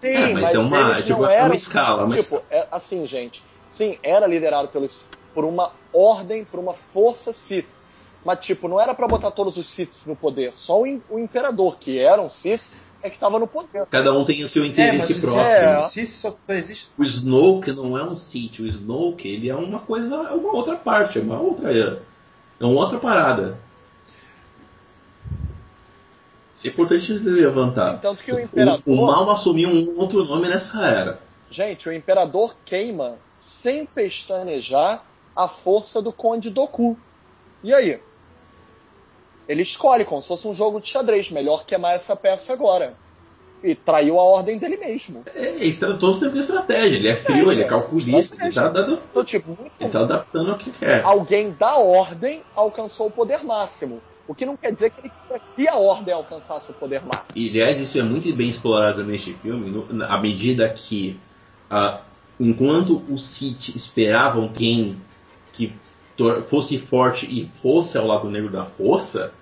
Sim, 0.00 0.08
é, 0.08 0.32
mas, 0.32 0.42
mas, 0.42 0.54
é 0.54 0.58
uma, 0.58 1.02
tipo, 1.02 1.26
é 1.26 1.42
uma 1.42 1.54
escala. 1.54 2.06
Mas... 2.06 2.22
Tipo, 2.22 2.42
é, 2.50 2.66
assim, 2.72 3.06
gente. 3.06 3.42
Sim, 3.66 3.98
era 4.02 4.26
liderado 4.26 4.68
pelos, 4.68 5.04
por 5.34 5.44
uma 5.44 5.72
ordem, 5.92 6.42
por 6.42 6.58
uma 6.58 6.74
força 6.92 7.34
Sith. 7.34 7.66
Mas, 8.24 8.38
tipo, 8.40 8.66
não 8.66 8.80
era 8.80 8.94
para 8.94 9.06
botar 9.06 9.30
todos 9.30 9.58
os 9.58 9.68
Siths 9.68 10.00
no 10.06 10.16
poder. 10.16 10.54
Só 10.56 10.80
o, 10.80 11.02
o 11.10 11.18
Imperador, 11.18 11.76
que 11.78 11.98
era 11.98 12.20
um 12.20 12.30
Sith, 12.30 12.62
é 13.02 13.08
que 13.08 13.16
estava 13.16 13.38
no 13.38 13.46
poder. 13.46 13.86
Cada 13.86 14.12
um 14.12 14.24
tem 14.24 14.44
o 14.44 14.48
seu 14.48 14.64
interesse 14.64 15.14
é, 15.14 15.20
próprio. 15.20 15.44
É. 15.44 15.78
O 15.78 15.82
Sith 15.84 16.10
só 16.10 16.36
existe. 16.48 16.88
O 16.96 17.02
Snoke 17.02 17.72
não 17.72 17.96
é 17.96 18.04
um 18.04 18.14
Sith, 18.14 18.60
o 18.60 18.66
Snoke 18.66 19.28
ele 19.28 19.48
é 19.48 19.54
uma 19.54 19.80
coisa, 19.80 20.14
é 20.14 20.32
uma 20.32 20.54
outra 20.54 20.76
parte, 20.76 21.18
é 21.18 21.22
uma 21.22 21.40
outra, 21.40 21.72
é 21.72 22.64
uma 22.64 22.80
outra 22.80 22.98
parada. 22.98 23.58
Isso 26.54 26.66
é 26.66 26.70
importante 26.70 27.12
levantar. 27.12 28.00
Tanto 28.00 28.22
que 28.22 28.32
o 28.32 28.38
Imperador. 28.38 28.82
O, 28.84 28.92
o 28.92 29.06
mal 29.06 29.30
assumiu 29.30 29.70
um 29.70 29.98
outro 29.98 30.22
nome 30.24 30.46
nessa 30.46 30.86
era. 30.86 31.20
Gente, 31.50 31.88
o 31.88 31.92
Imperador 31.92 32.54
queima 32.66 33.16
sem 33.32 33.86
pestanejar 33.86 35.02
a 35.34 35.48
força 35.48 36.02
do 36.02 36.12
Conde 36.12 36.50
Doku. 36.50 36.98
E 37.62 37.72
aí? 37.72 38.00
Ele 39.50 39.62
escolhe 39.62 40.04
como 40.04 40.22
se 40.22 40.28
fosse 40.28 40.46
um 40.46 40.54
jogo 40.54 40.80
de 40.80 40.88
xadrez. 40.88 41.28
Melhor 41.30 41.64
queimar 41.66 41.94
essa 41.94 42.14
peça 42.14 42.52
agora. 42.52 42.94
e 43.62 43.74
traiu 43.74 44.18
a 44.18 44.22
ordem 44.24 44.56
dele 44.56 44.76
mesmo. 44.78 45.22
É, 45.34 45.70
tá 45.78 45.92
todo 45.94 46.18
tempo 46.20 46.32
de 46.32 46.38
estratégia. 46.38 46.96
Ele 46.96 47.08
é 47.08 47.16
frio, 47.16 47.50
ele 47.52 47.62
é 47.62 47.66
calculista, 47.66 48.42
ele 48.44 48.54
tá, 48.54 48.68
dando, 48.68 49.02
Então, 49.10 49.22
tipo, 49.24 49.58
ele 49.78 49.90
tá 49.90 50.00
adaptando 50.00 50.52
ao 50.52 50.56
que 50.56 50.70
quer. 50.70 51.04
alguém 51.04 51.50
da 51.50 51.76
ordem 51.76 52.42
alcançou 52.54 53.08
o 53.08 53.10
poder 53.10 53.44
máximo. 53.44 54.00
O 54.26 54.34
que 54.34 54.46
não 54.46 54.56
quer 54.56 54.72
dizer 54.72 54.90
que 54.92 55.00
ele 55.00 55.12
que 55.56 55.68
a 55.68 55.76
ordem 55.76 56.14
alcançasse 56.14 56.70
o 56.70 56.74
poder 56.74 57.02
máximo. 57.02 57.36
E, 57.36 57.50
aliás, 57.50 57.78
isso 57.80 57.98
é 57.98 58.02
muito 58.02 58.32
bem 58.32 58.48
explorado 58.48 59.02
neste 59.04 59.34
filme, 59.34 59.68
no- 59.68 60.04
à 60.04 60.16
medida 60.18 60.66
que, 60.70 61.18
ah, 61.68 62.00
enquanto 62.38 63.02
os 63.10 63.24
Sith 63.24 63.74
esperavam 63.74 64.48
quem 64.48 64.96
que 65.52 65.70
fosse 66.46 66.78
forte 66.78 67.26
e 67.26 67.44
fosse 67.46 67.98
ao 67.98 68.06
lado 68.06 68.30
negro 68.30 68.50
da 68.50 68.64
força, 68.64 69.32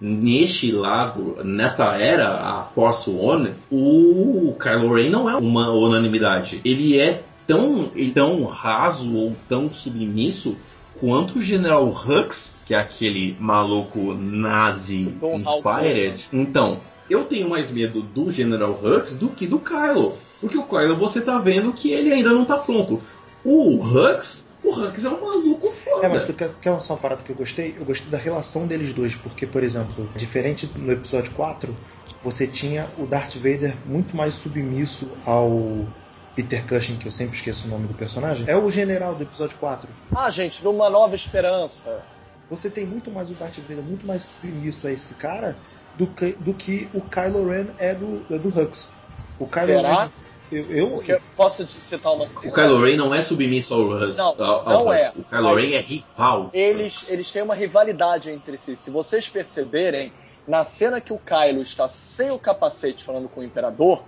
neste 0.00 0.70
lado, 0.72 1.38
nesta 1.44 1.96
era, 1.96 2.28
a 2.28 2.64
Force 2.64 3.10
One, 3.10 3.54
o 3.70 4.56
Kylo 4.60 4.94
Ren 4.94 5.10
não 5.10 5.28
é 5.28 5.36
uma 5.36 5.70
unanimidade. 5.70 6.60
Ele 6.64 6.98
é 6.98 7.24
tão, 7.46 7.90
tão 8.14 8.44
raso 8.44 9.14
ou 9.14 9.34
tão 9.48 9.72
submisso 9.72 10.56
quanto 11.00 11.38
o 11.38 11.42
General 11.42 11.86
Hux, 11.86 12.60
que 12.66 12.74
é 12.74 12.78
aquele 12.78 13.36
maluco 13.38 14.14
nazi 14.14 15.16
inspired. 15.22 16.28
Então, 16.32 16.80
eu 17.08 17.24
tenho 17.24 17.48
mais 17.48 17.70
medo 17.70 18.02
do 18.02 18.30
General 18.30 18.78
Hux 18.82 19.16
do 19.16 19.28
que 19.28 19.46
do 19.46 19.58
Kylo. 19.58 20.16
Porque 20.40 20.58
o 20.58 20.64
Kylo 20.64 20.96
você 20.96 21.20
tá 21.20 21.38
vendo 21.38 21.72
que 21.72 21.90
ele 21.90 22.12
ainda 22.12 22.30
não 22.30 22.44
tá 22.44 22.58
pronto. 22.58 23.00
O 23.44 23.80
Hux, 23.80 24.47
o 24.68 24.84
Hux 24.84 25.04
é 25.04 25.08
um 25.08 25.20
maluco 25.20 25.70
foda. 25.70 26.06
É, 26.06 26.08
mas 26.08 26.24
tu 26.24 26.34
quer, 26.34 26.52
quer 26.60 26.80
só 26.80 26.94
uma 26.94 27.00
parada 27.00 27.22
que 27.22 27.30
eu 27.30 27.36
gostei? 27.36 27.74
Eu 27.78 27.84
gostei 27.84 28.10
da 28.10 28.18
relação 28.18 28.66
deles 28.66 28.92
dois, 28.92 29.16
porque, 29.16 29.46
por 29.46 29.62
exemplo, 29.62 30.08
diferente 30.16 30.70
no 30.76 30.92
episódio 30.92 31.32
4, 31.32 31.74
você 32.22 32.46
tinha 32.46 32.88
o 32.98 33.06
Darth 33.06 33.36
Vader 33.36 33.74
muito 33.86 34.16
mais 34.16 34.34
submisso 34.34 35.10
ao 35.24 35.86
Peter 36.34 36.64
Cushing, 36.66 36.96
que 36.96 37.06
eu 37.06 37.12
sempre 37.12 37.36
esqueço 37.36 37.66
o 37.66 37.70
nome 37.70 37.86
do 37.86 37.94
personagem. 37.94 38.48
É 38.48 38.56
o 38.56 38.70
general 38.70 39.14
do 39.14 39.22
episódio 39.22 39.56
4. 39.58 39.88
Ah, 40.14 40.30
gente, 40.30 40.62
numa 40.62 40.90
nova 40.90 41.14
esperança. 41.16 42.04
Você 42.50 42.70
tem 42.70 42.86
muito 42.86 43.10
mais 43.10 43.30
o 43.30 43.34
Darth 43.34 43.58
Vader, 43.68 43.84
muito 43.84 44.06
mais 44.06 44.22
submisso 44.22 44.86
a 44.86 44.92
esse 44.92 45.14
cara 45.14 45.56
do 45.96 46.06
que, 46.06 46.32
do 46.32 46.54
que 46.54 46.88
o 46.94 47.00
Kylo 47.00 47.48
Ren 47.48 47.66
é 47.78 47.94
do, 47.94 48.24
é 48.30 48.38
do 48.38 48.48
Hux. 48.48 48.90
O 49.38 49.46
Kylo 49.46 49.66
Será? 49.66 50.04
Ren. 50.04 50.10
Eu, 50.50 50.70
eu, 50.70 50.90
Porque 50.90 51.12
eu 51.12 51.20
posso 51.36 51.64
te 51.64 51.80
citar 51.80 52.12
uma 52.12 52.24
O 52.24 52.52
Kylo 52.52 52.82
Ren 52.82 52.96
não 52.96 53.14
é 53.14 53.20
submisso 53.22 53.74
ao 53.74 53.80
Hux. 53.80 54.16
Não, 54.16 54.34
ao, 54.42 54.68
ao 54.68 54.84
não 54.84 54.92
é. 54.92 55.12
O 55.16 55.24
Kylo 55.24 55.54
Ren 55.54 55.72
é 55.74 55.80
rival. 55.80 56.50
eles, 56.52 57.10
eles 57.10 57.30
têm 57.30 57.42
uma 57.42 57.54
rivalidade 57.54 58.30
entre 58.30 58.56
si. 58.56 58.76
Se 58.76 58.90
vocês 58.90 59.28
perceberem, 59.28 60.12
na 60.46 60.64
cena 60.64 61.00
que 61.00 61.12
o 61.12 61.18
Kylo 61.18 61.62
está 61.62 61.86
sem 61.88 62.30
o 62.30 62.38
capacete 62.38 63.04
falando 63.04 63.28
com 63.28 63.40
o 63.40 63.44
Imperador, 63.44 64.02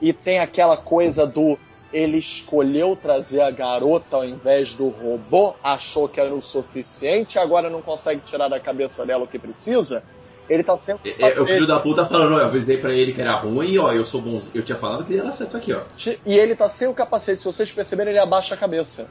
e 0.00 0.12
tem 0.12 0.38
aquela 0.38 0.76
coisa 0.76 1.26
do 1.26 1.58
ele 1.92 2.18
escolheu 2.18 2.94
trazer 2.94 3.40
a 3.40 3.50
garota 3.50 4.16
ao 4.16 4.24
invés 4.24 4.74
do 4.74 4.88
robô, 4.88 5.54
achou 5.64 6.08
que 6.08 6.20
era 6.20 6.34
o 6.34 6.42
suficiente, 6.42 7.38
agora 7.38 7.70
não 7.70 7.80
consegue 7.80 8.20
tirar 8.26 8.48
da 8.48 8.60
cabeça 8.60 9.06
dela 9.06 9.24
o 9.24 9.26
que 9.26 9.38
precisa, 9.38 10.04
ele 10.48 10.62
tá 10.62 10.76
sem 10.76 10.94
o 10.94 11.00
É, 11.04 11.32
é, 11.32 11.40
o 11.40 11.46
filho 11.46 11.66
da 11.66 11.78
puta 11.78 12.06
falando, 12.06 12.34
ó, 12.34 12.38
eu 12.38 12.46
avisei 12.46 12.78
pra 12.78 12.92
ele 12.92 13.12
que 13.12 13.20
era 13.20 13.32
ruim 13.32 13.68
e 13.68 13.78
ó, 13.78 13.92
eu 13.92 14.04
sou 14.04 14.20
bom. 14.20 14.40
Eu 14.54 14.62
tinha 14.62 14.78
falado 14.78 15.04
que 15.04 15.12
ele 15.12 15.20
era 15.20 15.32
certo 15.32 15.50
isso 15.50 15.56
aqui, 15.56 15.72
ó. 15.72 15.82
E 16.24 16.38
ele 16.38 16.56
tá 16.56 16.68
sem 16.68 16.88
o 16.88 16.94
capacete. 16.94 17.42
Se 17.42 17.46
vocês 17.46 17.70
perceberem, 17.70 18.12
ele 18.12 18.18
abaixa 18.18 18.54
a 18.54 18.58
cabeça. 18.58 19.08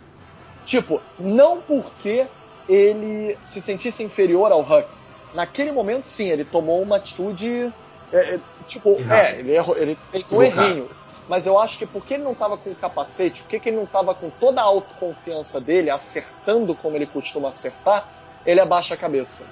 Tipo, 0.65 0.99
não 1.19 1.61
porque 1.61 2.27
ele 2.67 3.37
se 3.45 3.61
sentisse 3.61 4.03
inferior 4.03 4.51
ao 4.51 4.61
Hux. 4.61 5.05
Naquele 5.33 5.71
momento, 5.71 6.07
sim, 6.07 6.29
ele 6.29 6.43
tomou 6.43 6.81
uma 6.81 6.97
atitude. 6.97 7.71
é, 8.11 8.17
é, 8.17 8.39
tipo, 8.65 8.91
Errado. 8.97 9.17
é, 9.17 9.39
ele, 9.39 9.51
errou, 9.53 9.77
ele 9.77 9.97
fez 10.11 10.31
um 10.31 10.41
errinho. 10.41 10.89
Mas 11.29 11.45
eu 11.45 11.59
acho 11.59 11.77
que 11.77 11.85
porque 11.85 12.15
ele 12.15 12.23
não 12.23 12.33
tava 12.33 12.57
com 12.57 12.71
o 12.71 12.75
capacete, 12.75 13.43
porque 13.43 13.69
ele 13.69 13.77
não 13.77 13.85
tava 13.85 14.15
com 14.15 14.29
toda 14.29 14.61
a 14.61 14.63
autoconfiança 14.63 15.59
dele, 15.59 15.89
acertando 15.89 16.73
como 16.73 16.95
ele 16.95 17.05
costuma 17.05 17.49
acertar, 17.49 18.07
ele 18.45 18.61
abaixa 18.61 18.93
a 18.93 18.97
cabeça. 18.97 19.43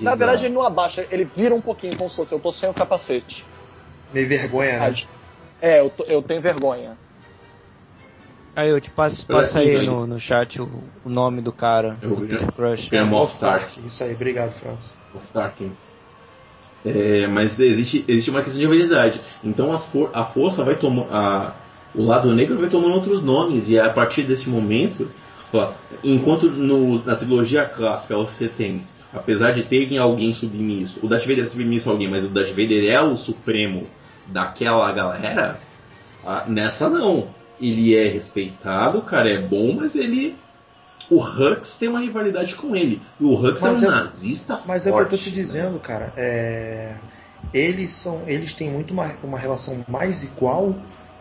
Na 0.00 0.12
Exato. 0.12 0.18
verdade, 0.18 0.44
ele 0.46 0.54
não 0.54 0.62
abaixa, 0.62 1.06
ele 1.10 1.24
vira 1.24 1.54
um 1.54 1.60
pouquinho, 1.60 1.96
como 1.96 2.08
se 2.08 2.16
fosse, 2.16 2.34
eu 2.34 2.40
tô 2.40 2.50
sem 2.52 2.68
o 2.68 2.74
capacete. 2.74 3.44
meio 4.12 4.28
vergonha, 4.28 4.78
né? 4.80 4.94
É, 5.60 5.80
eu, 5.80 5.90
tô- 5.90 6.04
eu 6.04 6.22
tenho 6.22 6.40
vergonha. 6.40 6.96
Aí 8.56 8.68
eu 8.68 8.80
te 8.80 8.90
passo, 8.90 9.24
É, 9.28 9.32
passa 9.32 9.60
aí 9.60 9.86
no, 9.86 10.06
no 10.06 10.18
chat 10.18 10.60
o, 10.60 10.66
o 11.04 11.08
nome 11.08 11.40
do 11.40 11.52
cara, 11.52 11.98
Eu 12.02 12.10
do. 12.10 12.22
Peter 12.22 12.52
Crush. 12.52 12.92
É, 12.92 13.02
Moff 13.02 13.32
Moff. 13.32 13.38
Tarkin. 13.40 13.86
Isso 13.86 14.02
aí, 14.02 14.14
obrigado, 14.14 14.52
França. 14.52 14.92
Of 15.14 15.32
Tarkin. 15.32 15.70
É, 16.84 17.26
mas 17.26 17.58
existe, 17.58 18.04
existe 18.08 18.30
uma 18.30 18.42
questão 18.42 18.58
de 18.60 18.66
habilidade. 18.66 19.20
Então 19.44 19.72
as 19.72 19.86
for- 19.86 20.10
a 20.14 20.24
força 20.24 20.64
vai 20.64 20.74
tomar. 20.74 21.54
O 21.94 22.04
lado 22.04 22.32
negro 22.34 22.58
vai 22.58 22.70
tomando 22.70 22.94
outros 22.94 23.22
nomes. 23.22 23.68
E 23.68 23.78
a 23.78 23.90
partir 23.90 24.22
desse 24.22 24.48
momento. 24.48 25.08
ó, 25.52 25.72
enquanto 26.04 26.48
no- 26.48 27.04
na 27.04 27.16
trilogia 27.16 27.64
clássica 27.66 28.16
você 28.16 28.48
tem. 28.48 28.82
Apesar 29.12 29.52
de 29.52 29.64
terem 29.64 29.98
alguém 29.98 30.32
submisso. 30.32 31.04
O 31.04 31.08
Darth 31.08 31.26
Vader 31.26 31.44
é 31.44 31.46
submisso 31.48 31.88
a 31.88 31.92
alguém, 31.92 32.08
mas 32.08 32.24
o 32.24 32.28
Darth 32.28 32.50
Vader 32.50 32.88
é 32.90 33.00
o 33.00 33.16
supremo 33.16 33.86
daquela 34.26 34.90
galera. 34.92 35.58
ah, 36.24 36.44
nessa 36.46 36.88
não. 36.88 37.28
Ele 37.60 37.94
é 37.94 38.08
respeitado, 38.08 38.98
o 38.98 39.02
cara 39.02 39.28
é 39.28 39.38
bom, 39.38 39.74
mas 39.74 39.94
ele. 39.94 40.36
O 41.10 41.18
Hux 41.20 41.76
tem 41.76 41.88
uma 41.88 41.98
rivalidade 42.00 42.54
com 42.54 42.74
ele. 42.76 43.02
E 43.20 43.24
o 43.24 43.34
Hux 43.34 43.60
Mas 43.62 43.82
é 43.82 43.86
um 43.88 43.90
é- 43.90 43.94
nazista 43.94 44.60
Mas 44.64 44.86
é 44.86 44.90
o 44.90 44.94
que 44.94 45.00
eu 45.00 45.04
tô 45.04 45.10
forte, 45.10 45.24
te 45.24 45.30
né? 45.30 45.34
dizendo, 45.34 45.80
cara. 45.80 46.12
É... 46.16 46.96
Eles 47.52 47.90
são, 47.90 48.22
eles 48.26 48.54
têm 48.54 48.70
muito 48.70 48.92
uma, 48.92 49.06
uma 49.24 49.38
relação 49.38 49.84
mais 49.88 50.22
igual 50.22 50.74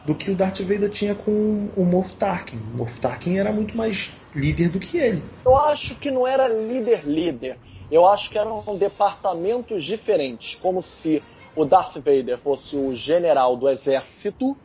do 0.06 0.14
que 0.14 0.30
o 0.30 0.36
Darth 0.36 0.60
Vader 0.62 0.90
tinha 0.90 1.16
com 1.16 1.70
o 1.76 1.84
Moff 1.86 2.16
Tarkin. 2.18 2.58
O 2.74 2.78
Moff 2.78 3.00
Tarkin 3.02 3.38
era 3.38 3.52
muito 3.52 3.76
mais 3.76 4.12
líder 4.36 4.70
do 4.70 4.80
que 4.80 4.98
ele. 4.98 5.24
Eu 5.44 5.58
acho 5.58 5.96
que 5.96 6.12
não 6.12 6.28
era 6.28 6.48
líder-líder. 6.48 7.58
Eu 7.92 8.08
acho 8.08 8.30
que 8.30 8.38
eram 8.38 8.64
departamentos 8.78 9.84
diferentes. 9.84 10.60
Como 10.62 10.82
se 10.82 11.22
o 11.56 11.66
Darth 11.66 11.96
Vader 11.96 12.38
fosse 12.38 12.76
o 12.76 12.96
general 12.96 13.56
do 13.56 13.68
exército 13.68 14.56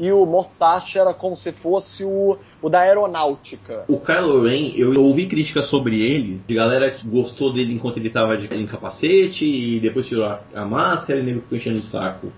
e 0.00 0.10
o 0.10 0.44
Tarkin 0.58 0.98
era 0.98 1.12
como 1.12 1.36
se 1.36 1.52
fosse 1.52 2.02
o, 2.02 2.38
o 2.62 2.68
da 2.70 2.80
aeronáutica. 2.80 3.84
O 3.86 4.00
Kylo 4.00 4.44
Ren, 4.44 4.72
eu 4.74 4.98
ouvi 5.04 5.26
críticas 5.26 5.66
sobre 5.66 6.00
ele, 6.00 6.40
de 6.46 6.54
galera 6.54 6.90
que 6.90 7.06
gostou 7.06 7.52
dele 7.52 7.74
enquanto 7.74 7.98
ele 7.98 8.08
tava 8.08 8.34
de 8.38 8.52
em 8.54 8.66
capacete 8.66 9.44
e 9.44 9.78
depois 9.78 10.08
tirou 10.08 10.24
a, 10.24 10.40
a 10.54 10.64
máscara 10.64 11.20
e 11.20 11.22
nego 11.22 11.42
ficou 11.42 11.58
enchendo 11.58 11.78
o 11.78 11.82
saco. 11.82 12.32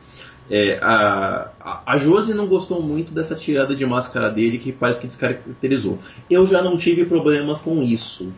É, 0.51 0.81
a, 0.83 1.51
a, 1.87 1.97
não 2.35 2.49
gostou 2.49 2.83
muito 2.83 3.15
dessa 3.15 3.37
tirada 3.37 3.77
de 3.77 3.87
máscara 3.87 4.29
dele 4.29 4.59
que 4.59 4.73
parece 4.73 5.01
que 5.01 5.07
descaracterizou. 5.07 6.01
Eu 6.29 6.45
já 6.45 6.61
não 6.61 6.77
tive 6.77 7.07
problema 7.07 7.61
com 7.61 7.81
isso. 7.81 8.33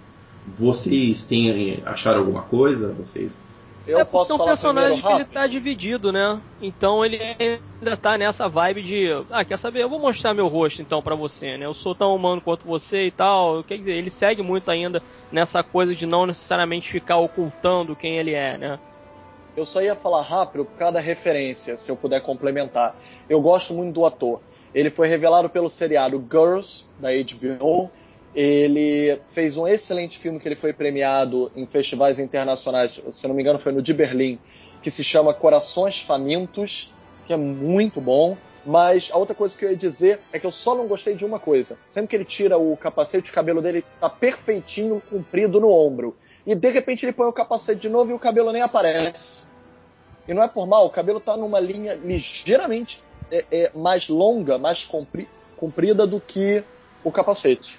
Vocês 0.46 1.24
têm 1.24 1.82
acharam 1.84 2.20
alguma 2.20 2.42
coisa? 2.42 2.92
Vocês? 2.92 3.42
Eu 3.86 3.98
é 3.98 4.04
posso 4.04 4.28
porque 4.28 4.32
é 4.32 4.34
um 4.34 4.38
falar 4.38 4.50
personagem 4.50 5.02
que 5.02 5.12
ele 5.12 5.24
tá 5.26 5.46
dividido, 5.46 6.10
né? 6.10 6.40
Então 6.60 7.04
ele 7.04 7.18
ainda 7.20 7.96
tá 7.96 8.16
nessa 8.16 8.48
vibe 8.48 8.82
de, 8.82 9.08
ah, 9.30 9.44
quer 9.44 9.58
saber? 9.58 9.82
Eu 9.82 9.90
vou 9.90 9.98
mostrar 9.98 10.32
meu 10.32 10.48
rosto 10.48 10.80
então 10.80 11.02
pra 11.02 11.14
você, 11.14 11.58
né? 11.58 11.66
Eu 11.66 11.74
sou 11.74 11.94
tão 11.94 12.14
humano 12.14 12.40
quanto 12.40 12.66
você 12.66 13.06
e 13.06 13.10
tal. 13.10 13.62
Quer 13.62 13.76
dizer, 13.76 13.92
ele 13.92 14.10
segue 14.10 14.42
muito 14.42 14.70
ainda 14.70 15.02
nessa 15.30 15.62
coisa 15.62 15.94
de 15.94 16.06
não 16.06 16.24
necessariamente 16.24 16.90
ficar 16.90 17.18
ocultando 17.18 17.94
quem 17.94 18.16
ele 18.16 18.32
é, 18.32 18.56
né? 18.56 18.78
Eu 19.54 19.66
só 19.66 19.82
ia 19.82 19.94
falar 19.94 20.22
rápido 20.22 20.64
por 20.64 20.76
causa 20.76 20.94
da 20.94 21.00
referência, 21.00 21.76
se 21.76 21.90
eu 21.90 21.96
puder 21.96 22.20
complementar. 22.20 22.96
Eu 23.28 23.40
gosto 23.40 23.74
muito 23.74 23.94
do 23.94 24.06
ator. 24.06 24.40
Ele 24.74 24.90
foi 24.90 25.08
revelado 25.08 25.48
pelo 25.48 25.68
seriado 25.68 26.24
Girls, 26.30 26.86
da 26.98 27.10
HBO. 27.10 27.90
Ele 28.34 29.20
fez 29.30 29.56
um 29.56 29.66
excelente 29.66 30.18
filme 30.18 30.40
que 30.40 30.48
ele 30.48 30.56
foi 30.56 30.72
premiado 30.72 31.52
em 31.54 31.66
festivais 31.66 32.18
internacionais, 32.18 33.00
se 33.10 33.28
não 33.28 33.34
me 33.34 33.42
engano 33.42 33.60
foi 33.60 33.72
no 33.72 33.80
de 33.80 33.94
Berlim, 33.94 34.40
que 34.82 34.90
se 34.90 35.04
chama 35.04 35.32
Corações 35.32 36.00
Famintos, 36.00 36.92
que 37.26 37.32
é 37.32 37.36
muito 37.36 38.00
bom. 38.00 38.36
Mas 38.66 39.10
a 39.12 39.18
outra 39.18 39.34
coisa 39.34 39.56
que 39.56 39.64
eu 39.64 39.70
ia 39.70 39.76
dizer 39.76 40.20
é 40.32 40.38
que 40.38 40.46
eu 40.46 40.50
só 40.50 40.74
não 40.74 40.88
gostei 40.88 41.14
de 41.14 41.24
uma 41.24 41.38
coisa. 41.38 41.78
Sempre 41.86 42.08
que 42.08 42.16
ele 42.16 42.24
tira 42.24 42.56
o 42.56 42.76
capacete, 42.76 43.30
o 43.30 43.34
cabelo 43.34 43.60
dele 43.60 43.84
tá 44.00 44.08
perfeitinho, 44.08 45.02
comprido 45.10 45.60
no 45.60 45.68
ombro. 45.68 46.16
E 46.46 46.54
de 46.54 46.70
repente 46.70 47.04
ele 47.04 47.12
põe 47.12 47.26
o 47.26 47.32
capacete 47.32 47.82
de 47.82 47.88
novo 47.90 48.10
e 48.10 48.14
o 48.14 48.18
cabelo 48.18 48.52
nem 48.52 48.62
aparece. 48.62 49.46
E 50.26 50.32
não 50.32 50.42
é 50.42 50.48
por 50.48 50.66
mal, 50.66 50.86
o 50.86 50.90
cabelo 50.90 51.20
tá 51.20 51.36
numa 51.36 51.60
linha 51.60 51.94
ligeiramente 51.94 53.02
é, 53.30 53.44
é, 53.52 53.70
mais 53.74 54.08
longa, 54.08 54.56
mais 54.56 54.82
compri- 54.82 55.28
comprida 55.58 56.06
do 56.06 56.18
que 56.18 56.64
o 57.02 57.12
capacete. 57.12 57.78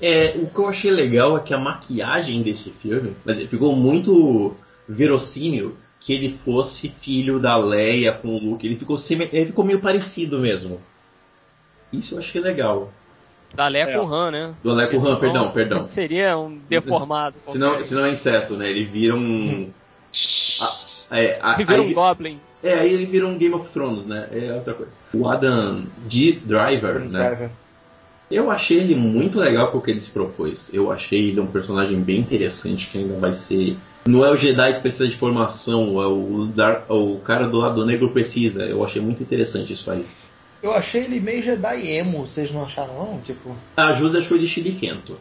É, 0.00 0.34
o 0.36 0.46
que 0.48 0.58
eu 0.58 0.68
achei 0.68 0.90
legal 0.90 1.36
é 1.36 1.40
que 1.40 1.52
a 1.52 1.58
maquiagem 1.58 2.42
desse 2.42 2.70
filme 2.70 3.14
mas 3.24 3.38
ficou 3.44 3.76
muito 3.76 4.56
verossímil 4.88 5.76
que 6.00 6.14
ele 6.14 6.30
fosse 6.32 6.88
filho 6.88 7.38
da 7.38 7.56
Leia 7.56 8.12
com 8.12 8.28
o 8.28 8.38
Luke. 8.38 8.66
Ele 8.66 8.76
ficou, 8.76 8.96
semi- 8.96 9.28
ele 9.32 9.46
ficou 9.46 9.64
meio 9.64 9.80
parecido 9.80 10.38
mesmo. 10.38 10.80
Isso 11.92 12.14
eu 12.14 12.18
achei 12.20 12.40
legal. 12.40 12.90
Da 13.54 13.68
Leia 13.68 13.84
É. 13.84 13.98
com 13.98 14.06
o 14.06 14.14
Han, 14.14 14.30
né? 14.30 14.54
Do 14.62 14.72
Leia 14.72 14.88
com 14.88 14.96
o 14.96 15.00
Han, 15.00 15.02
Senão 15.04 15.20
perdão, 15.20 15.50
perdão. 15.50 15.84
Seria 15.84 16.38
um 16.38 16.58
deformado. 16.68 17.36
Se 17.48 17.58
não, 17.58 17.82
se 17.84 17.94
não 17.94 18.04
é 18.06 18.10
incesto, 18.10 18.54
né? 18.56 18.70
Ele 18.70 18.84
vira 18.84 19.14
um. 19.14 19.70
A- 20.60 20.76
é, 21.18 21.38
a- 21.42 21.54
Ele 21.56 21.64
vira 21.64 21.82
aí- 21.82 21.90
um 21.90 21.94
Goblin. 21.94 22.40
É, 22.62 22.74
aí 22.74 22.92
ele 22.92 23.06
vira 23.06 23.26
um 23.26 23.36
Game 23.38 23.54
of 23.54 23.70
Thrones, 23.72 24.06
né? 24.06 24.28
É 24.32 24.52
outra 24.52 24.74
coisa. 24.74 24.98
O 25.14 25.28
Adam 25.28 25.84
D. 26.06 26.32
Driver, 26.44 26.90
Adam 26.96 27.08
né? 27.08 27.08
Driver. 27.28 27.50
Eu 28.30 28.50
achei 28.50 28.78
ele 28.78 28.94
muito 28.94 29.38
legal 29.38 29.72
porque 29.72 29.90
ele 29.90 30.00
se 30.00 30.10
propôs. 30.10 30.70
Eu 30.72 30.92
achei 30.92 31.28
ele 31.30 31.40
um 31.40 31.46
personagem 31.46 32.00
bem 32.00 32.18
interessante 32.20 32.86
que 32.88 32.98
ainda 32.98 33.18
vai 33.18 33.32
ser. 33.32 33.76
Não 34.06 34.24
é 34.24 34.30
o 34.30 34.36
Jedi 34.36 34.74
que 34.74 34.80
precisa 34.80 35.08
de 35.08 35.16
formação, 35.16 36.00
é 36.00 36.06
o, 36.06 36.46
Dar... 36.54 36.84
o 36.88 37.18
cara 37.18 37.48
do 37.48 37.58
lado 37.58 37.84
negro 37.84 38.10
precisa. 38.12 38.62
Eu 38.64 38.84
achei 38.84 39.02
muito 39.02 39.22
interessante 39.22 39.72
isso 39.72 39.90
aí. 39.90 40.06
Eu 40.62 40.72
achei 40.72 41.04
ele 41.04 41.18
meio 41.20 41.42
Jedi 41.42 41.88
emo, 41.90 42.26
vocês 42.26 42.52
não 42.52 42.62
acharam 42.62 42.94
não? 42.94 43.20
Tipo, 43.20 43.56
A 43.76 43.92
Josi 43.94 44.18
achou 44.18 44.36
ele 44.36 44.46
chiliquento. 44.46 45.18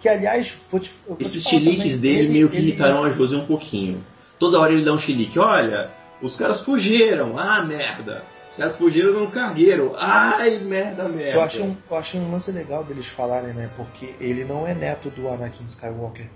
que 0.00 0.08
aliás, 0.08 0.54
vou 0.70 0.80
te, 0.80 0.90
vou 1.06 1.16
Esses 1.20 1.44
chiliques 1.44 1.98
dele 1.98 2.18
ele- 2.20 2.28
meio 2.32 2.48
que 2.48 2.56
ele- 2.56 2.68
irritaram 2.68 3.02
a 3.04 3.10
Josi 3.10 3.34
um 3.36 3.44
pouquinho. 3.46 4.02
Toda 4.38 4.58
hora 4.60 4.72
ele 4.72 4.84
dá 4.84 4.92
um 4.92 4.98
chilique. 4.98 5.38
Olha, 5.38 5.90
os 6.22 6.36
caras 6.36 6.60
fugiram. 6.60 7.38
Ah, 7.38 7.62
merda. 7.64 8.22
Caras 8.56 8.76
fugiram 8.76 9.12
no 9.12 9.30
cargueiro. 9.30 9.92
Ai, 9.98 10.58
merda, 10.58 11.08
merda. 11.08 11.32
Eu 11.38 11.42
achei, 11.42 11.62
um, 11.62 11.76
eu 11.90 11.96
achei 11.96 12.20
um 12.20 12.30
lance 12.32 12.50
legal 12.50 12.82
deles 12.84 13.06
falarem, 13.06 13.52
né? 13.52 13.70
Porque 13.76 14.14
ele 14.20 14.44
não 14.44 14.66
é 14.66 14.74
neto 14.74 15.10
do 15.10 15.28
Anakin 15.28 15.64
Skywalker. 15.66 16.26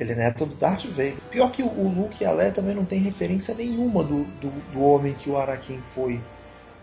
Ele 0.00 0.12
é 0.12 0.14
neto 0.16 0.46
do 0.46 0.54
Darth 0.54 0.84
Vader. 0.86 1.14
Pior 1.30 1.50
que 1.52 1.62
o- 1.62 1.66
o 1.66 1.88
Luke 1.88 2.22
e 2.22 2.26
a 2.26 2.32
Leia 2.32 2.52
também 2.52 2.74
não 2.74 2.84
tem 2.84 2.98
referência 3.00 3.54
nenhuma 3.54 4.02
do, 4.02 4.24
do, 4.40 4.50
do 4.72 4.80
homem 4.82 5.12
que 5.14 5.28
o 5.30 5.36
Anakin 5.36 5.80
foi 5.94 6.20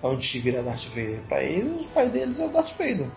antes 0.04 0.30
de 0.30 0.39
virar 0.39 0.62
Darth 0.62 0.86
Vader. 0.89 1.20
Pra 1.28 1.43
eles, 1.43 1.86
o 1.86 1.89
pai 1.89 2.10
deles 2.10 2.39
é 2.39 2.46
o 2.46 2.50
Darth 2.50 2.72
Vader. 2.78 3.08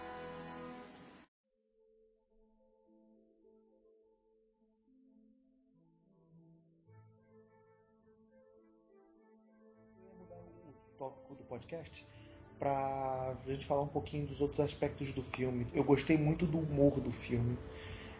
Podcast 11.69 12.07
para 12.59 13.37
a 13.47 13.51
gente 13.51 13.66
falar 13.66 13.83
um 13.83 13.89
pouquinho 13.89 14.27
dos 14.27 14.41
outros 14.41 14.59
aspectos 14.59 15.12
do 15.12 15.23
filme. 15.23 15.66
Eu 15.73 15.85
gostei 15.85 16.16
muito 16.16 16.47
do 16.47 16.59
humor 16.59 16.99
do 17.01 17.12
filme. 17.12 17.57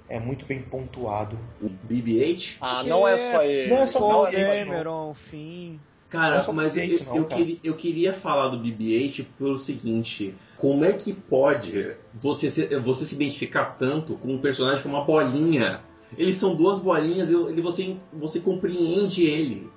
É 0.09 0.21
muito 0.21 0.47
bem 0.47 0.63
pontuado. 0.63 1.39
O 1.61 1.69
BB-8? 1.69 2.57
Ah, 2.61 2.85
não 2.85 3.07
é 3.07 3.33
só 3.33 3.43
ele. 3.43 3.71
não 3.71 3.79
é 3.79 3.87
só 3.87 4.01
não 4.01 4.23
o 4.23 4.27
é. 4.27 4.65
Cameron, 4.65 5.15
fim. 5.15 5.81
Cara, 6.09 6.37
é 6.37 6.53
mas 6.53 6.77
eu, 6.77 6.85
BB-8 6.85 7.07
não, 7.07 7.17
eu, 7.17 7.25
cara. 7.25 7.37
queria, 7.37 7.59
eu 7.65 7.75
queria 7.75 8.13
falar 8.13 8.49
do 8.49 8.59
BB-8 8.59 9.27
pelo 9.37 9.59
seguinte: 9.59 10.35
como 10.57 10.85
é 10.85 10.93
que 10.93 11.13
pode 11.13 11.97
você 12.15 12.51
se, 12.51 12.79
você 12.79 13.05
se 13.05 13.15
identificar 13.17 13.77
tanto 13.77 14.17
com 14.17 14.35
um 14.35 14.39
personagem 14.39 14.83
com 14.83 14.89
uma 14.89 15.05
bolinha? 15.05 15.83
Eles 16.17 16.37
são 16.37 16.55
duas 16.55 16.79
bolinhas, 16.79 17.29
ele, 17.29 17.61
você, 17.61 17.97
você 18.13 18.41
compreende 18.41 19.25
ele. 19.25 19.71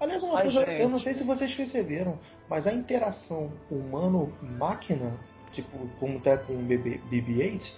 Aliás, 0.00 0.22
uma 0.22 0.36
Ai, 0.38 0.42
coisa, 0.44 0.64
gente. 0.64 0.80
eu 0.80 0.88
não 0.88 0.98
sei 0.98 1.12
se 1.12 1.22
vocês 1.24 1.54
perceberam, 1.54 2.18
mas 2.48 2.66
a 2.66 2.72
interação 2.72 3.52
humano-máquina, 3.70 5.18
tipo, 5.52 5.88
como 5.98 6.18
tá 6.20 6.38
com 6.38 6.54
o 6.54 6.62
BB 6.62 7.00
BB-8, 7.10 7.74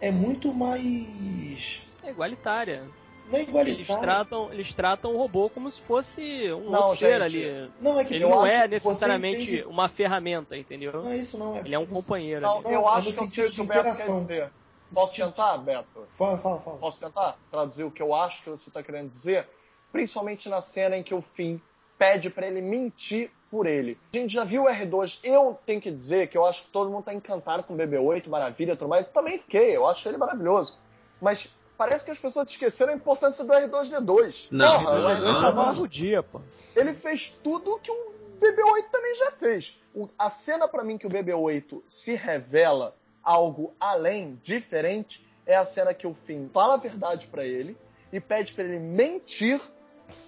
é 0.00 0.10
muito 0.10 0.52
mais. 0.52 1.82
É 2.02 2.10
igualitária. 2.10 2.82
Não 3.28 3.36
é 3.36 3.42
Eles 3.42 3.48
igualitário. 3.48 4.02
tratam, 4.02 4.52
eles 4.52 4.74
tratam 4.74 5.14
o 5.14 5.16
robô 5.18 5.48
como 5.50 5.70
se 5.70 5.80
fosse 5.82 6.20
um 6.52 6.70
Não, 6.70 6.80
outro 6.80 6.96
ser 6.96 7.22
ali. 7.22 7.70
Não, 7.80 8.00
é 8.00 8.04
que 8.04 8.14
Ele 8.14 8.24
não 8.24 8.44
é 8.44 8.66
necessariamente 8.66 9.42
entende- 9.42 9.64
uma 9.66 9.88
ferramenta, 9.88 10.56
entendeu? 10.56 10.92
Não 10.92 11.08
é 11.08 11.16
isso, 11.16 11.38
não. 11.38 11.54
É 11.56 11.60
Ele 11.60 11.74
é 11.74 11.78
um 11.78 11.86
você- 11.86 11.94
companheiro 12.02 12.40
Não, 12.40 12.54
ali. 12.56 12.64
Não, 12.64 12.70
eu 12.72 12.80
é 12.88 12.92
acho 12.94 13.12
que 13.12 13.20
eu 13.20 13.28
sei 13.28 13.44
o 13.44 13.48
de 13.50 13.54
que 13.54 13.60
o 13.60 13.64
Beto 13.64 13.82
quer 13.82 13.88
interação. 13.90 14.16
dizer. 14.16 14.50
Posso 14.92 15.14
tentar, 15.14 15.58
Beto? 15.58 16.06
Fala, 16.08 16.38
fala, 16.38 16.58
fala. 16.60 16.78
Posso 16.78 16.98
tentar 16.98 17.38
traduzir 17.48 17.84
o 17.84 17.90
que 17.92 18.02
eu 18.02 18.12
acho 18.12 18.42
que 18.42 18.50
você 18.50 18.68
está 18.68 18.82
querendo 18.82 19.06
dizer? 19.06 19.48
Principalmente 19.92 20.48
na 20.48 20.60
cena 20.60 20.96
em 20.96 21.02
que 21.02 21.14
o 21.14 21.20
Finn 21.22 21.58
pede 21.98 22.30
para 22.30 22.46
ele 22.46 22.60
mentir 22.60 23.30
por 23.50 23.66
ele. 23.66 23.98
A 24.12 24.16
gente 24.16 24.32
já 24.32 24.44
viu 24.44 24.64
o 24.64 24.66
R2. 24.68 25.18
Eu 25.24 25.58
tenho 25.66 25.80
que 25.80 25.90
dizer 25.90 26.28
que 26.28 26.38
eu 26.38 26.46
acho 26.46 26.62
que 26.64 26.68
todo 26.70 26.90
mundo 26.90 27.04
tá 27.04 27.12
encantado 27.14 27.62
com 27.64 27.74
o 27.74 27.76
BB-8, 27.76 28.28
maravilha, 28.28 28.76
tudo 28.76 28.88
mais. 28.88 29.04
Eu 29.04 29.12
também 29.12 29.36
fiquei, 29.38 29.76
eu 29.76 29.86
acho 29.88 30.08
ele 30.08 30.16
maravilhoso. 30.16 30.78
Mas 31.20 31.52
parece 31.76 32.04
que 32.04 32.10
as 32.12 32.18
pessoas 32.18 32.48
esqueceram 32.48 32.92
a 32.92 32.96
importância 32.96 33.44
do 33.44 33.52
R2D2. 33.52 34.48
Não, 34.50 34.78
Porra, 34.84 34.98
não, 34.98 35.00
o 35.00 35.02
não, 35.02 35.10
R2 35.10 35.24
não. 35.24 35.34
salvar 35.34 35.78
o 35.78 35.88
dia, 35.88 36.22
pô. 36.22 36.40
ele 36.76 36.94
fez 36.94 37.36
tudo 37.42 37.78
que 37.82 37.90
o 37.90 38.12
BB-8 38.40 38.84
também 38.90 39.14
já 39.16 39.30
fez. 39.32 39.76
O- 39.94 40.08
a 40.16 40.30
cena 40.30 40.68
pra 40.68 40.84
mim 40.84 40.96
que 40.96 41.06
o 41.06 41.10
BB-8 41.10 41.82
se 41.88 42.14
revela 42.14 42.94
algo 43.22 43.74
além, 43.80 44.38
diferente, 44.42 45.26
é 45.44 45.56
a 45.56 45.64
cena 45.64 45.92
que 45.92 46.06
o 46.06 46.14
Finn 46.14 46.48
fala 46.52 46.74
a 46.74 46.78
verdade 46.78 47.26
pra 47.26 47.44
ele 47.44 47.76
e 48.12 48.20
pede 48.20 48.52
pra 48.52 48.62
ele 48.64 48.78
mentir 48.78 49.60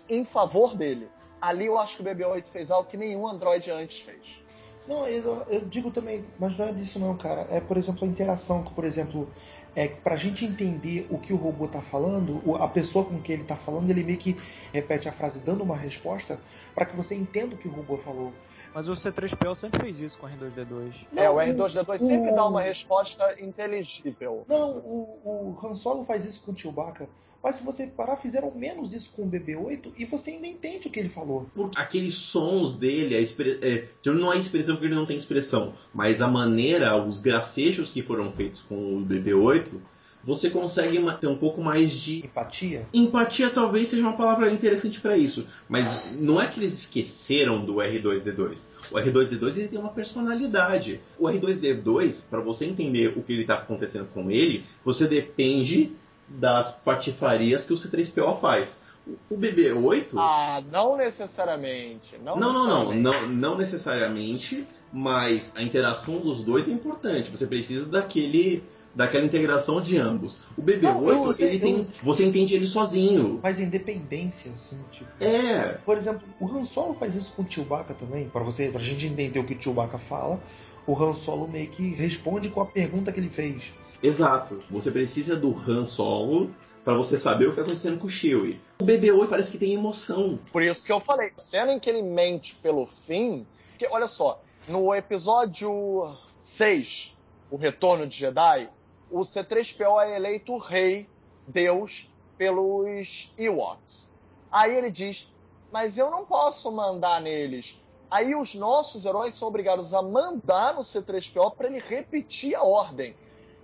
em 0.08 0.24
favor 0.24 0.76
dele. 0.76 1.08
Ali 1.40 1.66
eu 1.66 1.78
acho 1.78 1.96
que 1.96 2.02
o 2.02 2.04
BB-8 2.04 2.44
fez 2.46 2.70
algo 2.70 2.88
que 2.88 2.96
nenhum 2.96 3.26
Android 3.26 3.70
antes 3.70 4.00
fez. 4.00 4.40
Não, 4.86 5.06
eu, 5.06 5.42
eu 5.48 5.60
digo 5.60 5.90
também, 5.90 6.24
mas 6.38 6.56
não 6.56 6.66
é 6.66 6.72
disso 6.72 6.98
não, 6.98 7.16
cara. 7.16 7.46
É, 7.50 7.60
por 7.60 7.76
exemplo, 7.76 8.04
a 8.04 8.08
interação 8.08 8.62
que, 8.62 8.72
por 8.72 8.84
exemplo, 8.84 9.28
é 9.74 9.88
pra 9.88 10.16
gente 10.16 10.44
entender 10.44 11.06
o 11.10 11.18
que 11.18 11.32
o 11.32 11.36
robô 11.36 11.66
tá 11.66 11.80
falando, 11.80 12.42
a 12.56 12.68
pessoa 12.68 13.04
com 13.04 13.20
que 13.20 13.32
ele 13.32 13.44
tá 13.44 13.56
falando, 13.56 13.90
ele 13.90 14.02
meio 14.04 14.18
que 14.18 14.36
repete 14.72 15.08
a 15.08 15.12
frase 15.12 15.42
dando 15.42 15.62
uma 15.62 15.76
resposta 15.76 16.38
para 16.74 16.84
que 16.84 16.96
você 16.96 17.14
entenda 17.14 17.54
o 17.54 17.58
que 17.58 17.68
o 17.68 17.70
robô 17.70 17.96
falou. 17.96 18.32
Mas 18.74 18.88
o 18.88 18.92
C3PO 18.92 19.54
sempre 19.54 19.80
fez 19.80 20.00
isso 20.00 20.18
com 20.18 20.26
o 20.26 20.30
R2D2. 20.30 21.06
é, 21.16 21.28
o 21.28 21.34
Não, 21.36 21.44
R2D2 21.44 22.00
sempre 22.00 22.30
o- 22.30 22.34
dá 22.34 22.46
uma 22.46 22.60
resposta 22.62 23.36
inteligível. 23.40 24.44
Não, 24.48 24.78
o, 24.78 25.54
o 25.54 25.58
Han 25.66 25.74
Solo 25.74 26.04
faz 26.04 26.24
isso 26.24 26.42
com 26.44 26.52
o 26.52 26.56
Chewbacca, 26.56 27.08
mas 27.42 27.56
se 27.56 27.64
você 27.64 27.86
parar, 27.88 28.16
fizeram 28.16 28.50
menos 28.54 28.92
isso 28.94 29.10
com 29.14 29.22
o 29.24 29.26
BB-8 29.28 29.92
e 29.98 30.04
você 30.04 30.30
ainda 30.30 30.46
entende 30.46 30.88
o 30.88 30.90
que 30.90 31.00
ele 31.00 31.08
falou. 31.08 31.46
Por 31.54 31.70
aqueles 31.76 32.14
sons 32.14 32.74
dele, 32.76 33.16
a 33.16 33.20
expre... 33.20 33.58
é, 33.62 33.88
não 34.10 34.32
é 34.32 34.38
expressão 34.38 34.76
porque 34.76 34.86
ele 34.86 34.94
não 34.94 35.06
tem 35.06 35.16
expressão, 35.18 35.74
mas 35.92 36.20
a 36.22 36.28
maneira, 36.28 36.96
os 36.96 37.18
gracejos 37.20 37.90
que 37.90 38.02
foram 38.02 38.32
feitos 38.32 38.62
com 38.62 38.96
o 38.98 39.04
BB-8, 39.04 39.80
você 40.24 40.50
consegue 40.50 40.98
ter 41.20 41.26
um 41.26 41.36
pouco 41.36 41.60
mais 41.60 41.90
de 41.92 42.24
Empatia? 42.24 42.86
Empatia 42.92 43.50
talvez 43.50 43.88
seja 43.88 44.02
uma 44.02 44.16
palavra 44.16 44.52
interessante 44.52 45.00
para 45.00 45.16
isso, 45.16 45.46
mas 45.68 46.12
não 46.18 46.40
é 46.40 46.46
que 46.46 46.60
eles 46.60 46.72
esqueceram 46.74 47.64
do 47.64 47.76
R2D2. 47.76 48.58
O 48.90 48.94
R2D2 48.94 49.56
ele 49.56 49.68
tem 49.68 49.78
uma 49.78 49.90
personalidade. 49.90 51.00
O 51.18 51.26
R2D2, 51.26 52.24
para 52.30 52.40
você 52.40 52.66
entender 52.66 53.14
o 53.16 53.22
que 53.22 53.32
ele 53.32 53.42
está 53.42 53.54
acontecendo 53.54 54.06
com 54.12 54.30
ele, 54.30 54.64
você 54.84 55.06
depende 55.06 55.92
das 56.28 56.76
patifarias 56.76 57.64
que 57.64 57.72
o 57.72 57.76
C3PO 57.76 58.40
faz. 58.40 58.80
O 59.28 59.36
BB-8 59.36 60.14
Ah, 60.16 60.62
não 60.70 60.96
necessariamente. 60.96 62.16
Não, 62.24 62.36
não, 62.36 62.52
não, 62.52 62.66
não, 62.66 62.92
necessariamente. 62.94 63.02
não, 63.02 63.50
não 63.50 63.58
necessariamente, 63.58 64.66
mas 64.92 65.52
a 65.56 65.62
interação 65.62 66.20
dos 66.20 66.44
dois 66.44 66.68
é 66.68 66.70
importante. 66.72 67.30
Você 67.30 67.46
precisa 67.46 67.86
daquele 67.86 68.62
daquela 68.94 69.24
integração 69.24 69.80
de 69.80 69.96
ambos. 69.98 70.40
O 70.56 70.62
BB-8, 70.62 70.82
Não, 70.82 71.26
eu 71.26 71.32
sei, 71.32 71.48
ele 71.50 71.58
tem, 71.60 71.76
eu- 71.78 71.86
você 72.02 72.24
entende 72.24 72.54
ele 72.54 72.66
sozinho. 72.66 73.40
Mas 73.42 73.58
independência, 73.58 74.52
assim, 74.52 74.78
tipo. 74.90 75.10
É, 75.22 75.78
Por 75.84 75.96
exemplo, 75.96 76.22
o 76.40 76.46
Han 76.46 76.64
Solo 76.64 76.94
faz 76.94 77.14
isso 77.14 77.32
com 77.34 77.42
o 77.42 77.50
Chewbacca 77.50 77.94
também, 77.94 78.28
para 78.28 78.42
você, 78.42 78.68
pra 78.70 78.80
gente 78.80 79.06
entender 79.06 79.38
o 79.38 79.44
que 79.44 79.54
o 79.54 79.60
Chewbacca 79.62 79.98
fala. 79.98 80.40
O 80.86 80.94
Han 81.00 81.14
Solo 81.14 81.46
meio 81.48 81.68
que 81.68 81.94
responde 81.94 82.48
com 82.50 82.60
a 82.60 82.66
pergunta 82.66 83.12
que 83.12 83.20
ele 83.20 83.30
fez. 83.30 83.72
Exato. 84.02 84.58
Você 84.70 84.90
precisa 84.90 85.36
do 85.36 85.54
Han 85.68 85.86
Solo 85.86 86.50
para 86.84 86.94
você 86.94 87.16
saber 87.18 87.44
o 87.46 87.52
que 87.52 87.60
está 87.60 87.62
acontecendo 87.62 87.98
com 88.00 88.06
o 88.06 88.10
Chewie. 88.10 88.60
O 88.80 88.84
BB-8 88.84 89.28
parece 89.28 89.52
que 89.52 89.58
tem 89.58 89.72
emoção. 89.74 90.38
Por 90.52 90.60
isso 90.62 90.84
que 90.84 90.90
eu 90.90 90.98
falei, 90.98 91.28
a 91.36 91.40
cena 91.40 91.72
em 91.72 91.78
que 91.78 91.88
ele 91.88 92.02
mente 92.02 92.56
pelo 92.60 92.88
fim, 93.06 93.46
porque 93.70 93.86
olha 93.88 94.08
só, 94.08 94.42
no 94.66 94.92
episódio 94.92 96.16
6, 96.40 97.14
O 97.50 97.56
Retorno 97.56 98.06
de 98.06 98.16
Jedi, 98.16 98.68
o 99.12 99.20
C3PO 99.20 100.02
é 100.02 100.16
eleito 100.16 100.56
rei, 100.56 101.06
Deus, 101.46 102.10
pelos 102.38 103.32
Ewoks. 103.36 104.10
Aí 104.50 104.74
ele 104.74 104.90
diz, 104.90 105.30
mas 105.70 105.98
eu 105.98 106.10
não 106.10 106.24
posso 106.24 106.72
mandar 106.72 107.20
neles. 107.20 107.78
Aí 108.10 108.34
os 108.34 108.54
nossos 108.54 109.04
heróis 109.04 109.34
são 109.34 109.48
obrigados 109.48 109.92
a 109.92 110.00
mandar 110.00 110.74
no 110.74 110.80
C3PO 110.80 111.54
para 111.54 111.68
ele 111.68 111.78
repetir 111.78 112.54
a 112.54 112.62
ordem. 112.62 113.14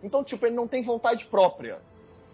Então, 0.03 0.23
tipo, 0.23 0.45
ele 0.47 0.55
não 0.55 0.69
tem 0.69 0.83
vontade 0.83 1.25
própria. 1.25 1.81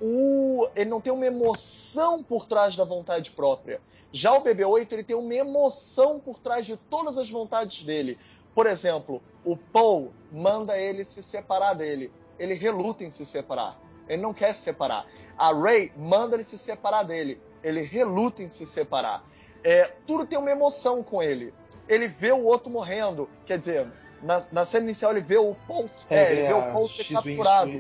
O... 0.01 0.69
Ele 0.74 0.91
não 0.91 1.01
tem 1.01 1.12
uma 1.12 1.27
emoção 1.27 2.23
por 2.23 2.47
trás 2.47 2.77
da 2.77 2.85
vontade 2.85 3.31
própria. 3.31 3.81
Já 4.12 4.32
o 4.32 4.43
BB-8 4.43 4.93
ele 4.93 5.05
tem 5.05 5.16
uma 5.16 5.35
emoção 5.35 6.20
por 6.20 6.39
trás 6.41 6.66
de 6.66 6.77
todas 6.77 7.16
as 7.16 7.31
vontades 7.31 7.85
dele. 7.85 8.19
Por 8.55 8.66
exemplo, 8.66 9.23
o 9.45 9.57
Paul 9.57 10.12
manda 10.32 10.78
ele 10.78 11.05
se 11.05 11.23
separar 11.23 11.74
dele. 11.74 12.12
Ele 12.39 12.55
reluta 12.55 13.05
em 13.05 13.11
se 13.11 13.24
separar. 13.24 13.78
Ele 14.09 14.20
não 14.23 14.35
quer 14.35 14.55
se 14.55 14.62
separar. 14.62 15.06
A 15.36 15.52
Ray 15.52 15.93
manda 15.97 16.36
ele 16.36 16.44
se 16.44 16.59
separar 16.59 17.02
dele. 17.05 17.40
Ele 17.62 17.82
reluta 17.82 18.43
em 18.43 18.48
se 18.51 18.66
separar. 18.66 19.24
É, 19.62 19.85
tudo 20.06 20.27
tem 20.27 20.39
uma 20.39 20.51
emoção 20.51 21.02
com 21.02 21.23
ele. 21.23 21.55
Ele 21.89 22.06
vê 22.09 22.32
o 22.32 22.44
outro 22.44 22.69
morrendo. 22.70 23.28
Quer 23.47 23.59
dizer, 23.59 23.86
na, 24.23 24.43
na 24.52 24.66
cena 24.66 24.85
inicial 24.85 25.11
ele 25.12 25.20
vê 25.20 25.36
o 25.39 25.55
Paul, 25.66 25.89
é, 26.11 26.32
ele 26.32 26.43
vê 26.48 26.52
o 26.52 26.73
Paul 26.73 26.89
ser 26.89 27.05
capturado 27.15 27.70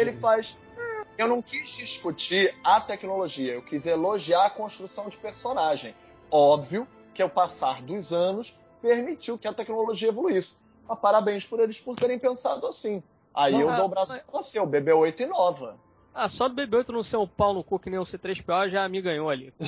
ele 0.00 0.12
faz. 0.20 0.56
"Hum, 0.78 1.04
Eu 1.18 1.28
não 1.28 1.42
quis 1.42 1.70
discutir 1.70 2.54
a 2.64 2.80
tecnologia, 2.80 3.52
eu 3.54 3.62
quis 3.62 3.86
elogiar 3.86 4.46
a 4.46 4.50
construção 4.50 5.08
de 5.08 5.16
personagem. 5.18 5.94
Óbvio 6.30 6.86
que 6.86 7.00
que 7.12 7.24
o 7.24 7.28
passar 7.28 7.82
dos 7.82 8.12
anos 8.12 8.56
permitiu 8.80 9.36
que 9.36 9.46
a 9.46 9.52
tecnologia 9.52 10.08
evoluísse. 10.08 10.54
Mas 10.88 10.98
parabéns 11.00 11.44
por 11.44 11.60
eles 11.60 11.78
por 11.78 11.94
terem 11.96 12.18
pensado 12.18 12.66
assim. 12.66 13.02
Aí 13.34 13.60
eu 13.60 13.74
dou 13.74 13.86
o 13.86 13.88
braço 13.88 14.12
mas... 14.12 14.22
pra 14.22 14.42
você, 14.42 14.58
o 14.58 14.66
BB-8 14.66 15.20
inova. 15.20 15.76
Ah, 16.12 16.28
só 16.28 16.48
do 16.48 16.54
BB-8 16.56 16.88
não 16.88 17.02
ser 17.02 17.16
um 17.16 17.26
pau 17.26 17.54
no 17.54 17.62
cu 17.62 17.78
que 17.78 17.88
nem 17.88 17.98
o 17.98 18.02
C3PO 18.02 18.68
já 18.70 18.88
me 18.88 19.00
ganhou 19.00 19.30
ali. 19.30 19.54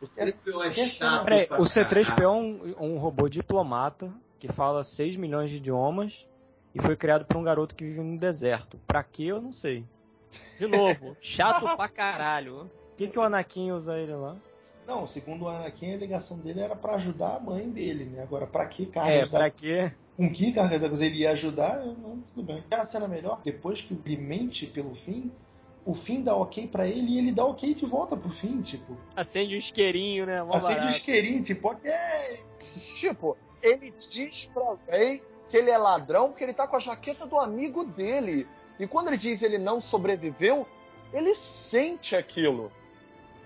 o 0.00 0.06
C3PO 0.06 0.64
é 0.64 0.72
chato. 0.86 1.24
Peraí, 1.24 1.46
o 1.50 1.64
C3PO 1.64 2.22
é 2.22 2.28
um, 2.28 2.74
um 2.80 2.98
robô 2.98 3.28
diplomata 3.28 4.10
que 4.38 4.48
fala 4.48 4.82
6 4.82 5.16
milhões 5.16 5.50
de 5.50 5.56
idiomas 5.56 6.26
e 6.74 6.80
foi 6.80 6.96
criado 6.96 7.26
por 7.26 7.36
um 7.36 7.42
garoto 7.42 7.74
que 7.74 7.84
vive 7.84 8.00
no 8.00 8.18
deserto. 8.18 8.78
Pra 8.86 9.02
quê, 9.02 9.24
eu 9.24 9.40
não 9.40 9.52
sei. 9.52 9.84
De 10.58 10.66
novo, 10.66 11.16
chato 11.20 11.76
pra 11.76 11.88
caralho. 11.88 12.62
O 12.64 12.96
que, 12.96 13.08
que 13.08 13.18
o 13.18 13.22
Anakin 13.22 13.72
usa 13.72 13.98
ele 13.98 14.14
lá? 14.14 14.36
Não, 14.86 15.06
segundo 15.06 15.44
o 15.44 15.48
Anakin, 15.48 15.94
a 15.94 15.96
ligação 15.96 16.38
dele 16.38 16.60
era 16.60 16.74
para 16.76 16.94
ajudar 16.94 17.36
a 17.36 17.40
mãe 17.40 17.68
dele, 17.68 18.04
né? 18.04 18.22
Agora, 18.22 18.46
pra 18.46 18.64
que 18.66 18.86
carga 18.86 19.10
É, 19.10 19.26
pra 19.26 19.50
quê? 19.50 19.92
Com 20.16 20.30
que 20.30 20.52
carga 20.52 20.78
da 20.78 20.86
ele 21.04 21.18
ia 21.18 21.32
ajudar? 21.32 21.84
Não, 21.84 22.22
tudo 22.34 22.42
bem. 22.42 22.64
É 22.70 22.76
a 22.76 22.84
cena 22.84 23.06
melhor, 23.06 23.40
depois 23.44 23.80
que 23.82 23.94
ele 24.06 24.16
mente 24.16 24.66
pelo 24.66 24.94
fim, 24.94 25.30
o 25.84 25.94
fim 25.94 26.22
dá 26.22 26.34
ok 26.34 26.66
para 26.66 26.88
ele 26.88 27.12
e 27.12 27.18
ele 27.18 27.32
dá 27.32 27.44
ok 27.44 27.74
de 27.74 27.84
volta 27.84 28.16
pro 28.16 28.30
fim, 28.30 28.62
tipo. 28.62 28.96
Acende 29.14 29.54
um 29.54 29.58
isqueirinho, 29.58 30.24
né? 30.24 30.42
Mó 30.42 30.54
Acende 30.54 30.74
barato. 30.74 30.86
um 30.86 30.90
isqueirinho, 30.90 31.42
tipo, 31.42 31.68
ok. 31.68 31.92
Tipo, 32.98 33.36
ele 33.62 33.92
diz 33.92 34.50
pra 34.52 34.76
Rey 34.88 35.22
que 35.50 35.56
ele 35.56 35.70
é 35.70 35.78
ladrão 35.78 36.28
porque 36.28 36.44
ele 36.44 36.54
tá 36.54 36.66
com 36.66 36.76
a 36.76 36.80
jaqueta 36.80 37.26
do 37.26 37.38
amigo 37.38 37.84
dele. 37.84 38.48
E 38.80 38.86
quando 38.86 39.08
ele 39.08 39.16
diz 39.16 39.42
ele 39.42 39.58
não 39.58 39.80
sobreviveu, 39.80 40.66
ele 41.12 41.34
sente 41.34 42.16
aquilo. 42.16 42.72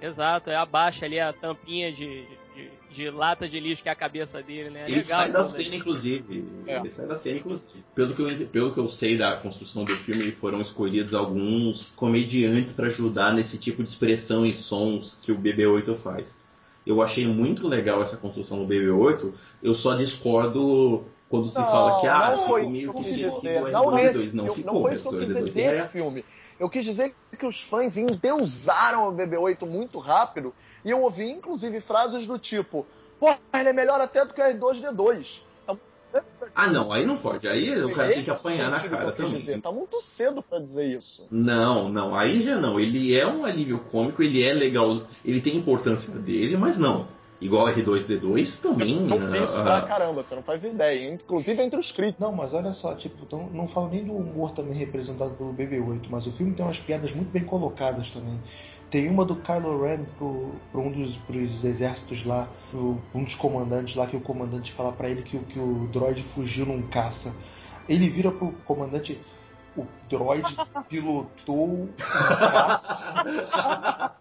Exato, 0.00 0.50
é 0.50 0.56
abaixa 0.56 1.04
ali 1.04 1.20
a 1.20 1.32
tampinha 1.32 1.92
de, 1.92 2.26
de, 2.54 2.70
de, 2.94 3.10
lata 3.10 3.48
de 3.48 3.58
lixo 3.60 3.82
que 3.82 3.88
é 3.88 3.92
a 3.92 3.96
cabeça 3.96 4.42
dele, 4.42 4.70
né? 4.70 4.84
É 4.86 4.90
ele 4.90 5.04
sai 5.04 5.30
da 5.30 5.44
cena, 5.44 5.76
inclusive. 5.76 6.48
É. 6.66 6.76
Ele 6.76 6.90
sai 6.90 7.06
da 7.06 7.16
cena, 7.16 7.38
inclusive. 7.38 7.84
Pelo 7.94 8.14
que, 8.14 8.22
eu, 8.22 8.46
pelo 8.48 8.72
que 8.72 8.78
eu 8.78 8.88
sei 8.88 9.16
da 9.16 9.36
construção 9.36 9.84
do 9.84 9.92
filme, 9.96 10.30
foram 10.32 10.60
escolhidos 10.60 11.14
alguns 11.14 11.92
comediantes 11.96 12.72
para 12.72 12.86
ajudar 12.88 13.32
nesse 13.32 13.58
tipo 13.58 13.82
de 13.82 13.88
expressão 13.88 14.44
e 14.44 14.52
sons 14.52 15.20
que 15.22 15.32
o 15.32 15.38
BB-8 15.38 15.96
faz. 15.96 16.40
Eu 16.86 17.02
achei 17.02 17.26
muito 17.26 17.68
legal 17.68 18.02
essa 18.02 18.16
construção 18.16 18.58
do 18.58 18.66
BB-8, 18.66 19.32
eu 19.62 19.74
só 19.74 19.94
discordo 19.94 21.04
quando 21.28 21.48
se 21.48 21.58
não, 21.58 21.66
fala 21.66 22.00
que 22.00 22.06
ah, 22.08 22.36
não 22.36 22.46
foi 22.48 22.66
isso 22.66 22.80
que 22.80 22.86
eu 22.86 22.94
quis 22.94 23.16
dizer. 23.16 23.70
Não, 23.70 23.90
nesse, 23.92 24.34
não, 24.34 24.50
ficou, 24.50 24.72
não 24.72 24.82
foi 24.82 24.94
isso 24.94 25.02
que 25.02 25.08
eu 25.14 25.18
quis 25.20 25.28
dizer 25.28 25.72
nesse 25.72 25.88
filme. 25.88 26.24
Eu 26.58 26.68
quis 26.68 26.84
dizer 26.84 27.14
que 27.38 27.46
os 27.46 27.60
fãs 27.60 27.96
endeusaram 27.96 29.08
o 29.08 29.12
BB-8 29.12 29.66
muito 29.66 29.98
rápido 29.98 30.52
e 30.84 30.90
eu 30.90 31.00
ouvi 31.00 31.30
inclusive 31.30 31.80
frases 31.80 32.26
do 32.26 32.38
tipo: 32.38 32.86
Pô, 33.18 33.34
ele 33.54 33.68
é 33.68 33.72
melhor 33.72 34.00
até 34.00 34.24
do 34.24 34.32
que 34.32 34.40
o 34.40 34.44
R2D2. 34.44 35.40
Ah, 36.54 36.66
não, 36.66 36.92
aí 36.92 37.06
não 37.06 37.16
pode. 37.16 37.46
Aí 37.46 37.80
o 37.84 37.94
cara 37.94 38.12
tem 38.12 38.24
que 38.24 38.30
apanhar 38.30 38.70
na 38.70 38.80
cara 38.80 39.12
também. 39.12 39.38
Dizer. 39.38 39.60
Tá 39.60 39.70
muito 39.70 40.00
cedo 40.00 40.42
para 40.42 40.58
dizer 40.58 40.86
isso. 40.86 41.26
Não, 41.30 41.88
não, 41.88 42.14
aí 42.14 42.42
já 42.42 42.56
não. 42.56 42.80
Ele 42.80 43.16
é 43.16 43.26
um 43.26 43.44
alívio 43.44 43.78
cômico, 43.78 44.22
ele 44.22 44.42
é 44.42 44.52
legal, 44.52 45.02
ele 45.24 45.40
tem 45.40 45.56
importância 45.56 46.12
dele, 46.12 46.56
mas 46.56 46.76
não. 46.76 47.06
Igual 47.40 47.68
R2D2 47.68 48.60
também. 48.60 49.00
Não 49.00 49.34
isso 49.34 49.58
uh, 49.58 49.62
pra 49.62 49.82
caramba, 49.82 50.22
você 50.22 50.34
não 50.34 50.42
faz 50.42 50.62
ideia. 50.62 51.08
Inclusive 51.08 51.62
entre 51.62 51.78
os 51.78 51.90
críticos. 51.90 52.20
Não, 52.20 52.32
mas 52.32 52.52
olha 52.52 52.72
só, 52.74 52.94
tipo, 52.94 53.24
então, 53.24 53.48
não 53.52 53.66
falo 53.66 53.88
nem 53.88 54.04
do 54.04 54.12
humor 54.12 54.52
também 54.52 54.74
representado 54.74 55.34
pelo 55.34 55.54
BB-8, 55.54 56.06
mas 56.10 56.26
o 56.26 56.32
filme 56.32 56.52
tem 56.52 56.64
umas 56.64 56.78
piadas 56.80 57.14
muito 57.14 57.30
bem 57.30 57.44
colocadas 57.44 58.10
também. 58.10 58.38
Tem 58.90 59.08
uma 59.08 59.24
do 59.24 59.36
Kylo 59.36 59.82
Ren 59.82 60.04
pro, 60.18 60.52
pro 60.72 60.80
um 60.80 60.90
dos 60.90 61.16
pros 61.16 61.64
exércitos 61.64 62.26
lá, 62.26 62.48
pro, 62.70 63.00
um 63.14 63.22
dos 63.22 63.36
comandantes 63.36 63.94
lá, 63.94 64.06
que 64.06 64.16
o 64.16 64.20
comandante 64.20 64.72
fala 64.72 64.92
para 64.92 65.08
ele 65.08 65.22
que, 65.22 65.38
que 65.38 65.60
o 65.60 65.86
droid 65.88 66.22
fugiu 66.22 66.66
num 66.66 66.82
caça. 66.88 67.36
Ele 67.88 68.08
vira 68.08 68.32
pro 68.32 68.52
comandante, 68.64 69.20
o 69.76 69.86
droid 70.08 70.56
pilotou 70.88 71.68
um 71.68 71.88
caça. 71.96 73.04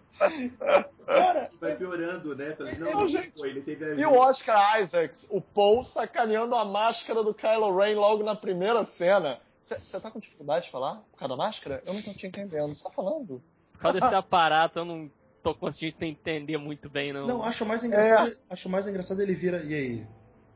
Cara, 1.06 1.50
vai 1.60 1.74
piorando, 1.74 2.36
né? 2.36 2.56
Não, 2.78 3.08
gente, 3.08 3.30
pô, 3.30 3.44
ele 3.46 3.62
teve 3.62 4.00
e 4.00 4.06
o 4.06 4.14
Oscar 4.14 4.80
Isaacs, 4.80 5.26
o 5.30 5.40
Paul 5.40 5.82
sacaneando 5.82 6.54
a 6.54 6.64
máscara 6.64 7.24
do 7.24 7.34
Kylo 7.34 7.76
Ren 7.76 7.96
logo 7.96 8.22
na 8.22 8.36
primeira 8.36 8.84
cena. 8.84 9.40
Você 9.64 9.98
tá 9.98 10.10
com 10.10 10.20
dificuldade 10.20 10.66
de 10.66 10.70
falar 10.70 10.96
por 11.10 11.18
causa 11.18 11.36
da 11.36 11.36
máscara? 11.36 11.82
Eu 11.86 11.94
não 11.94 12.02
tô 12.02 12.12
te 12.12 12.26
entendendo. 12.26 12.74
Você 12.74 12.84
tá 12.84 12.90
falando? 12.90 13.42
Por 13.80 13.82
causa 13.82 14.00
desse 14.00 14.14
aparato, 14.14 14.78
eu 14.78 14.84
não 14.84 15.10
tô 15.42 15.54
conseguindo 15.54 16.04
entender 16.04 16.58
muito 16.58 16.90
bem, 16.90 17.12
não. 17.12 17.26
Não, 17.26 17.42
acho 17.42 17.64
mais 17.64 17.82
engraçado, 17.82 18.30
é. 18.30 18.36
acho 18.50 18.68
mais 18.68 18.86
engraçado 18.86 19.22
ele 19.22 19.34
vira. 19.34 19.62
E 19.64 19.74
aí? 19.74 20.06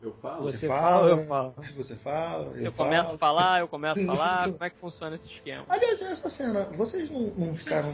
Eu 0.03 0.13
falo? 0.13 0.43
Você, 0.43 0.59
você 0.59 0.69
fala, 0.69 1.09
eu 1.09 1.25
falo. 1.25 1.55
Você 1.77 1.97
fala, 1.97 2.53
eu, 2.57 2.65
eu 2.67 2.73
começo 2.73 3.15
a 3.15 3.19
falar, 3.19 3.61
eu 3.61 3.69
começo 3.69 4.03
a 4.03 4.07
falar. 4.07 4.45
Como 4.53 4.65
é 4.65 4.71
que 4.71 4.77
funciona 4.77 5.17
esse 5.17 5.31
esquema? 5.31 5.65
Aliás, 5.67 6.03
essa 6.03 6.29
cena, 6.29 6.65
vocês 6.77 7.09
não, 7.09 7.23
não 7.29 7.55
ficaram 7.55 7.91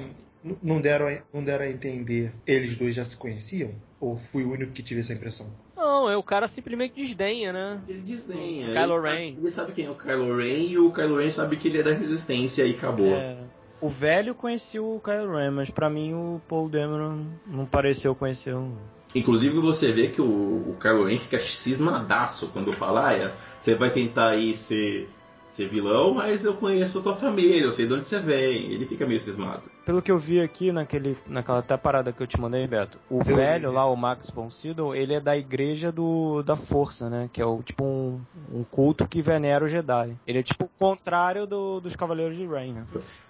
não 0.62 0.80
deram, 0.80 1.08
a, 1.08 1.18
não 1.32 1.44
deram 1.44 1.64
a 1.64 1.68
entender 1.68 2.32
eles 2.46 2.76
dois 2.76 2.94
já 2.94 3.04
se 3.04 3.16
conheciam? 3.16 3.72
Ou 4.00 4.16
fui 4.16 4.44
o 4.44 4.52
único 4.52 4.72
que 4.72 4.82
tive 4.82 5.00
essa 5.00 5.12
impressão? 5.12 5.46
Não, 5.76 6.10
é 6.10 6.16
o 6.16 6.22
cara 6.22 6.48
simplesmente 6.48 6.94
desdenha, 6.94 7.52
né? 7.52 7.80
Ele 7.86 8.00
desdenha. 8.00 8.72
Kylo 8.72 9.06
ele 9.06 9.08
Ren. 9.08 9.32
Sabe, 9.32 9.40
ele 9.40 9.50
sabe 9.50 9.72
quem 9.72 9.84
é 9.86 9.90
o 9.90 9.94
Kylo 9.94 10.36
Ren 10.36 10.66
e 10.70 10.78
o 10.78 10.92
Kylo 10.92 11.18
Ren 11.18 11.30
sabe 11.30 11.56
que 11.56 11.68
ele 11.68 11.80
é 11.80 11.82
da 11.82 11.92
resistência 11.92 12.64
e 12.64 12.74
acabou. 12.74 13.14
É. 13.14 13.36
O 13.80 13.88
velho 13.88 14.34
conhecia 14.34 14.82
o 14.82 15.00
Kylo 15.00 15.36
Ren, 15.36 15.50
mas 15.50 15.70
para 15.70 15.88
mim 15.88 16.12
o 16.12 16.40
Paul 16.46 16.68
Dameron 16.68 17.24
não 17.46 17.64
pareceu 17.64 18.14
conhecê-lo. 18.14 18.76
Inclusive 19.14 19.58
você 19.58 19.90
vê 19.90 20.08
que 20.08 20.20
o, 20.20 20.26
o 20.70 20.76
Kylo 20.80 21.04
Ren 21.04 21.18
fica 21.18 21.40
cismadaço 21.40 22.48
quando 22.52 22.72
fala, 22.72 23.10
ah, 23.10 23.32
você 23.58 23.74
vai 23.74 23.90
tentar 23.90 24.28
aí 24.28 24.56
ser 24.56 25.08
ser 25.50 25.66
vilão, 25.66 26.14
mas 26.14 26.44
eu 26.44 26.54
conheço 26.54 27.00
a 27.00 27.02
tua 27.02 27.16
família, 27.16 27.62
eu 27.62 27.72
sei 27.72 27.86
de 27.86 27.92
onde 27.92 28.04
você 28.04 28.18
vem. 28.20 28.70
Ele 28.70 28.86
fica 28.86 29.04
meio 29.04 29.20
cismado. 29.20 29.62
Pelo 29.84 30.00
que 30.00 30.12
eu 30.12 30.18
vi 30.18 30.40
aqui 30.40 30.70
naquele, 30.70 31.18
naquela 31.26 31.58
até 31.58 31.76
parada 31.76 32.12
que 32.12 32.22
eu 32.22 32.26
te 32.26 32.40
mandei, 32.40 32.66
Beto, 32.68 32.98
o 33.10 33.18
eu 33.18 33.24
velho 33.24 33.70
vi. 33.70 33.74
lá, 33.74 33.86
o 33.86 33.96
Max 33.96 34.30
von 34.30 34.48
Sydow, 34.48 34.94
ele 34.94 35.14
é 35.14 35.20
da 35.20 35.36
igreja 35.36 35.90
do, 35.90 36.42
da 36.42 36.54
força, 36.54 37.10
né? 37.10 37.28
Que 37.32 37.42
é 37.42 37.46
o 37.46 37.62
tipo 37.62 37.84
um, 37.84 38.20
um 38.52 38.62
culto 38.62 39.08
que 39.08 39.20
venera 39.20 39.64
o 39.64 39.68
Jedi. 39.68 40.16
Ele 40.24 40.38
é 40.38 40.42
tipo 40.42 40.66
o 40.66 40.70
contrário 40.78 41.46
do, 41.46 41.80
dos 41.80 41.96
Cavaleiros 41.96 42.36
de 42.36 42.46
Rain, 42.46 42.72
né? 42.72 42.84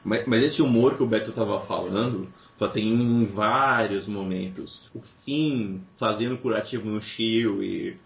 Mas, 0.05 0.27
mas, 0.27 0.43
esse 0.43 0.61
humor 0.61 0.97
que 0.97 1.03
o 1.03 1.07
Beto 1.07 1.33
tava 1.33 1.59
falando, 1.61 2.29
só 2.59 2.69
tem 2.69 2.89
em 2.89 3.25
vários 3.25 4.07
momentos. 4.07 4.91
O 4.95 5.01
Finn 5.01 5.79
fazendo 5.97 6.37
curativo 6.37 6.87
no 6.87 7.01
Shio 7.01 7.63
e 7.63 7.97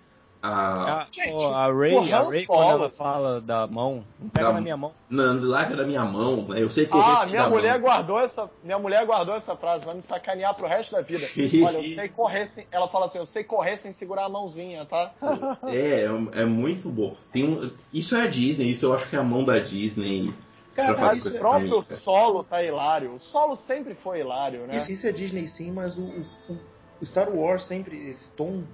a, 0.47 1.07
Gente, 1.11 1.43
a 1.43 1.73
Ray, 1.73 2.13
a 2.13 2.23
Ray 2.23 2.45
quando 2.45 2.71
ela 2.71 2.91
fala 2.91 3.41
da 3.41 3.67
mão, 3.67 4.05
não 4.21 4.29
pega 4.29 4.49
da, 4.49 4.53
na 4.53 4.61
minha 4.61 4.77
mão. 4.77 4.93
Não, 5.09 5.41
larga 5.41 5.75
da 5.75 5.87
minha 5.87 6.05
mão, 6.05 6.47
né? 6.49 6.63
eu 6.63 6.69
sei 6.69 6.85
que 6.85 6.93
Ah, 6.95 7.25
minha 7.27 7.49
mulher 7.49 7.73
mão. 7.75 7.83
guardou 7.83 8.21
essa, 8.21 8.51
minha 8.63 8.79
mulher 8.79 9.07
guardou 9.07 9.35
essa 9.35 9.57
frase, 9.57 9.87
vai 9.87 9.95
me 9.95 10.03
sacanear 10.03 10.55
pro 10.55 10.67
resto 10.67 10.93
da 10.93 11.01
vida. 11.01 11.27
Olha, 11.65 11.79
eu 11.79 11.95
sei 11.95 12.09
correr 12.11 12.51
sem, 12.55 12.67
ela 12.71 12.87
fala 12.89 13.07
assim, 13.07 13.17
eu 13.17 13.25
sei 13.25 13.43
correr 13.43 13.79
sem 13.79 13.91
segurar 13.93 14.27
a 14.27 14.29
mãozinha, 14.29 14.85
tá? 14.85 15.13
É, 15.67 16.05
é, 16.05 16.43
é 16.43 16.45
muito 16.45 16.91
bom. 16.91 17.17
Tem 17.33 17.45
um, 17.45 17.71
isso 17.93 18.15
é 18.15 18.23
a 18.23 18.27
Disney, 18.27 18.71
isso 18.71 18.85
eu 18.85 18.95
acho 18.95 19.09
que 19.09 19.17
é 19.17 19.19
a 19.19 19.23
mão 19.25 19.45
da 19.45 19.59
Disney. 19.59 20.35
Cara, 20.75 20.97
mas 20.99 21.25
o 21.25 21.39
próprio 21.39 21.87
solo 21.91 22.45
tá 22.45 22.63
hilário. 22.63 23.15
O 23.15 23.21
solo 23.21 23.57
sempre 23.57 23.95
foi 23.95 24.21
hilário, 24.21 24.67
né? 24.67 24.77
Isso, 24.77 24.93
isso 24.93 25.07
é 25.07 25.13
Disney 25.13 25.49
sim, 25.49 25.71
mas 25.73 25.97
o, 25.97 26.03
o, 26.03 26.59
o 27.01 27.07
Star 27.07 27.31
Wars 27.31 27.65
sempre, 27.65 27.97
esse 27.97 28.29
tom 28.33 28.65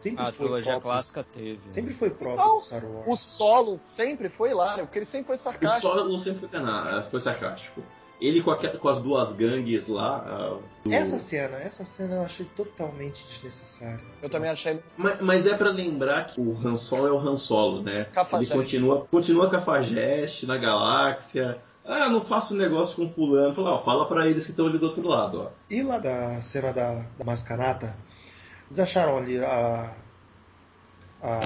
Sempre 0.00 0.24
a 0.24 0.32
trilogia 0.32 0.72
próprio. 0.72 0.80
clássica 0.80 1.24
teve. 1.24 1.60
Sempre 1.70 1.92
foi 1.92 2.10
próprio 2.10 2.42
então, 2.42 2.56
do 2.56 2.64
Star 2.64 2.84
Wars. 2.84 3.06
O 3.06 3.16
solo 3.16 3.78
sempre 3.80 4.28
foi 4.28 4.54
lá, 4.54 4.78
porque 4.78 4.98
ele 4.98 5.06
sempre 5.06 5.26
foi 5.26 5.38
sarcástico. 5.38 5.88
O 5.88 5.94
solo 5.94 6.18
sempre 6.18 6.40
foi, 6.40 6.48
canal, 6.48 7.02
foi 7.02 7.20
sarcástico. 7.20 7.82
Ele 8.20 8.42
com, 8.42 8.50
a, 8.50 8.56
com, 8.56 8.88
as 8.88 9.00
duas 9.00 9.32
gangues 9.32 9.88
lá. 9.88 10.58
Uh, 10.58 10.88
do... 10.88 10.94
Essa 10.94 11.18
cena, 11.18 11.56
essa 11.56 11.84
cena 11.86 12.16
eu 12.16 12.22
achei 12.22 12.44
totalmente 12.54 13.24
desnecessária. 13.24 14.04
Eu 14.22 14.28
também 14.28 14.50
achei. 14.50 14.78
Mas, 14.96 15.20
mas 15.22 15.46
é 15.46 15.56
para 15.56 15.70
lembrar 15.70 16.26
que 16.26 16.40
o 16.40 16.52
Han 16.52 16.76
Solo 16.76 17.08
é 17.08 17.12
o 17.12 17.18
Han 17.18 17.38
Solo, 17.38 17.82
né? 17.82 18.04
Cafajeste. 18.12 18.52
Ele 18.52 18.62
continua, 18.62 19.06
continua 19.10 19.50
cafajeste 19.50 20.44
na 20.44 20.58
galáxia. 20.58 21.60
Ah, 21.82 22.10
não 22.10 22.20
faço 22.20 22.54
negócio 22.54 22.94
com 22.96 23.12
fulano. 23.12 23.54
Fala, 23.54 23.72
ó, 23.72 23.78
fala 23.78 24.06
pra 24.06 24.28
eles 24.28 24.44
que 24.44 24.50
estão 24.50 24.66
ali 24.66 24.78
do 24.78 24.86
outro 24.86 25.08
lado, 25.08 25.40
ó. 25.40 25.50
E 25.70 25.82
lá 25.82 25.98
da 25.98 26.42
cena 26.42 26.72
da, 26.72 27.06
da 27.18 27.24
mascarata, 27.24 27.96
vocês 28.70 28.88
acharam 28.88 29.18
ali 29.18 29.38
a. 29.38 29.96
a. 31.20 31.40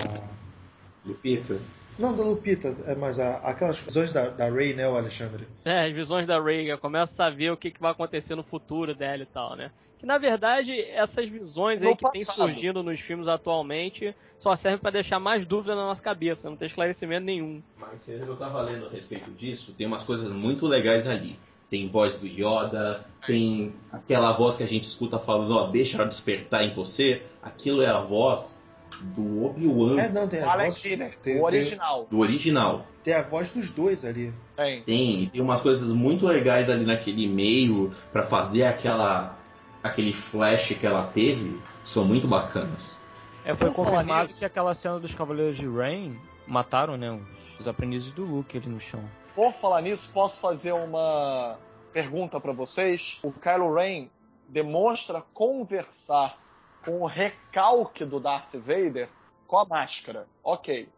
Lupita? 1.07 1.59
Não, 1.99 2.15
da 2.15 2.23
Lupita, 2.23 2.77
é, 2.87 2.95
mas 2.95 3.19
a, 3.19 3.37
aquelas 3.39 3.79
visões 3.79 4.13
da, 4.13 4.29
da 4.29 4.49
Ray, 4.51 4.75
né, 4.75 4.89
o 4.89 4.97
Alexandre? 4.97 5.47
É, 5.65 5.87
as 5.87 5.93
visões 5.93 6.27
da 6.27 6.41
Ray, 6.41 6.77
começa 6.79 7.13
a 7.13 7.17
saber 7.17 7.51
o 7.51 7.57
que, 7.57 7.71
que 7.71 7.81
vai 7.81 7.93
acontecer 7.93 8.35
no 8.35 8.43
futuro 8.43 8.95
dela 8.95 9.23
e 9.23 9.27
tal, 9.27 9.57
né? 9.57 9.71
Que 9.99 10.07
na 10.07 10.19
verdade, 10.19 10.79
essas 10.91 11.29
visões 11.29 11.83
aí 11.83 11.97
que 11.97 12.11
tem 12.11 12.25
surgindo 12.25 12.83
nos 12.83 13.01
filmes 13.01 13.29
atualmente 13.29 14.15
só 14.39 14.55
servem 14.57 14.81
para 14.81 14.91
deixar 14.91 15.19
mais 15.19 15.47
dúvida 15.47 15.75
na 15.75 15.83
nossa 15.87 16.03
cabeça, 16.03 16.51
não 16.51 16.57
tem 16.57 16.67
esclarecimento 16.67 17.25
nenhum. 17.25 17.63
Mas 17.79 18.09
eu 18.09 18.37
tava 18.37 18.61
lendo 18.63 18.87
a 18.87 18.91
respeito 18.91 19.31
disso, 19.31 19.73
tem 19.75 19.87
umas 19.87 20.03
coisas 20.03 20.31
muito 20.31 20.67
legais 20.67 21.07
ali. 21.07 21.39
Tem 21.71 21.89
voz 21.89 22.17
do 22.17 22.27
Yoda, 22.27 23.05
tem 23.27 23.75
aquela 23.91 24.33
voz 24.33 24.57
que 24.57 24.63
a 24.63 24.69
gente 24.69 24.85
escuta 24.85 25.19
falando, 25.19 25.57
ó, 25.57 25.67
deixa 25.69 25.97
ela 25.97 26.07
despertar 26.07 26.65
em 26.65 26.75
você. 26.75 27.23
Aquilo 27.43 27.83
é 27.83 27.89
a 27.89 28.01
voz 28.01 28.65
do 29.03 29.45
Obi-Wan. 29.45 30.01
É, 30.01 30.09
não, 30.09 30.29
tem 30.29 30.41
a 30.41 30.57
voz. 30.57 30.83
Tem, 31.23 31.41
o 31.41 31.45
original. 31.45 32.07
Do 32.11 32.19
original. 32.19 32.87
Tem 33.03 33.15
a 33.15 33.23
voz 33.23 33.51
dos 33.51 33.71
dois 33.71 34.05
ali. 34.05 34.33
Tem. 34.57 34.83
Tem, 34.83 35.27
tem 35.27 35.41
umas 35.41 35.61
coisas 35.61 35.89
muito 35.89 36.27
legais 36.27 36.71
ali 36.71 36.85
naquele 36.85 37.27
meio 37.27 37.93
para 38.13 38.25
fazer 38.25 38.65
aquela 38.65 39.39
aquele 39.83 40.15
flash 40.15 40.69
que 40.69 40.87
ela 40.87 41.07
teve, 41.09 41.61
são 41.85 42.07
muito 42.07 42.27
bacanas. 42.27 42.99
É, 43.45 43.55
foi 43.55 43.71
confirmado 43.71 44.33
que 44.33 44.45
aquela 44.45 44.73
cena 44.73 44.99
dos 44.99 45.13
Cavaleiros 45.13 45.59
de 45.59 45.69
Rain 45.69 46.19
mataram, 46.47 46.97
né, 46.97 47.11
os, 47.11 47.61
os 47.61 47.69
aprendizes 47.69 48.15
do 48.15 48.25
Luke 48.25 48.57
ali 48.57 48.67
no 48.67 48.81
chão. 48.81 49.05
Por 49.35 49.53
falar 49.55 49.83
nisso, 49.83 50.09
posso 50.15 50.41
fazer 50.41 50.71
uma 50.71 51.59
pergunta 51.93 52.39
para 52.39 52.53
vocês? 52.53 53.19
O 53.21 53.33
Kylo 53.33 53.75
Ren 53.75 54.09
demonstra 54.49 55.25
conversar 55.35 56.39
com 56.85 57.01
o 57.01 57.07
recalque 57.07 58.05
do 58.05 58.21
Darth 58.21 58.55
Vader 58.55 59.09
com 59.49 59.59
a 59.59 59.65
máscara. 59.65 60.29
Ok. 60.43 60.89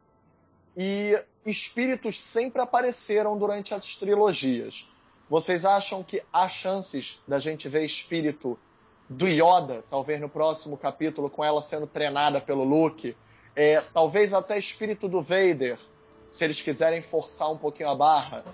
E 0.77 1.19
espíritos 1.47 2.23
sempre 2.23 2.61
apareceram 2.61 3.39
durante 3.39 3.73
as 3.73 3.97
trilogias. 3.97 4.87
Vocês 5.31 5.65
acham 5.65 6.03
que 6.03 6.23
há 6.31 6.47
chances 6.47 7.19
da 7.27 7.39
gente 7.39 7.71
ver 7.71 7.87
espírito 7.87 8.59
do 9.09 9.27
Yoda, 9.27 9.83
talvez 9.89 10.21
no 10.21 10.29
próximo 10.29 10.77
capítulo, 10.77 11.31
com 11.31 11.43
ela 11.43 11.63
sendo 11.63 11.87
treinada 11.87 12.39
pelo 12.39 12.65
Luke? 12.65 13.17
É, 13.55 13.81
talvez 13.81 14.35
até 14.35 14.59
espírito 14.59 15.09
do 15.09 15.23
Vader, 15.23 15.79
se 16.37 16.45
eles 16.45 16.61
quiserem 16.61 17.03
forçar 17.03 17.51
um 17.51 17.57
pouquinho 17.57 17.91
a 17.91 17.95
barra. 17.95 18.45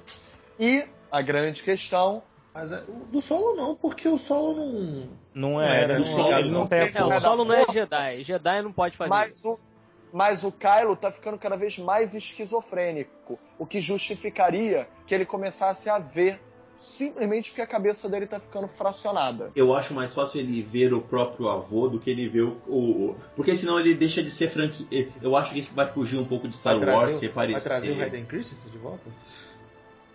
E 0.58 0.84
a 1.10 1.20
grande 1.20 1.62
questão 1.62 2.22
mas 2.54 2.70
é, 2.70 2.82
do 3.10 3.20
solo 3.20 3.56
não, 3.56 3.74
porque 3.74 4.06
o 4.08 4.18
solo 4.18 4.54
não. 4.54 5.08
Não 5.34 5.60
é, 5.60 5.88
não, 5.88 5.98
não, 5.98 6.04
solo, 6.04 6.38
ele 6.38 6.50
não 6.50 6.66
tem 6.66 6.80
a 6.80 6.84
é, 6.84 7.04
O 7.04 7.20
solo 7.20 7.44
não 7.44 7.54
é 7.54 7.64
Jedi. 7.72 8.24
Jedi 8.24 8.62
não 8.62 8.72
pode 8.72 8.96
fazer 8.96 9.08
mas 9.08 9.36
isso. 9.36 9.52
O, 9.52 9.60
mas 10.12 10.44
o 10.44 10.52
Kylo 10.52 10.94
tá 10.94 11.10
ficando 11.10 11.38
cada 11.38 11.56
vez 11.56 11.78
mais 11.78 12.14
esquizofrênico. 12.14 13.38
O 13.58 13.64
que 13.64 13.80
justificaria 13.80 14.86
que 15.06 15.14
ele 15.14 15.24
começasse 15.24 15.88
a 15.88 15.98
ver 15.98 16.38
simplesmente 16.82 17.50
porque 17.50 17.62
a 17.62 17.66
cabeça 17.66 18.08
dele 18.08 18.26
tá 18.26 18.40
ficando 18.40 18.68
fracionada. 18.68 19.50
Eu 19.54 19.74
acho 19.74 19.94
mais 19.94 20.12
fácil 20.12 20.40
ele 20.40 20.60
ver 20.60 20.92
o 20.92 21.00
próprio 21.00 21.48
avô 21.48 21.88
do 21.88 21.98
que 21.98 22.10
ele 22.10 22.28
ver 22.28 22.42
o. 22.42 22.58
o 22.66 23.16
porque 23.36 23.56
senão 23.56 23.78
ele 23.78 23.94
deixa 23.94 24.22
de 24.22 24.30
ser 24.30 24.50
franquia. 24.50 25.08
Eu 25.22 25.36
acho 25.36 25.52
que 25.52 25.60
isso 25.60 25.70
vai 25.74 25.86
fugir 25.86 26.18
um 26.18 26.24
pouco 26.24 26.48
de 26.48 26.56
Star 26.56 26.78
vai 26.78 26.94
Wars, 26.94 27.18
trazer, 27.20 27.32
Vai 27.32 27.60
trazer 27.60 27.92
o 27.92 28.02
Hayden 28.02 28.24
Christensen 28.24 28.70
de 28.70 28.78
volta? 28.78 29.08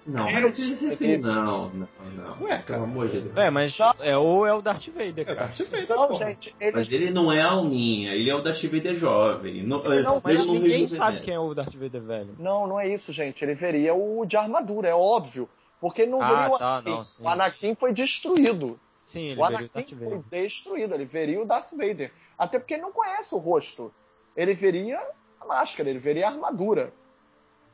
Não, 0.07 0.25
era 0.25 0.47
assim, 0.47 1.17
não, 1.17 1.69
não, 1.69 1.87
não. 2.15 2.43
Ué, 2.43 2.59
pelo 2.59 2.83
amor 2.83 3.09
de 3.09 3.19
Deus. 3.19 3.35
É, 3.35 3.49
mas 3.49 3.77
é, 3.99 4.15
ou 4.15 4.47
é 4.47 4.53
o 4.53 4.61
Darth 4.61 4.87
Vader, 4.87 5.25
cara. 5.25 5.41
É 5.41 5.43
o 5.43 5.47
Darth 5.47 5.69
Vader, 5.69 5.87
não, 5.89 6.17
gente, 6.17 6.55
ele... 6.61 6.71
Mas 6.71 6.91
ele 6.93 7.11
não 7.11 7.29
é 7.29 7.41
a 7.41 7.51
alminha, 7.51 8.15
ele 8.15 8.29
é 8.29 8.33
o 8.33 8.39
Darth 8.39 8.63
Vader 8.63 8.95
jovem. 8.95 9.63
Não, 9.63 9.83
não, 9.83 10.21
mas 10.23 10.45
não 10.45 10.53
ninguém 10.53 10.87
sabe 10.87 11.19
quem 11.19 11.33
é 11.33 11.39
o 11.39 11.53
Darth 11.53 11.75
Vader 11.75 12.01
velho. 12.01 12.35
Não, 12.39 12.65
não 12.65 12.79
é 12.79 12.87
isso, 12.87 13.11
gente. 13.11 13.43
Ele 13.43 13.53
veria 13.53 13.93
o 13.93 14.25
de 14.25 14.37
armadura, 14.37 14.87
é 14.87 14.95
óbvio. 14.95 15.49
Porque 15.79 16.03
ele 16.03 16.11
não 16.11 16.21
ah, 16.21 16.27
veria 16.27 16.55
o 16.55 16.57
tá, 16.57 16.77
Anakin. 16.77 16.89
Não. 16.89 17.25
O 17.25 17.29
Anakin 17.29 17.75
foi 17.75 17.93
destruído. 17.93 18.79
Sim, 19.03 19.27
ele 19.27 19.39
o 19.39 19.43
Anakin 19.43 19.65
o 19.65 19.69
Darth 19.69 19.91
Vader. 19.91 20.09
foi 20.09 20.41
destruído, 20.41 20.93
ele 20.95 21.05
veria 21.05 21.41
o 21.41 21.45
Darth 21.45 21.71
Vader. 21.71 22.11
Até 22.37 22.59
porque 22.59 22.73
ele 22.73 22.83
não 22.83 22.91
conhece 22.91 23.33
o 23.33 23.37
rosto. 23.37 23.93
Ele 24.35 24.53
veria 24.53 25.01
a 25.39 25.45
máscara, 25.45 25.89
ele 25.89 25.99
veria 25.99 26.27
a 26.27 26.31
armadura. 26.31 26.93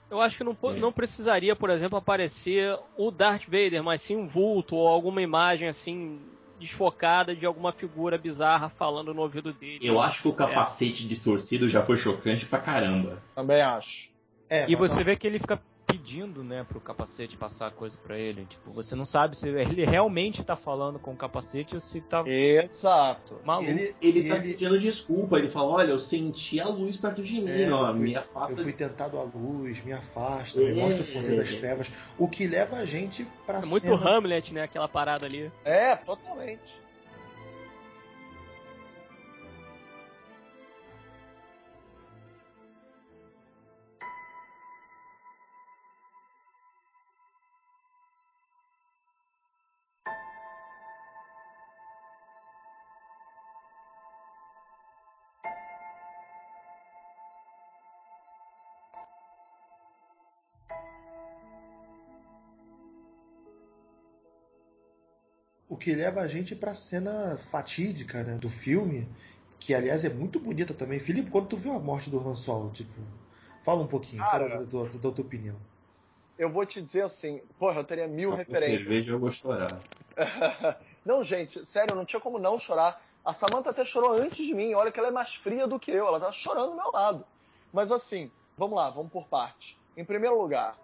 Eu 0.09 0.21
acho 0.21 0.37
que 0.37 0.43
não, 0.43 0.55
é. 0.63 0.73
não 0.73 0.91
precisaria, 0.91 1.55
por 1.55 1.69
exemplo, 1.69 1.97
aparecer 1.97 2.77
o 2.95 3.09
Darth 3.09 3.45
Vader, 3.45 3.83
mas 3.83 4.01
sim 4.01 4.15
um 4.15 4.27
vulto 4.27 4.75
ou 4.75 4.87
alguma 4.87 5.21
imagem 5.21 5.67
assim 5.67 6.19
desfocada 6.59 7.35
de 7.35 7.45
alguma 7.45 7.73
figura 7.73 8.17
bizarra 8.17 8.69
falando 8.69 9.13
no 9.13 9.21
ouvido 9.21 9.51
dele. 9.53 9.79
Eu 9.81 10.01
acho 10.01 10.21
que 10.21 10.27
o 10.27 10.33
capacete 10.33 11.05
é. 11.05 11.07
distorcido 11.07 11.67
já 11.67 11.83
foi 11.83 11.97
chocante 11.97 12.45
pra 12.45 12.59
caramba. 12.59 13.21
Também 13.35 13.61
acho. 13.61 14.09
É, 14.49 14.69
e 14.69 14.75
você 14.75 15.03
vê 15.03 15.15
que 15.15 15.25
ele 15.25 15.39
fica 15.39 15.59
pedindo, 15.93 16.43
né, 16.43 16.65
pro 16.67 16.81
capacete 16.81 17.37
passar 17.37 17.67
a 17.67 17.71
coisa 17.71 17.95
para 18.03 18.17
ele. 18.17 18.45
Tipo, 18.45 18.71
você 18.71 18.95
não 18.95 19.05
sabe 19.05 19.37
se 19.37 19.47
ele 19.47 19.85
realmente 19.85 20.43
tá 20.43 20.55
falando 20.55 20.97
com 20.97 21.11
o 21.11 21.15
capacete 21.15 21.75
ou 21.75 21.81
se 21.81 22.01
tá. 22.01 22.23
Exato. 22.27 23.39
Maluco. 23.45 23.69
Ele, 23.69 23.95
ele 24.01 24.27
tá 24.27 24.37
ele... 24.37 24.49
pedindo 24.49 24.79
desculpa. 24.79 25.37
Ele 25.37 25.47
fala: 25.47 25.69
Olha, 25.69 25.91
eu 25.91 25.99
senti 25.99 26.59
a 26.59 26.67
luz 26.67 26.97
perto 26.97 27.21
de 27.21 27.33
mim, 27.33 27.63
é, 27.63 27.71
ó, 27.71 27.91
fui, 27.91 28.01
me 28.01 28.15
afasta. 28.15 28.53
Eu 28.53 28.63
fui 28.63 28.73
tentado 28.73 29.19
à 29.19 29.23
luz, 29.23 29.83
me 29.83 29.93
afasta, 29.93 30.59
é, 30.59 30.73
me 30.73 30.81
mostra 30.81 31.03
o 31.03 31.05
poder 31.05 31.37
das 31.37 31.53
trevas. 31.53 31.91
O 32.17 32.27
que 32.27 32.47
leva 32.47 32.77
a 32.77 32.85
gente 32.85 33.27
pra 33.45 33.59
é 33.59 33.65
Muito 33.65 33.83
cena... 33.83 34.09
Hamlet, 34.09 34.51
né, 34.51 34.63
aquela 34.63 34.87
parada 34.87 35.27
ali. 35.27 35.51
É, 35.63 35.95
totalmente. 35.95 36.82
Que 65.83 65.93
leva 65.93 66.21
a 66.21 66.27
gente 66.27 66.55
para 66.55 66.71
a 66.71 66.75
cena 66.75 67.37
fatídica 67.51 68.23
né, 68.23 68.35
do 68.35 68.49
filme, 68.49 69.05
que 69.59 69.75
aliás 69.75 70.05
é 70.05 70.09
muito 70.09 70.39
bonita 70.39 70.73
também. 70.73 70.97
Felipe, 70.97 71.29
quando 71.29 71.47
tu 71.49 71.57
viu 71.57 71.73
a 71.73 71.79
morte 71.79 72.09
do 72.09 72.17
Han 72.25 72.35
Solo, 72.35 72.71
tipo, 72.71 72.93
fala 73.61 73.81
um 73.81 73.87
pouquinho, 73.87 74.23
Cara, 74.23 74.59
da 74.59 74.65
tua, 74.65 74.87
da 74.87 75.11
tua 75.11 75.25
opinião. 75.25 75.57
Eu 76.39 76.49
vou 76.49 76.65
te 76.65 76.81
dizer 76.81 77.01
assim, 77.01 77.41
porra, 77.59 77.81
eu 77.81 77.83
teria 77.83 78.07
mil 78.07 78.33
referências. 78.33 78.77
cerveja 78.77 79.11
eu 79.11 79.19
vou 79.19 79.29
chorar. 79.29 79.81
não, 81.03 81.21
gente, 81.21 81.65
sério, 81.65 81.95
não 81.95 82.05
tinha 82.05 82.19
como 82.21 82.39
não 82.39 82.57
chorar. 82.57 83.03
A 83.25 83.33
Samantha 83.33 83.71
até 83.71 83.83
chorou 83.83 84.13
antes 84.13 84.45
de 84.45 84.53
mim. 84.53 84.73
Olha 84.73 84.89
que 84.89 84.97
ela 84.97 85.09
é 85.09 85.11
mais 85.11 85.35
fria 85.35 85.67
do 85.67 85.77
que 85.77 85.91
eu. 85.91 86.07
Ela 86.07 86.19
tá 86.19 86.31
chorando 86.31 86.71
do 86.71 86.77
meu 86.77 86.91
lado. 86.91 87.25
Mas 87.73 87.91
assim, 87.91 88.31
vamos 88.57 88.77
lá, 88.77 88.89
vamos 88.89 89.11
por 89.11 89.27
parte. 89.27 89.77
Em 89.97 90.05
primeiro 90.05 90.41
lugar, 90.41 90.77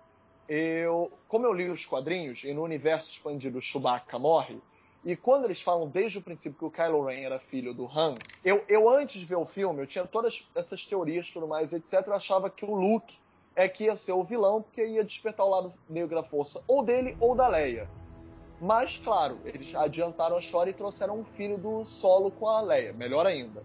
eu, 0.47 1.09
como 1.27 1.45
eu 1.45 1.53
li 1.53 1.69
os 1.69 1.85
quadrinhos 1.85 2.43
e 2.43 2.53
no 2.53 2.63
universo 2.63 3.09
expandido 3.09 3.61
Chewbacca 3.61 4.19
morre, 4.19 4.61
e 5.03 5.15
quando 5.15 5.45
eles 5.45 5.61
falam 5.61 5.87
desde 5.87 6.17
o 6.17 6.21
princípio 6.21 6.57
que 6.57 6.65
o 6.65 6.71
Kylo 6.71 7.05
Ren 7.05 7.21
era 7.21 7.39
filho 7.39 7.73
do 7.73 7.87
Han, 7.87 8.15
eu, 8.43 8.63
eu 8.67 8.89
antes 8.89 9.19
de 9.19 9.25
ver 9.25 9.37
o 9.37 9.45
filme, 9.45 9.81
eu 9.81 9.87
tinha 9.87 10.05
todas 10.05 10.47
essas 10.53 10.85
teorias 10.85 11.29
tudo 11.29 11.47
mais, 11.47 11.71
etc. 11.71 12.05
Eu 12.07 12.13
achava 12.13 12.49
que 12.49 12.65
o 12.65 12.75
Luke 12.75 13.17
é 13.55 13.67
que 13.67 13.85
ia 13.85 13.95
ser 13.95 14.11
o 14.11 14.23
vilão, 14.23 14.61
porque 14.61 14.85
ia 14.85 15.03
despertar 15.03 15.45
o 15.45 15.49
lado 15.49 15.73
negro 15.89 16.15
da 16.15 16.23
força, 16.23 16.61
ou 16.67 16.83
dele 16.83 17.15
ou 17.19 17.35
da 17.35 17.47
Leia. 17.47 17.89
Mas, 18.61 18.97
claro, 18.97 19.39
eles 19.45 19.73
adiantaram 19.73 20.35
a 20.35 20.39
história 20.39 20.71
e 20.71 20.73
trouxeram 20.73 21.17
um 21.17 21.23
filho 21.23 21.57
do 21.57 21.85
solo 21.85 22.29
com 22.29 22.47
a 22.47 22.61
Leia, 22.61 22.91
melhor 22.91 23.25
ainda. 23.25 23.63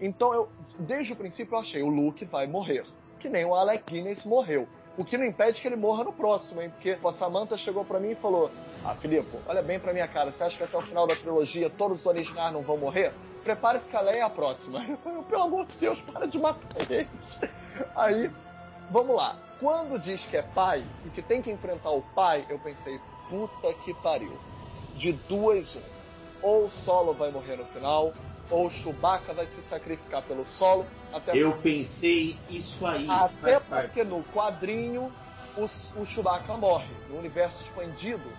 Então, 0.00 0.32
eu, 0.32 0.48
desde 0.78 1.12
o 1.12 1.16
princípio, 1.16 1.54
eu 1.54 1.58
achei 1.58 1.82
o 1.82 1.88
Luke 1.88 2.24
vai 2.24 2.46
morrer, 2.46 2.86
que 3.18 3.28
nem 3.28 3.44
o 3.44 3.54
Alec 3.54 3.84
Guinness 3.92 4.24
morreu. 4.24 4.66
O 4.96 5.04
que 5.04 5.16
não 5.16 5.24
impede 5.24 5.60
que 5.60 5.68
ele 5.68 5.76
morra 5.76 6.04
no 6.04 6.12
próximo, 6.12 6.60
hein? 6.60 6.70
Porque 6.70 6.98
a 7.02 7.12
Samantha 7.12 7.56
chegou 7.56 7.84
para 7.84 8.00
mim 8.00 8.10
e 8.10 8.14
falou: 8.14 8.50
Ah, 8.84 8.94
Filipe, 8.94 9.38
olha 9.46 9.62
bem 9.62 9.78
pra 9.78 9.92
minha 9.92 10.08
cara, 10.08 10.30
você 10.30 10.42
acha 10.42 10.56
que 10.56 10.64
até 10.64 10.76
o 10.76 10.80
final 10.80 11.06
da 11.06 11.14
trilogia 11.14 11.70
todos 11.70 12.00
os 12.00 12.06
originais 12.06 12.52
não 12.52 12.62
vão 12.62 12.76
morrer? 12.76 13.12
Prepare-se 13.42 13.88
que 13.88 13.96
a 13.96 14.00
Leia 14.00 14.18
é 14.18 14.22
a 14.22 14.30
próxima. 14.30 14.84
Eu, 15.04 15.22
Pelo 15.22 15.42
amor 15.42 15.66
de 15.66 15.78
Deus, 15.78 16.00
para 16.00 16.26
de 16.26 16.38
matar 16.38 16.90
eles. 16.90 17.40
Aí, 17.96 18.30
vamos 18.90 19.16
lá. 19.16 19.36
Quando 19.58 19.98
diz 19.98 20.24
que 20.24 20.36
é 20.36 20.42
pai 20.42 20.84
e 21.04 21.10
que 21.10 21.22
tem 21.22 21.40
que 21.42 21.50
enfrentar 21.50 21.90
o 21.90 22.02
pai, 22.14 22.46
eu 22.48 22.58
pensei, 22.58 22.98
puta 23.28 23.72
que 23.84 23.92
pariu. 23.94 24.36
De 24.96 25.12
duas, 25.12 25.76
um. 25.76 25.80
Ou 26.42 26.64
o 26.64 26.68
Solo 26.70 27.12
vai 27.12 27.30
morrer 27.30 27.56
no 27.56 27.66
final, 27.66 28.14
ou 28.50 28.66
o 28.66 28.70
Chewbacca 28.70 29.32
vai 29.32 29.46
se 29.46 29.62
sacrificar 29.62 30.22
pelo 30.22 30.44
solo. 30.44 30.86
Até 31.12 31.36
Eu 31.36 31.56
pensei 31.58 32.36
isso 32.48 32.84
aí. 32.86 33.06
Até 33.08 33.60
porque 33.60 34.04
no 34.04 34.22
quadrinho 34.24 35.12
o, 35.56 35.64
o 36.00 36.06
Chewbacca 36.06 36.56
morre. 36.56 36.88
No 37.08 37.18
universo 37.18 37.60
expandido, 37.62 38.30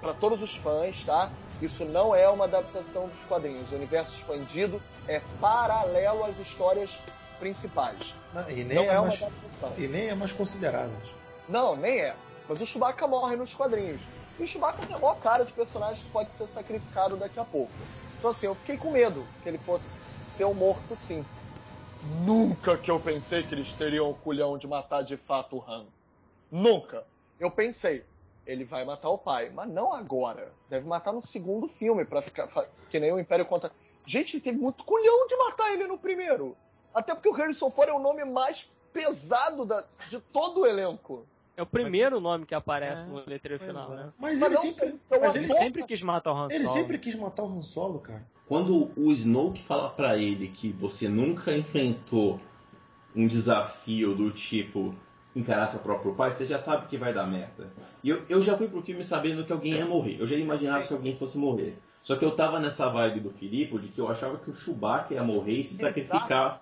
para 0.00 0.14
todos 0.14 0.42
os 0.42 0.54
fãs, 0.56 1.04
tá? 1.04 1.30
Isso 1.62 1.84
não 1.84 2.14
é 2.14 2.28
uma 2.28 2.44
adaptação 2.44 3.08
dos 3.08 3.20
quadrinhos. 3.24 3.70
O 3.70 3.74
universo 3.74 4.12
expandido 4.12 4.80
é 5.06 5.20
paralelo 5.40 6.24
às 6.24 6.38
histórias 6.38 6.90
principais. 7.38 8.14
Não, 8.32 8.50
e 8.50 8.64
nem 8.64 8.76
não 8.76 8.84
é, 8.84 8.86
é 8.86 9.00
mais, 9.00 9.20
uma 9.20 9.26
adaptação. 9.26 9.72
E 9.76 9.86
nem 9.86 10.08
é 10.08 10.14
mais 10.14 10.32
considerado. 10.32 10.92
Não, 11.48 11.76
nem 11.76 12.00
é. 12.00 12.14
Mas 12.48 12.60
o 12.60 12.66
Chewbacca 12.66 13.06
morre 13.06 13.36
nos 13.36 13.54
quadrinhos. 13.54 14.00
E 14.38 14.42
o 14.42 14.46
Chewbacca 14.46 14.86
tem 14.86 14.96
a 14.96 14.98
maior 14.98 15.16
cara 15.18 15.44
de 15.44 15.52
personagem 15.52 16.04
que 16.04 16.10
pode 16.10 16.34
ser 16.36 16.46
sacrificado 16.46 17.16
daqui 17.16 17.38
a 17.38 17.44
pouco. 17.44 17.72
Então 18.20 18.28
assim, 18.28 18.44
eu 18.44 18.54
fiquei 18.54 18.76
com 18.76 18.90
medo 18.90 19.26
que 19.42 19.48
ele 19.48 19.56
fosse 19.56 19.98
ser 20.22 20.44
um 20.44 20.52
morto 20.52 20.94
sim. 20.94 21.24
Nunca 22.22 22.76
que 22.76 22.90
eu 22.90 23.00
pensei 23.00 23.42
que 23.42 23.54
eles 23.54 23.72
teriam 23.72 24.10
o 24.10 24.14
culhão 24.14 24.58
de 24.58 24.68
matar 24.68 25.00
de 25.02 25.16
fato 25.16 25.56
o 25.56 25.64
Han. 25.66 25.86
Nunca. 26.50 27.06
Eu 27.38 27.50
pensei, 27.50 28.04
ele 28.46 28.62
vai 28.62 28.84
matar 28.84 29.08
o 29.08 29.16
pai, 29.16 29.48
mas 29.48 29.70
não 29.70 29.94
agora. 29.94 30.52
Deve 30.68 30.86
matar 30.86 31.14
no 31.14 31.22
segundo 31.22 31.66
filme 31.66 32.04
para 32.04 32.20
ficar 32.20 32.46
que 32.90 33.00
nem 33.00 33.10
o 33.10 33.18
Império 33.18 33.46
contra. 33.46 33.72
Gente, 34.04 34.36
ele 34.36 34.42
teve 34.42 34.58
muito 34.58 34.84
culhão 34.84 35.26
de 35.26 35.36
matar 35.36 35.72
ele 35.72 35.86
no 35.86 35.96
primeiro. 35.96 36.54
Até 36.92 37.14
porque 37.14 37.28
o 37.30 37.32
Harrison 37.32 37.70
Ford 37.70 37.88
é 37.88 37.92
o 37.94 37.98
nome 37.98 38.22
mais 38.26 38.70
pesado 38.92 39.64
da, 39.64 39.82
de 40.10 40.20
todo 40.20 40.60
o 40.60 40.66
elenco. 40.66 41.26
É 41.60 41.62
o 41.62 41.66
primeiro 41.66 42.16
mas, 42.16 42.22
nome 42.22 42.46
que 42.46 42.54
aparece 42.54 43.02
é, 43.02 43.04
no 43.04 43.22
letreiro 43.26 43.62
final, 43.62 43.92
é. 43.92 43.96
né? 43.96 44.12
Mas, 44.18 44.38
mas 44.38 44.42
ele, 44.42 44.54
não, 44.54 44.62
sempre, 44.62 44.88
então 44.88 45.20
mas 45.20 45.34
ele 45.34 45.48
sempre 45.48 45.82
quis 45.84 46.02
matar 46.02 46.32
o 46.32 46.34
Han 46.34 46.48
Solo. 46.48 46.54
Ele 46.54 46.68
sempre 46.68 46.98
quis 46.98 47.14
matar 47.14 47.42
o 47.42 47.58
Han 47.58 47.62
Solo, 47.62 47.98
cara. 47.98 48.26
Quando 48.48 48.90
o 48.96 49.12
Snoke 49.12 49.62
fala 49.62 49.90
para 49.90 50.16
ele 50.16 50.48
que 50.48 50.72
você 50.72 51.06
nunca 51.06 51.54
enfrentou 51.54 52.40
um 53.14 53.26
desafio 53.26 54.14
do 54.14 54.30
tipo 54.30 54.94
encarar 55.36 55.68
seu 55.68 55.80
próprio 55.80 56.14
pai, 56.14 56.30
você 56.30 56.46
já 56.46 56.58
sabe 56.58 56.88
que 56.88 56.96
vai 56.96 57.12
dar 57.12 57.26
merda. 57.26 57.70
E 58.02 58.08
eu, 58.08 58.22
eu 58.26 58.42
já 58.42 58.56
fui 58.56 58.66
pro 58.66 58.80
filme 58.80 59.04
sabendo 59.04 59.44
que 59.44 59.52
alguém 59.52 59.74
ia 59.74 59.84
morrer. 59.84 60.16
Eu 60.18 60.26
já 60.26 60.36
imaginava 60.36 60.86
que 60.86 60.94
alguém 60.94 61.14
fosse 61.18 61.36
morrer. 61.36 61.76
Só 62.02 62.16
que 62.16 62.24
eu 62.24 62.30
tava 62.30 62.58
nessa 62.58 62.88
vibe 62.88 63.20
do 63.20 63.30
Filipe 63.30 63.78
de 63.78 63.88
que 63.88 64.00
eu 64.00 64.10
achava 64.10 64.38
que 64.38 64.48
o 64.48 64.54
Chewbacca 64.54 65.12
ia 65.12 65.22
morrer 65.22 65.52
e 65.52 65.64
se 65.64 65.74
sacrificar. 65.74 66.59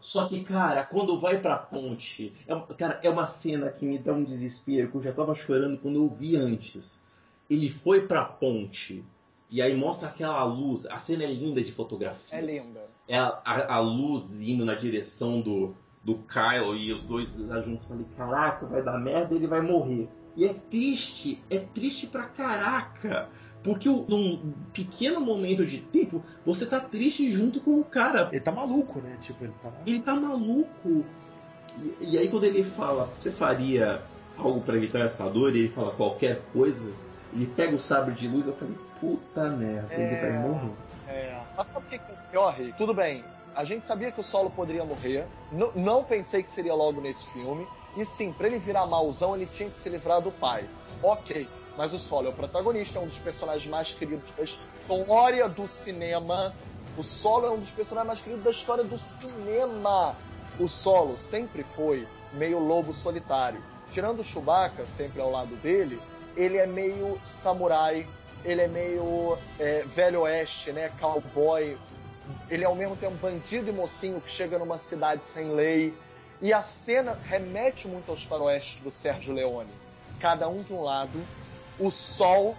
Só 0.00 0.28
que, 0.28 0.44
cara, 0.44 0.84
quando 0.84 1.18
vai 1.18 1.40
pra 1.40 1.56
ponte, 1.56 2.32
é, 2.46 2.74
cara, 2.74 3.00
é 3.02 3.10
uma 3.10 3.26
cena 3.26 3.70
que 3.70 3.84
me 3.84 3.98
dá 3.98 4.12
um 4.12 4.22
desespero, 4.22 4.90
que 4.90 4.96
eu 4.96 5.02
já 5.02 5.12
tava 5.12 5.34
chorando 5.34 5.78
quando 5.78 5.96
eu 5.96 6.08
vi 6.08 6.36
antes. 6.36 7.02
Ele 7.50 7.68
foi 7.68 8.06
pra 8.06 8.24
ponte, 8.24 9.04
e 9.50 9.60
aí 9.60 9.76
mostra 9.76 10.08
aquela 10.08 10.44
luz, 10.44 10.86
a 10.86 10.98
cena 10.98 11.24
é 11.24 11.32
linda 11.32 11.62
de 11.62 11.72
fotografia. 11.72 12.38
É 12.38 12.40
linda. 12.40 12.88
É 13.08 13.18
a, 13.18 13.40
a, 13.44 13.74
a 13.74 13.78
luz 13.80 14.40
indo 14.40 14.64
na 14.64 14.74
direção 14.74 15.40
do, 15.40 15.74
do 16.02 16.18
Kyle 16.18 16.76
e 16.76 16.92
os 16.92 17.02
dois 17.02 17.36
lá 17.36 17.60
juntos. 17.60 17.86
Falei, 17.86 18.06
caraca, 18.16 18.66
vai 18.66 18.82
dar 18.82 18.98
merda, 18.98 19.34
ele 19.34 19.46
vai 19.46 19.60
morrer. 19.60 20.08
E 20.36 20.44
é 20.44 20.54
triste, 20.54 21.42
é 21.50 21.58
triste 21.58 22.06
pra 22.06 22.24
caraca. 22.24 23.28
Porque 23.64 23.88
num 23.88 24.52
pequeno 24.74 25.22
momento 25.22 25.64
de 25.64 25.78
tempo, 25.78 26.22
você 26.44 26.66
tá 26.66 26.78
triste 26.78 27.30
junto 27.32 27.62
com 27.62 27.80
o 27.80 27.84
cara. 27.84 28.28
Ele 28.30 28.40
tá 28.40 28.52
maluco, 28.52 29.00
né? 29.00 29.16
Tipo, 29.22 29.44
ele 29.44 29.54
tá. 29.62 29.72
Ele 29.86 30.00
tá 30.00 30.14
maluco. 30.14 31.04
E, 31.80 32.12
e 32.12 32.18
aí 32.18 32.28
quando 32.28 32.44
ele 32.44 32.62
fala, 32.62 33.10
você 33.18 33.32
faria 33.32 34.02
algo 34.36 34.60
para 34.60 34.76
evitar 34.76 35.00
essa 35.00 35.28
dor, 35.30 35.56
e 35.56 35.60
ele 35.60 35.68
fala 35.68 35.92
qualquer 35.92 36.42
coisa, 36.52 36.92
ele 37.32 37.46
pega 37.46 37.74
o 37.74 37.80
sabre 37.80 38.14
de 38.14 38.28
luz, 38.28 38.46
eu 38.46 38.54
falei, 38.54 38.76
puta 39.00 39.48
merda, 39.48 39.88
é... 39.94 40.12
ele 40.12 40.20
vai 40.20 40.38
morrer. 40.46 40.74
É. 41.08 41.40
Mas 41.56 41.66
sabe 41.68 41.86
o 41.86 41.88
que 41.88 41.94
é 41.94 41.98
pior, 42.30 42.56
Tudo 42.76 42.92
bem, 42.92 43.24
a 43.54 43.64
gente 43.64 43.86
sabia 43.86 44.12
que 44.12 44.20
o 44.20 44.24
Solo 44.24 44.50
poderia 44.50 44.84
morrer. 44.84 45.26
N 45.50 45.70
não 45.74 46.04
pensei 46.04 46.42
que 46.42 46.52
seria 46.52 46.74
logo 46.74 47.00
nesse 47.00 47.24
filme. 47.32 47.66
E 47.96 48.04
sim, 48.04 48.32
para 48.32 48.48
ele 48.48 48.58
virar 48.58 48.86
mauzão, 48.86 49.36
ele 49.36 49.46
tinha 49.46 49.70
que 49.70 49.78
se 49.78 49.88
livrar 49.88 50.20
do 50.20 50.32
pai. 50.32 50.68
Ok, 51.00 51.48
mas 51.76 51.92
o 51.92 51.98
Solo 51.98 52.28
é 52.28 52.30
o 52.30 52.32
protagonista, 52.32 52.98
é 52.98 53.02
um 53.02 53.06
dos 53.06 53.18
personagens 53.18 53.66
mais 53.66 53.92
queridos 53.92 54.28
da 54.36 54.44
história 54.44 55.48
do 55.48 55.66
cinema. 55.66 56.54
O 56.96 57.02
Solo 57.02 57.46
é 57.46 57.50
um 57.50 57.58
dos 57.58 57.70
personagens 57.70 58.06
mais 58.06 58.20
queridos 58.20 58.44
da 58.44 58.50
história 58.50 58.84
do 58.84 58.98
cinema. 58.98 60.16
O 60.58 60.68
Solo 60.68 61.18
sempre 61.18 61.64
foi 61.74 62.06
meio 62.32 62.58
lobo 62.58 62.92
solitário. 62.92 63.62
Tirando 63.92 64.20
o 64.20 64.24
Chewbacca, 64.24 64.86
sempre 64.86 65.20
ao 65.20 65.30
lado 65.30 65.54
dele, 65.56 66.00
ele 66.36 66.56
é 66.56 66.66
meio 66.66 67.20
samurai, 67.24 68.06
ele 68.44 68.60
é 68.60 68.68
meio 68.68 69.36
é, 69.58 69.82
velho 69.82 70.22
oeste, 70.22 70.72
né? 70.72 70.90
Cowboy, 71.00 71.76
ele 72.48 72.64
é 72.64 72.66
ao 72.66 72.74
mesmo 72.74 72.96
tempo 72.96 73.16
bandido 73.16 73.68
e 73.68 73.72
mocinho 73.72 74.20
que 74.20 74.30
chega 74.30 74.58
numa 74.58 74.78
cidade 74.78 75.24
sem 75.24 75.52
lei. 75.52 75.94
E 76.40 76.52
a 76.52 76.62
cena 76.62 77.18
remete 77.24 77.88
muito 77.88 78.10
aos 78.10 78.22
faroestes 78.22 78.80
do 78.80 78.92
Sérgio 78.92 79.34
Leone. 79.34 79.70
Cada 80.20 80.48
um 80.48 80.62
de 80.62 80.72
um 80.72 80.82
lado, 80.82 81.24
o 81.78 81.90
sol, 81.90 82.56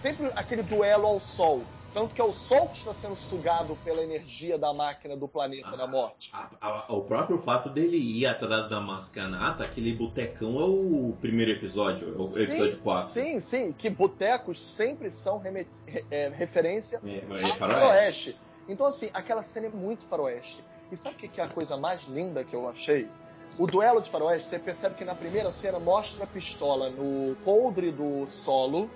sempre 0.00 0.30
aquele 0.34 0.62
duelo 0.62 1.06
ao 1.06 1.20
sol. 1.20 1.62
Tanto 1.92 2.14
que 2.14 2.20
é 2.22 2.24
o 2.24 2.32
sol 2.32 2.68
que 2.68 2.78
está 2.78 2.94
sendo 2.94 3.14
sugado 3.14 3.76
pela 3.84 4.02
energia 4.02 4.56
da 4.56 4.72
máquina 4.72 5.14
do 5.14 5.28
planeta 5.28 5.76
da 5.76 5.86
morte. 5.86 6.30
A, 6.32 6.48
a, 6.60 6.92
o 6.94 7.02
próprio 7.02 7.38
fato 7.38 7.68
dele 7.68 7.98
ir 7.98 8.24
atrás 8.24 8.66
da 8.70 8.80
mascanata, 8.80 9.62
aquele 9.62 9.92
botecão 9.92 10.58
é 10.58 10.64
o 10.64 11.14
primeiro 11.20 11.50
episódio, 11.50 12.08
é 12.08 12.22
o 12.22 12.38
episódio 12.38 12.76
sim, 12.76 12.80
4. 12.80 13.08
Sim, 13.10 13.40
sim, 13.40 13.72
que 13.72 13.90
botecos 13.90 14.58
sempre 14.58 15.10
são 15.10 15.38
remet, 15.38 15.68
é, 16.10 16.28
referência 16.28 16.98
é, 17.04 17.42
é 17.42 17.44
ao 17.44 17.58
faroeste. 17.58 18.38
Então, 18.66 18.86
assim, 18.86 19.10
aquela 19.12 19.42
cena 19.42 19.66
é 19.66 19.70
muito 19.70 20.06
faroeste. 20.06 20.64
E 20.90 20.96
sabe 20.96 21.16
o 21.16 21.18
que 21.18 21.40
é 21.40 21.44
a 21.44 21.48
coisa 21.48 21.76
mais 21.76 22.02
linda 22.04 22.42
que 22.42 22.54
eu 22.54 22.68
achei? 22.68 23.08
O 23.58 23.66
duelo 23.66 24.00
de 24.00 24.10
faroeste, 24.10 24.48
você 24.48 24.58
percebe 24.58 24.94
que 24.94 25.04
na 25.04 25.14
primeira 25.14 25.50
cena 25.50 25.78
mostra 25.78 26.24
a 26.24 26.26
pistola 26.26 26.88
no 26.88 27.36
coldre 27.44 27.90
do 27.90 28.26
solo, 28.26 28.90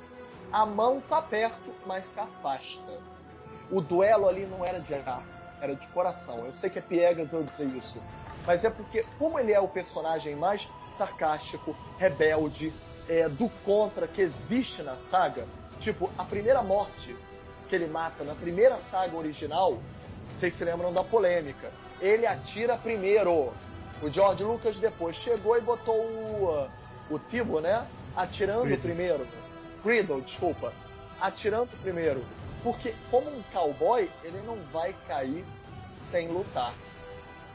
a 0.50 0.64
mão 0.64 1.00
tá 1.00 1.20
perto, 1.20 1.72
mas 1.84 2.06
se 2.06 2.18
afasta. 2.18 3.00
O 3.70 3.80
duelo 3.80 4.28
ali 4.28 4.46
não 4.46 4.64
era 4.64 4.80
de 4.80 4.94
ar, 4.94 5.22
era 5.60 5.74
de 5.74 5.86
coração. 5.88 6.46
Eu 6.46 6.52
sei 6.52 6.70
que 6.70 6.78
é 6.78 6.82
piegas 6.82 7.32
eu 7.32 7.42
dizer 7.42 7.68
isso, 7.68 8.00
mas 8.46 8.64
é 8.64 8.70
porque, 8.70 9.04
como 9.18 9.38
ele 9.38 9.52
é 9.52 9.60
o 9.60 9.68
personagem 9.68 10.34
mais 10.34 10.66
sarcástico, 10.90 11.76
rebelde, 11.98 12.72
é, 13.08 13.28
do 13.28 13.48
contra 13.64 14.08
que 14.08 14.22
existe 14.22 14.82
na 14.82 14.96
saga, 14.96 15.46
tipo, 15.80 16.10
a 16.16 16.24
primeira 16.24 16.62
morte 16.62 17.14
que 17.68 17.74
ele 17.74 17.86
mata 17.86 18.24
na 18.24 18.34
primeira 18.34 18.78
saga 18.78 19.16
original, 19.16 19.78
vocês 20.36 20.54
se 20.54 20.64
lembram 20.64 20.92
da 20.92 21.02
polêmica. 21.04 21.70
Ele 22.00 22.26
atira 22.26 22.76
primeiro. 22.76 23.52
O 24.02 24.10
George 24.10 24.44
Lucas 24.44 24.76
depois 24.76 25.16
chegou 25.16 25.56
e 25.56 25.60
botou 25.60 25.94
o, 25.94 26.68
o 27.10 27.18
Tibo, 27.18 27.60
né? 27.60 27.86
Atirando 28.14 28.76
primeiro. 28.78 29.26
Creedle, 29.82 30.20
desculpa. 30.20 30.72
Atirando 31.20 31.70
primeiro. 31.82 32.22
Porque, 32.62 32.94
como 33.10 33.30
um 33.30 33.42
cowboy, 33.52 34.10
ele 34.22 34.40
não 34.46 34.56
vai 34.72 34.94
cair 35.06 35.44
sem 36.00 36.28
lutar. 36.28 36.74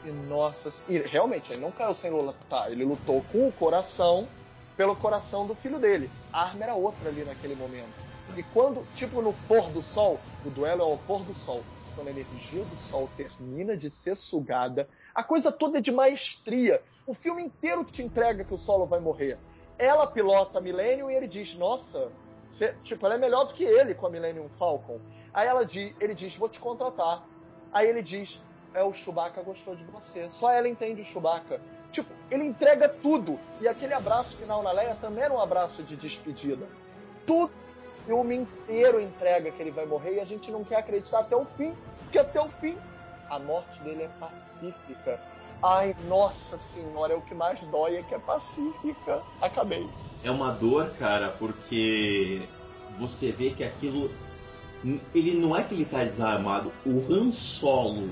E 0.04 0.10
nossa, 0.10 0.82
e 0.88 0.98
realmente, 0.98 1.52
ele 1.52 1.60
não 1.60 1.70
caiu 1.70 1.94
sem 1.94 2.10
lutar. 2.10 2.72
Ele 2.72 2.84
lutou 2.84 3.24
com 3.30 3.46
o 3.46 3.52
coração 3.52 4.26
pelo 4.76 4.96
coração 4.96 5.46
do 5.46 5.54
filho 5.54 5.78
dele. 5.78 6.10
A 6.32 6.42
arma 6.42 6.64
era 6.64 6.74
outra 6.74 7.08
ali 7.08 7.24
naquele 7.24 7.54
momento. 7.54 7.94
E 8.36 8.42
quando, 8.42 8.86
tipo 8.96 9.20
no 9.20 9.32
pôr 9.46 9.70
do 9.70 9.82
sol, 9.82 10.18
o 10.44 10.50
duelo 10.50 10.80
é 10.80 10.84
ao 10.84 10.98
pôr 10.98 11.22
do 11.22 11.34
sol. 11.34 11.62
Quando 11.94 12.08
a 12.08 12.10
energia 12.10 12.64
do 12.64 12.76
sol 12.78 13.08
termina 13.16 13.76
de 13.76 13.90
ser 13.90 14.16
sugada, 14.16 14.88
a 15.14 15.22
coisa 15.22 15.52
toda 15.52 15.78
é 15.78 15.80
de 15.80 15.92
maestria. 15.92 16.82
O 17.06 17.14
filme 17.14 17.42
inteiro 17.44 17.84
te 17.84 18.02
entrega 18.02 18.44
que 18.44 18.54
o 18.54 18.58
solo 18.58 18.86
vai 18.86 19.00
morrer. 19.00 19.38
Ela 19.78 20.06
pilota 20.06 20.58
a 20.58 20.60
Millennium 20.60 21.10
e 21.10 21.14
ele 21.14 21.26
diz: 21.26 21.54
Nossa, 21.54 22.10
você, 22.48 22.74
tipo, 22.82 23.04
ela 23.04 23.16
é 23.16 23.18
melhor 23.18 23.44
do 23.44 23.54
que 23.54 23.64
ele 23.64 23.94
com 23.94 24.06
a 24.06 24.10
Millennium 24.10 24.48
Falcon. 24.58 25.00
Aí 25.32 25.46
ela 25.46 25.64
diz, 25.64 25.94
ele 26.00 26.14
diz: 26.14 26.36
Vou 26.36 26.48
te 26.48 26.60
contratar. 26.60 27.26
Aí 27.72 27.88
ele 27.88 28.02
diz: 28.02 28.40
É, 28.74 28.82
o 28.82 28.92
Chewbacca 28.92 29.42
gostou 29.42 29.74
de 29.74 29.84
você. 29.84 30.28
Só 30.30 30.50
ela 30.50 30.68
entende 30.68 31.02
o 31.02 31.04
Chewbacca. 31.04 31.60
Tipo, 31.90 32.10
ele 32.30 32.44
entrega 32.44 32.88
tudo. 32.88 33.38
E 33.60 33.68
aquele 33.68 33.92
abraço 33.92 34.36
final 34.36 34.62
na 34.62 34.72
Leia 34.72 34.94
também 34.94 35.24
era 35.24 35.34
um 35.34 35.40
abraço 35.40 35.82
de 35.82 35.94
despedida. 35.96 36.66
Tudo 37.26 37.52
filme 38.06 38.36
inteiro 38.36 39.00
entrega 39.00 39.50
que 39.50 39.62
ele 39.62 39.70
vai 39.70 39.86
morrer 39.86 40.16
e 40.16 40.20
a 40.20 40.24
gente 40.24 40.50
não 40.50 40.64
quer 40.64 40.76
acreditar 40.76 41.20
até 41.20 41.36
o 41.36 41.44
fim, 41.44 41.74
porque 42.00 42.18
até 42.18 42.40
o 42.40 42.48
fim 42.48 42.76
a 43.32 43.38
morte 43.38 43.80
dele 43.80 44.02
é 44.02 44.08
pacífica. 44.20 45.18
Ai, 45.62 45.96
nossa 46.06 46.58
senhora, 46.60 47.14
é 47.14 47.16
o 47.16 47.22
que 47.22 47.34
mais 47.34 47.58
dói 47.62 47.96
é 47.96 48.02
que 48.02 48.14
é 48.14 48.18
pacífica. 48.18 49.22
Acabei. 49.40 49.88
É 50.22 50.30
uma 50.30 50.52
dor, 50.52 50.90
cara, 50.98 51.30
porque 51.30 52.46
você 52.98 53.32
vê 53.32 53.50
que 53.50 53.64
aquilo. 53.64 54.10
Ele 55.14 55.34
não 55.34 55.56
é 55.56 55.62
que 55.62 55.74
ele 55.74 55.86
tá 55.86 56.04
desarmado. 56.04 56.72
O 56.84 57.06
Han 57.10 57.32
Solo, 57.32 58.10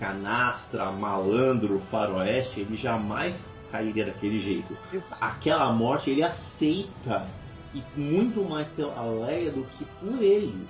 canastra, 0.00 0.90
malandro, 0.90 1.78
faroeste, 1.80 2.60
ele 2.60 2.76
jamais 2.76 3.50
cairia 3.70 4.06
daquele 4.06 4.40
jeito. 4.40 4.78
Exato. 4.92 5.22
Aquela 5.22 5.70
morte 5.72 6.08
ele 6.08 6.22
aceita 6.22 7.28
e 7.74 8.00
muito 8.00 8.44
mais 8.44 8.68
pela 8.68 9.04
Leia 9.26 9.50
do 9.50 9.64
que 9.64 9.84
por 9.84 10.22
ele. 10.22 10.66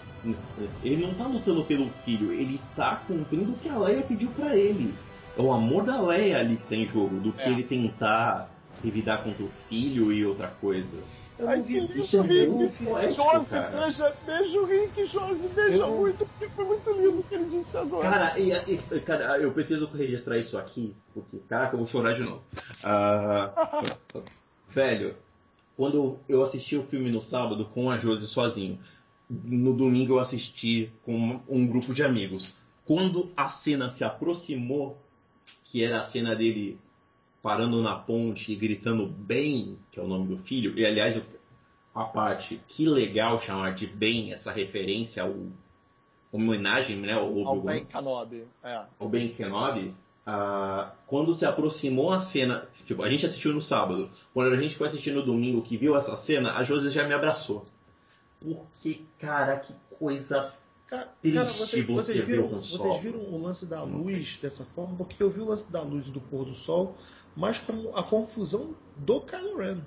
Ele 0.83 1.07
não 1.07 1.15
tá 1.15 1.27
lutando 1.27 1.65
pelo 1.65 1.89
filho, 1.91 2.33
ele 2.33 2.61
tá 2.75 3.03
cumprindo 3.07 3.53
o 3.53 3.57
que 3.57 3.69
a 3.69 3.79
Leia 3.79 4.03
pediu 4.03 4.31
para 4.31 4.57
ele. 4.57 4.95
É 5.37 5.43
o 5.43 5.53
amor 5.53 5.85
da 5.85 6.01
Leia 6.01 6.39
ali 6.39 6.57
que 6.57 6.67
tem 6.67 6.85
tá 6.85 6.91
em 6.91 6.95
jogo, 6.95 7.21
do 7.21 7.33
que 7.33 7.43
é. 7.43 7.51
ele 7.51 7.63
tentar 7.63 8.51
revidar 8.83 9.23
contra 9.23 9.45
o 9.45 9.49
filho 9.49 10.13
e 10.13 10.25
outra 10.25 10.49
coisa. 10.49 10.99
Eu 11.37 11.47
não 11.47 11.63
vi 11.63 11.99
isso 11.99 12.17
é 12.19 12.23
muito 12.23 12.85
poético, 12.85 13.45
cara. 13.47 13.81
Beija, 13.81 14.17
beijo 14.25 14.61
o 14.61 14.67
Rick, 14.67 15.05
Josi, 15.05 15.49
beija 15.49 15.79
eu... 15.79 15.91
muito, 15.91 16.25
porque 16.25 16.49
foi 16.49 16.65
muito 16.65 16.93
lindo 16.93 17.19
o 17.19 17.23
que 17.25 17.35
ele 17.35 17.47
disse 17.47 17.77
agora. 17.77 18.09
Cara, 18.09 18.39
e, 18.39 18.53
e, 18.53 19.01
cara, 19.01 19.39
eu 19.39 19.51
preciso 19.51 19.87
registrar 19.87 20.39
isso 20.39 20.57
aqui, 20.57 20.95
porque, 21.13 21.39
caraca, 21.49 21.75
eu 21.75 21.79
vou 21.79 21.89
chorar 21.89 22.15
de 22.15 22.23
novo. 22.23 22.45
Uh, 22.85 24.23
velho, 24.71 25.17
quando 25.77 26.19
eu 26.29 26.43
assisti 26.43 26.77
o 26.77 26.85
filme 26.85 27.11
no 27.11 27.21
sábado 27.21 27.65
com 27.67 27.91
a 27.91 27.99
Josi 27.99 28.27
sozinho, 28.27 28.79
no 29.29 29.75
domingo 29.75 30.15
eu 30.15 30.21
assisti 30.21 30.93
com 31.03 31.41
um 31.49 31.67
grupo 31.67 31.93
de 31.93 32.03
amigos. 32.03 32.57
Quando 32.85 33.31
a 33.37 33.49
cena 33.49 33.89
se 33.89 34.05
aproximou, 34.05 34.99
que 35.65 35.83
era 35.83 36.01
a 36.01 36.05
cena 36.05 36.37
dele 36.37 36.79
parando 37.43 37.83
na 37.83 37.97
ponte 37.97 38.53
e 38.53 38.57
gritando 38.57 39.07
bem, 39.07 39.79
que 39.91 39.99
é 39.99 40.03
o 40.03 40.07
nome 40.07 40.29
do 40.29 40.39
filho, 40.39 40.79
e 40.79 40.85
aliás, 40.85 41.21
a 41.95 42.05
parte 42.05 42.61
que 42.69 42.87
legal 42.87 43.41
chamar 43.41 43.75
de 43.75 43.87
bem 43.87 44.33
essa 44.33 44.51
referência 44.51 45.23
ao 45.23 45.35
homenagem, 46.33 46.97
né, 46.99 47.13
ao, 47.13 47.47
ao 47.47 47.61
Ben 47.61 47.85
Kenobi, 47.85 48.45
é. 48.63 48.83
ao 48.99 49.09
Ben 49.09 49.29
Kenobi, 49.29 49.95
uh, 50.27 50.91
quando 51.07 51.35
se 51.35 51.45
aproximou 51.45 52.13
a 52.13 52.21
cena, 52.21 52.69
tipo, 52.87 53.03
a 53.03 53.09
gente 53.09 53.27
assistiu 53.27 53.53
no 53.53 53.63
sábado, 53.63 54.11
quando 54.33 54.53
a 54.53 54.61
gente 54.61 54.77
foi 54.77 54.87
assistir 54.87 55.13
no 55.13 55.23
domingo 55.23 55.63
que 55.63 55.77
viu 55.77 55.97
essa 55.97 56.17
cena, 56.17 56.57
a 56.57 56.63
Josi 56.63 56.91
já 56.91 57.07
me 57.07 57.15
abraçou. 57.15 57.67
Porque, 58.41 59.03
cara, 59.19 59.57
que 59.59 59.75
coisa 59.99 60.53
Cara, 60.87 61.09
cara 61.23 61.45
você, 61.47 61.83
vocês, 61.83 62.25
viram, 62.25 62.49
vocês 62.49 63.01
viram 63.01 63.21
o 63.21 63.43
lance 63.43 63.67
da 63.67 63.83
luz 63.83 64.39
dessa 64.41 64.65
forma? 64.65 64.97
Porque 64.97 65.23
eu 65.23 65.31
vi 65.31 65.41
o 65.41 65.47
lance 65.47 65.71
da 65.73 65.83
luz 65.83 66.11
do 66.11 66.21
pôr 66.21 66.45
do 66.45 66.55
sol, 66.55 66.95
mas 67.35 67.59
como 67.59 67.97
a 67.97 68.03
confusão 68.03 68.75
do 68.97 69.21
Kylo 69.23 69.57
Ren. 69.57 69.81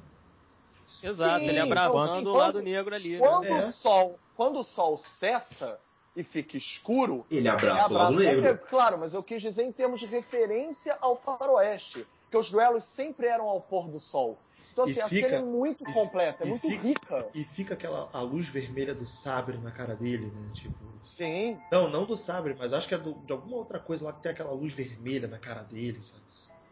Exato, 1.03 1.39
Sim, 1.39 1.49
ele 1.49 1.59
abraçando 1.59 2.29
o 2.29 2.33
lado 2.33 2.61
negro 2.61 2.95
ali. 2.95 3.13
Né? 3.13 3.19
Quando, 3.19 3.43
né? 3.43 3.65
o 3.65 3.71
sol, 3.71 4.19
quando 4.35 4.59
o 4.59 4.63
sol 4.63 4.97
cessa 4.97 5.79
e 6.17 6.23
fica 6.23 6.57
escuro, 6.57 7.25
ele 7.29 7.47
abraça, 7.47 7.65
ele 7.65 7.71
abraça 7.73 7.93
o 7.93 7.97
lado 7.97 8.15
negro. 8.17 8.47
É, 8.47 8.53
claro, 8.57 8.97
mas 8.97 9.13
eu 9.13 9.21
quis 9.21 9.41
dizer 9.41 9.63
em 9.63 9.71
termos 9.71 9.99
de 9.99 10.05
referência 10.05 10.97
ao 10.99 11.15
faroeste, 11.15 12.05
que 12.29 12.37
os 12.37 12.49
duelos 12.49 12.83
sempre 12.83 13.27
eram 13.27 13.47
ao 13.47 13.61
pôr 13.61 13.87
do 13.87 13.99
sol. 13.99 14.37
Então, 14.73 14.85
assim, 14.85 14.99
a 14.99 15.07
fica, 15.07 15.29
cena 15.29 15.41
é 15.41 15.45
muito 15.45 15.83
e, 15.83 15.93
completa, 15.93 16.43
é 16.43 16.47
muito 16.47 16.61
fica, 16.61 16.83
rica. 16.83 17.27
E 17.33 17.43
fica 17.43 17.73
aquela 17.73 18.09
a 18.13 18.21
luz 18.21 18.47
vermelha 18.47 18.93
do 18.93 19.05
sabre 19.05 19.57
na 19.57 19.71
cara 19.71 19.95
dele, 19.95 20.27
né? 20.27 20.49
Tipo. 20.53 20.75
Sim. 21.01 21.57
Não, 21.71 21.89
não 21.89 22.05
do 22.05 22.15
sabre, 22.15 22.55
mas 22.57 22.73
acho 22.73 22.87
que 22.87 22.93
é 22.93 22.97
do, 22.97 23.13
de 23.13 23.31
alguma 23.31 23.57
outra 23.57 23.79
coisa 23.79 24.05
lá 24.05 24.13
que 24.13 24.21
tem 24.21 24.31
aquela 24.31 24.51
luz 24.51 24.73
vermelha 24.73 25.27
na 25.27 25.39
cara 25.39 25.63
dele, 25.63 25.99
sabe? 26.03 26.21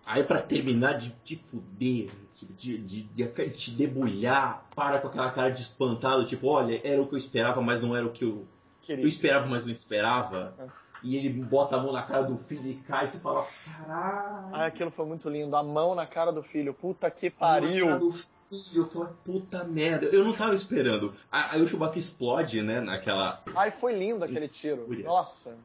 Aí 0.06 0.24
para 0.24 0.40
terminar 0.40 1.00
de 1.00 1.10
te 1.24 1.36
fuder, 1.36 2.12
de, 2.40 2.78
de, 2.78 3.04
de, 3.04 3.50
te 3.50 3.72
debulhar, 3.72 4.68
para 4.76 5.00
com 5.00 5.08
aquela 5.08 5.32
cara 5.32 5.50
de 5.50 5.62
espantado, 5.62 6.28
tipo, 6.28 6.48
olha, 6.48 6.80
era 6.84 7.02
o 7.02 7.08
que 7.08 7.16
eu 7.16 7.18
esperava, 7.18 7.60
mas 7.60 7.82
não 7.82 7.96
era 7.96 8.06
o 8.06 8.12
que 8.12 8.24
eu. 8.24 8.48
Eu 8.94 9.08
esperava, 9.08 9.46
mas 9.46 9.66
não 9.66 9.72
esperava. 9.72 10.54
É 10.60 10.86
e 11.06 11.18
ele 11.18 11.30
bota 11.30 11.76
a 11.76 11.80
mão 11.80 11.94
na 11.94 12.02
cara 12.02 12.24
do 12.24 12.36
filho 12.36 12.68
e 12.68 12.76
cai 12.76 13.06
e 13.06 13.12
você 13.12 13.20
fala, 13.20 13.46
caralho. 13.64 14.56
Ah, 14.56 14.66
aquilo 14.66 14.90
foi 14.90 15.06
muito 15.06 15.30
lindo. 15.30 15.56
A 15.56 15.62
mão 15.62 15.94
na 15.94 16.08
cara 16.08 16.32
do 16.32 16.42
filho, 16.42 16.74
puta 16.74 17.12
que 17.12 17.30
pariu. 17.30 17.86
Na 17.86 17.92
cara 17.92 18.00
do 18.00 18.12
filho, 18.12 18.28
eu 18.74 18.90
falei, 18.90 19.14
puta 19.24 19.64
merda. 19.64 20.08
Eu 20.08 20.24
não 20.24 20.34
tava 20.34 20.56
esperando. 20.56 21.14
Aí 21.32 21.62
o 21.62 21.68
Chewbacca 21.68 22.00
explode, 22.00 22.64
né, 22.64 22.82
naquela. 22.82 23.44
Ai, 23.56 23.70
foi 23.70 23.94
lindo 23.94 24.26
aquele 24.26 24.48
tiro. 24.48 24.88
Nossa. 25.04 25.56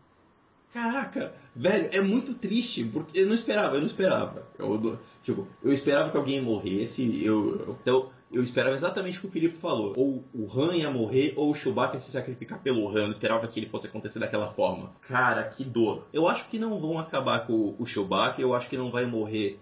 Caraca, 0.74 1.34
velho, 1.56 1.88
é 1.92 2.00
muito 2.00 2.32
triste, 2.34 2.84
porque 2.84 3.20
eu 3.20 3.26
não 3.26 3.34
esperava, 3.34 3.74
eu 3.74 3.80
não 3.80 3.88
esperava. 3.88 4.46
Eu, 4.56 5.00
tipo, 5.20 5.48
eu 5.64 5.72
esperava 5.72 6.10
que 6.10 6.16
alguém 6.16 6.40
morresse, 6.40 7.24
eu, 7.24 7.76
eu, 7.84 8.12
eu 8.32 8.42
esperava 8.42 8.76
exatamente 8.76 9.18
o 9.18 9.22
que 9.22 9.26
o 9.26 9.30
Felipe 9.30 9.56
falou. 9.56 9.92
Ou 9.96 10.24
o 10.32 10.48
Han 10.54 10.74
ia 10.76 10.90
morrer, 10.90 11.34
ou 11.36 11.50
o 11.50 11.54
Chewbacca 11.54 11.94
ia 11.94 12.00
se 12.00 12.12
sacrificar 12.12 12.60
pelo 12.60 12.88
Han. 12.88 13.06
Eu 13.06 13.10
esperava 13.10 13.46
que 13.48 13.58
ele 13.58 13.68
fosse 13.68 13.86
acontecer 13.86 14.20
daquela 14.20 14.52
forma. 14.52 14.92
Cara, 15.00 15.44
que 15.44 15.64
dor. 15.64 16.06
Eu 16.12 16.28
acho 16.28 16.48
que 16.48 16.58
não 16.58 16.80
vão 16.80 16.98
acabar 16.98 17.46
com 17.46 17.74
o 17.78 17.84
Chewbacca, 17.84 18.40
eu 18.40 18.54
acho 18.54 18.68
que 18.68 18.76
não 18.76 18.90
vai 18.90 19.04
morrer 19.04 19.58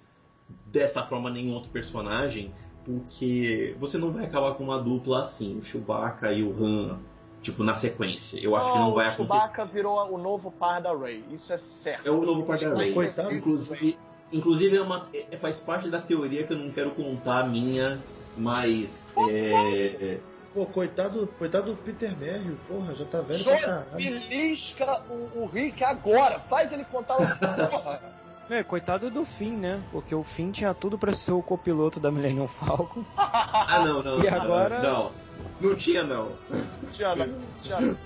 dessa 0.67 1.03
forma 1.03 1.31
nenhum 1.31 1.55
outro 1.55 1.71
personagem, 1.71 2.53
porque 2.85 3.75
você 3.81 3.97
não 3.97 4.13
vai 4.13 4.25
acabar 4.25 4.55
com 4.55 4.65
uma 4.65 4.79
dupla 4.79 5.23
assim, 5.23 5.59
o 5.59 5.65
Chewbacca 5.65 6.33
e 6.33 6.43
o 6.43 6.53
Han 6.63 6.99
tipo, 7.41 7.63
na 7.63 7.75
sequência. 7.75 8.39
Eu 8.39 8.57
acho 8.57 8.73
que 8.73 8.79
não 8.79 8.93
vai 8.93 9.07
acontecer. 9.07 9.39
O 9.39 9.41
Chewbacca 9.41 9.65
virou 9.65 10.13
o 10.13 10.19
novo 10.19 10.51
par 10.51 10.81
da 10.81 10.95
Ray, 10.95 11.25
isso 11.31 11.53
é 11.53 11.59
certo. 11.59 12.07
É 12.07 12.11
o 12.11 12.23
novo 12.23 12.45
par 12.45 12.59
da 12.59 12.75
Ray. 12.75 12.93
Coitado. 12.93 13.33
Inclusive, 13.33 13.99
inclusive 14.33 14.77
é 14.77 14.83
uma, 14.83 15.09
é, 15.13 15.37
faz 15.37 15.61
parte 15.61 15.89
da 15.89 16.01
teoria 16.01 16.45
que 16.45 16.53
eu 16.53 16.59
não 16.59 16.71
quero 16.71 16.91
contar 16.91 17.41
a 17.41 17.47
minha, 17.47 18.03
mas. 18.39 19.09
É, 19.31 20.19
Pô, 20.55 20.65
coitado, 20.67 21.27
coitado 21.39 21.73
do 21.73 21.77
Peter 21.77 22.17
Merrill, 22.17 22.59
porra, 22.67 22.95
já 22.95 23.05
tá 23.05 23.21
velho 23.21 23.45
pra 23.45 23.61
caralho. 23.61 23.87
Belisca 23.93 25.03
o, 25.09 25.43
o 25.43 25.47
Rick 25.47 25.85
agora, 25.85 26.41
faz 26.41 26.73
ele 26.73 26.85
contar 26.85 27.17
o 27.17 27.19
porra. 27.69 28.03
É, 28.51 28.63
coitado 28.63 29.11
do 29.11 29.27
Finn, 29.27 29.59
né? 29.59 29.83
Porque 29.93 30.15
o 30.15 30.25
Finn 30.25 30.51
tinha 30.51 30.73
tudo 30.73 30.99
para 30.99 31.13
ser 31.13 31.33
o 31.33 31.43
copiloto 31.43 32.01
da 32.01 32.11
Millennium 32.11 32.49
Falcon. 32.49 33.05
ah, 33.17 33.83
não, 33.85 34.03
não. 34.03 34.25
E 34.25 34.29
agora. 34.29 34.79
Não, 34.81 35.13
não 35.61 35.75
tinha, 35.77 36.03
não. 36.03 36.33
Não 36.51 36.91
tinha, 36.93 37.15
não. 37.15 37.39
Tinha, 37.63 37.81
não. 37.81 37.97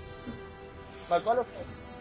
Mas 1.09 1.27
olha 1.27 1.43
o 1.43 1.47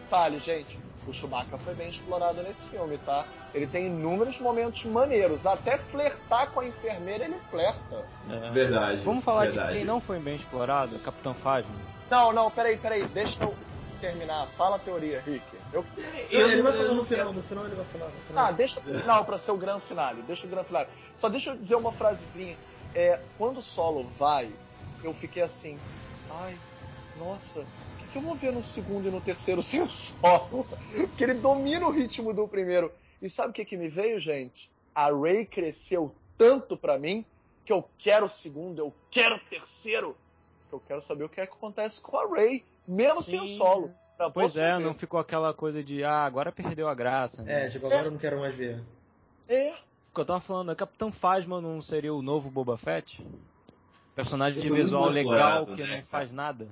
detalhe, 0.02 0.38
gente. 0.40 0.78
O 1.06 1.12
Chewbacca 1.12 1.58
foi 1.58 1.74
bem 1.74 1.90
explorado 1.90 2.42
nesse 2.42 2.64
filme, 2.66 2.96
tá? 2.98 3.26
Ele 3.52 3.66
tem 3.66 3.86
inúmeros 3.86 4.38
momentos 4.38 4.84
maneiros. 4.84 5.46
Até 5.46 5.76
flertar 5.76 6.50
com 6.50 6.60
a 6.60 6.66
enfermeira, 6.66 7.24
ele 7.24 7.36
flerta. 7.50 8.06
É. 8.30 8.50
Verdade. 8.50 9.00
Vamos 9.02 9.24
falar 9.24 9.46
verdade. 9.46 9.72
de 9.72 9.78
quem 9.78 9.84
não 9.84 10.00
foi 10.00 10.18
bem 10.20 10.36
explorado? 10.36 10.98
Capitão 11.00 11.34
Phasma. 11.34 11.74
Não, 12.08 12.32
não, 12.32 12.50
peraí, 12.50 12.76
peraí. 12.76 13.04
Deixa 13.08 13.42
eu 13.42 13.54
terminar. 14.00 14.46
Fala 14.56 14.76
a 14.76 14.78
teoria, 14.78 15.22
Rick. 15.26 15.44
Eu, 15.72 15.84
eu, 16.30 16.50
ele 16.50 16.62
vai 16.62 16.72
falar 16.72 16.94
no 16.94 17.04
final, 17.04 17.32
no 17.32 17.42
final 17.42 17.64
ele 17.64 17.74
vai 17.74 17.84
falar. 17.86 18.10
Ah, 18.36 18.52
deixa 18.52 18.80
o 18.80 18.82
final 18.82 19.24
pra 19.24 19.38
ser 19.38 19.52
o 19.52 19.56
grande 19.56 19.82
finale. 19.86 20.22
Deixa 20.22 20.46
o 20.46 20.50
grande 20.50 20.66
finale. 20.66 20.88
Só 21.16 21.28
deixa 21.28 21.50
eu 21.50 21.56
dizer 21.56 21.74
uma 21.74 21.92
frasezinha. 21.92 22.56
É, 22.94 23.18
quando 23.38 23.58
o 23.58 23.62
solo 23.62 24.10
vai, 24.18 24.52
eu 25.02 25.14
fiquei 25.14 25.42
assim, 25.42 25.78
ai, 26.30 26.58
nossa, 27.18 27.64
que, 28.12 28.18
que 28.18 28.18
eu 28.18 28.22
vou 28.22 28.34
ver 28.34 28.52
no 28.52 28.62
segundo 28.62 29.08
e 29.08 29.10
no 29.10 29.20
terceiro 29.20 29.62
sem 29.62 29.80
o 29.80 29.88
solo? 29.88 30.66
Porque 30.94 31.24
ele 31.24 31.34
domina 31.34 31.86
o 31.86 31.90
ritmo 31.90 32.32
do 32.32 32.46
primeiro. 32.46 32.92
E 33.20 33.28
sabe 33.28 33.50
o 33.50 33.52
que, 33.52 33.64
que 33.64 33.76
me 33.76 33.88
veio, 33.88 34.20
gente? 34.20 34.70
A 34.94 35.10
Ray 35.10 35.46
cresceu 35.46 36.14
tanto 36.36 36.76
para 36.76 36.98
mim 36.98 37.24
que 37.64 37.72
eu 37.72 37.88
quero 37.98 38.26
o 38.26 38.28
segundo, 38.28 38.80
eu 38.80 38.92
quero 39.10 39.36
o 39.36 39.40
terceiro. 39.40 40.16
Que 40.68 40.74
eu 40.74 40.82
quero 40.86 41.00
saber 41.00 41.24
o 41.24 41.28
que, 41.28 41.40
é 41.40 41.46
que 41.46 41.52
acontece 41.52 42.00
com 42.00 42.18
a 42.18 42.26
Ray, 42.26 42.64
mesmo 42.86 43.22
Sim. 43.22 43.30
sem 43.30 43.40
o 43.40 43.56
solo. 43.56 43.90
pois 44.34 44.56
é, 44.56 44.76
ver. 44.76 44.84
não 44.84 44.94
ficou 44.94 45.20
aquela 45.20 45.54
coisa 45.54 45.82
de, 45.82 46.02
ah, 46.02 46.24
agora 46.24 46.50
perdeu 46.50 46.88
a 46.88 46.94
graça. 46.94 47.42
Né? 47.42 47.66
É, 47.66 47.70
tipo, 47.70 47.86
agora 47.86 48.02
é. 48.02 48.06
eu 48.06 48.10
não 48.10 48.18
quero 48.18 48.40
mais 48.40 48.54
ver. 48.54 48.82
É. 49.48 49.72
O 50.10 50.14
que 50.14 50.20
eu 50.20 50.24
tava 50.24 50.40
falando, 50.40 50.70
a 50.70 50.76
Capitão 50.76 51.12
Phasma 51.12 51.60
não 51.60 51.80
seria 51.80 52.12
o 52.12 52.20
novo 52.20 52.50
Boba 52.50 52.76
Fett? 52.76 53.24
Personagem 54.14 54.60
de 54.60 54.68
visual 54.68 55.08
legal 55.08 55.64
que 55.66 55.80
né, 55.82 55.98
não 55.98 56.06
faz 56.06 56.32
nada. 56.32 56.68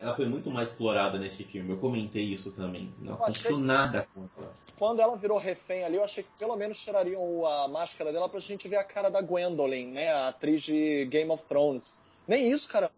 Ela 0.00 0.14
foi 0.14 0.26
muito 0.26 0.50
mais 0.50 0.68
explorada 0.68 1.18
nesse 1.18 1.42
filme. 1.42 1.70
Eu 1.70 1.78
comentei 1.78 2.22
isso 2.22 2.52
também. 2.52 2.92
Não 3.00 3.14
aconteceu 3.14 3.56
achei... 3.56 3.66
nada 3.66 4.06
com 4.14 4.28
ela. 4.38 4.52
Quando 4.78 5.00
ela 5.00 5.16
virou 5.16 5.38
refém 5.38 5.84
ali, 5.84 5.96
eu 5.96 6.04
achei 6.04 6.22
que 6.22 6.30
pelo 6.38 6.56
menos 6.56 6.80
tirariam 6.80 7.44
a 7.44 7.66
máscara 7.66 8.12
dela 8.12 8.28
pra 8.28 8.38
gente 8.38 8.68
ver 8.68 8.76
a 8.76 8.84
cara 8.84 9.08
da 9.08 9.20
Gwendolyn, 9.20 9.88
né? 9.88 10.12
A 10.12 10.28
atriz 10.28 10.62
de 10.62 11.04
Game 11.06 11.30
of 11.30 11.42
Thrones. 11.48 11.96
Nem 12.28 12.48
isso, 12.48 12.68
cara. 12.68 12.92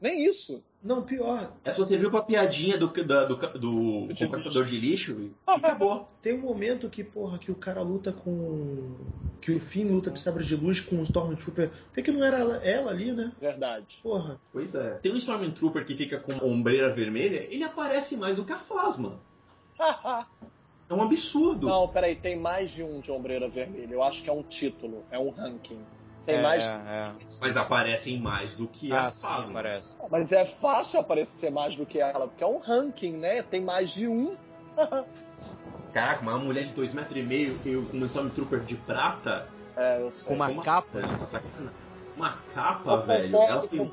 Nem 0.00 0.24
isso. 0.24 0.62
Não, 0.82 1.02
pior. 1.02 1.52
É 1.64 1.72
se 1.72 1.78
você 1.78 1.96
viu 1.96 2.10
com 2.10 2.16
a 2.16 2.22
piadinha 2.22 2.78
do, 2.78 2.88
da, 3.04 3.24
do, 3.24 3.36
do 3.58 4.12
de 4.12 4.24
compactador 4.24 4.64
de 4.64 4.78
lixo 4.78 5.12
e 5.12 5.34
acabou. 5.46 6.08
Tem 6.22 6.34
um 6.34 6.40
momento 6.40 6.88
que, 6.88 7.02
porra, 7.02 7.38
que 7.38 7.50
o 7.50 7.54
cara 7.54 7.82
luta 7.82 8.12
com. 8.12 8.94
Que 9.40 9.52
o 9.52 9.58
Finn 9.58 9.90
luta 9.90 10.10
de 10.10 10.20
sabre 10.20 10.44
de 10.44 10.54
luz 10.54 10.80
com 10.80 10.96
o 10.96 11.02
Stormtrooper. 11.02 11.70
Por 11.92 12.02
que 12.02 12.12
não 12.12 12.22
era 12.22 12.38
ela 12.64 12.90
ali, 12.90 13.10
né? 13.10 13.32
Verdade. 13.40 13.98
Porra. 14.02 14.40
Pois 14.52 14.74
é. 14.74 14.94
Tem 14.98 15.12
um 15.12 15.16
Stormtrooper 15.16 15.84
que 15.84 15.96
fica 15.96 16.18
com 16.20 16.32
ombreira 16.46 16.94
vermelha, 16.94 17.46
ele 17.50 17.64
aparece 17.64 18.16
mais 18.16 18.36
do 18.36 18.44
que 18.44 18.52
a 18.52 18.58
Phasma. 18.58 19.18
é 20.88 20.94
um 20.94 21.02
absurdo. 21.02 21.66
Não, 21.66 21.88
peraí, 21.88 22.14
tem 22.14 22.38
mais 22.38 22.70
de 22.70 22.82
um 22.82 23.00
de 23.00 23.10
ombreira 23.10 23.48
vermelha. 23.48 23.92
Eu 23.92 24.02
acho 24.02 24.22
que 24.22 24.30
é 24.30 24.32
um 24.32 24.42
título, 24.42 25.04
é 25.10 25.18
um 25.18 25.30
ranking. 25.30 25.80
Tem 26.26 26.36
é, 26.36 26.42
mais. 26.42 26.62
É. 26.64 27.12
Mas 27.40 27.56
aparecem 27.56 28.18
mais 28.18 28.56
do 28.56 28.66
que 28.66 28.92
ah, 28.92 29.06
a 29.06 29.12
Phasma. 29.12 29.60
Aparece. 29.60 29.94
Mas 30.10 30.32
é 30.32 30.44
fácil 30.44 30.98
aparecer 30.98 31.50
mais 31.52 31.76
do 31.76 31.86
que 31.86 32.00
ela, 32.00 32.26
porque 32.26 32.42
é 32.42 32.46
um 32.46 32.58
ranking, 32.58 33.12
né? 33.12 33.42
Tem 33.42 33.62
mais 33.62 33.90
de 33.90 34.08
um. 34.08 34.36
Caraca, 35.94 36.20
uma 36.20 36.36
mulher 36.36 36.64
de 36.64 36.74
2,5 36.74 36.94
metros 36.94 37.16
e 37.16 37.22
meio 37.22 37.58
com 37.58 37.96
um 37.96 38.04
Stormtrooper 38.04 38.60
de 38.60 38.74
prata. 38.74 39.46
É, 39.76 40.00
eu 40.00 40.10
sei. 40.10 40.26
Com 40.26 40.34
uma 40.34 40.62
capa? 40.62 40.98
Uma 42.16 42.32
capa, 42.54 42.90
eu 42.90 43.06
velho. 43.06 43.36
Ela 43.36 43.68
tem. 43.68 43.92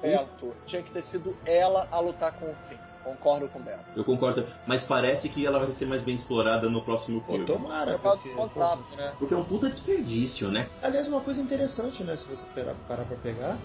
Tinha 0.66 0.82
que 0.82 0.92
ter 0.92 1.04
sido 1.04 1.38
ela 1.46 1.88
a 1.92 2.00
lutar 2.00 2.34
com 2.34 2.46
o 2.46 2.56
Finn. 2.68 2.78
Concordo 3.04 3.50
com 3.50 3.60
o 3.60 3.62
Beto. 3.62 3.84
Eu 3.96 4.04
concordo, 4.04 4.48
mas 4.66 4.82
parece 4.82 5.28
que 5.28 5.46
ela 5.46 5.60
vai 5.60 5.70
ser 5.70 5.86
mais 5.86 6.02
bem 6.02 6.16
explorada 6.16 6.70
no 6.70 6.82
próximo 6.82 7.22
filme. 7.22 7.46
Pô, 7.46 7.54
tomara, 7.54 8.00
porque, 8.00 8.30
contrato, 8.30 8.96
né? 8.96 9.14
porque 9.20 9.34
é 9.34 9.38
um 9.38 9.44
puta 9.44 9.70
desperdício, 9.70 10.50
né? 10.50 10.70
Aliás, 10.82 11.08
uma 11.08 11.22
coisa 11.22 11.42
interessante, 11.42 12.04
né, 12.04 12.16
se 12.16 12.26
você 12.26 12.46
parar, 12.88 13.04
pra 13.04 13.18
pegar, 13.18 13.58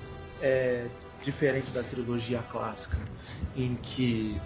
é 0.42 0.88
diferente 1.22 1.70
da 1.70 1.82
trilogia 1.82 2.42
clássica, 2.42 2.96
em 3.56 3.76
que 3.76 4.40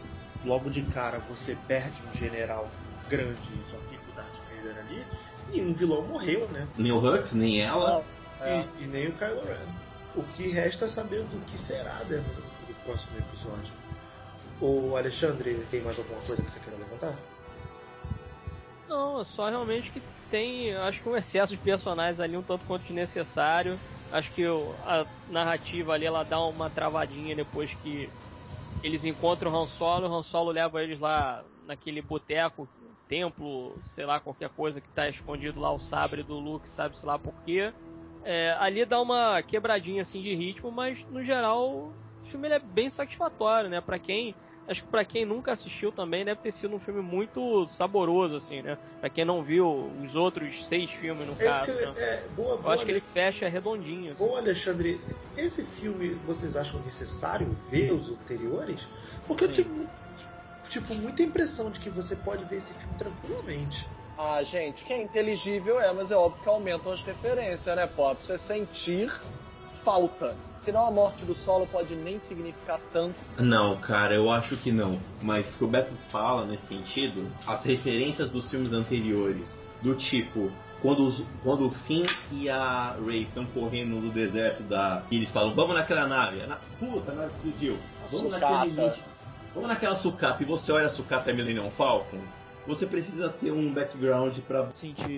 logo 0.44 0.68
de 0.68 0.82
cara 0.82 1.18
você 1.20 1.56
perde 1.66 2.02
um 2.10 2.16
general 2.16 2.68
grande 3.08 3.52
e 3.60 3.64
só 3.64 3.76
fica 3.90 4.10
o 4.10 4.14
Darth 4.14 4.38
Vader 4.50 4.78
ali, 4.78 5.04
nenhum 5.50 5.72
vilão 5.72 6.02
morreu, 6.02 6.48
né? 6.48 6.68
Nem 6.76 6.92
o 6.92 6.98
Hux, 6.98 7.32
nem 7.32 7.62
ela. 7.62 8.04
É. 8.40 8.64
E, 8.78 8.84
e, 8.84 8.86
nem 8.86 9.08
o 9.08 9.12
Kylo 9.12 9.42
Ren. 9.44 9.66
O 10.14 10.22
que 10.22 10.48
resta 10.48 10.84
é 10.84 10.88
saber 10.88 11.22
do 11.22 11.44
que 11.46 11.58
será 11.58 12.02
dentro 12.08 12.42
do 12.66 12.84
próximo 12.84 13.16
episódio. 13.18 13.72
O 14.60 14.96
Alexandre, 14.96 15.54
tem 15.70 15.80
mais 15.80 15.98
alguma 15.98 16.20
coisa 16.20 16.42
que 16.42 16.50
você 16.50 16.60
queira 16.60 16.78
levantar? 16.78 17.16
Não, 18.88 19.20
é 19.20 19.24
só 19.24 19.48
realmente 19.48 19.90
que 19.90 20.02
tem, 20.30 20.74
acho 20.74 21.02
que 21.02 21.08
um 21.08 21.16
excesso 21.16 21.56
de 21.56 21.62
personagens 21.62 22.20
ali 22.20 22.36
um 22.36 22.42
tanto 22.42 22.64
quanto 22.64 22.82
desnecessário. 22.82 23.78
Acho 24.12 24.30
que 24.32 24.44
a 24.84 25.06
narrativa 25.28 25.94
ali 25.94 26.04
ela 26.04 26.22
dá 26.22 26.38
uma 26.40 26.68
travadinha 26.68 27.34
depois 27.34 27.72
que 27.82 28.10
eles 28.82 29.04
encontram 29.04 29.52
o 29.52 29.56
Han 29.56 29.66
Solo, 29.66 30.08
o 30.08 30.14
Han 30.14 30.22
Solo 30.22 30.50
leva 30.50 30.82
eles 30.82 30.98
lá 30.98 31.44
naquele 31.66 32.02
boteco, 32.02 32.68
templo, 33.08 33.78
sei 33.84 34.04
lá, 34.04 34.20
qualquer 34.20 34.48
coisa 34.50 34.80
que 34.80 34.88
está 34.88 35.08
escondido 35.08 35.60
lá, 35.60 35.70
o 35.70 35.78
sabre 35.78 36.22
do 36.22 36.38
Luke, 36.38 36.68
sabe-se 36.68 37.04
lá 37.04 37.18
por 37.18 37.34
quê. 37.44 37.72
É, 38.24 38.56
ali 38.58 38.84
dá 38.84 39.00
uma 39.00 39.42
quebradinha 39.42 40.02
assim 40.02 40.22
de 40.22 40.34
ritmo, 40.34 40.70
mas 40.70 40.98
no 41.10 41.24
geral 41.24 41.92
filme 42.32 42.48
é 42.48 42.58
bem 42.58 42.90
satisfatório, 42.90 43.70
né? 43.70 43.80
Para 43.80 43.98
quem 43.98 44.34
acho 44.66 44.82
que 44.82 44.90
para 44.90 45.04
quem 45.04 45.24
nunca 45.24 45.52
assistiu 45.52 45.92
também 45.92 46.24
deve 46.24 46.40
ter 46.40 46.52
sido 46.52 46.74
um 46.74 46.80
filme 46.80 47.02
muito 47.02 47.68
saboroso, 47.68 48.36
assim, 48.36 48.62
né? 48.62 48.78
Pra 49.00 49.10
quem 49.10 49.24
não 49.24 49.42
viu 49.42 49.66
os 50.00 50.14
outros 50.14 50.66
seis 50.66 50.90
filmes, 50.90 51.26
no 51.26 51.34
é 51.34 51.44
caso. 51.44 51.66
Que, 51.66 51.72
né? 51.72 51.94
é, 51.96 52.28
boa, 52.28 52.56
boa, 52.56 52.68
Eu 52.68 52.70
acho 52.70 52.84
que 52.84 52.92
ele 52.92 53.00
fecha 53.00 53.48
redondinho. 53.48 54.12
Assim. 54.12 54.24
Bom, 54.24 54.36
Alexandre, 54.36 55.00
esse 55.36 55.64
filme 55.64 56.10
vocês 56.26 56.56
acham 56.56 56.80
necessário 56.80 57.46
ver 57.70 57.92
os 57.92 58.10
anteriores? 58.10 58.86
Porque 59.26 59.44
Sim. 59.44 59.50
eu 59.50 59.56
tenho 59.56 59.88
tipo, 60.68 60.94
muita 60.94 61.22
impressão 61.22 61.70
de 61.70 61.80
que 61.80 61.90
você 61.90 62.16
pode 62.16 62.44
ver 62.46 62.56
esse 62.56 62.72
filme 62.72 62.96
tranquilamente. 62.96 63.86
Ah, 64.16 64.42
gente, 64.42 64.84
que 64.84 64.92
é 64.92 65.02
inteligível 65.02 65.80
é, 65.80 65.92
mas 65.92 66.10
é 66.10 66.16
óbvio 66.16 66.42
que 66.42 66.48
aumentam 66.48 66.92
as 66.92 67.02
referências, 67.02 67.74
né, 67.74 67.86
Pop? 67.86 68.24
Você 68.24 68.38
sentir 68.38 69.10
falta. 69.84 70.34
Senão 70.58 70.86
a 70.86 70.90
morte 70.90 71.24
do 71.24 71.34
solo 71.34 71.66
pode 71.66 71.94
nem 71.94 72.20
significar 72.20 72.80
tanto. 72.92 73.16
Não, 73.36 73.76
cara, 73.78 74.14
eu 74.14 74.30
acho 74.30 74.56
que 74.56 74.70
não. 74.70 75.00
Mas 75.20 75.54
o 75.54 75.58
que 75.58 75.64
o 75.64 75.68
Beto 75.68 75.94
fala 76.08 76.46
nesse 76.46 76.66
sentido, 76.66 77.28
as 77.46 77.64
referências 77.64 78.30
dos 78.30 78.48
filmes 78.48 78.72
anteriores, 78.72 79.58
do 79.82 79.94
tipo, 79.96 80.52
quando, 80.80 81.04
os, 81.04 81.26
quando 81.42 81.66
o 81.66 81.70
Finn 81.70 82.06
e 82.30 82.48
a 82.48 82.96
Rey 83.04 83.22
estão 83.22 83.44
correndo 83.44 84.00
no 84.00 84.10
deserto 84.10 84.62
da. 84.62 85.02
E 85.10 85.16
eles 85.16 85.30
falam, 85.30 85.52
vamos 85.54 85.74
naquela 85.74 86.06
nave. 86.06 86.46
Na, 86.46 86.58
puta, 86.78 87.10
a 87.10 87.14
nave 87.14 87.32
explodiu. 87.32 87.76
Vamos 88.10 88.30
naquele 88.30 88.84
lixo. 88.84 89.00
Vamos 89.54 89.68
naquela 89.68 89.94
sucata 89.94 90.42
e 90.42 90.46
você 90.46 90.72
olha 90.72 90.86
a 90.86 90.90
sucata 90.90 91.32
Millennium 91.32 91.70
Falcon 91.70 92.20
você 92.66 92.86
precisa 92.86 93.28
ter 93.28 93.50
um 93.50 93.72
background 93.72 94.38
para 94.40 94.70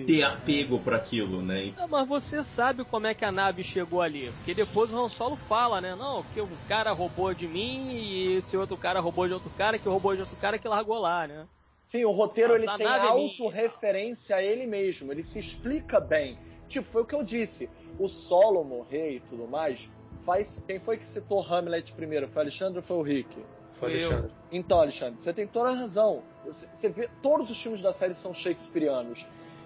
ter 0.05 0.23
apego 0.23 0.79
para 0.79 0.97
aquilo, 0.97 1.41
né? 1.41 1.73
Não, 1.77 1.87
mas 1.87 2.07
você 2.07 2.43
sabe 2.43 2.83
como 2.83 3.07
é 3.07 3.13
que 3.13 3.23
a 3.23 3.31
nave 3.31 3.63
chegou 3.63 4.01
ali, 4.01 4.31
porque 4.37 4.53
depois 4.53 4.91
o 4.91 4.97
Han 4.97 5.09
Solo 5.09 5.35
fala, 5.47 5.79
né? 5.79 5.95
Não, 5.95 6.23
que 6.33 6.41
um 6.41 6.49
cara 6.67 6.91
roubou 6.91 7.33
de 7.33 7.47
mim 7.47 7.91
e 7.91 8.37
esse 8.37 8.57
outro 8.57 8.77
cara 8.77 8.99
roubou 8.99 9.27
de 9.27 9.33
outro 9.33 9.51
cara, 9.57 9.77
que 9.77 9.87
roubou 9.87 10.15
de 10.15 10.21
outro 10.21 10.37
cara 10.37 10.57
que 10.57 10.67
largou 10.67 10.99
lá, 10.99 11.27
né? 11.27 11.45
Sim, 11.79 12.03
o 12.05 12.11
roteiro 12.11 12.55
ele 12.55 12.65
tem 12.77 12.87
é 12.87 12.99
autorreferência 12.99 14.37
a 14.37 14.41
ele 14.41 14.65
mesmo, 14.65 15.11
ele 15.11 15.23
se 15.23 15.37
explica 15.37 15.99
bem. 15.99 16.37
Tipo, 16.67 16.87
foi 16.89 17.03
o 17.03 17.05
que 17.05 17.13
eu 17.13 17.23
disse, 17.23 17.69
o 17.99 18.07
Solo 18.07 18.63
morrer 18.63 19.17
e 19.17 19.19
tudo 19.19 19.47
mais, 19.47 19.87
faz 20.25 20.63
quem 20.65 20.79
foi 20.79 20.97
que 20.97 21.05
citou 21.05 21.45
Hamlet 21.45 21.93
primeiro? 21.93 22.27
Foi 22.27 22.37
o 22.37 22.41
Alexandre 22.41 22.79
ou 22.79 22.83
foi 22.83 22.97
o 22.97 23.01
Rick? 23.03 23.29
Foi 23.73 23.91
Alexandre. 23.91 24.31
Então, 24.51 24.79
Alexandre, 24.79 25.21
você 25.21 25.31
tem 25.31 25.45
toda 25.45 25.69
a 25.69 25.73
razão. 25.73 26.23
Você 26.45 26.89
vê, 26.89 27.09
todos 27.21 27.49
os 27.49 27.61
filmes 27.61 27.81
da 27.81 27.91
série 27.91 28.13
são 28.13 28.33
shakespearianos, 28.33 29.25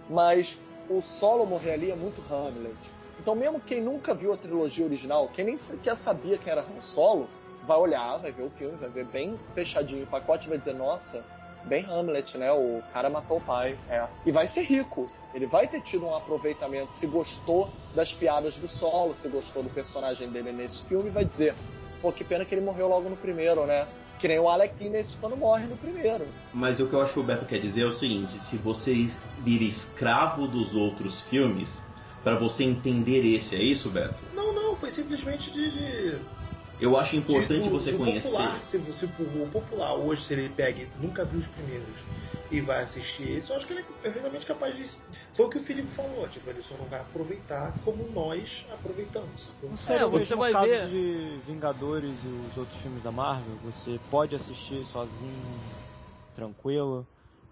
mas 0.10 0.57
o 0.89 1.01
solo 1.01 1.45
morrer 1.45 1.73
ali 1.73 1.91
é 1.91 1.95
muito 1.95 2.22
Hamlet. 2.31 2.77
Então, 3.19 3.35
mesmo 3.35 3.60
quem 3.60 3.81
nunca 3.81 4.14
viu 4.14 4.34
a 4.34 4.38
trilogia 4.38 4.85
original, 4.85 5.27
quem 5.30 5.45
nem 5.45 5.57
sequer 5.57 5.95
sabia 5.95 6.38
quem 6.38 6.51
era 6.51 6.61
Han 6.61 6.81
Solo, 6.81 7.27
vai 7.68 7.77
olhar, 7.77 8.18
vai 8.18 8.31
ver 8.31 8.43
o 8.43 8.49
filme, 8.49 8.77
vai 8.77 8.89
ver 8.89 9.06
bem 9.06 9.38
fechadinho 9.53 10.03
o 10.03 10.07
pacote 10.07 10.47
e 10.47 10.49
vai 10.49 10.57
dizer: 10.57 10.73
Nossa, 10.73 11.23
bem 11.65 11.85
Hamlet, 11.85 12.38
né? 12.38 12.51
O 12.51 12.81
cara 12.93 13.10
matou 13.10 13.38
o 13.38 13.41
pai. 13.41 13.77
É. 13.89 14.07
E 14.26 14.31
vai 14.31 14.47
ser 14.47 14.61
rico. 14.64 15.07
Ele 15.34 15.45
vai 15.45 15.68
ter 15.68 15.81
tido 15.81 16.06
um 16.06 16.15
aproveitamento. 16.15 16.95
Se 16.95 17.06
gostou 17.06 17.69
das 17.93 18.14
piadas 18.14 18.56
do 18.56 18.68
solo, 18.68 19.14
se 19.14 19.27
gostou 19.27 19.61
do 19.61 19.69
personagem 19.69 20.30
dele 20.30 20.51
nesse 20.51 20.84
filme, 20.85 21.10
vai 21.10 21.26
dizer: 21.26 21.53
Pô, 22.01 22.11
que 22.11 22.23
pena 22.23 22.45
que 22.45 22.56
ele 22.56 22.65
morreu 22.65 22.88
logo 22.88 23.10
no 23.10 23.18
primeiro, 23.18 23.65
né? 23.65 23.85
Que 24.19 24.27
nem 24.27 24.39
o 24.39 24.49
Alec 24.49 24.75
Guinness 24.77 25.07
quando 25.19 25.37
morre 25.37 25.65
no 25.65 25.77
primeiro. 25.77 26.27
Mas 26.53 26.79
o 26.79 26.87
que 26.87 26.93
eu 26.93 27.01
acho 27.01 27.13
que 27.13 27.19
o 27.19 27.23
Beto 27.23 27.45
quer 27.45 27.59
dizer 27.59 27.83
é 27.83 27.85
o 27.85 27.93
seguinte: 27.93 28.33
se 28.33 28.57
você 28.57 28.93
vira 29.39 29.63
escravo 29.63 30.47
dos 30.47 30.75
outros 30.75 31.21
filmes, 31.21 31.83
para 32.23 32.37
você 32.37 32.63
entender 32.63 33.25
esse, 33.25 33.55
é 33.55 33.63
isso, 33.63 33.89
Beto? 33.89 34.23
Não, 34.33 34.53
não, 34.53 34.75
foi 34.75 34.91
simplesmente 34.91 35.51
de. 35.51 35.71
de... 35.71 36.19
Eu 36.80 36.97
acho 36.97 37.15
importante 37.18 37.64
de, 37.64 37.69
você 37.69 37.91
conhecer. 37.91 38.30
Popular, 38.30 38.60
se, 38.64 38.93
se 38.93 39.06
o 39.06 39.49
popular 39.51 39.95
hoje, 39.95 40.23
se 40.23 40.34
ele 40.34 40.49
pega 40.49 40.88
nunca 41.01 41.26
viu 41.26 41.39
os 41.39 41.47
primeiros 41.47 41.99
e 42.49 42.61
vai 42.61 42.84
assistir 42.84 43.30
esse, 43.31 43.49
eu 43.49 43.57
acho 43.57 43.68
que 43.68 43.73
ele 43.73 43.81
é 43.81 44.01
perfeitamente 44.01 44.45
capaz 44.45 44.76
de. 44.76 45.01
Foi 45.34 45.45
o 45.45 45.49
que 45.49 45.57
o 45.57 45.64
Felipe 45.64 45.89
falou, 45.93 46.27
tipo, 46.27 46.49
ele 46.49 46.64
só 46.64 46.76
não 46.77 46.85
vai 46.85 47.01
aproveitar 47.01 47.73
como 47.84 48.10
nós 48.11 48.65
aproveitamos. 48.72 49.49
Não 49.61 49.76
sei, 49.76 49.97
é, 49.97 50.06
você 50.06 50.35
vai 50.35 50.53
caso 50.53 50.65
ver. 50.68 50.88
de 50.88 51.39
Vingadores 51.45 52.23
e 52.23 52.27
os 52.27 52.57
outros 52.57 52.80
filmes 52.80 53.03
da 53.03 53.11
Marvel, 53.11 53.57
você 53.64 53.99
pode 54.10 54.35
assistir 54.35 54.84
sozinho, 54.85 55.60
tranquilo, 56.34 57.06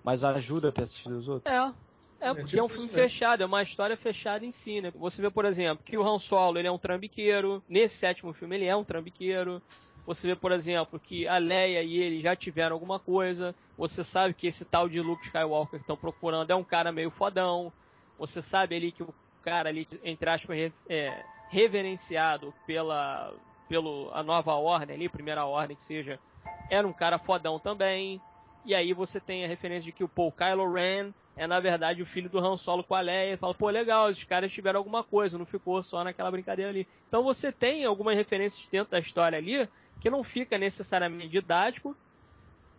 mas 0.03 0.23
ajuda 0.23 0.69
a 0.69 0.71
ter 0.71 0.83
assistido 0.83 1.17
os 1.17 1.27
outros. 1.27 1.53
É. 1.53 1.86
É, 2.19 2.27
porque 2.29 2.41
é, 2.41 2.45
tipo 2.45 2.59
é 2.59 2.63
um 2.63 2.69
filme 2.69 2.89
fechado, 2.89 3.43
é 3.43 3.45
uma 3.45 3.61
história 3.61 3.95
fechada 3.95 4.45
em 4.45 4.51
si, 4.51 4.81
né? 4.81 4.91
Você 4.95 5.21
vê, 5.21 5.29
por 5.29 5.45
exemplo, 5.45 5.83
que 5.83 5.97
o 5.97 6.07
Han 6.07 6.19
Solo 6.19 6.57
ele 6.57 6.67
é 6.67 6.71
um 6.71 6.77
trambiqueiro, 6.77 7.63
nesse 7.69 7.97
sétimo 7.97 8.33
filme 8.33 8.55
ele 8.55 8.65
é 8.65 8.75
um 8.75 8.83
trambiqueiro, 8.83 9.61
você 10.07 10.25
vê, 10.25 10.37
por 10.37 10.53
exemplo, 10.53 10.97
que 10.97 11.27
a 11.27 11.37
Leia 11.37 11.83
e 11.83 11.97
ele 11.97 12.21
já 12.21 12.33
tiveram 12.33 12.73
alguma 12.73 12.97
coisa. 12.97 13.53
Você 13.77 14.05
sabe 14.05 14.33
que 14.33 14.47
esse 14.47 14.63
tal 14.63 14.87
de 14.87 15.01
Luke 15.01 15.25
Skywalker 15.25 15.79
que 15.79 15.83
estão 15.83 15.97
procurando 15.97 16.49
é 16.49 16.55
um 16.55 16.63
cara 16.63 16.93
meio 16.93 17.11
fodão. 17.11 17.73
Você 18.17 18.41
sabe 18.41 18.77
ali 18.77 18.93
que 18.93 19.03
o 19.03 19.13
cara 19.41 19.67
ali, 19.67 19.85
entre 20.01 20.29
aspas, 20.29 20.71
é, 20.87 21.25
reverenciado 21.49 22.53
pela 22.65 23.33
pelo 23.67 24.09
a 24.13 24.23
nova 24.23 24.53
ordem 24.53 24.95
ali, 24.95 25.09
primeira 25.09 25.45
ordem 25.45 25.75
que 25.75 25.83
seja, 25.83 26.17
era 26.69 26.87
um 26.87 26.93
cara 26.93 27.19
fodão 27.19 27.59
também. 27.59 28.21
E 28.63 28.73
aí 28.73 28.93
você 28.93 29.19
tem 29.19 29.43
a 29.43 29.47
referência 29.47 29.83
de 29.83 29.91
que 29.91 30.05
o 30.05 30.07
Paul 30.07 30.31
Kylo 30.31 30.71
Ren 30.71 31.11
é 31.37 31.45
na 31.45 31.59
verdade 31.59 32.01
o 32.01 32.05
filho 32.05 32.29
do 32.29 32.39
Han 32.39 32.57
Solo 32.57 32.83
com 32.83 32.95
a 32.95 33.01
Leia. 33.01 33.33
E 33.33 33.37
fala, 33.37 33.53
pô, 33.53 33.69
legal, 33.69 34.09
esses 34.09 34.23
caras 34.23 34.51
tiveram 34.51 34.79
alguma 34.79 35.03
coisa, 35.03 35.37
não 35.37 35.45
ficou 35.45 35.81
só 35.83 36.03
naquela 36.03 36.31
brincadeira 36.31 36.71
ali. 36.71 36.87
Então 37.07 37.23
você 37.23 37.51
tem 37.51 37.85
algumas 37.85 38.15
referências 38.15 38.67
dentro 38.69 38.91
da 38.91 38.99
história 38.99 39.37
ali 39.37 39.69
que 40.01 40.09
não 40.09 40.23
fica 40.23 40.57
necessariamente 40.57 41.29
didático. 41.29 41.95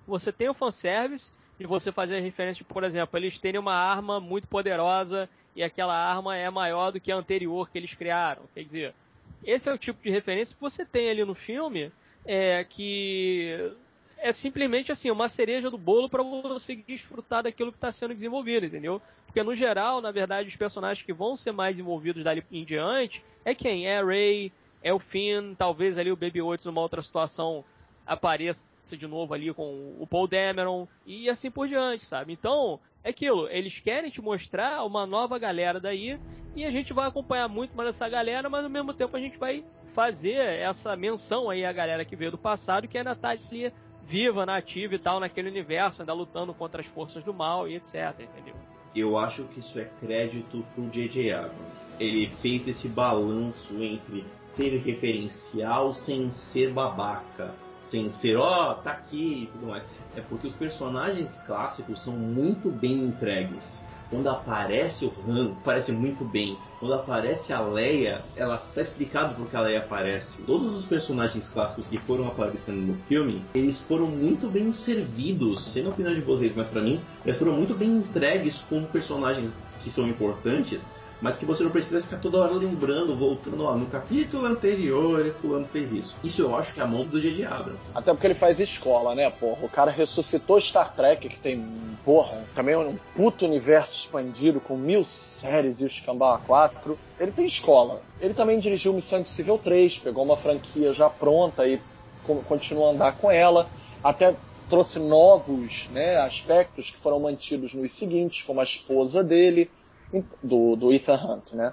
Você 0.07 0.33
tem 0.33 0.49
o 0.49 0.55
fanservice 0.55 1.31
e 1.59 1.67
você 1.67 1.93
fazer 1.93 2.21
referência, 2.21 2.65
por 2.65 2.85
exemplo, 2.85 3.19
eles 3.19 3.39
terem 3.39 3.61
uma 3.61 3.75
arma 3.75 4.21
muito 4.21 4.49
poderosa 4.49 5.29
e 5.55 5.63
aquela 5.63 5.95
arma 5.95 6.37
é 6.37 6.49
maior 6.51 6.91
do 6.91 7.01
que 7.01 7.13
a 7.13 7.17
anterior 7.17 7.71
que 7.71 7.79
eles 7.79 7.95
criaram. 7.95 8.43
Quer 8.55 8.65
dizer, 8.65 8.95
esse 9.45 9.69
é 9.69 9.73
o 9.73 9.79
tipo 9.79 10.03
de 10.03 10.11
referência 10.11 10.55
que 10.55 10.61
você 10.61 10.85
tem 10.85 11.11
ali 11.11 11.25
no 11.25 11.35
filme 11.35 11.93
é, 12.25 12.65
que 12.65 13.73
é 14.21 14.33
simplesmente 14.33 14.93
assim, 14.93 15.11
uma 15.11 15.29
cereja 15.29 15.71
do 15.71 15.79
bolo 15.79 16.09
para 16.09 16.23
você 16.23 16.77
desfrutar 16.77 17.43
daquilo 17.43 17.73
que 17.73 17.79
está 17.79 17.93
sendo 17.93 18.15
desenvolvido, 18.15 18.67
entendeu? 18.67 19.01
Porque 19.27 19.43
no 19.43 19.55
geral, 19.55 20.01
na 20.01 20.11
verdade, 20.11 20.49
os 20.49 20.57
personagens 20.57 21.05
que 21.05 21.13
vão 21.13 21.37
ser 21.37 21.53
mais 21.53 21.75
desenvolvidos 21.75 22.25
dali 22.25 22.45
em 22.51 22.65
diante 22.65 23.23
é 23.45 23.55
quem? 23.55 23.87
É 23.87 24.03
Ray, 24.03 24.53
é 24.83 24.93
o 24.93 24.99
Finn, 24.99 25.55
talvez 25.55 25.99
ali 25.99 26.11
o 26.11 26.17
Baby 26.17 26.43
Oates 26.43 26.67
numa 26.67 26.81
outra 26.81 27.03
situação 27.03 27.65
apareça 28.07 28.67
de 28.91 29.07
novo 29.07 29.35
ali 29.35 29.53
com 29.53 29.95
o 29.99 30.07
Paul 30.07 30.27
Dameron 30.27 30.89
e 31.05 31.29
assim 31.29 31.51
por 31.51 31.69
diante, 31.69 32.07
sabe? 32.07 32.33
Então, 32.33 32.81
é 33.05 33.11
aquilo, 33.11 33.49
eles 33.51 33.79
querem 33.81 34.11
te 34.11 34.21
mostrar 34.23 34.83
uma 34.85 35.07
nova 35.07 35.39
galera 35.39 35.79
daí 35.79 36.19
e 36.57 36.65
a 36.65 36.71
gente 36.71 36.93
vai 36.93 37.07
acompanhar 37.07 37.49
muito 37.49 37.77
mais 37.77 37.91
essa 37.91 38.09
galera, 38.09 38.49
mas 38.49 38.65
ao 38.65 38.71
mesmo 38.71 38.95
tempo 38.95 39.17
a 39.17 39.21
gente 39.21 39.37
vai 39.37 39.63
fazer 39.95 40.37
essa 40.37 40.97
menção 40.97 41.51
aí 41.51 41.65
à 41.65 41.73
galera 41.73 42.05
que 42.05 42.17
veio 42.17 42.31
do 42.31 42.39
passado 42.39 42.89
que 42.89 42.97
ainda 42.97 43.15
tá 43.15 43.31
ali 43.31 43.73
viva, 44.09 44.47
nativa 44.47 44.95
e 44.95 44.99
tal 44.99 45.21
naquele 45.21 45.51
universo, 45.51 46.01
ainda 46.03 46.15
lutando 46.15 46.55
contra 46.55 46.81
as 46.81 46.87
forças 46.87 47.23
do 47.23 47.35
mal 47.35 47.69
e 47.69 47.77
etc, 47.77 48.15
entendeu? 48.21 48.55
eu 48.95 49.17
acho 49.17 49.45
que 49.45 49.61
isso 49.61 49.79
é 49.79 49.85
crédito 50.01 50.65
pro 50.75 50.89
J.J. 50.89 51.33
Abrams. 51.33 51.87
Ele 52.01 52.27
fez 52.27 52.67
esse 52.67 52.89
balanço 52.89 53.75
entre 53.83 54.25
ser 54.43 54.79
referencial 54.79 55.93
sem 55.93 56.31
ser 56.31 56.73
babaca, 56.73 57.55
sem 57.81 58.11
ser, 58.11 58.37
ó, 58.37 58.73
oh, 58.73 58.75
tá 58.77 58.93
aqui 58.93 59.45
e 59.45 59.47
tudo 59.47 59.67
mais. 59.67 59.87
É 60.17 60.21
porque 60.21 60.47
os 60.47 60.55
personagens 60.55 61.39
clássicos 61.47 62.01
são 62.01 62.17
muito 62.17 62.71
bem 62.71 63.05
entregues. 63.05 63.85
Quando 64.11 64.29
aparece 64.29 65.05
o 65.05 65.15
Han, 65.27 65.55
parece 65.63 65.93
muito 65.93 66.25
bem. 66.25 66.59
Quando 66.81 66.95
aparece 66.95 67.53
a 67.53 67.61
Leia, 67.61 68.25
ela 68.37 68.57
tá 68.57 68.81
explicado 68.81 69.35
por 69.35 69.49
que 69.49 69.57
a 69.57 69.61
Leia 69.61 69.81
aparece. 69.81 70.43
Todos 70.43 70.75
os 70.75 70.85
personagens 70.87 71.49
clássicos 71.49 71.89
que 71.89 71.99
foram 71.99 72.27
aparecendo 72.27 72.81
no 72.81 72.97
filme, 72.97 73.45
eles 73.55 73.81
foram 73.81 74.07
muito 74.07 74.49
bem 74.49 74.73
servidos. 74.73 75.65
Sem 75.65 75.85
a 75.85 75.91
opinião 75.91 76.15
de 76.15 76.21
vocês, 76.21 76.55
mas 76.55 76.69
para 76.69 76.81
mim, 76.81 77.01
eles 77.25 77.39
foram 77.39 77.53
muito 77.53 77.75
bem 77.75 77.91
entregues 77.97 78.65
como 78.69 78.87
personagens 78.87 79.55
que 79.83 79.91
são 79.91 80.09
importantes 80.09 80.87
mas 81.21 81.37
que 81.37 81.45
você 81.45 81.65
não 81.65 81.71
precisa 81.71 82.01
ficar 82.01 82.19
toda 82.19 82.39
hora 82.39 82.53
lembrando, 82.53 83.15
voltando, 83.15 83.65
ó, 83.65 83.75
no 83.75 83.87
capítulo 83.87 84.47
anterior, 84.47 85.33
fulano 85.35 85.67
fez 85.67 85.93
isso. 85.93 86.17
Isso 86.23 86.43
eu 86.43 86.57
acho 86.57 86.73
que 86.75 86.81
é 86.81 86.83
a 86.83 86.87
mão 86.87 87.05
do 87.05 87.21
J.J. 87.21 87.45
Abrams. 87.45 87.91
Até 87.95 88.13
porque 88.13 88.27
ele 88.27 88.35
faz 88.35 88.61
escola, 88.61 89.15
né, 89.15 89.29
porra? 89.31 89.65
O 89.65 89.69
cara 89.69 89.91
ressuscitou 89.91 90.61
Star 90.61 90.95
Trek, 90.95 91.29
que 91.29 91.39
tem, 91.39 91.67
porra, 92.05 92.45
também 92.55 92.77
um 92.77 92.97
puto 93.17 93.45
universo 93.45 93.95
expandido 93.95 94.61
com 94.61 94.77
mil 94.77 95.05
séries 95.05 95.81
e 95.81 95.85
os 95.85 96.01
Cambau 96.01 96.41
4. 96.47 96.99
Ele 97.19 97.33
tem 97.33 97.47
escola. 97.47 98.01
Ele 98.21 98.35
também 98.35 98.59
dirigiu 98.59 98.93
Missão 98.93 99.21
Impossível 99.21 99.59
3, 99.59 99.99
pegou 99.99 100.25
uma 100.25 100.37
franquia 100.37 100.93
já 100.93 101.11
pronta 101.11 101.67
e 101.67 101.81
continua 102.47 102.89
a 102.89 102.91
andar 102.93 103.13
com 103.17 103.31
ela. 103.31 103.69
Até 104.03 104.37
trouxe 104.69 104.99
novos 104.99 105.89
né, 105.91 106.17
aspectos 106.19 106.91
que 106.91 106.99
foram 106.99 107.19
mantidos 107.19 107.75
nos 107.75 107.93
seguintes, 107.93 108.43
como 108.43 108.61
a 108.61 108.65
esposa 108.65 109.25
dele, 109.25 109.71
do, 110.43 110.77
do 110.77 110.93
Ethan 110.93 111.15
Hunt, 111.15 111.53
né? 111.53 111.73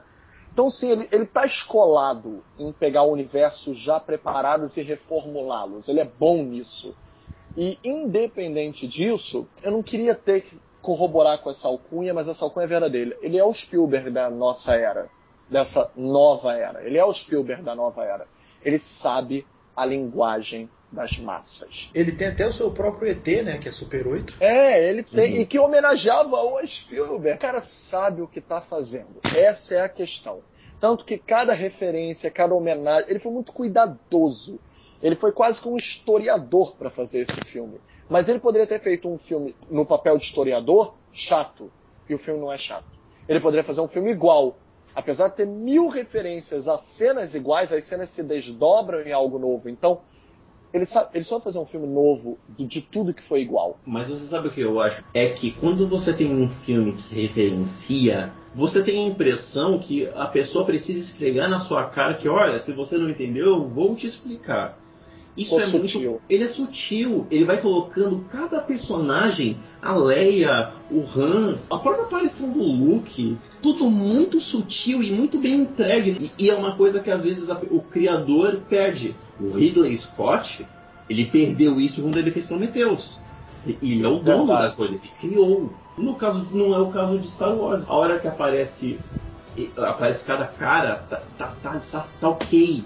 Então, 0.52 0.70
sim, 0.70 0.91
ele, 0.91 1.10
ele 1.12 1.26
tá 1.26 1.45
escolado 1.45 2.41
em 2.57 2.72
pegar 2.72 3.03
o 3.03 3.12
universo 3.12 3.74
já 3.74 3.99
preparados 3.99 4.78
e 4.78 4.82
reformulá-los. 4.82 5.90
Ele 5.90 5.99
é 5.99 6.06
bom 6.06 6.44
nisso. 6.44 6.95
E, 7.57 7.78
independente 7.84 8.88
disso, 8.88 9.48
eu 9.62 9.72
não 9.72 9.84
queria 9.84 10.16
ter 10.16 10.41
que 10.41 10.57
corroborar 10.82 11.40
com 11.40 11.49
essa 11.49 11.68
alcunha, 11.68 12.14
mas 12.14 12.30
essa 12.30 12.45
alcunha 12.45 12.66
é 12.66 12.68
verdadeira. 12.68 13.18
Ele 13.22 13.38
é 13.38 13.44
o 13.44 13.53
Spielberg 13.53 14.12
da 14.12 14.30
nossa 14.30 14.76
era, 14.76 15.10
dessa 15.49 15.91
nova 15.95 16.53
era. 16.53 16.84
Ele 16.86 16.98
é 16.98 17.03
o 17.03 17.14
Spielberg 17.14 17.64
da 17.64 17.76
nova 17.76 18.06
era. 18.06 18.28
Ele 18.64 18.78
sabe 18.78 19.45
a 19.76 19.86
linguagem 19.86 20.70
das 20.91 21.18
massas. 21.18 21.90
Ele 21.94 22.12
tem 22.12 22.28
até 22.28 22.48
o 22.48 22.53
seu 22.53 22.72
próprio 22.72 23.12
ET, 23.12 23.44
né? 23.44 23.57
Que 23.57 23.70
é 23.70 23.72
Super 23.72 24.07
8. 24.07 24.36
É, 24.40 24.90
ele 24.90 25.03
tem. 25.03 25.36
Uhum. 25.36 25.41
E 25.41 25.45
que 25.45 25.60
homenageava 25.60 26.36
o 26.36 26.66
Spielberg. 26.66 27.38
O 27.38 27.41
cara 27.41 27.62
sabe 27.62 28.22
o 28.22 28.28
que 28.28 28.40
tá 28.40 28.62
fazendo. 28.62 29.20
Essa 29.36 29.76
é 29.76 29.82
a 29.82 29.90
questão. 29.90 30.40
Tanto 30.80 31.06
que 31.06 31.18
cada 31.18 31.53
referência, 31.53 32.30
cada 32.30 32.53
homenagem. 32.53 33.10
Ele 33.10 33.20
foi 33.20 33.32
muito 33.32 33.52
cuidadoso. 33.52 34.60
Ele 35.02 35.16
foi 35.16 35.32
quase 35.32 35.60
como 35.60 35.76
um 35.76 35.78
historiador 35.78 36.76
para 36.76 36.90
fazer 36.90 37.20
esse 37.20 37.41
filme. 37.45 37.80
Mas 38.10 38.30
ele 38.30 38.40
poderia 38.40 38.68
ter 38.68 38.80
feito 38.80 39.10
um 39.10 39.18
filme 39.18 39.56
no 39.70 39.86
papel 39.86 40.18
de 40.18 40.26
historiador 40.26 40.95
chato. 41.12 41.72
E 42.07 42.14
o 42.14 42.20
filme 42.20 42.40
não 42.40 42.52
é 42.52 42.57
chato. 42.57 42.86
Ele 43.28 43.40
poderia 43.40 43.64
fazer 43.64 43.82
um 43.82 43.88
filme 43.88 44.12
igual. 44.12 44.57
Apesar 44.94 45.28
de 45.28 45.36
ter 45.36 45.45
mil 45.45 45.90
referências 45.90 46.68
a 46.68 46.78
cenas 46.78 47.36
iguais, 47.36 47.74
as 47.74 47.84
cenas 47.84 48.10
se 48.10 48.24
desdobram 48.24 49.02
em 49.02 49.12
algo 49.12 49.38
novo. 49.38 49.68
Então, 49.68 50.02
ele, 50.76 50.85
sabe, 50.85 51.10
ele 51.14 51.23
só 51.23 51.39
fazer 51.39 51.57
um 51.57 51.65
filme 51.65 51.88
novo 51.88 52.38
de, 52.49 52.65
de, 52.65 52.81
tudo 52.81 53.14
que 53.14 53.23
foi 53.23 53.39
igual. 53.39 53.80
Mas 53.85 54.10
você 54.10 54.26
sabe 54.26 54.49
o 54.49 54.52
que 54.52 54.60
eu 54.60 54.81
acho? 54.81 55.03
É 55.14 55.30
que 55.30 55.52
quando 55.52 55.88
você 55.88 56.11
tem 56.11 56.27
um 56.35 56.49
filme 56.49 56.91
que 56.91 57.15
referencia, 57.15 58.34
você 58.53 58.84
tem 58.84 59.06
a 59.06 59.07
impressão 59.07 59.80
que 59.80 60.06
a 60.14 60.26
pessoa 60.26 60.65
precisa 60.65 60.99
esfregar 60.99 61.49
na 61.49 61.60
sua 61.60 61.85
cara 61.85 62.15
que, 62.15 62.27
olha, 62.27 62.60
se 62.60 62.73
você 62.73 62.97
não 62.97 63.10
entendeu, 63.10 63.45
eu 63.45 63.69
vou 63.69 63.95
te 63.95 64.06
explicar. 64.06 64.77
Isso 65.38 65.60
é 65.60 65.66
sutil. 65.66 65.80
muito. 65.80 66.22
Ele 66.30 66.44
é 66.44 66.48
sutil. 66.48 67.28
Ele 67.30 67.44
vai 67.45 67.57
colocando 67.57 68.26
cada 68.32 68.62
personagem, 68.62 69.57
a 69.82 69.95
Leia, 69.95 70.72
o 70.90 71.02
Han, 71.02 71.60
a 71.70 71.78
própria 71.78 72.06
aparição 72.06 72.52
do 72.52 72.64
Luke, 72.64 73.38
tudo 73.62 73.90
muito 73.90 74.40
sutil 74.40 75.03
e 75.03 75.12
muito 75.12 75.40
bem 75.40 75.62
entregue. 75.62 76.32
E, 76.40 76.45
e 76.45 76.49
é 76.49 76.56
uma 76.56 76.76
coisa 76.76 76.99
que 76.99 77.12
às 77.12 77.24
vezes 77.24 77.49
a, 77.49 77.60
o 77.70 77.82
criador 77.82 78.62
perde. 78.70 79.16
O 79.40 79.52
Ridley 79.52 79.98
Scott, 79.98 80.66
ele 81.10 81.26
perdeu 81.26 81.80
isso 81.80 82.02
quando 82.02 82.18
ele 82.18 82.32
fez 82.32 82.45
Prometheus. 82.45 83.22
Ele 83.66 84.03
é 84.03 84.07
o 84.07 84.20
dono 84.20 84.45
Verdade. 84.48 84.68
da 84.68 84.72
coisa, 84.72 84.94
ele 84.94 85.12
criou. 85.20 85.74
No 85.98 86.16
caso, 86.16 86.48
não 86.52 86.74
é 86.74 86.80
o 86.80 86.91
caso 86.91 87.20
de 87.20 87.30
Star 87.30 87.56
Wars. 87.56 87.86
A 87.88 87.94
hora 87.94 88.20
que 88.20 88.28
aparece 88.28 88.99
aparece 89.78 90.24
cada 90.26 90.45
cara, 90.45 90.98
tá, 91.10 91.22
tá, 91.38 91.56
tá, 91.62 91.82
tá, 91.90 92.07
tá 92.20 92.30
ok 92.30 92.84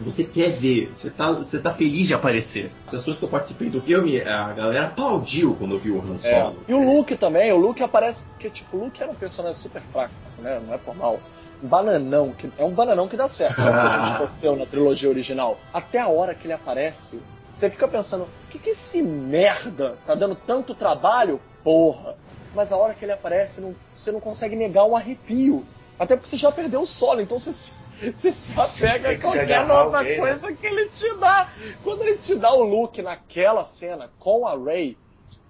você 0.00 0.24
quer 0.24 0.50
ver, 0.50 0.90
você 0.92 1.10
tá, 1.10 1.30
você 1.30 1.58
tá 1.58 1.72
feliz 1.72 2.06
de 2.06 2.14
aparecer. 2.14 2.72
As 2.86 2.92
pessoas 2.92 3.18
que 3.18 3.24
eu 3.24 3.28
participei 3.28 3.68
do 3.68 3.80
filme, 3.80 4.20
a 4.22 4.52
galera 4.52 4.86
aplaudiu 4.86 5.54
quando 5.54 5.78
viu 5.78 5.96
o 5.96 6.00
Han 6.00 6.16
Solo. 6.16 6.58
É. 6.66 6.70
E 6.70 6.74
o 6.74 6.84
Luke 6.84 7.16
também, 7.16 7.52
o 7.52 7.58
Luke 7.58 7.82
aparece, 7.82 8.22
porque 8.24 8.50
tipo, 8.50 8.76
o 8.76 8.84
Luke 8.84 9.02
era 9.02 9.10
um 9.10 9.14
personagem 9.14 9.60
super 9.60 9.82
fraco, 9.92 10.14
né? 10.38 10.60
Não 10.66 10.74
é 10.74 10.78
por 10.78 10.96
mal. 10.96 11.20
Um 11.62 11.68
bananão, 11.68 12.32
que 12.32 12.50
é 12.56 12.64
um 12.64 12.70
bananão 12.70 13.06
que 13.06 13.16
dá 13.16 13.28
certo, 13.28 13.60
aconteceu 13.60 14.56
na 14.56 14.64
trilogia 14.64 15.10
original. 15.10 15.58
Até 15.72 15.98
a 15.98 16.08
hora 16.08 16.34
que 16.34 16.46
ele 16.46 16.54
aparece, 16.54 17.20
você 17.52 17.68
fica 17.68 17.86
pensando, 17.86 18.24
o 18.24 18.50
que, 18.50 18.58
que 18.58 18.70
esse 18.70 19.02
merda 19.02 19.98
tá 20.06 20.14
dando 20.14 20.34
tanto 20.34 20.74
trabalho? 20.74 21.40
Porra! 21.62 22.16
Mas 22.54 22.72
a 22.72 22.76
hora 22.76 22.94
que 22.94 23.04
ele 23.04 23.12
aparece, 23.12 23.60
não, 23.60 23.74
você 23.94 24.10
não 24.10 24.20
consegue 24.20 24.56
negar 24.56 24.84
um 24.84 24.96
arrepio. 24.96 25.64
Até 25.98 26.16
porque 26.16 26.30
você 26.30 26.36
já 26.36 26.50
perdeu 26.50 26.80
o 26.80 26.86
solo, 26.86 27.20
então 27.20 27.38
você 27.38 27.52
você 28.14 28.32
se 28.32 28.52
apega 28.58 29.10
a 29.10 29.18
qualquer 29.18 29.66
nova 29.66 29.98
alguém, 29.98 30.12
né? 30.12 30.18
coisa 30.18 30.50
né? 30.50 30.56
que 30.58 30.66
ele 30.66 30.88
te 30.88 31.14
dá. 31.16 31.52
Quando 31.84 32.02
ele 32.02 32.16
te 32.16 32.34
dá 32.34 32.52
o 32.52 32.62
look 32.62 33.00
naquela 33.02 33.64
cena 33.64 34.10
com 34.18 34.46
a 34.46 34.56
Ray, 34.56 34.96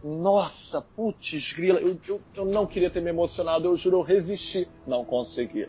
nossa, 0.03 0.81
putz, 0.81 1.53
grila, 1.53 1.79
eu, 1.79 1.97
eu, 2.09 2.21
eu, 2.35 2.45
não 2.45 2.67
queria 2.67 2.91
ter 2.91 3.01
me 3.01 3.11
emocionado, 3.11 3.69
eu 3.69 3.77
juro, 3.77 3.99
eu 3.99 4.03
resisti. 4.03 4.67
Não 4.87 5.05
consegui. 5.05 5.63
É. 5.63 5.69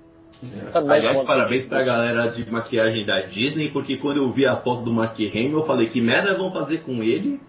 Aliás, 0.73 1.17
consegui. 1.17 1.27
parabéns 1.27 1.65
pra 1.65 1.83
galera 1.83 2.27
de 2.29 2.49
maquiagem 2.49 3.05
da 3.05 3.19
Disney, 3.21 3.69
porque 3.69 3.97
quando 3.97 4.17
eu 4.17 4.31
vi 4.31 4.45
a 4.45 4.55
foto 4.55 4.81
do 4.83 4.91
Mark 4.91 5.17
Hamill, 5.19 5.59
eu 5.59 5.65
falei, 5.65 5.87
que 5.87 6.01
merda 6.01 6.37
vão 6.37 6.51
fazer 6.51 6.79
com 6.79 7.03
ele? 7.03 7.39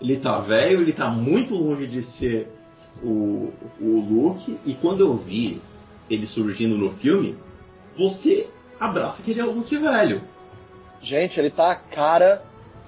Ele 0.00 0.16
tá 0.16 0.40
velho, 0.40 0.80
ele 0.80 0.92
tá 0.92 1.08
muito 1.08 1.54
longe 1.54 1.86
de 1.86 2.02
ser 2.02 2.48
o, 3.02 3.52
o 3.80 4.00
Luke, 4.00 4.58
e 4.66 4.74
quando 4.74 5.00
eu 5.00 5.14
vi 5.14 5.62
ele 6.10 6.26
surgindo 6.26 6.76
no 6.76 6.90
filme, 6.90 7.38
você 7.96 8.48
abraça 8.84 9.22
que 9.22 9.30
ele 9.30 9.40
é 9.40 9.44
o 9.44 9.50
Luke 9.50 9.76
velho. 9.76 10.22
Gente, 11.00 11.38
ele 11.38 11.50
tá 11.50 11.72
a 11.72 11.76
cara. 11.76 12.42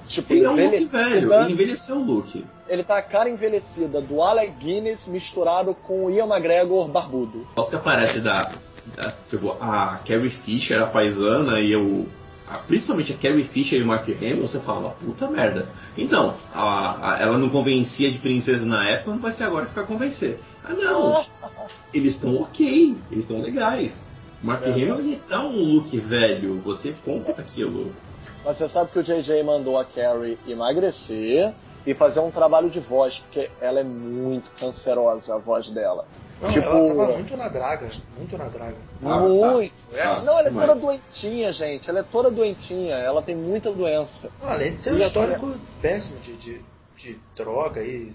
Tipo, 0.07 0.33
ele 0.33 0.45
é 0.45 0.49
o 0.49 0.57
Luke 0.57 0.85
velho, 0.85 1.33
ele 1.33 1.53
envelheceu 1.53 1.97
o 1.97 2.03
Luke. 2.03 2.45
Ele 2.69 2.83
tá 2.83 2.99
a 2.99 3.03
cara 3.03 3.29
envelhecida 3.29 4.01
do 4.01 4.23
Alec 4.23 4.53
Guinness 4.59 5.07
misturado 5.07 5.75
com 5.75 6.07
o 6.07 6.11
Ian 6.11 6.27
McGregor 6.27 6.89
barbudo. 6.89 7.47
Qual 7.55 7.67
que 7.67 7.77
aparece 7.77 8.21
da, 8.21 8.53
da, 8.97 9.13
Tipo, 9.29 9.57
a 9.61 10.01
Carrie 10.07 10.31
Fisher, 10.31 10.83
a 10.83 10.87
paisana, 10.87 11.61
e 11.61 11.75
o. 11.77 12.07
A, 12.49 12.59
principalmente 12.59 13.13
a 13.13 13.17
Carrie 13.17 13.45
Fisher 13.45 13.79
e 13.79 13.83
o 13.83 13.87
Mark 13.87 14.07
Hamill, 14.09 14.47
você 14.47 14.61
fala, 14.61 14.91
puta 14.91 15.29
merda. 15.29 15.69
Então, 15.97 16.35
a, 16.55 17.15
a, 17.15 17.19
ela 17.21 17.39
não 17.39 17.49
convencia 17.49 18.11
de 18.11 18.19
princesa 18.19 18.67
na 18.67 18.87
época, 18.87 19.13
não 19.13 19.19
vai 19.19 19.33
ser 19.33 19.45
agora 19.45 19.67
que 19.67 19.75
vai 19.75 19.85
convencer. 19.85 20.39
Ah, 20.63 20.75
não! 20.75 21.25
Eles 21.93 22.15
estão 22.15 22.43
ok, 22.43 22.97
eles 23.11 23.25
estão 23.25 23.41
legais. 23.41 24.05
Mark 24.45 24.63
é. 24.63 24.71
Hamill 24.71 24.99
ele 24.99 25.23
dá 25.27 25.43
um 25.43 25.57
look 25.57 25.97
velho, 25.99 26.61
você 26.61 26.95
compra 27.03 27.35
aquilo. 27.39 27.93
Mas 28.45 28.59
você 28.59 28.69
sabe 28.69 28.91
que 28.91 28.99
o 28.99 29.03
JJ 29.03 29.43
mandou 29.43 29.79
a 29.79 29.87
Carrie 29.87 30.39
emagrecer 30.47 31.55
e 31.87 31.95
fazer 31.95 32.21
um 32.21 32.31
trabalho 32.31 32.69
de 32.69 32.79
voz, 32.79 33.21
porque 33.21 33.51
ela 33.59 33.81
é 33.81 33.85
muito 33.85 34.51
cancerosa, 34.61 35.35
a 35.35 35.39
voz 35.39 35.71
dela. 35.71 36.07
Não, 36.43 36.51
tipo... 36.51 36.67
ela 36.67 36.89
tava 36.89 37.13
muito 37.13 37.37
na 37.39 37.49
draga, 37.49 37.91
muito 38.19 38.37
na 38.37 38.49
draga. 38.49 38.77
Ah, 39.03 39.21
muito. 39.21 39.73
Tá. 39.97 40.21
não, 40.21 40.39
ela 40.39 40.49
é 40.49 40.51
mas... 40.51 40.67
toda 40.67 40.81
doentinha, 40.81 41.51
gente. 41.51 41.89
Ela 41.89 42.01
é 42.01 42.03
toda 42.03 42.31
doentinha. 42.31 42.97
Ela 42.97 43.23
tem 43.23 43.35
muita 43.35 43.73
doença. 43.73 44.31
além 44.43 44.73
de 44.73 44.83
ter 44.83 44.93
um 44.93 44.99
histórico 44.99 45.55
péssimo 45.81 46.19
de, 46.21 46.37
de, 46.37 46.61
de 46.99 47.19
droga 47.35 47.81
aí, 47.81 48.15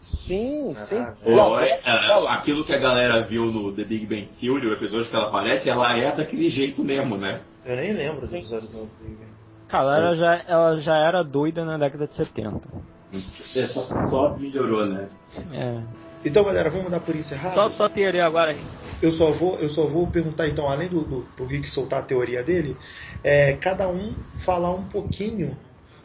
Sim, 0.00 0.72
sim. 0.72 0.96
é, 0.96 1.80
é, 1.84 2.28
aquilo 2.30 2.64
que 2.64 2.72
a 2.72 2.78
galera 2.78 3.20
viu 3.20 3.52
no 3.52 3.70
The 3.70 3.84
Big 3.84 4.06
Bang 4.06 4.30
Theory, 4.40 4.66
o 4.66 4.72
episódio 4.72 5.10
que 5.10 5.14
ela 5.14 5.26
aparece, 5.26 5.68
ela 5.68 5.94
é 5.94 6.10
daquele 6.10 6.48
jeito 6.48 6.82
mesmo, 6.82 7.18
né? 7.18 7.42
Eu 7.66 7.76
nem 7.76 7.92
lembro 7.92 8.26
do 8.26 8.34
episódio 8.34 8.66
do 8.68 8.90
Big 8.98 9.14
Bang. 9.16 9.30
Cara, 9.68 9.98
ela 9.98 10.16
já, 10.16 10.42
ela 10.48 10.78
já 10.78 10.96
era 10.96 11.22
doida 11.22 11.66
na 11.66 11.76
década 11.76 12.06
de 12.06 12.14
70. 12.14 12.66
É, 13.54 13.66
só, 13.66 13.86
só 14.08 14.36
melhorou, 14.38 14.86
né? 14.86 15.10
É. 15.54 15.82
Então, 16.24 16.44
galera, 16.44 16.70
vamos 16.70 16.90
dar 16.90 17.00
por 17.00 17.14
encerrado? 17.14 17.54
Só 17.54 17.68
só 17.68 17.88
teoria 17.90 18.24
agora. 18.24 18.56
Eu 19.02 19.12
só 19.12 19.30
vou, 19.30 19.58
eu 19.58 19.68
só 19.68 19.84
vou 19.84 20.06
perguntar 20.06 20.48
então, 20.48 20.66
além 20.66 20.88
do, 20.88 21.04
do 21.04 21.26
pro 21.36 21.44
Rick 21.44 21.68
soltar 21.68 21.98
a 21.98 22.04
teoria 22.04 22.42
dele, 22.42 22.74
é, 23.22 23.52
cada 23.52 23.86
um 23.86 24.14
falar 24.34 24.72
um 24.72 24.84
pouquinho 24.84 25.58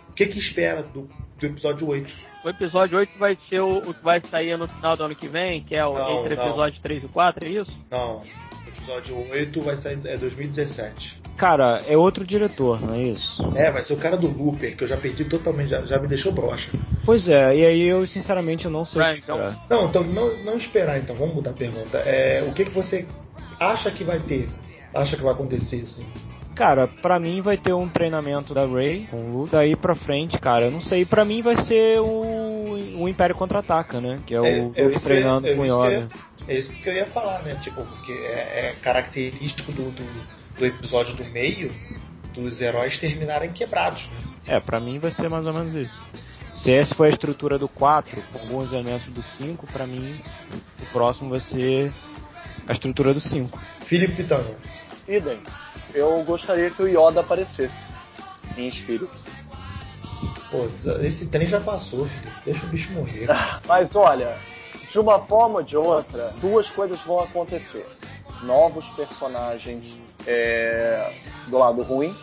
o 0.09 0.13
que 0.13 0.25
que 0.25 0.37
espera 0.37 0.83
do, 0.83 1.07
do 1.39 1.45
episódio 1.45 1.87
8. 1.87 2.34
O 2.45 2.49
episódio 2.49 2.99
8 2.99 3.17
vai 3.17 3.35
ser 3.49 3.59
o, 3.59 3.79
o, 3.79 3.91
que 3.91 4.03
vai 4.03 4.21
sair 4.29 4.55
no 4.55 4.67
final 4.67 4.95
do 4.95 5.03
ano 5.03 5.15
que 5.15 5.27
vem, 5.27 5.63
que 5.63 5.73
é 5.73 5.83
o 5.83 5.95
não, 5.95 6.19
entre 6.19 6.35
não. 6.35 6.45
episódio 6.45 6.79
3 6.79 7.03
e 7.03 7.07
4, 7.07 7.43
é 7.43 7.49
isso? 7.49 7.71
Não. 7.89 8.17
O 8.17 8.69
episódio 8.69 9.31
8 9.31 9.61
vai 9.61 9.75
sair 9.75 9.99
é 10.05 10.15
2017. 10.15 11.23
Cara, 11.37 11.81
é 11.87 11.97
outro 11.97 12.23
diretor, 12.23 12.79
não 12.79 12.93
é 12.93 13.01
isso? 13.01 13.41
É, 13.55 13.71
vai 13.71 13.81
ser 13.81 13.95
o 13.95 13.97
cara 13.97 14.15
do 14.15 14.27
Looper, 14.27 14.77
que 14.77 14.83
eu 14.83 14.87
já 14.87 14.95
perdi 14.95 15.25
totalmente, 15.25 15.69
já, 15.69 15.83
já 15.87 15.97
me 15.97 16.07
deixou 16.07 16.31
broxa. 16.33 16.69
Pois 17.03 17.27
é, 17.27 17.57
e 17.57 17.65
aí 17.65 17.81
eu 17.81 18.05
sinceramente 18.05 18.65
eu 18.65 18.71
não 18.71 18.85
sei 18.85 19.01
right, 19.01 19.21
então. 19.23 19.37
Não, 19.67 19.87
então 19.87 20.03
não, 20.03 20.37
não 20.43 20.55
esperar 20.55 20.99
então, 20.99 21.15
vamos 21.15 21.33
mudar 21.33 21.49
a 21.49 21.55
pergunta. 21.55 21.97
É, 21.97 22.45
o 22.47 22.53
que, 22.53 22.65
que 22.65 22.71
você 22.71 23.07
acha 23.59 23.89
que 23.89 24.03
vai 24.03 24.19
ter? 24.19 24.47
Acha 24.93 25.17
que 25.17 25.23
vai 25.23 25.33
acontecer, 25.33 25.81
assim? 25.81 26.05
Cara, 26.55 26.87
pra 26.87 27.19
mim 27.19 27.41
vai 27.41 27.57
ter 27.57 27.73
um 27.73 27.87
treinamento 27.87 28.53
da 28.53 28.65
Ray 28.65 29.07
com 29.11 29.17
o 29.17 29.31
Lu. 29.31 29.47
Daí 29.47 29.75
pra 29.75 29.93
frente, 29.93 30.39
cara, 30.39 30.65
eu 30.65 30.71
não 30.71 30.81
sei. 30.81 31.05
Pra 31.05 31.25
mim 31.25 31.41
vai 31.41 31.55
ser 31.55 31.99
o 31.99 32.55
o 32.95 33.07
Império 33.07 33.35
Contra-Ataca, 33.35 34.01
né? 34.01 34.21
Que 34.25 34.33
é 34.33 34.41
o 34.41 34.73
é, 34.75 34.81
é 34.81 34.89
treinando 34.91 35.53
com 35.55 35.65
Yoda. 35.65 36.07
É 36.47 36.57
isso 36.57 36.73
que 36.73 36.87
eu 36.87 36.93
ia 36.93 37.05
falar, 37.05 37.43
né? 37.43 37.55
Tipo, 37.55 37.83
porque 37.83 38.11
é, 38.11 38.69
é 38.69 38.75
característico 38.81 39.71
do, 39.71 39.91
do, 39.91 40.57
do, 40.57 40.65
episódio 40.65 41.15
do 41.15 41.25
meio 41.25 41.71
dos 42.33 42.61
heróis 42.61 42.97
terminarem 42.97 43.51
quebrados, 43.51 44.07
né? 44.07 44.55
É, 44.55 44.59
pra 44.59 44.79
mim 44.79 44.99
vai 44.99 45.11
ser 45.11 45.29
mais 45.29 45.45
ou 45.45 45.53
menos 45.53 45.73
isso. 45.73 46.03
Se 46.53 46.71
essa 46.71 46.95
foi 46.95 47.07
a 47.07 47.09
estrutura 47.09 47.57
do 47.57 47.67
4, 47.67 48.21
com 48.31 48.39
alguns 48.39 48.71
elementos 48.71 49.13
do 49.13 49.21
5, 49.21 49.67
pra 49.67 49.85
mim 49.85 50.19
o 50.81 50.85
próximo 50.91 51.29
vai 51.29 51.39
ser 51.39 51.91
a 52.67 52.71
estrutura 52.71 53.13
do 53.13 53.19
5. 53.19 53.59
Felipe 53.85 54.13
Pitanga. 54.13 54.55
Idem. 55.07 55.39
Eu 55.95 56.21
gostaria 56.23 56.69
que 56.69 56.83
o 56.83 56.87
Yoda 56.87 57.21
aparecesse 57.21 57.75
em 58.57 58.67
espírito. 58.67 59.09
Pô, 60.51 60.67
esse 61.01 61.29
trem 61.29 61.47
já 61.47 61.61
passou, 61.61 62.05
filho. 62.05 62.31
Deixa 62.43 62.65
o 62.65 62.69
bicho 62.69 62.91
morrer. 62.91 63.27
Mas 63.65 63.95
olha, 63.95 64.37
de 64.91 64.99
uma 64.99 65.19
forma 65.19 65.59
ou 65.59 65.63
de 65.63 65.77
outra, 65.77 66.33
duas 66.41 66.69
coisas 66.69 66.99
vão 66.99 67.21
acontecer. 67.21 67.85
Novos 68.43 68.87
personagens 68.89 69.97
é, 70.27 71.13
do 71.47 71.57
lado 71.57 71.81
ruim, 71.81 72.13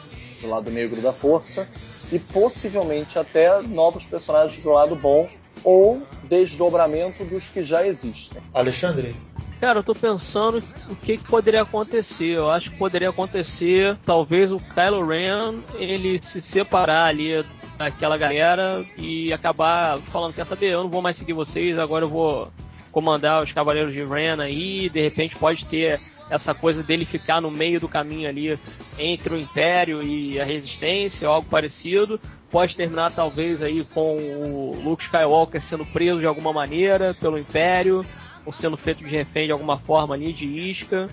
do 0.41 0.49
lado 0.49 0.71
negro 0.71 1.01
da 1.01 1.13
força, 1.13 1.67
e 2.11 2.19
possivelmente 2.19 3.19
até 3.19 3.63
novos 3.63 4.05
personagens 4.05 4.59
do 4.63 4.71
lado 4.71 4.95
bom 4.95 5.29
ou 5.65 6.03
desdobramento 6.25 7.25
dos 7.25 7.47
que 7.49 7.63
já 7.63 7.87
existem. 7.87 8.43
Alexandre? 8.53 9.17
Cara, 9.63 9.79
eu 9.79 9.85
tô 9.85 9.95
pensando 9.95 10.61
o 10.91 10.97
que, 10.97 11.17
que, 11.17 11.25
poderia 11.25 11.63
acontecer. 11.63 12.37
Eu 12.37 12.51
acho 12.51 12.69
que 12.69 12.77
poderia 12.77 13.11
acontecer, 13.11 13.97
talvez 14.05 14.51
o 14.51 14.59
Kylo 14.59 15.07
Ren 15.07 15.61
ele 15.77 16.21
se 16.21 16.43
separar 16.43 17.07
ali 17.07 17.45
daquela 17.79 18.19
galera 18.19 18.85
e 18.99 19.33
acabar 19.33 20.01
falando, 20.01 20.35
quer 20.35 20.47
saber, 20.47 20.73
eu 20.73 20.83
não 20.83 20.91
vou 20.91 21.01
mais 21.01 21.17
seguir 21.17 21.33
vocês, 21.33 21.79
agora 21.79 22.05
eu 22.05 22.09
vou 22.09 22.49
comandar 22.91 23.41
os 23.41 23.53
Cavaleiros 23.53 23.93
de 23.93 24.03
Ren 24.03 24.43
aí, 24.43 24.89
de 24.89 25.01
repente 25.01 25.37
pode 25.37 25.65
ter 25.67 26.01
essa 26.29 26.53
coisa 26.53 26.83
dele 26.83 27.05
ficar 27.05 27.41
no 27.41 27.51
meio 27.51 27.79
do 27.79 27.89
caminho 27.89 28.29
ali 28.29 28.59
entre 28.99 29.33
o 29.33 29.39
Império 29.39 30.03
e 30.03 30.41
a 30.41 30.45
Resistência, 30.45 31.29
algo 31.29 31.49
parecido. 31.49 32.19
Pode 32.51 32.77
terminar 32.77 33.13
talvez 33.13 33.63
aí 33.63 33.85
com 33.85 34.17
o 34.17 34.81
Luke 34.83 35.05
Skywalker 35.05 35.63
sendo 35.63 35.87
preso 35.87 36.19
de 36.19 36.27
alguma 36.27 36.53
maneira 36.53 37.15
pelo 37.15 37.39
Império 37.39 38.05
ou 38.45 38.53
sendo 38.53 38.77
feito 38.77 39.05
de 39.05 39.11
refém 39.11 39.47
de 39.47 39.53
alguma 39.53 39.79
forma 39.79 40.15
ali, 40.15 40.33
de 40.33 40.47
isca. 40.47 41.09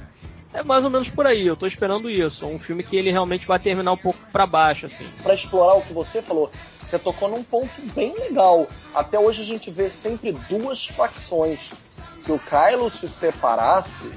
É 0.52 0.64
mais 0.64 0.84
ou 0.84 0.90
menos 0.90 1.10
por 1.10 1.28
aí, 1.28 1.46
eu 1.46 1.56
tô 1.56 1.68
esperando 1.68 2.10
isso. 2.10 2.46
Um 2.46 2.58
filme 2.58 2.82
que 2.82 2.96
ele 2.96 3.12
realmente 3.12 3.46
vai 3.46 3.60
terminar 3.60 3.92
um 3.92 3.98
pouco 3.98 4.20
para 4.32 4.48
baixo, 4.48 4.88
assim. 4.88 5.08
Para 5.22 5.36
explorar 5.36 5.76
o 5.76 5.82
que 5.82 5.94
você 5.94 6.22
falou, 6.24 6.52
você 6.84 6.98
tocou 6.98 7.30
num 7.30 7.44
ponto 7.44 7.70
bem 7.94 8.14
legal. 8.16 8.68
Até 8.96 9.20
hoje 9.20 9.44
a 9.44 9.46
gente 9.46 9.70
vê 9.70 9.92
sempre 9.92 10.32
duas 10.50 10.88
facções. 10.88 11.70
Se 12.16 12.32
o 12.32 12.40
Kylo 12.40 12.90
se 12.90 13.08
separasse, 13.08 14.12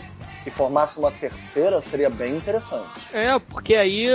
e 0.47 0.51
formasse 0.51 0.99
uma 0.99 1.11
terceira, 1.11 1.81
seria 1.81 2.11
bem 2.11 2.37
interessante. 2.37 3.09
É, 3.13 3.39
porque 3.39 3.75
aí 3.75 4.07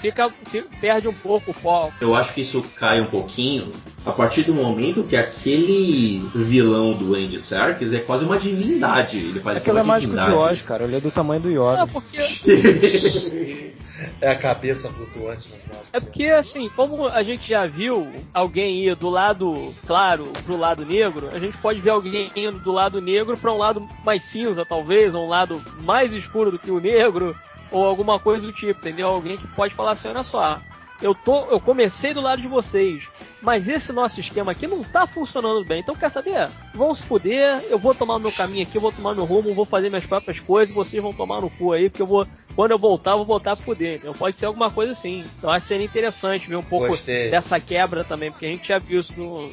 fica, 0.00 0.30
fica, 0.46 0.68
perde 0.80 1.08
um 1.08 1.12
pouco 1.12 1.50
o 1.50 1.54
foco. 1.54 1.92
Eu 2.00 2.14
acho 2.14 2.34
que 2.34 2.40
isso 2.40 2.64
cai 2.76 3.00
um 3.00 3.06
pouquinho 3.06 3.72
a 4.04 4.12
partir 4.12 4.42
do 4.42 4.54
momento 4.54 5.04
que 5.04 5.16
aquele 5.16 6.28
vilão 6.34 6.92
do 6.92 7.14
Andy 7.14 7.40
Serkis 7.40 7.92
é 7.92 7.98
quase 7.98 8.24
uma 8.24 8.38
divindade. 8.38 9.18
Ele 9.18 9.40
parece 9.40 9.66
Aquele 9.66 9.80
é 9.80 9.82
mágico 9.82 10.16
de 10.16 10.30
Oz, 10.30 10.62
cara. 10.62 10.84
Ele 10.84 10.96
é 10.96 11.00
do 11.00 11.10
tamanho 11.10 11.40
do 11.40 11.50
Yoda. 11.50 11.82
É, 11.82 11.86
porque... 11.86 12.18
é 14.20 14.28
a 14.28 14.36
cabeça 14.36 14.90
flutuante. 14.90 15.52
É 15.92 16.00
porque, 16.00 16.24
assim, 16.24 16.68
como 16.70 17.06
a 17.06 17.22
gente 17.22 17.48
já 17.48 17.66
viu 17.66 18.12
alguém 18.32 18.86
ir 18.86 18.96
do 18.96 19.08
lado 19.08 19.74
claro 19.86 20.32
pro 20.44 20.56
lado 20.56 20.84
negro, 20.84 21.30
a 21.32 21.38
gente 21.38 21.56
pode 21.58 21.80
ver 21.80 21.90
alguém 21.90 22.30
indo 22.34 22.58
do 22.58 22.72
lado 22.72 23.00
negro 23.00 23.36
para 23.36 23.52
um 23.52 23.58
lado 23.58 23.86
mais 24.04 24.22
cinza, 24.24 24.64
talvez, 24.64 25.14
ou 25.14 25.24
um 25.24 25.28
lado 25.28 25.62
mais 25.82 26.12
escuro 26.12 26.50
do 26.50 26.58
que 26.58 26.70
o 26.70 26.80
negro, 26.80 27.36
ou 27.70 27.84
alguma 27.84 28.18
coisa 28.18 28.46
do 28.46 28.52
tipo, 28.52 28.80
entendeu? 28.80 29.08
Alguém 29.08 29.36
que 29.36 29.46
pode 29.48 29.74
falar 29.74 29.92
assim, 29.92 30.08
olha 30.08 30.22
só, 30.22 30.60
eu, 31.02 31.14
tô, 31.14 31.46
eu 31.46 31.60
comecei 31.60 32.14
do 32.14 32.20
lado 32.20 32.40
de 32.40 32.48
vocês, 32.48 33.02
mas 33.42 33.68
esse 33.68 33.92
nosso 33.92 34.20
esquema 34.20 34.52
aqui 34.52 34.66
não 34.66 34.82
tá 34.82 35.06
funcionando 35.06 35.64
bem. 35.64 35.80
Então 35.80 35.94
quer 35.94 36.10
saber? 36.10 36.48
Vão 36.74 36.94
se 36.94 37.02
fuder, 37.02 37.62
eu 37.68 37.78
vou 37.78 37.94
tomar 37.94 38.18
meu 38.18 38.32
caminho 38.32 38.62
aqui, 38.62 38.76
eu 38.76 38.80
vou 38.80 38.92
tomar 38.92 39.14
meu 39.14 39.24
rumo, 39.24 39.54
vou 39.54 39.66
fazer 39.66 39.90
minhas 39.90 40.06
próprias 40.06 40.40
coisas, 40.40 40.74
vocês 40.74 41.02
vão 41.02 41.12
tomar 41.12 41.40
no 41.40 41.50
cu 41.50 41.72
aí, 41.72 41.90
porque 41.90 42.02
eu 42.02 42.06
vou. 42.06 42.26
Quando 42.54 42.70
eu 42.70 42.78
voltar, 42.78 43.12
eu 43.12 43.18
vou 43.18 43.26
voltar 43.26 43.52
a 43.52 43.56
fuder. 43.56 43.96
Então 43.96 44.12
pode 44.12 44.38
ser 44.38 44.46
alguma 44.46 44.70
coisa 44.70 44.92
assim. 44.92 45.24
Então 45.38 45.50
acho 45.50 45.66
que 45.66 45.68
seria 45.68 45.86
interessante 45.86 46.48
ver 46.48 46.56
um 46.56 46.62
pouco 46.62 46.88
Gostei. 46.88 47.30
dessa 47.30 47.58
quebra 47.58 48.04
também, 48.04 48.30
porque 48.30 48.46
a 48.46 48.50
gente 48.50 48.68
já 48.68 48.78
viu 48.78 49.00
isso 49.00 49.12
no, 49.18 49.50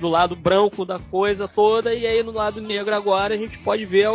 do 0.00 0.08
lado 0.08 0.36
branco 0.36 0.84
da 0.84 0.98
coisa 0.98 1.48
toda, 1.48 1.94
e 1.94 2.06
aí 2.06 2.22
no 2.22 2.32
lado 2.32 2.60
negro 2.60 2.94
agora 2.94 3.34
a 3.34 3.38
gente 3.38 3.56
pode 3.58 3.86
ver 3.86 4.08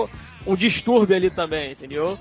um 0.46 0.56
distúrbio 0.56 1.16
ali 1.16 1.30
também, 1.30 1.72
entendeu? 1.72 2.18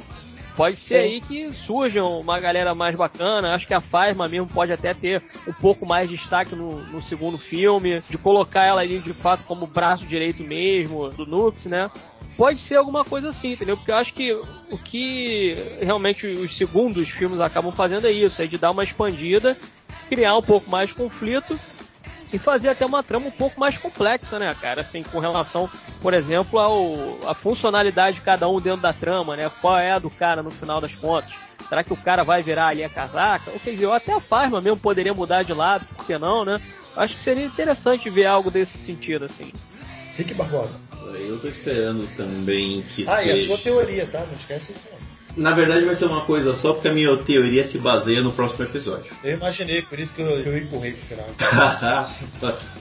Pode 0.57 0.79
ser 0.81 0.95
Sim. 0.95 1.05
aí 1.05 1.21
que 1.21 1.53
surjam 1.53 2.19
uma 2.19 2.41
galera 2.41 2.75
mais 2.75 2.97
bacana. 2.97 3.55
Acho 3.55 3.67
que 3.67 3.75
a 3.75 3.81
Fasma 3.81 4.27
mesmo 4.27 4.47
pode 4.47 4.73
até 4.73 4.95
ter 4.95 5.23
um 5.47 5.53
pouco 5.53 5.85
mais 5.85 6.09
de 6.09 6.17
destaque 6.17 6.57
no, 6.57 6.83
no 6.87 7.03
segundo 7.03 7.37
filme, 7.37 8.03
de 8.09 8.17
colocar 8.17 8.65
ela 8.65 8.81
ali 8.81 8.99
de 8.99 9.13
fato 9.13 9.45
como 9.45 9.67
braço 9.67 10.07
direito 10.07 10.43
mesmo 10.43 11.11
do 11.11 11.27
Nux, 11.27 11.67
né? 11.67 11.91
Pode 12.39 12.61
ser 12.61 12.77
alguma 12.77 13.05
coisa 13.05 13.29
assim, 13.29 13.53
entendeu? 13.53 13.77
Porque 13.77 13.91
eu 13.91 13.97
acho 13.97 14.15
que 14.15 14.33
o 14.33 14.79
que 14.83 15.79
realmente 15.81 16.27
os 16.27 16.57
segundos 16.57 17.09
filmes 17.11 17.41
acabam 17.41 17.73
fazendo 17.73 18.07
é 18.07 18.11
isso, 18.11 18.41
é 18.41 18.47
de 18.47 18.57
dar 18.57 18.71
uma 18.71 18.85
expandida, 18.85 19.57
criar 20.09 20.37
um 20.37 20.43
pouco 20.43 20.71
mais 20.71 20.89
de 20.89 20.95
conflito 20.95 21.59
e 22.33 22.39
fazer 22.39 22.69
até 22.69 22.85
uma 22.85 23.03
trama 23.03 23.27
um 23.27 23.31
pouco 23.31 23.59
mais 23.59 23.77
complexa, 23.79 24.39
né, 24.39 24.55
cara? 24.61 24.81
Assim, 24.81 25.03
com 25.03 25.19
relação, 25.19 25.71
por 26.01 26.13
exemplo, 26.13 26.59
ao, 26.59 27.29
a 27.29 27.35
funcionalidade 27.35 28.17
de 28.17 28.23
cada 28.23 28.49
um 28.49 28.61
dentro 28.61 28.81
da 28.81 28.93
trama, 28.93 29.37
né? 29.37 29.51
Qual 29.61 29.79
é 29.79 29.93
a 29.93 29.99
do 29.99 30.11
cara 30.11 30.43
no 30.43 30.51
final 30.51 30.81
das 30.81 30.95
contas? 30.95 31.33
Será 31.69 31.83
que 31.83 31.93
o 31.93 31.97
cara 31.97 32.23
vai 32.23 32.43
virar 32.43 32.69
ali 32.69 32.85
a 32.85 32.89
casaca? 32.89 33.51
Ou 33.51 33.61
quer 33.61 33.73
dizer, 33.73 33.87
ou 33.87 33.93
até 33.93 34.13
a 34.13 34.21
Farma 34.21 34.61
mesmo 34.61 34.79
poderia 34.79 35.13
mudar 35.13 35.43
de 35.43 35.53
lado, 35.53 35.87
por 35.97 36.07
que 36.07 36.17
não, 36.19 36.45
né? 36.45 36.61
Acho 36.97 37.15
que 37.15 37.23
seria 37.23 37.45
interessante 37.45 38.09
ver 38.09 38.27
algo 38.27 38.51
desse 38.51 38.79
sentido, 38.79 39.25
assim. 39.25 39.53
Rick 40.17 40.33
Barbosa. 40.35 40.81
Eu 41.19 41.39
tô 41.41 41.49
esperando 41.49 42.07
também 42.17 42.83
que 42.83 43.03
ah, 43.09 43.17
seja... 43.17 43.33
Ah, 43.33 43.37
e 43.37 43.45
a 43.45 43.47
sua 43.47 43.59
teoria, 43.59 44.07
tá? 44.07 44.25
Não 44.27 44.37
esquece 44.37 44.73
isso 44.73 44.89
não. 44.91 45.16
Na 45.37 45.53
verdade 45.53 45.85
vai 45.85 45.95
ser 45.95 46.07
uma 46.07 46.25
coisa 46.25 46.55
só 46.55 46.73
porque 46.73 46.89
a 46.89 46.93
minha 46.93 47.15
teoria 47.19 47.63
se 47.63 47.77
baseia 47.79 48.23
no 48.23 48.33
próximo 48.33 48.65
episódio. 48.65 49.13
Eu 49.23 49.37
imaginei, 49.37 49.83
por 49.83 50.01
isso 50.01 50.15
que 50.15 50.23
eu, 50.23 50.31
eu 50.31 50.57
empurrei 50.57 50.93
pro 50.93 51.05
final. 51.05 51.27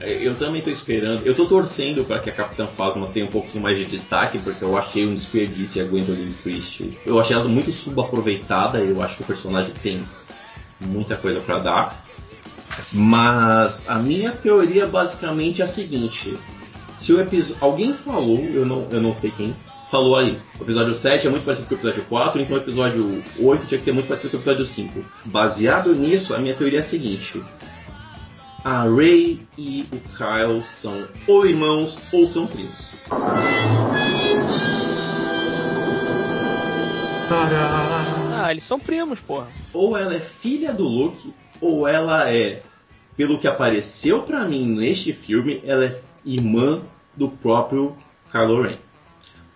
eu 0.00 0.34
também 0.36 0.62
tô 0.62 0.70
esperando. 0.70 1.26
Eu 1.26 1.34
tô 1.34 1.44
torcendo 1.44 2.02
para 2.04 2.18
que 2.18 2.30
a 2.30 2.32
Capitã 2.32 2.66
Phasma 2.66 3.08
tenha 3.08 3.26
um 3.26 3.30
pouquinho 3.30 3.62
mais 3.62 3.76
de 3.76 3.84
destaque, 3.84 4.38
porque 4.38 4.64
eu 4.64 4.74
achei 4.74 5.06
um 5.06 5.14
desperdício 5.14 5.82
a 5.82 5.86
Gwendolyn 5.86 6.32
Christie. 6.42 6.98
Eu 7.04 7.20
achei 7.20 7.36
ela 7.36 7.44
muito 7.44 7.70
subaproveitada, 7.70 8.78
eu 8.78 9.02
acho 9.02 9.16
que 9.16 9.22
o 9.22 9.26
personagem 9.26 9.72
tem 9.82 10.02
muita 10.80 11.14
coisa 11.14 11.40
para 11.40 11.58
dar. 11.58 12.06
Mas 12.90 13.86
a 13.86 13.98
minha 13.98 14.32
teoria 14.32 14.86
basicamente 14.86 15.60
é 15.60 15.64
a 15.66 15.68
seguinte: 15.68 16.38
se 16.94 17.12
o 17.12 17.20
episódio. 17.20 17.56
Alguém 17.60 17.92
falou, 17.92 18.38
eu 18.38 18.64
não, 18.64 18.88
eu 18.90 19.00
não 19.00 19.14
sei 19.14 19.30
quem, 19.30 19.54
falou 19.96 20.16
aí. 20.16 20.38
O 20.60 20.62
episódio 20.62 20.94
7 20.94 21.26
é 21.26 21.30
muito 21.30 21.44
parecido 21.44 21.68
com 21.68 21.74
o 21.74 21.78
episódio 21.78 22.04
4, 22.04 22.40
então 22.42 22.56
o 22.56 22.60
episódio 22.60 23.24
8 23.38 23.66
tinha 23.66 23.78
que 23.78 23.84
ser 23.84 23.92
muito 23.92 24.06
parecido 24.06 24.30
com 24.30 24.36
o 24.36 24.40
episódio 24.40 24.66
5. 24.66 25.04
Baseado 25.24 25.94
nisso, 25.94 26.34
a 26.34 26.38
minha 26.38 26.54
teoria 26.54 26.80
é 26.80 26.82
a 26.82 26.84
seguinte. 26.84 27.42
A 28.62 28.82
Ray 28.82 29.46
e 29.56 29.86
o 29.90 29.96
Kyle 30.16 30.62
são 30.64 31.08
ou 31.26 31.46
irmãos 31.46 31.98
ou 32.12 32.26
são 32.26 32.46
primos. 32.46 32.90
Ah, 38.34 38.50
eles 38.50 38.64
são 38.64 38.78
primos, 38.78 39.18
porra. 39.20 39.48
Ou 39.72 39.96
ela 39.96 40.14
é 40.14 40.20
filha 40.20 40.74
do 40.74 40.86
Luke, 40.86 41.32
ou 41.58 41.88
ela 41.88 42.30
é, 42.30 42.62
pelo 43.16 43.38
que 43.38 43.48
apareceu 43.48 44.24
para 44.24 44.44
mim 44.44 44.66
neste 44.66 45.14
filme, 45.14 45.62
ela 45.64 45.86
é 45.86 46.00
irmã 46.22 46.82
do 47.16 47.30
próprio 47.30 47.96
Kylo 48.30 48.62
Ren. 48.62 48.78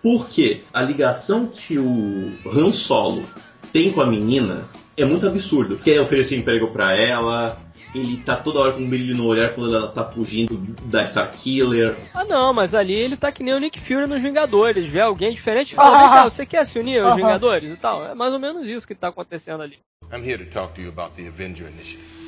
Porque 0.01 0.63
a 0.73 0.81
ligação 0.81 1.47
que 1.47 1.77
o 1.77 2.31
Han 2.45 2.71
Solo 2.71 3.25
tem 3.71 3.91
com 3.91 4.01
a 4.01 4.05
menina 4.05 4.65
é 4.97 5.05
muito 5.05 5.27
absurdo. 5.27 5.77
Quer 5.77 6.01
oferecer 6.01 6.37
emprego 6.37 6.67
para 6.69 6.95
ela, 6.95 7.61
ele 7.93 8.17
tá 8.17 8.35
toda 8.35 8.59
hora 8.59 8.73
com 8.73 8.81
um 8.81 8.89
brilho 8.89 9.15
no 9.15 9.25
olhar 9.25 9.53
quando 9.53 9.75
ela 9.75 9.87
tá 9.87 10.03
fugindo 10.03 10.57
da 10.85 11.03
Starkiller. 11.03 11.95
Ah 12.13 12.25
não, 12.25 12.53
mas 12.53 12.73
ali 12.73 12.93
ele 12.93 13.17
tá 13.17 13.31
que 13.31 13.43
nem 13.43 13.53
o 13.53 13.59
Nick 13.59 13.79
Fury 13.79 14.07
nos 14.07 14.21
Vingadores, 14.21 14.87
vê 14.87 15.01
alguém 15.01 15.33
diferente 15.33 15.73
e 15.73 15.75
fala, 15.75 15.99
vem 15.99 16.09
cá, 16.09 16.23
você 16.23 16.45
quer 16.45 16.65
se 16.65 16.79
unir 16.79 17.05
aos 17.05 17.15
Vingadores 17.15 17.69
e 17.71 17.77
tal? 17.77 18.05
É 18.05 18.15
mais 18.15 18.33
ou 18.33 18.39
menos 18.39 18.67
isso 18.67 18.87
que 18.87 18.95
tá 18.95 19.09
acontecendo 19.09 19.61
ali. 19.61 19.77
I'm 20.11 20.23
here 20.27 20.43
to 20.43 20.49
talk 20.49 20.73
to 20.75 20.81
you 20.81 20.89
about 20.89 21.15
the 21.15 21.27
Avenger 21.27 21.67
Initiative. 21.67 22.20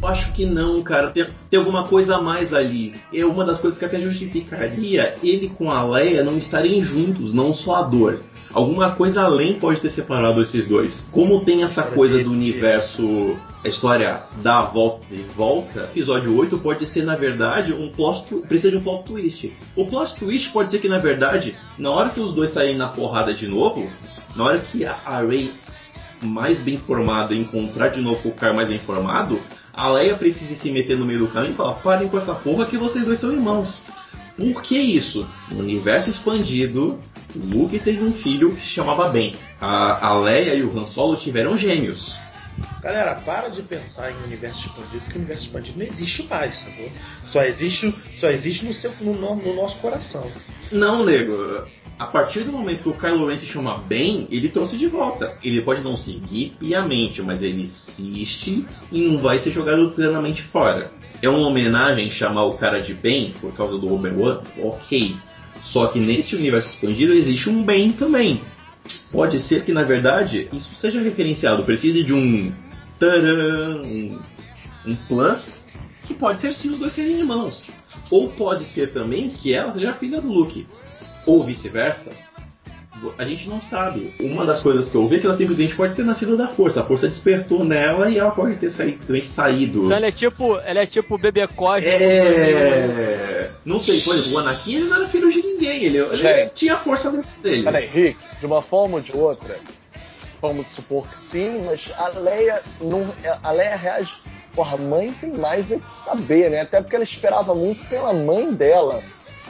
Eu 0.00 0.08
acho 0.08 0.32
que 0.32 0.46
não, 0.46 0.82
cara. 0.82 1.08
Tem, 1.08 1.26
tem, 1.50 1.58
alguma 1.58 1.84
coisa 1.84 2.16
a 2.16 2.22
mais 2.22 2.54
ali. 2.54 2.94
É 3.12 3.24
uma 3.24 3.44
das 3.44 3.58
coisas 3.58 3.78
que 3.78 3.84
até 3.84 4.00
justificaria 4.00 5.16
ele 5.22 5.48
com 5.48 5.70
a 5.70 5.82
Leia 5.84 6.22
não 6.22 6.38
estarem 6.38 6.82
juntos, 6.82 7.32
não 7.32 7.52
só 7.52 7.76
a 7.76 7.82
dor. 7.82 8.20
Alguma 8.52 8.92
coisa 8.92 9.22
além 9.22 9.58
pode 9.58 9.80
ter 9.80 9.90
separado 9.90 10.40
esses 10.40 10.66
dois. 10.66 11.06
Como 11.10 11.44
tem 11.44 11.62
essa 11.62 11.82
coisa 11.82 12.22
do 12.24 12.32
universo, 12.32 13.36
a 13.62 13.68
história 13.68 14.22
da 14.42 14.62
volta 14.62 15.04
e 15.10 15.22
volta, 15.36 15.82
episódio 15.84 16.34
8 16.34 16.56
pode 16.58 16.86
ser, 16.86 17.04
na 17.04 17.14
verdade, 17.14 17.74
um 17.74 17.90
plot 17.90 18.24
precisa 18.46 18.70
de 18.70 18.78
um 18.78 18.80
plot 18.80 19.04
twist. 19.04 19.52
O 19.76 19.84
plot 19.86 20.16
twist 20.16 20.50
pode 20.50 20.70
ser 20.70 20.78
que, 20.78 20.88
na 20.88 20.98
verdade, 20.98 21.56
na 21.76 21.90
hora 21.90 22.08
que 22.08 22.20
os 22.20 22.32
dois 22.32 22.50
saírem 22.50 22.76
na 22.76 22.88
porrada 22.88 23.34
de 23.34 23.46
novo, 23.46 23.86
na 24.34 24.44
hora 24.44 24.58
que 24.58 24.84
a 24.84 24.94
Ray 24.94 25.52
mais 26.22 26.58
bem 26.58 26.78
formada 26.78 27.34
encontrar 27.34 27.88
de 27.88 28.00
novo 28.00 28.28
o 28.28 28.32
cara 28.32 28.52
mais 28.52 28.68
bem 28.68 28.78
formado, 28.78 29.40
a 29.72 29.90
Leia 29.90 30.16
precisa 30.16 30.54
se 30.54 30.70
meter 30.70 30.96
no 30.96 31.04
meio 31.06 31.20
do 31.20 31.28
caminho 31.28 31.52
e 31.52 31.56
falar: 31.56 31.74
parem 31.74 32.08
com 32.08 32.18
essa 32.18 32.34
porra 32.34 32.66
que 32.66 32.76
vocês 32.76 33.04
dois 33.04 33.18
são 33.18 33.32
irmãos. 33.32 33.82
Por 34.36 34.62
que 34.62 34.78
isso? 34.78 35.28
No 35.50 35.60
universo 35.60 36.08
expandido, 36.08 37.00
o 37.34 37.38
Luke 37.38 37.78
teve 37.80 38.04
um 38.04 38.12
filho 38.12 38.54
que 38.54 38.62
se 38.62 38.68
chamava 38.68 39.08
Ben. 39.08 39.34
A, 39.60 40.08
a 40.08 40.20
Leia 40.20 40.54
e 40.54 40.62
o 40.62 40.78
Han 40.78 40.86
Solo 40.86 41.16
tiveram 41.16 41.58
gêmeos. 41.58 42.18
Galera, 42.80 43.16
para 43.16 43.48
de 43.48 43.62
pensar 43.62 44.10
em 44.10 44.24
universo 44.24 44.66
expandido, 44.66 45.00
porque 45.00 45.14
o 45.14 45.18
universo 45.18 45.46
expandido 45.46 45.78
não 45.78 45.86
existe 45.86 46.22
mais, 46.24 46.58
sacou? 46.58 46.90
Só 47.28 47.42
existe, 47.42 47.94
só 48.16 48.28
existe 48.30 48.64
no, 48.64 48.72
seu, 48.72 48.92
no, 49.00 49.14
no 49.14 49.54
nosso 49.54 49.78
coração. 49.78 50.30
Não, 50.70 51.04
nego. 51.04 51.66
A 51.98 52.06
partir 52.06 52.44
do 52.44 52.52
momento 52.52 52.84
que 52.84 52.88
o 52.88 52.94
Kylo 52.94 53.26
Ren 53.26 53.36
se 53.36 53.46
chama 53.46 53.78
Ben, 53.78 54.28
ele 54.30 54.48
trouxe 54.48 54.76
de 54.76 54.86
volta. 54.86 55.36
Ele 55.42 55.60
pode 55.60 55.82
não 55.82 55.96
seguir 55.96 56.54
piamente, 56.58 57.20
mas 57.22 57.42
ele 57.42 57.64
existe 57.64 58.64
e 58.92 59.00
não 59.00 59.18
vai 59.18 59.36
ser 59.38 59.50
jogado 59.50 59.90
plenamente 59.90 60.42
fora. 60.42 60.92
É 61.20 61.28
uma 61.28 61.48
homenagem 61.48 62.08
chamar 62.08 62.44
o 62.44 62.56
cara 62.56 62.80
de 62.80 62.94
Ben 62.94 63.34
por 63.40 63.52
causa 63.52 63.76
do 63.76 63.92
Obi-Wan? 63.92 64.42
Ok. 64.62 65.16
Só 65.60 65.88
que 65.88 65.98
nesse 65.98 66.36
universo 66.36 66.74
expandido 66.74 67.12
existe 67.12 67.50
um 67.50 67.64
Ben 67.64 67.90
também. 67.90 68.40
Pode 69.10 69.40
ser 69.40 69.64
que, 69.64 69.72
na 69.72 69.82
verdade, 69.82 70.48
isso 70.52 70.74
seja 70.74 71.00
referenciado. 71.00 71.64
Precise 71.64 72.04
de 72.04 72.14
um. 72.14 72.52
Tcharam, 72.96 73.82
um, 73.82 74.18
um 74.86 74.96
plus. 75.08 75.64
Que 76.04 76.14
pode 76.14 76.38
ser 76.38 76.54
sim 76.54 76.70
os 76.70 76.78
dois 76.78 76.92
serem 76.92 77.18
irmãos. 77.18 77.66
Ou 78.08 78.28
pode 78.30 78.64
ser 78.64 78.92
também 78.92 79.28
que 79.28 79.52
ela 79.52 79.72
seja 79.72 79.92
filha 79.92 80.20
do 80.20 80.28
Luke. 80.28 80.64
Ou 81.28 81.44
vice-versa. 81.44 82.10
A 83.18 83.24
gente 83.24 83.48
não 83.50 83.60
sabe. 83.60 84.14
Uma 84.18 84.46
das 84.46 84.62
coisas 84.62 84.88
que 84.88 84.96
eu 84.96 85.06
vi 85.06 85.16
é 85.16 85.18
que 85.20 85.26
ela 85.26 85.36
simplesmente 85.36 85.74
pode 85.76 85.94
ter 85.94 86.04
nascido 86.04 86.38
da 86.38 86.48
força. 86.48 86.80
A 86.80 86.84
força 86.84 87.06
despertou 87.06 87.62
nela 87.64 88.10
e 88.10 88.18
ela 88.18 88.30
pode 88.30 88.56
ter 88.56 88.70
saído, 88.70 89.04
saído. 89.20 89.84
Então 89.84 89.96
ela 89.96 90.06
é 90.06 90.10
tipo, 90.10 90.56
ela 90.56 90.80
é 90.80 90.86
tipo 90.86 91.14
o 91.14 91.18
bebê 91.18 91.46
Cosmo. 91.46 91.86
É. 91.86 93.50
Não 93.62 93.78
sei, 93.78 94.00
por 94.00 94.14
exemplo, 94.14 94.32
o 94.32 94.38
Anakin 94.38 94.76
ele 94.76 94.84
não 94.88 94.96
era 94.96 95.06
filho 95.06 95.30
de 95.30 95.42
ninguém. 95.42 95.84
Ele, 95.84 95.98
ele 95.98 96.48
tinha 96.54 96.74
a 96.74 96.78
força 96.78 97.12
dele. 97.42 97.62
Peraí, 97.62 97.86
Rick, 97.86 98.18
de 98.40 98.46
uma 98.46 98.62
forma 98.62 98.96
ou 98.96 99.00
de 99.02 99.14
outra, 99.14 99.58
vamos 100.40 100.66
supor 100.68 101.06
que 101.08 101.18
sim, 101.18 101.62
mas 101.66 101.92
a 101.96 102.08
Leia 102.18 102.62
não. 102.80 103.14
A 103.42 103.52
Leia 103.52 103.76
reage. 103.76 104.14
Porra, 104.54 104.74
a 104.74 104.78
mãe 104.78 105.14
tem 105.20 105.30
mais 105.30 105.70
é 105.70 105.76
que 105.76 105.92
saber, 105.92 106.50
né? 106.50 106.62
Até 106.62 106.80
porque 106.80 106.96
ela 106.96 107.04
esperava 107.04 107.54
muito 107.54 107.86
pela 107.86 108.12
mãe 108.14 108.52
dela. 108.52 109.02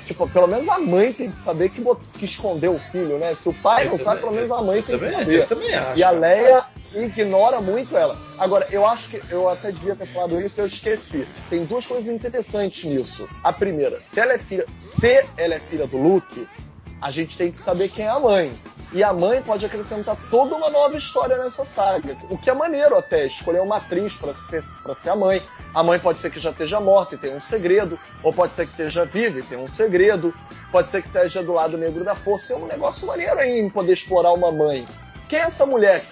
Tipo, 0.09 0.27
pelo 0.27 0.47
menos 0.47 0.67
a 0.71 0.79
mãe 0.79 1.13
tem 1.13 1.31
que 1.31 1.37
saber 1.37 1.69
que, 1.69 1.85
que 2.15 2.25
escondeu 2.25 2.77
o 2.77 2.79
filho, 2.79 3.19
né? 3.19 3.35
Se 3.35 3.47
o 3.47 3.53
pai 3.53 3.83
eu 3.83 3.91
não 3.91 3.99
também, 3.99 4.05
sabe, 4.07 4.21
pelo 4.23 4.33
menos 4.33 4.51
a 4.51 4.63
mãe 4.63 4.83
tem 4.83 4.99
também, 4.99 5.11
que 5.11 5.19
saber. 5.19 5.39
Eu 5.41 5.47
também 5.47 5.75
acho. 5.75 5.99
E 5.99 6.03
a 6.03 6.11
Leia 6.11 6.65
ignora 6.95 7.61
muito 7.61 7.95
ela. 7.95 8.17
Agora, 8.39 8.67
eu 8.71 8.87
acho 8.87 9.11
que 9.11 9.21
eu 9.29 9.47
até 9.47 9.71
devia 9.71 9.95
ter 9.95 10.07
falado 10.07 10.41
isso, 10.41 10.63
eu 10.63 10.67
esqueci. 10.67 11.29
Tem 11.51 11.63
duas 11.67 11.85
coisas 11.85 12.09
interessantes 12.09 12.85
nisso. 12.85 13.29
A 13.45 13.53
primeira, 13.53 14.01
se 14.03 14.19
ela 14.19 14.33
é 14.33 14.39
filha, 14.39 14.65
se 14.71 15.23
ela 15.37 15.57
é 15.57 15.61
filha 15.61 15.87
do 15.87 15.99
Luke, 15.99 16.49
a 17.03 17.11
gente 17.11 17.37
tem 17.37 17.53
que 17.53 17.61
saber 17.61 17.91
quem 17.91 18.07
é 18.07 18.09
a 18.09 18.19
mãe. 18.19 18.51
E 18.91 19.03
a 19.03 19.13
mãe 19.13 19.43
pode 19.43 19.67
acrescentar 19.67 20.17
toda 20.31 20.57
uma 20.57 20.71
nova 20.71 20.97
história 20.97 21.37
nessa 21.37 21.63
saga. 21.63 22.17
O 22.31 22.39
que 22.39 22.49
é 22.49 22.55
maneiro 22.55 22.97
até, 22.97 23.27
escolher 23.27 23.61
uma 23.61 23.77
atriz 23.77 24.17
para 24.17 24.95
ser 24.95 25.11
a 25.11 25.17
mãe. 25.17 25.43
A 25.75 25.83
mãe 25.83 25.99
pode 25.99 26.21
ser 26.21 26.31
que 26.31 26.41
já 26.41 26.51
esteja 26.51 26.81
morta 26.81 27.15
e 27.15 27.19
tenha 27.19 27.37
um 27.37 27.41
segredo, 27.41 27.99
ou 28.23 28.33
pode 28.33 28.55
ser 28.55 28.65
que 28.65 28.71
esteja 28.71 29.05
viva 29.05 29.41
e 29.41 29.43
tenha 29.43 29.61
um 29.61 29.69
segredo, 29.69 30.33
pode 30.73 30.91
ser 30.91 31.03
que 31.03 31.09
esteja 31.09 31.43
do 31.43 31.53
lado 31.53 31.77
negro 31.77 32.03
da 32.03 32.15
força. 32.15 32.55
É 32.55 32.57
um 32.57 32.67
negócio 32.67 33.07
maneiro 33.07 33.39
aí 33.39 33.59
em 33.59 33.69
poder 33.69 33.93
explorar 33.93 34.33
uma 34.33 34.51
mãe. 34.51 34.87
Quem 35.29 35.39
é 35.39 35.43
essa 35.43 35.67
mulher 35.67 36.03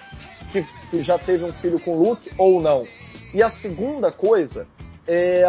que, 0.51 0.63
que 0.91 1.01
já 1.01 1.17
teve 1.17 1.43
um 1.45 1.53
filho 1.53 1.79
com 1.79 1.95
Luke 1.95 2.31
ou 2.37 2.61
não? 2.61 2.87
E 3.33 3.41
a 3.41 3.49
segunda 3.49 4.11
coisa 4.11 4.67
é. 5.07 5.43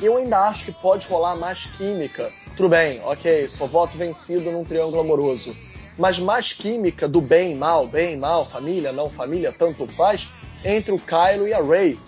Eu 0.00 0.16
ainda 0.16 0.48
acho 0.48 0.64
que 0.64 0.72
pode 0.72 1.06
rolar 1.06 1.36
mais 1.36 1.66
química. 1.76 2.32
Tudo 2.56 2.70
bem, 2.70 3.00
ok, 3.04 3.48
só 3.48 3.66
voto 3.66 3.96
vencido 3.96 4.50
num 4.50 4.64
triângulo 4.64 5.00
amoroso 5.00 5.54
mas 5.98 6.18
mais 6.18 6.52
química 6.52 7.08
do 7.08 7.20
bem, 7.20 7.56
mal, 7.56 7.86
bem, 7.86 8.16
mal, 8.16 8.46
família, 8.46 8.92
não 8.92 9.08
família, 9.08 9.52
tanto 9.52 9.86
faz, 9.86 10.28
entre 10.64 10.92
o 10.92 10.98
Kylo 10.98 11.46
e 11.46 11.52
a 11.52 11.62
Rey. 11.62 11.98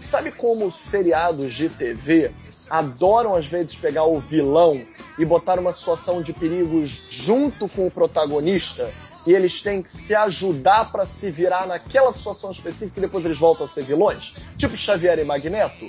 Sabe 0.00 0.30
como 0.30 0.66
os 0.66 0.76
seriados 0.76 1.52
de 1.52 1.68
TV 1.68 2.32
adoram 2.68 3.34
às 3.34 3.46
vezes 3.46 3.74
pegar 3.74 4.04
o 4.04 4.20
vilão 4.20 4.84
e 5.18 5.24
botar 5.24 5.58
uma 5.58 5.72
situação 5.72 6.22
de 6.22 6.32
perigos 6.32 7.00
junto 7.10 7.68
com 7.68 7.86
o 7.86 7.90
protagonista 7.90 8.90
e 9.26 9.32
eles 9.32 9.62
têm 9.62 9.82
que 9.82 9.90
se 9.90 10.14
ajudar 10.14 10.92
para 10.92 11.06
se 11.06 11.30
virar 11.30 11.66
naquela 11.66 12.12
situação 12.12 12.50
específica 12.50 12.98
e 12.98 13.02
depois 13.02 13.24
eles 13.24 13.38
voltam 13.38 13.64
a 13.64 13.68
ser 13.68 13.82
vilões? 13.82 14.34
Tipo 14.58 14.76
Xavier 14.76 15.18
e 15.18 15.24
Magneto? 15.24 15.88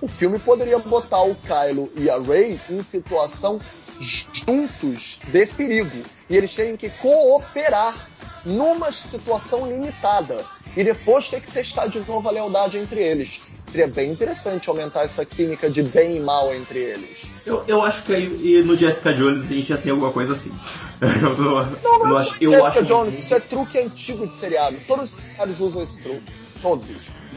O 0.00 0.08
filme 0.08 0.38
poderia 0.38 0.78
botar 0.78 1.22
o 1.22 1.34
Kylo 1.34 1.90
e 1.96 2.10
a 2.10 2.18
Rey 2.18 2.60
em 2.68 2.82
situação 2.82 3.58
juntos 4.00 5.18
de 5.32 5.46
perigo. 5.46 6.02
E 6.28 6.36
eles 6.36 6.54
têm 6.54 6.76
que 6.76 6.90
cooperar 6.90 7.96
numa 8.44 8.92
situação 8.92 9.66
limitada. 9.66 10.44
E 10.76 10.84
depois 10.84 11.28
ter 11.28 11.40
que 11.40 11.50
testar 11.50 11.86
de 11.86 12.00
novo 12.00 12.28
a 12.28 12.32
lealdade 12.32 12.76
entre 12.78 13.02
eles. 13.02 13.40
Seria 13.68 13.88
bem 13.88 14.12
interessante 14.12 14.68
aumentar 14.68 15.02
essa 15.02 15.24
química 15.24 15.68
de 15.68 15.82
bem 15.82 16.16
e 16.16 16.20
mal 16.20 16.54
entre 16.54 16.78
eles. 16.78 17.22
Eu, 17.44 17.64
eu 17.66 17.82
acho 17.82 18.04
que 18.04 18.14
aí 18.14 18.62
no 18.62 18.76
Jessica 18.76 19.12
Jones 19.12 19.50
a 19.50 19.54
gente 19.54 19.68
já 19.68 19.76
tem 19.76 19.90
alguma 19.90 20.12
coisa 20.12 20.34
assim. 20.34 20.52
Eu 21.00 21.36
não, 21.36 21.70
não, 21.82 21.98
não, 21.98 22.10
eu 22.10 22.16
acho, 22.16 22.36
eu 22.40 22.50
Jessica 22.52 22.68
acho 22.68 22.84
Jones, 22.84 23.18
isso 23.18 23.34
é 23.34 23.40
truque 23.40 23.78
antigo 23.78 24.26
de 24.26 24.34
seriado. 24.34 24.78
Todos 24.88 25.10
os 25.12 25.16
seriados 25.16 25.60
usam 25.60 25.82
esse 25.82 26.02
truque. 26.02 26.32
Todos. 26.62 26.86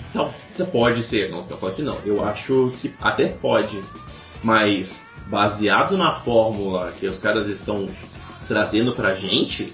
Então, 0.10 0.34
pode 0.72 1.02
ser, 1.02 1.30
não 1.30 1.44
tô 1.44 1.58
falando 1.58 1.76
que 1.76 1.82
não. 1.82 2.00
Eu 2.06 2.24
acho 2.24 2.74
que 2.80 2.94
até 3.02 3.28
pode. 3.28 3.84
Mas 4.42 5.06
baseado 5.30 5.98
na 5.98 6.14
fórmula 6.14 6.94
que 7.00 7.08
os 7.08 7.20
caras 7.20 7.48
estão 7.48 7.88
trazendo 8.48 8.94
pra 8.94 9.14
gente, 9.14 9.74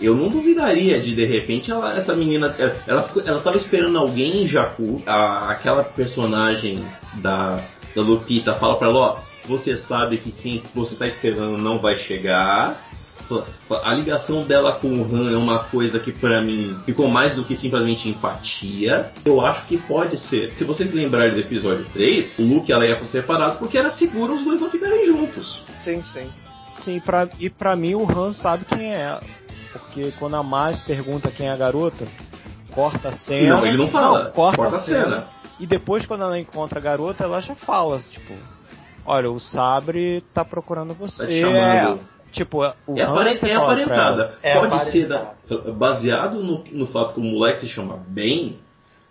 eu 0.00 0.14
não 0.14 0.28
duvidaria 0.28 1.00
de 1.00 1.14
de 1.14 1.24
repente 1.24 1.70
ela, 1.70 1.96
essa 1.96 2.14
menina 2.14 2.54
ela 2.86 3.02
ficou, 3.02 3.22
ela 3.24 3.40
tava 3.40 3.56
esperando 3.56 3.98
alguém 3.98 4.42
em 4.42 4.46
Jakku, 4.48 5.02
a, 5.06 5.50
aquela 5.50 5.82
personagem 5.82 6.86
da, 7.14 7.58
da 7.94 8.02
Lupita 8.02 8.54
fala 8.54 8.76
para 8.76 8.88
ela, 8.88 8.98
ó, 8.98 9.16
você 9.46 9.78
sabe 9.78 10.18
que 10.18 10.30
quem 10.30 10.62
você 10.74 10.94
tá 10.96 11.06
esperando 11.06 11.56
não 11.56 11.78
vai 11.78 11.96
chegar. 11.96 12.84
A 13.82 13.94
ligação 13.94 14.44
dela 14.44 14.72
com 14.72 14.88
o 14.88 15.04
Han 15.04 15.32
é 15.32 15.36
uma 15.36 15.60
coisa 15.60 15.98
que 15.98 16.12
para 16.12 16.40
mim 16.40 16.78
ficou 16.84 17.08
mais 17.08 17.34
do 17.34 17.44
que 17.44 17.56
simplesmente 17.56 18.08
empatia. 18.08 19.12
Eu 19.24 19.44
acho 19.44 19.66
que 19.66 19.76
pode 19.76 20.16
ser. 20.16 20.54
Se 20.56 20.64
vocês 20.64 20.92
lembrarem 20.92 21.34
do 21.34 21.40
episódio 21.40 21.86
3, 21.92 22.32
o 22.38 22.42
Luke 22.42 22.70
e 22.70 22.74
a 22.74 22.78
Leia 22.78 22.94
foram 22.94 23.06
separados 23.06 23.58
porque 23.58 23.78
era 23.78 23.90
seguro 23.90 24.34
os 24.34 24.44
dois 24.44 24.60
não 24.60 24.70
ficarem 24.70 25.06
juntos. 25.06 25.64
Sim, 25.82 26.02
sim. 26.02 26.30
Sim, 26.78 27.00
pra, 27.00 27.28
e 27.38 27.48
para 27.48 27.74
mim 27.74 27.94
o 27.94 28.10
Han 28.10 28.32
sabe 28.32 28.64
quem 28.64 28.92
é 28.92 29.00
ela. 29.00 29.22
Porque 29.72 30.12
quando 30.18 30.36
a 30.36 30.42
Mais 30.42 30.80
pergunta 30.80 31.30
quem 31.30 31.48
é 31.48 31.50
a 31.50 31.56
garota, 31.56 32.06
corta 32.70 33.08
a 33.08 33.12
cena. 33.12 33.56
Não, 33.56 33.66
ele 33.66 33.76
não 33.76 33.88
fala. 33.88 34.24
Não, 34.24 34.30
corta, 34.30 34.56
corta 34.58 34.76
a 34.76 34.78
cena. 34.78 35.04
cena. 35.04 35.26
E 35.58 35.66
depois, 35.66 36.04
quando 36.04 36.22
ela 36.22 36.38
encontra 36.38 36.78
a 36.78 36.82
garota, 36.82 37.24
ela 37.24 37.40
já 37.40 37.54
fala, 37.54 37.98
tipo, 37.98 38.34
olha, 39.06 39.30
o 39.30 39.40
Sabre 39.40 40.22
tá 40.34 40.44
procurando 40.44 40.92
você. 40.92 41.26
Tá 41.26 41.32
chamando. 41.32 42.00
É, 42.36 42.44
Tipo, 42.44 42.58
o 42.86 42.98
é, 42.98 43.02
aparent, 43.02 43.42
é 43.42 43.54
aparentada. 43.54 44.34
É 44.42 44.58
pode 44.58 44.84
ser 44.84 45.08
da, 45.08 45.34
baseado 45.74 46.42
no, 46.42 46.62
no 46.72 46.86
fato 46.86 47.14
que 47.14 47.20
o 47.20 47.24
moleque 47.24 47.60
se 47.60 47.68
chama 47.68 48.04
Ben. 48.08 48.58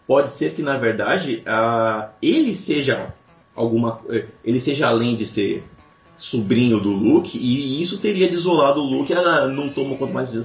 Pode 0.07 0.29
ser 0.29 0.53
que 0.53 0.61
na 0.61 0.77
verdade 0.77 1.41
a, 1.45 2.09
ele 2.21 2.53
seja 2.53 3.13
alguma, 3.55 3.99
ele 4.43 4.59
seja 4.59 4.87
além 4.87 5.15
de 5.15 5.25
ser 5.25 5.63
sobrinho 6.15 6.79
do 6.79 6.91
Luke 6.91 7.37
e 7.37 7.81
isso 7.81 7.97
teria 7.97 8.29
desolado 8.29 8.81
o 8.81 8.85
Luke. 8.85 9.13
Não 9.51 9.69
toma 9.69 9.97
conta 9.97 10.13
mais 10.13 10.35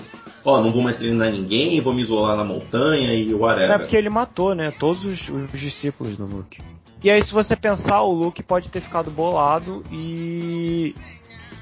ó, 0.44 0.59
oh, 0.59 0.62
não 0.62 0.73
vou 0.73 0.82
mais 0.82 0.97
treinar 0.97 1.31
ninguém, 1.31 1.81
vou 1.81 1.93
me 1.93 2.02
isolar 2.02 2.36
na 2.36 2.44
montanha 2.44 3.15
e 3.15 3.32
whatever. 3.35 3.73
É 3.73 3.78
porque 3.78 3.97
ele 3.97 4.09
matou, 4.09 4.55
né, 4.55 4.70
todos 4.70 5.05
os, 5.05 5.28
os, 5.28 5.61
discípulos 5.61 6.16
do 6.16 6.24
Luke. 6.24 6.62
E 7.02 7.11
aí, 7.11 7.23
se 7.23 7.32
você 7.32 7.57
pensar, 7.57 8.02
o 8.02 8.12
Luke 8.12 8.43
pode 8.43 8.70
ter 8.70 8.81
ficado 8.81 9.11
bolado 9.11 9.85
e 9.90 10.94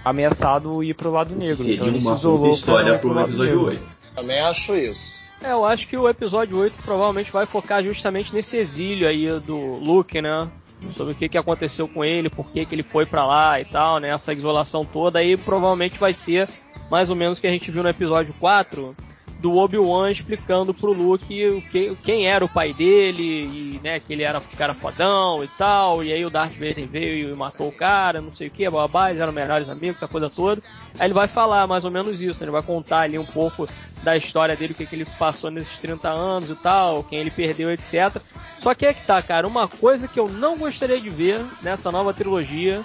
ameaçado 0.05 0.83
ir 0.83 0.95
pro 0.95 1.11
lado 1.11 1.35
negro. 1.35 1.57
Seria 1.57 1.75
então, 1.75 1.99
uma 1.99 2.17
puta 2.17 2.49
história 2.49 2.99
pro, 2.99 3.11
pro 3.11 3.21
episódio 3.21 3.57
negro. 3.57 3.67
8. 3.67 3.91
Também 4.15 4.41
acho 4.41 4.77
isso. 4.77 5.19
É, 5.43 5.53
eu 5.53 5.65
acho 5.65 5.87
que 5.87 5.97
o 5.97 6.09
episódio 6.09 6.59
8 6.59 6.83
provavelmente 6.83 7.31
vai 7.31 7.47
focar 7.47 7.83
justamente 7.85 8.35
nesse 8.35 8.57
exílio 8.57 9.09
aí 9.09 9.39
do 9.41 9.57
Luke, 9.77 10.21
né? 10.21 10.49
Sobre 10.97 11.13
o 11.13 11.17
que, 11.17 11.29
que 11.29 11.39
aconteceu 11.39 11.89
com 11.89 12.05
ele, 12.05 12.31
por 12.31 12.51
que, 12.51 12.65
que 12.65 12.75
ele 12.75 12.83
foi 12.83 13.05
para 13.05 13.25
lá 13.25 13.61
e 13.61 13.65
tal, 13.65 13.99
né? 13.99 14.11
Essa 14.11 14.33
isolação 14.33 14.85
toda 14.85 15.19
aí 15.19 15.37
provavelmente 15.37 15.99
vai 15.99 16.13
ser 16.13 16.49
mais 16.91 17.11
ou 17.11 17.17
menos 17.17 17.39
o 17.39 17.41
que 17.41 17.47
a 17.47 17.51
gente 17.51 17.71
viu 17.71 17.83
no 17.83 17.89
episódio 17.89 18.35
4, 18.39 18.97
do 19.39 19.57
Obi-Wan 19.57 20.11
explicando 20.11 20.75
pro 20.75 20.93
Luke 20.93 21.27
que, 21.71 21.95
quem 22.05 22.27
era 22.27 22.45
o 22.45 22.49
pai 22.49 22.73
dele, 22.73 23.23
e 23.23 23.81
né, 23.83 24.01
que 24.01 24.13
ele 24.13 24.23
era 24.23 24.39
um 24.39 24.57
cara 24.57 24.75
fodão 24.75 25.45
e 25.45 25.49
tal, 25.49 26.03
e 26.03 26.13
aí 26.13 26.25
o 26.25 26.31
Darth 26.31 26.55
Vader 26.55 26.87
veio 26.89 27.33
e 27.33 27.37
matou 27.37 27.69
o 27.69 27.73
cara, 27.73 28.21
não 28.21 28.35
sei 28.35 28.49
o 28.49 28.51
que, 28.51 28.69
babá, 28.69 29.11
eles 29.11 29.23
eram 29.23 29.33
melhores 29.33 29.69
amigos, 29.69 29.97
essa 29.97 30.09
coisa 30.09 30.29
toda. 30.29 30.61
Aí 30.99 31.07
ele 31.07 31.15
vai 31.15 31.29
falar 31.29 31.67
mais 31.67 31.85
ou 31.85 31.91
menos 31.91 32.21
isso, 32.21 32.41
né, 32.41 32.47
ele 32.47 32.53
vai 32.53 32.63
contar 32.63 33.01
ali 33.01 33.19
um 33.19 33.25
pouco 33.25 33.69
da 34.03 34.17
história 34.17 34.57
dele, 34.57 34.73
o 34.73 34.77
que, 34.77 34.87
que 34.87 34.95
ele 34.95 35.05
passou 35.19 35.51
nesses 35.51 35.79
30 35.79 36.09
anos 36.09 36.51
e 36.51 36.55
tal, 36.57 37.05
quem 37.05 37.21
ele 37.21 37.31
perdeu, 37.31 37.71
etc. 37.71 38.21
Só 38.59 38.75
que 38.75 38.87
é 38.87 38.95
que 38.95 39.05
tá, 39.05 39.21
cara, 39.23 39.47
uma 39.47 39.69
coisa 39.69 40.09
que 40.09 40.19
eu 40.19 40.29
não 40.29 40.57
gostaria 40.57 41.01
de 41.01 41.11
ver 41.11 41.41
nessa 41.63 41.93
nova 41.93 42.13
trilogia 42.13 42.85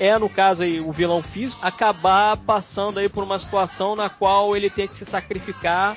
é, 0.00 0.18
no 0.18 0.30
caso 0.30 0.62
aí, 0.62 0.80
o 0.80 0.90
vilão 0.90 1.22
físico, 1.22 1.60
acabar 1.62 2.34
passando 2.38 2.98
aí 2.98 3.08
por 3.08 3.22
uma 3.22 3.38
situação 3.38 3.94
na 3.94 4.08
qual 4.08 4.56
ele 4.56 4.70
tem 4.70 4.88
que 4.88 4.94
se 4.94 5.04
sacrificar 5.04 5.94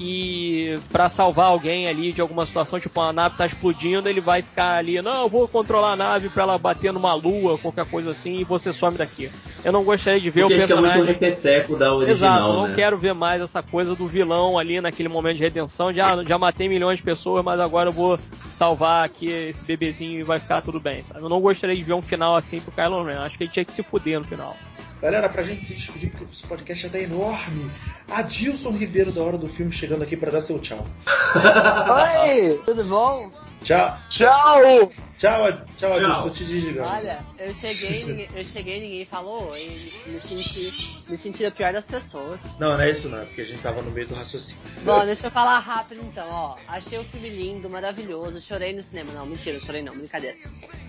e 0.00 0.78
para 0.90 1.10
salvar 1.10 1.46
alguém 1.48 1.86
ali 1.86 2.10
de 2.10 2.22
alguma 2.22 2.46
situação, 2.46 2.80
tipo 2.80 2.98
a 3.02 3.12
nave 3.12 3.36
tá 3.36 3.44
explodindo, 3.44 4.08
ele 4.08 4.20
vai 4.20 4.40
ficar 4.40 4.78
ali, 4.78 5.02
não, 5.02 5.24
eu 5.24 5.28
vou 5.28 5.46
controlar 5.46 5.92
a 5.92 5.96
nave 5.96 6.30
para 6.30 6.44
ela 6.44 6.56
bater 6.56 6.90
numa 6.90 7.12
lua, 7.12 7.58
qualquer 7.58 7.84
coisa 7.84 8.10
assim, 8.10 8.40
e 8.40 8.44
você 8.44 8.72
some 8.72 8.96
daqui. 8.96 9.30
Eu 9.62 9.70
não 9.72 9.84
gostaria 9.84 10.18
de 10.18 10.30
ver 10.30 10.42
Porque 10.46 10.54
o 10.54 10.58
personagem. 10.58 11.02
Fica 11.02 11.04
muito 11.04 11.24
repeteco 11.24 11.76
da 11.76 11.94
original, 11.94 12.36
Exato, 12.38 12.52
não 12.54 12.66
né? 12.68 12.74
quero 12.74 12.96
ver 12.96 13.12
mais 13.12 13.42
essa 13.42 13.62
coisa 13.62 13.94
do 13.94 14.06
vilão 14.06 14.58
ali 14.58 14.80
naquele 14.80 15.10
momento 15.10 15.36
de 15.36 15.42
redenção, 15.42 15.92
de 15.92 16.00
ah, 16.00 16.24
já 16.26 16.38
matei 16.38 16.66
milhões 16.66 16.96
de 16.96 17.02
pessoas, 17.02 17.44
mas 17.44 17.60
agora 17.60 17.90
eu 17.90 17.92
vou 17.92 18.18
salvar 18.54 19.04
aqui 19.04 19.30
esse 19.30 19.62
bebezinho 19.64 20.20
e 20.20 20.22
vai 20.22 20.38
ficar 20.38 20.62
tudo 20.62 20.80
bem. 20.80 21.04
Sabe? 21.04 21.20
Eu 21.20 21.28
não 21.28 21.40
gostaria 21.42 21.76
de 21.76 21.82
ver 21.82 21.92
um 21.92 22.02
final 22.02 22.36
assim 22.36 22.58
pro 22.58 22.72
Kylo 22.72 23.04
Ren. 23.04 23.18
Acho 23.18 23.36
que 23.36 23.44
ele 23.44 23.50
tinha 23.50 23.64
que 23.66 23.72
se 23.72 23.82
fuder 23.82 24.18
no 24.18 24.24
final. 24.24 24.56
Galera, 25.00 25.28
pra 25.28 25.42
gente 25.42 25.64
se 25.64 25.74
despedir, 25.74 26.10
porque 26.10 26.24
esse 26.24 26.46
podcast 26.46 26.82
já 26.82 26.90
tá 26.90 26.98
enorme. 26.98 27.70
Adilson 28.10 28.72
Ribeiro 28.72 29.10
da 29.10 29.22
Hora 29.22 29.38
do 29.38 29.48
Filme 29.48 29.72
chegando 29.72 30.02
aqui 30.02 30.16
pra 30.16 30.30
dar 30.30 30.42
seu 30.42 30.58
tchau. 30.58 30.86
Oi, 32.26 32.60
tudo 32.66 32.84
bom? 32.84 33.32
Tchau. 33.62 33.98
Tchau! 34.08 34.92
Tchau, 35.18 35.52
tchau. 35.76 36.00
Tchau. 36.00 36.22
Tô 36.22 36.30
te 36.30 36.44
desligando. 36.44 36.88
Olha, 36.88 37.20
eu 37.38 37.52
cheguei, 37.52 38.04
ninguém- 38.08 38.28
eu 38.34 38.42
cheguei 38.44 38.78
e 38.78 38.80
ninguém 38.80 39.04
falou 39.04 39.50
oi. 39.50 39.92
Me 40.06 40.18
senti, 40.20 40.74
me 41.08 41.16
senti 41.16 41.44
a 41.44 41.50
pior 41.50 41.74
das 41.74 41.84
pessoas. 41.84 42.40
Não, 42.58 42.72
não 42.72 42.80
é 42.80 42.90
isso 42.90 43.08
não, 43.10 43.18
é 43.20 43.24
porque 43.26 43.42
a 43.42 43.44
gente 43.44 43.60
tava 43.60 43.82
no 43.82 43.90
meio 43.90 44.06
do 44.08 44.14
raciocínio. 44.14 44.62
Bom, 44.82 45.04
deixa 45.04 45.26
eu 45.26 45.30
falar 45.30 45.58
rápido 45.58 46.00
então, 46.02 46.26
ó. 46.26 46.56
Achei 46.66 46.98
o 46.98 47.04
filme 47.04 47.28
lindo, 47.28 47.68
maravilhoso. 47.68 48.40
Chorei 48.40 48.72
no 48.74 48.82
cinema. 48.82 49.12
Não, 49.12 49.26
mentira, 49.26 49.58
chorei 49.60 49.82
não, 49.82 49.94
brincadeira. 49.94 50.36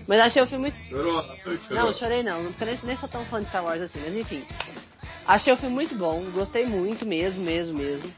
Mas 0.08 0.20
achei 0.20 0.40
o 0.42 0.46
filme 0.46 0.70
muito. 0.70 0.88
Chorou, 0.88 1.22
chorou. 1.22 1.58
Não, 1.84 1.92
chorei 1.92 2.22
não. 2.22 2.42
Porque 2.44 2.64
nem, 2.64 2.78
nem 2.84 2.96
sou 2.96 3.08
tão 3.10 3.24
fã 3.26 3.42
de 3.42 3.48
Star 3.50 3.62
Wars 3.64 3.82
assim, 3.82 4.00
mas 4.02 4.16
enfim. 4.16 4.46
Achei 5.26 5.52
o 5.52 5.56
filme 5.58 5.74
muito 5.74 5.94
bom, 5.94 6.22
gostei 6.32 6.64
muito 6.66 7.04
mesmo, 7.04 7.44
mesmo, 7.44 7.78
mesmo. 7.78 8.12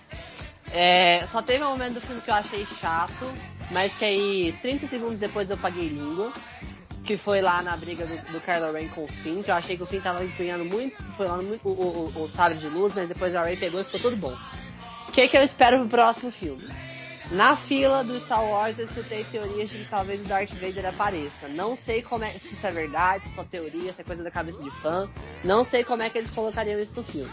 É, 0.70 1.26
só 1.30 1.42
teve 1.42 1.62
um 1.64 1.70
momento 1.70 1.94
do 1.94 2.00
filme 2.00 2.20
que 2.22 2.30
eu 2.30 2.34
achei 2.34 2.66
chato, 2.80 3.26
mas 3.70 3.94
que 3.94 4.04
aí 4.04 4.58
30 4.62 4.86
segundos 4.86 5.18
depois 5.18 5.50
eu 5.50 5.56
paguei 5.56 5.88
língua. 5.88 6.32
Que 7.04 7.18
foi 7.18 7.42
lá 7.42 7.60
na 7.60 7.76
briga 7.76 8.06
do, 8.06 8.16
do 8.32 8.40
Kylo 8.40 8.72
Ren 8.72 8.88
com 8.88 9.04
o 9.04 9.08
Finn, 9.08 9.42
que 9.42 9.50
eu 9.50 9.54
achei 9.54 9.76
que 9.76 9.82
o 9.82 9.86
Finn 9.86 10.00
tava 10.00 10.24
empunhando 10.24 10.64
muito, 10.64 11.02
empunhando 11.02 11.42
muito 11.42 11.68
o, 11.68 11.70
o, 12.16 12.22
o, 12.22 12.28
sabre 12.30 12.56
de 12.56 12.66
luz, 12.66 12.94
mas 12.94 13.06
depois 13.06 13.34
a 13.34 13.44
Rey 13.44 13.58
pegou 13.58 13.78
e 13.78 13.84
ficou 13.84 14.00
tudo 14.00 14.16
bom. 14.16 14.34
O 15.06 15.12
que, 15.12 15.28
que 15.28 15.36
eu 15.36 15.42
espero 15.42 15.80
pro 15.80 15.88
próximo 15.88 16.30
filme? 16.30 16.66
Na 17.30 17.56
fila 17.56 18.04
do 18.04 18.20
Star 18.20 18.44
Wars 18.44 18.78
eu 18.78 18.84
escutei 18.84 19.24
teorias 19.24 19.70
de 19.70 19.78
que 19.78 19.88
talvez 19.88 20.24
o 20.24 20.28
Darth 20.28 20.52
Vader 20.52 20.86
apareça. 20.86 21.48
Não 21.48 21.74
sei 21.74 22.02
como 22.02 22.24
é, 22.24 22.30
se 22.30 22.52
isso 22.52 22.66
é 22.66 22.70
verdade, 22.70 23.28
se 23.28 23.38
é 23.38 23.44
teoria, 23.44 23.92
se 23.92 24.00
é 24.00 24.04
coisa 24.04 24.22
da 24.22 24.30
cabeça 24.30 24.62
de 24.62 24.70
fã. 24.70 25.08
Não 25.42 25.64
sei 25.64 25.84
como 25.84 26.02
é 26.02 26.10
que 26.10 26.18
eles 26.18 26.30
colocariam 26.30 26.78
isso 26.78 26.94
no 26.96 27.02
filme. 27.02 27.32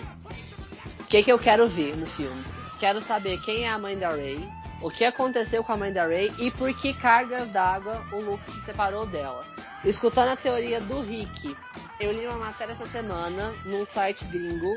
O 0.99 1.03
que, 1.05 1.23
que 1.23 1.31
eu 1.31 1.37
quero 1.37 1.67
ver 1.67 1.95
no 1.97 2.05
filme? 2.05 2.43
Quero 2.79 3.01
saber 3.01 3.39
quem 3.41 3.65
é 3.65 3.69
a 3.69 3.77
mãe 3.77 3.97
da 3.97 4.09
Rey, 4.09 4.43
o 4.81 4.89
que 4.89 5.05
aconteceu 5.05 5.63
com 5.63 5.71
a 5.71 5.77
mãe 5.77 5.93
da 5.93 6.05
Rey 6.05 6.33
e 6.39 6.49
por 6.51 6.73
que 6.73 6.93
cargas 6.93 7.47
d'água 7.49 8.03
o 8.11 8.19
Luke 8.19 8.49
se 8.49 8.65
separou 8.65 9.05
dela. 9.05 9.45
Escutando 9.83 10.29
a 10.29 10.35
teoria 10.35 10.79
do 10.79 11.01
Rick, 11.01 11.55
eu 11.99 12.11
li 12.11 12.25
uma 12.27 12.37
matéria 12.37 12.73
essa 12.73 12.87
semana 12.87 13.53
num 13.65 13.85
site 13.85 14.25
gringo 14.25 14.75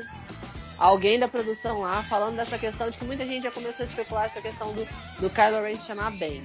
alguém 0.77 1.17
da 1.17 1.27
produção 1.27 1.81
lá 1.81 2.03
falando 2.03 2.35
dessa 2.35 2.57
questão 2.57 2.89
de 2.89 2.97
que 2.97 3.05
muita 3.05 3.25
gente 3.25 3.43
já 3.43 3.51
começou 3.51 3.83
a 3.83 3.87
especular 3.87 4.25
essa 4.25 4.41
questão 4.41 4.73
do, 4.73 4.85
do 5.19 5.29
Kylo 5.29 5.61
Ren 5.61 5.75
se 5.75 5.87
chamar 5.87 6.11
Ben. 6.11 6.41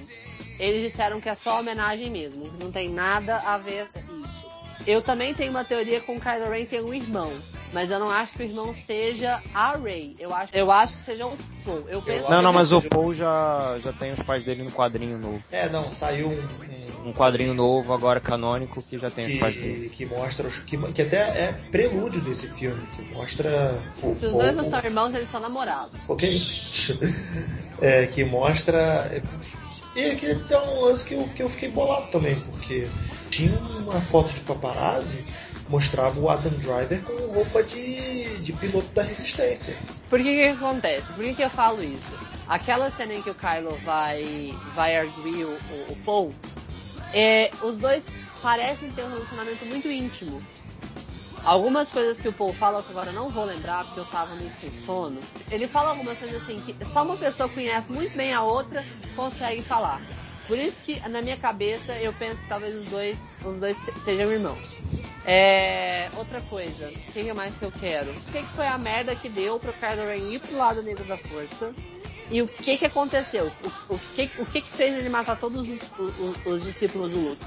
Eles 0.59 0.81
disseram 0.81 1.19
que 1.19 1.29
é 1.29 1.35
só 1.35 1.59
homenagem 1.59 2.09
mesmo, 2.09 2.51
não 2.59 2.71
tem 2.71 2.89
nada 2.89 3.37
a 3.37 3.57
ver 3.57 3.89
isso. 4.23 4.50
Eu 4.87 5.01
também 5.01 5.33
tenho 5.33 5.51
uma 5.51 5.63
teoria 5.63 6.01
com 6.01 6.15
o 6.17 6.19
Kylo 6.21 6.49
Ren 6.49 6.65
tem 6.65 6.81
um 6.81 6.93
irmão, 6.93 7.31
mas 7.71 7.91
eu 7.91 7.99
não 7.99 8.09
acho 8.09 8.33
que 8.33 8.41
o 8.41 8.45
irmão 8.45 8.73
seja 8.73 9.39
a 9.53 9.75
Rey. 9.77 10.15
Eu 10.19 10.33
acho, 10.33 10.55
eu 10.55 10.71
acho 10.71 10.97
que 10.97 11.03
seja 11.03 11.25
o 11.27 11.37
Paul. 11.63 11.85
Eu 11.87 12.01
penso 12.01 12.29
Não, 12.29 12.37
que 12.37 12.43
não, 12.43 12.53
mas 12.53 12.71
o 12.71 12.81
Paul 12.81 13.13
já, 13.13 13.77
já 13.79 13.93
tem 13.93 14.11
os 14.11 14.19
pais 14.21 14.43
dele 14.43 14.63
no 14.63 14.71
quadrinho 14.71 15.17
novo. 15.19 15.43
É, 15.51 15.69
não, 15.69 15.91
saiu 15.91 16.29
um, 16.29 17.09
Um 17.09 17.13
quadrinho 17.13 17.53
novo, 17.53 17.93
agora 17.93 18.19
canônico, 18.19 18.81
que 18.81 18.97
já 18.97 19.11
tem 19.11 19.35
os 19.35 19.39
pais 19.39 19.55
dele. 19.55 19.89
que, 19.89 19.97
que 19.97 20.05
mostra 20.07 20.47
os, 20.47 20.57
que, 20.59 20.77
que 20.91 21.01
até 21.03 21.17
é 21.17 21.53
prelúdio 21.71 22.21
desse 22.21 22.47
filme, 22.47 22.85
que 22.95 23.01
mostra 23.13 23.75
o 24.01 24.15
se 24.15 24.25
os 24.25 24.31
Paul- 24.31 24.41
dois 24.41 24.55
não 24.55 24.63
são 24.69 24.79
irmãos, 24.79 25.13
eles 25.13 25.29
são 25.29 25.39
namorados. 25.39 25.93
Ok? 26.07 26.27
É, 27.81 28.05
que 28.05 28.23
mostra. 28.23 29.09
E 29.95 30.15
que 30.15 30.35
tem 30.35 30.57
um 30.57 30.81
lance 30.81 31.03
que 31.03 31.15
eu, 31.15 31.27
que 31.29 31.41
eu 31.41 31.49
fiquei 31.49 31.67
bolado 31.69 32.07
também, 32.11 32.39
porque 32.41 32.87
tinha 33.31 33.57
uma 33.57 33.99
foto 34.01 34.33
de 34.33 34.41
paparazzi 34.41 35.25
mostrava 35.71 36.19
o 36.19 36.29
Adam 36.29 36.51
Driver 36.51 37.01
com 37.03 37.33
roupa 37.33 37.63
de, 37.63 38.37
de 38.39 38.51
piloto 38.51 38.89
da 38.93 39.01
resistência. 39.01 39.75
Por 40.09 40.19
que 40.21 40.25
que 40.25 40.43
acontece? 40.43 41.13
Por 41.13 41.23
que, 41.23 41.33
que 41.33 41.41
eu 41.41 41.49
falo 41.49 41.81
isso? 41.81 42.09
Aquela 42.47 42.91
cena 42.91 43.13
em 43.13 43.21
que 43.21 43.29
o 43.29 43.35
Kylo 43.35 43.77
vai, 43.85 44.53
vai 44.75 44.97
arguir 44.97 45.45
o, 45.45 45.57
o, 45.89 45.97
Paul, 46.03 46.35
é, 47.13 47.49
os 47.63 47.77
dois 47.77 48.05
parecem 48.41 48.91
ter 48.91 49.03
um 49.05 49.09
relacionamento 49.09 49.65
muito 49.65 49.89
íntimo. 49.89 50.43
Algumas 51.45 51.89
coisas 51.89 52.19
que 52.19 52.27
o 52.27 52.33
Paul 52.33 52.53
fala, 52.53 52.83
que 52.83 52.91
agora 52.91 53.09
eu 53.09 53.15
não 53.15 53.29
vou 53.29 53.45
lembrar 53.45 53.85
porque 53.85 54.01
eu 54.01 54.05
tava 54.05 54.35
meio 54.35 54.51
com 54.59 54.69
sono. 54.85 55.19
Ele 55.49 55.67
fala 55.67 55.91
algumas 55.91 56.17
coisas 56.19 56.41
assim 56.43 56.61
que 56.61 56.85
só 56.85 57.03
uma 57.03 57.15
pessoa 57.15 57.47
conhece 57.47 57.91
muito 57.91 58.15
bem 58.15 58.33
a 58.33 58.43
outra 58.43 58.85
consegue 59.15 59.63
falar. 59.63 60.01
Por 60.47 60.57
isso 60.57 60.81
que 60.83 60.99
na 61.09 61.21
minha 61.21 61.37
cabeça 61.37 61.93
eu 61.93 62.11
penso 62.13 62.41
que 62.41 62.47
talvez 62.49 62.75
os 62.75 62.85
dois, 62.85 63.35
os 63.45 63.59
dois 63.59 63.77
se- 63.77 63.93
sejam 64.03 64.31
irmãos. 64.31 64.77
É, 65.23 66.09
outra 66.15 66.41
coisa, 66.41 66.87
o 66.89 67.11
que 67.13 67.23
que 67.23 67.33
mais 67.33 67.55
que 67.57 67.63
eu 67.63 67.71
quero? 67.71 68.11
O 68.11 68.31
que, 68.31 68.41
que 68.41 68.47
foi 68.53 68.65
a 68.67 68.77
merda 68.77 69.15
que 69.15 69.29
deu 69.29 69.59
pro 69.59 69.71
Kylo 69.73 70.07
Ren 70.07 70.31
ir 70.33 70.39
pro 70.39 70.57
lado 70.57 70.81
negro 70.81 71.03
da 71.05 71.17
força? 71.17 71.73
E 72.31 72.41
o 72.41 72.47
que 72.47 72.77
que 72.77 72.85
aconteceu? 72.85 73.51
O, 73.89 73.93
o 73.95 73.99
que, 74.15 74.31
o 74.37 74.45
que 74.45 74.61
que 74.61 74.71
fez 74.71 74.95
ele 74.97 75.09
matar 75.09 75.37
todos 75.37 75.67
os, 75.69 75.79
os- 75.97 76.45
os 76.45 76.63
discípulos 76.63 77.11
do 77.11 77.19
Luke? 77.19 77.45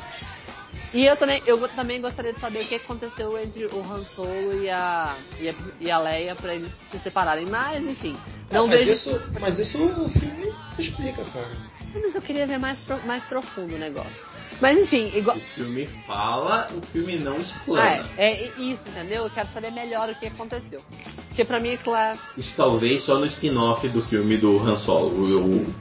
E 0.92 1.04
eu 1.06 1.16
também, 1.16 1.42
eu 1.44 1.68
também 1.70 2.00
gostaria 2.00 2.32
de 2.32 2.38
saber 2.38 2.60
o 2.62 2.66
que 2.68 2.76
aconteceu 2.76 3.36
entre 3.36 3.64
o 3.66 3.80
Han 3.80 4.04
Solo 4.04 4.62
e 4.62 4.70
a, 4.70 5.16
e 5.40 5.48
a, 5.48 5.54
e 5.80 5.90
a 5.90 5.98
Leia 5.98 6.36
pra 6.36 6.54
eles 6.54 6.72
se 6.72 6.98
separarem. 7.00 7.46
Mas, 7.46 7.82
enfim, 7.84 8.16
não 8.52 8.66
É, 8.66 8.68
mas, 8.68 8.78
vejo... 8.78 8.92
isso, 8.92 9.22
mas 9.40 9.58
isso 9.58 9.82
o 9.82 10.08
filme 10.08 10.52
explica, 10.78 11.24
cara. 11.24 11.50
Mas 11.94 12.14
eu 12.14 12.20
queria 12.22 12.46
ver 12.46 12.58
mais, 12.58 12.80
pro- 12.80 13.00
mais 13.06 13.24
profundo 13.24 13.74
o 13.74 13.78
negócio. 13.78 14.22
Mas, 14.60 14.78
enfim, 14.78 15.10
igual... 15.14 15.36
O 15.36 15.40
filme 15.40 15.86
fala, 16.06 16.68
o 16.76 16.80
filme 16.86 17.16
não 17.16 17.36
Ah, 17.36 17.40
explana. 17.40 18.10
é, 18.16 18.32
é 18.32 18.52
isso, 18.56 18.88
entendeu? 18.88 19.24
Eu 19.24 19.30
quero 19.30 19.48
saber 19.52 19.70
melhor 19.72 20.08
o 20.08 20.14
que 20.14 20.26
aconteceu. 20.26 20.80
Porque 21.28 21.44
pra 21.44 21.58
mim 21.58 21.70
é 21.70 21.76
claro. 21.76 22.18
Isso 22.36 22.54
talvez 22.56 23.02
só 23.02 23.18
no 23.18 23.26
spin-off 23.26 23.88
do 23.88 24.02
filme 24.02 24.36
do 24.36 24.58
Han 24.60 24.76
Solo. 24.76 25.08
O- 25.10 25.46
o- 25.62 25.74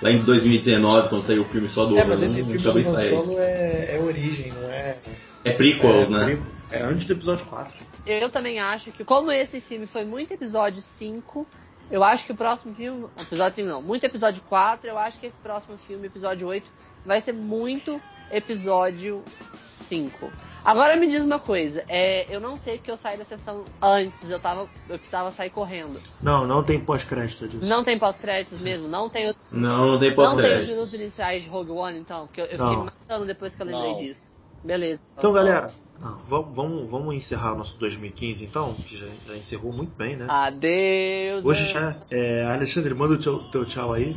lá 0.00 0.10
em 0.10 0.18
2019, 0.18 1.08
quando 1.08 1.24
saiu 1.24 1.42
o 1.42 1.44
filme 1.44 1.68
só 1.68 1.84
do 1.86 1.98
É, 1.98 2.02
Han, 2.02 2.06
mas 2.06 2.22
esse 2.22 2.36
filme 2.36 2.56
do 2.58 2.62
talvez 2.62 2.86
Han 2.86 2.94
saia 2.94 3.20
Solo 3.20 3.38
é, 3.38 3.88
é 3.96 3.98
origem, 4.02 4.52
não 4.52 4.70
é. 4.70 4.96
É 5.44 5.52
prequel, 5.52 5.90
é, 6.02 6.06
né? 6.08 6.42
É 6.70 6.82
antes 6.82 7.04
do 7.04 7.12
episódio 7.12 7.44
4. 7.46 7.74
Eu 8.06 8.28
também 8.30 8.58
acho 8.58 8.90
que, 8.92 9.04
como 9.04 9.30
esse 9.32 9.60
filme 9.60 9.86
foi 9.86 10.04
muito 10.04 10.32
episódio 10.32 10.80
5, 10.82 11.46
eu 11.90 12.02
acho 12.04 12.26
que 12.26 12.32
o 12.32 12.36
próximo 12.36 12.74
filme. 12.74 13.06
Episódio 13.20 13.56
5 13.56 13.68
não, 13.68 13.82
muito 13.82 14.04
episódio 14.04 14.42
4, 14.48 14.88
eu 14.88 14.98
acho 14.98 15.18
que 15.18 15.26
esse 15.26 15.38
próximo 15.38 15.76
filme, 15.78 16.06
episódio 16.06 16.48
8, 16.48 16.66
vai 17.04 17.20
ser 17.20 17.32
muito 17.32 18.00
episódio 18.30 19.22
5. 19.52 20.30
Agora 20.64 20.96
me 20.96 21.06
diz 21.06 21.22
uma 21.22 21.38
coisa, 21.38 21.84
é, 21.88 22.26
eu 22.34 22.40
não 22.40 22.56
sei 22.56 22.78
porque 22.78 22.90
eu 22.90 22.96
saí 22.96 23.18
da 23.18 23.24
sessão 23.24 23.66
antes, 23.82 24.30
eu 24.30 24.40
tava. 24.40 24.68
Eu 24.88 24.98
precisava 24.98 25.30
sair 25.30 25.50
correndo. 25.50 26.00
Não, 26.22 26.46
não 26.46 26.62
tem 26.62 26.80
pós-crédito 26.80 27.46
disso. 27.46 27.68
Não 27.68 27.84
tem 27.84 27.98
pós-créditos 27.98 28.60
mesmo, 28.60 28.88
não 28.88 29.10
tem 29.10 29.28
os, 29.28 29.36
Não, 29.52 29.60
não 29.60 29.76
tem 29.76 29.90
não 29.90 29.98
tem 29.98 30.08
os 30.08 30.14
pós-crédito. 30.14 30.70
minutos 30.70 30.94
iniciais 30.94 31.42
de 31.42 31.50
Rogue 31.50 31.70
One, 31.70 31.98
então, 31.98 32.26
porque 32.26 32.40
eu, 32.40 32.46
eu 32.46 32.58
fiquei 32.58 32.76
matando 32.76 33.26
depois 33.26 33.54
que 33.54 33.60
eu 33.60 33.66
lembrei 33.66 33.90
Não. 33.92 33.98
disso. 33.98 34.32
Beleza. 34.64 35.00
Então, 35.18 35.32
galera, 35.34 35.70
não, 36.00 36.18
vamos, 36.18 36.56
vamos, 36.56 36.90
vamos 36.90 37.14
encerrar 37.14 37.52
o 37.52 37.58
nosso 37.58 37.78
2015 37.78 38.44
então, 38.44 38.74
que 38.74 38.96
já, 38.96 39.06
já 39.26 39.36
encerrou 39.36 39.72
muito 39.72 39.96
bem, 39.96 40.16
né? 40.16 40.26
Adeus. 40.28 41.44
Hoje 41.44 41.66
já 41.66 41.96
é. 42.10 42.44
Alexandre, 42.44 42.92
manda 42.94 43.14
o 43.14 43.18
teu, 43.18 43.38
teu 43.50 43.64
tchau 43.64 43.92
aí. 43.92 44.16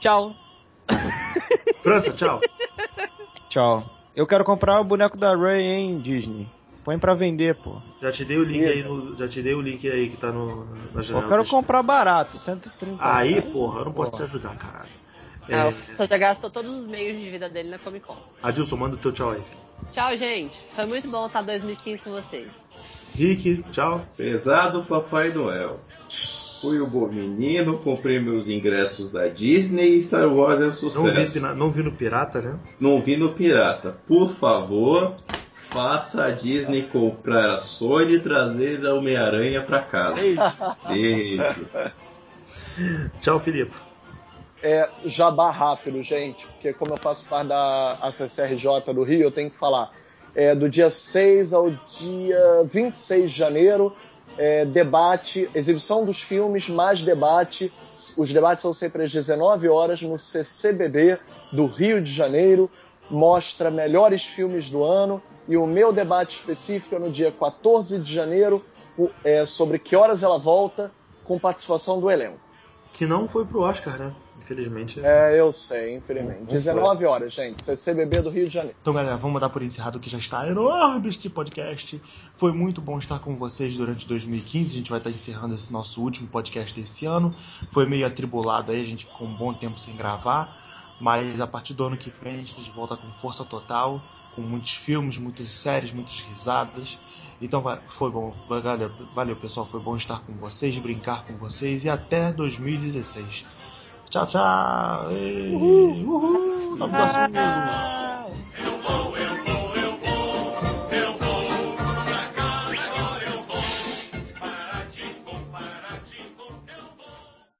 Tchau. 0.00 0.34
França, 1.82 2.12
tchau. 2.12 2.40
Tchau. 3.48 3.90
Eu 4.14 4.26
quero 4.26 4.44
comprar 4.44 4.80
o 4.80 4.84
boneco 4.84 5.16
da 5.16 5.34
Ray 5.36 5.62
em 5.62 5.98
Disney. 5.98 6.48
põe 6.84 6.98
pra 6.98 7.14
vender, 7.14 7.54
pô. 7.56 7.80
Já 8.00 8.12
te 8.12 8.24
dei 8.24 8.36
o 8.36 8.44
link 8.44 8.64
aí, 8.64 8.82
no, 8.82 9.16
já 9.16 9.26
te 9.26 9.42
dei 9.42 9.54
o 9.54 9.60
link 9.60 9.88
aí 9.90 10.10
que 10.10 10.16
tá 10.16 10.30
no, 10.30 10.66
na 10.92 11.00
janela. 11.00 11.24
Eu 11.24 11.28
quero 11.28 11.46
comprar 11.46 11.82
barato, 11.82 12.38
130 12.38 12.96
Aí, 13.00 13.40
porra, 13.40 13.80
eu 13.80 13.84
não 13.86 13.92
posso 13.92 14.12
te 14.12 14.22
ajudar, 14.22 14.56
caralho. 14.56 14.90
É, 15.48 15.66
o 15.66 15.96
Só 15.96 16.06
já 16.06 16.18
gastou 16.18 16.50
todos 16.50 16.70
os 16.70 16.86
meios 16.86 17.18
de 17.18 17.28
vida 17.28 17.48
dele 17.48 17.70
na 17.70 17.78
Comic 17.78 18.06
Con. 18.06 18.16
Adilson, 18.42 18.76
manda 18.76 18.94
o 18.94 18.98
teu 18.98 19.10
tchau 19.10 19.30
aí. 19.30 19.42
Tchau, 19.92 20.16
gente. 20.16 20.58
Foi 20.74 20.86
muito 20.86 21.08
bom 21.10 21.26
estar 21.26 21.42
2015 21.42 22.02
com 22.02 22.10
vocês. 22.10 22.48
Rick, 23.14 23.64
tchau. 23.72 24.06
Pesado 24.16 24.84
Papai 24.84 25.30
Noel. 25.30 25.80
Fui 26.60 26.78
o 26.78 26.86
bom 26.86 27.08
menino, 27.08 27.78
comprei 27.78 28.20
meus 28.20 28.46
ingressos 28.48 29.10
da 29.10 29.28
Disney 29.28 29.96
e 29.96 30.02
Star 30.02 30.28
Wars 30.28 30.60
é 30.60 30.66
um 30.66 30.74
sucesso. 30.74 31.40
Não 31.40 31.52
vi, 31.52 31.58
não 31.58 31.70
vi 31.70 31.82
no 31.82 31.92
Pirata, 31.92 32.42
né? 32.42 32.58
Não 32.78 33.00
vi 33.00 33.16
no 33.16 33.30
Pirata. 33.30 33.98
Por 34.06 34.30
favor, 34.30 35.16
faça 35.70 36.24
a 36.24 36.30
Disney 36.30 36.82
comprar 36.82 37.54
a 37.54 37.58
Sony 37.60 38.16
e 38.16 38.20
trazer 38.20 38.86
a 38.86 38.94
Homem-Aranha 38.94 39.62
pra 39.62 39.80
casa. 39.80 40.20
Beijo. 40.86 41.66
Tchau, 43.20 43.40
Filipe. 43.40 43.89
É, 44.62 44.88
jabá 45.06 45.50
rápido, 45.50 46.02
gente, 46.02 46.46
porque 46.46 46.72
como 46.74 46.92
eu 46.92 46.98
faço 46.98 47.26
parte 47.26 47.48
da 47.48 47.94
ACCRJ 48.02 48.92
do 48.94 49.02
Rio, 49.02 49.22
eu 49.22 49.30
tenho 49.30 49.50
que 49.50 49.58
falar. 49.58 49.90
É, 50.34 50.54
do 50.54 50.68
dia 50.68 50.90
6 50.90 51.52
ao 51.52 51.70
dia 51.70 52.64
26 52.70 53.30
de 53.30 53.36
janeiro, 53.36 53.96
é, 54.36 54.64
debate, 54.64 55.50
exibição 55.54 56.04
dos 56.04 56.20
filmes, 56.20 56.68
mais 56.68 57.02
debate. 57.02 57.72
Os 58.16 58.32
debates 58.32 58.62
são 58.62 58.72
sempre 58.72 59.04
às 59.04 59.12
19 59.12 59.68
horas 59.68 60.00
no 60.02 60.18
CCBB 60.18 61.18
do 61.52 61.66
Rio 61.66 62.00
de 62.00 62.12
Janeiro. 62.12 62.70
Mostra 63.10 63.70
melhores 63.70 64.24
filmes 64.24 64.70
do 64.70 64.84
ano. 64.84 65.22
E 65.48 65.56
o 65.56 65.66
meu 65.66 65.92
debate 65.92 66.36
específico 66.38 66.94
é 66.94 66.98
no 66.98 67.10
dia 67.10 67.32
14 67.32 67.98
de 67.98 68.14
janeiro, 68.14 68.64
é, 69.24 69.44
sobre 69.44 69.78
que 69.78 69.96
horas 69.96 70.22
ela 70.22 70.38
volta, 70.38 70.92
com 71.24 71.38
participação 71.38 72.00
do 72.00 72.10
elenco. 72.10 72.38
Que 72.92 73.04
não 73.06 73.28
foi 73.28 73.44
pro 73.44 73.62
Oscar, 73.62 73.98
né? 73.98 74.14
Infelizmente. 74.42 75.00
É, 75.04 75.38
eu 75.38 75.52
sei, 75.52 75.96
infelizmente. 75.96 76.46
19 76.46 77.04
horas, 77.04 77.32
gente. 77.32 77.64
CCBB 77.64 78.22
do 78.22 78.30
Rio 78.30 78.48
de 78.48 78.54
Janeiro. 78.54 78.76
Então, 78.80 78.92
galera, 78.92 79.16
vamos 79.16 79.40
dar 79.40 79.48
por 79.48 79.62
encerrado 79.62 80.00
que 80.00 80.08
já 80.08 80.18
está 80.18 80.48
enorme 80.48 81.08
este 81.08 81.28
podcast. 81.28 82.00
Foi 82.34 82.52
muito 82.52 82.80
bom 82.80 82.98
estar 82.98 83.18
com 83.18 83.36
vocês 83.36 83.76
durante 83.76 84.06
2015. 84.08 84.74
A 84.74 84.78
gente 84.78 84.90
vai 84.90 84.98
estar 84.98 85.10
encerrando 85.10 85.54
esse 85.54 85.72
nosso 85.72 86.02
último 86.02 86.28
podcast 86.28 86.78
desse 86.78 87.06
ano. 87.06 87.34
Foi 87.70 87.86
meio 87.86 88.06
atribulado 88.06 88.72
aí, 88.72 88.80
a 88.80 88.86
gente 88.86 89.06
ficou 89.06 89.26
um 89.26 89.36
bom 89.36 89.52
tempo 89.52 89.78
sem 89.78 89.94
gravar. 89.96 90.58
Mas 91.00 91.40
a 91.40 91.46
partir 91.46 91.74
do 91.74 91.84
ano 91.84 91.96
que 91.96 92.10
vem 92.22 92.40
a 92.40 92.42
gente 92.42 92.70
volta 92.70 92.96
com 92.96 93.10
força 93.12 93.44
total, 93.44 94.02
com 94.34 94.42
muitos 94.42 94.74
filmes, 94.74 95.16
muitas 95.16 95.54
séries, 95.54 95.92
muitas 95.92 96.20
risadas. 96.20 96.98
Então 97.40 97.62
foi 97.88 98.10
bom, 98.10 98.34
valeu, 98.46 98.90
valeu 99.14 99.36
pessoal, 99.36 99.64
foi 99.64 99.80
bom 99.80 99.96
estar 99.96 100.20
com 100.20 100.34
vocês, 100.34 100.78
brincar 100.78 101.24
com 101.24 101.36
vocês 101.38 101.84
e 101.84 101.88
até 101.88 102.32
2016. 102.32 103.46
Tchau, 104.10 104.26
tchau. 104.26 105.06
Uhul. 105.06 106.02
Uhul. 106.02 106.78
Mesmo. 106.78 107.06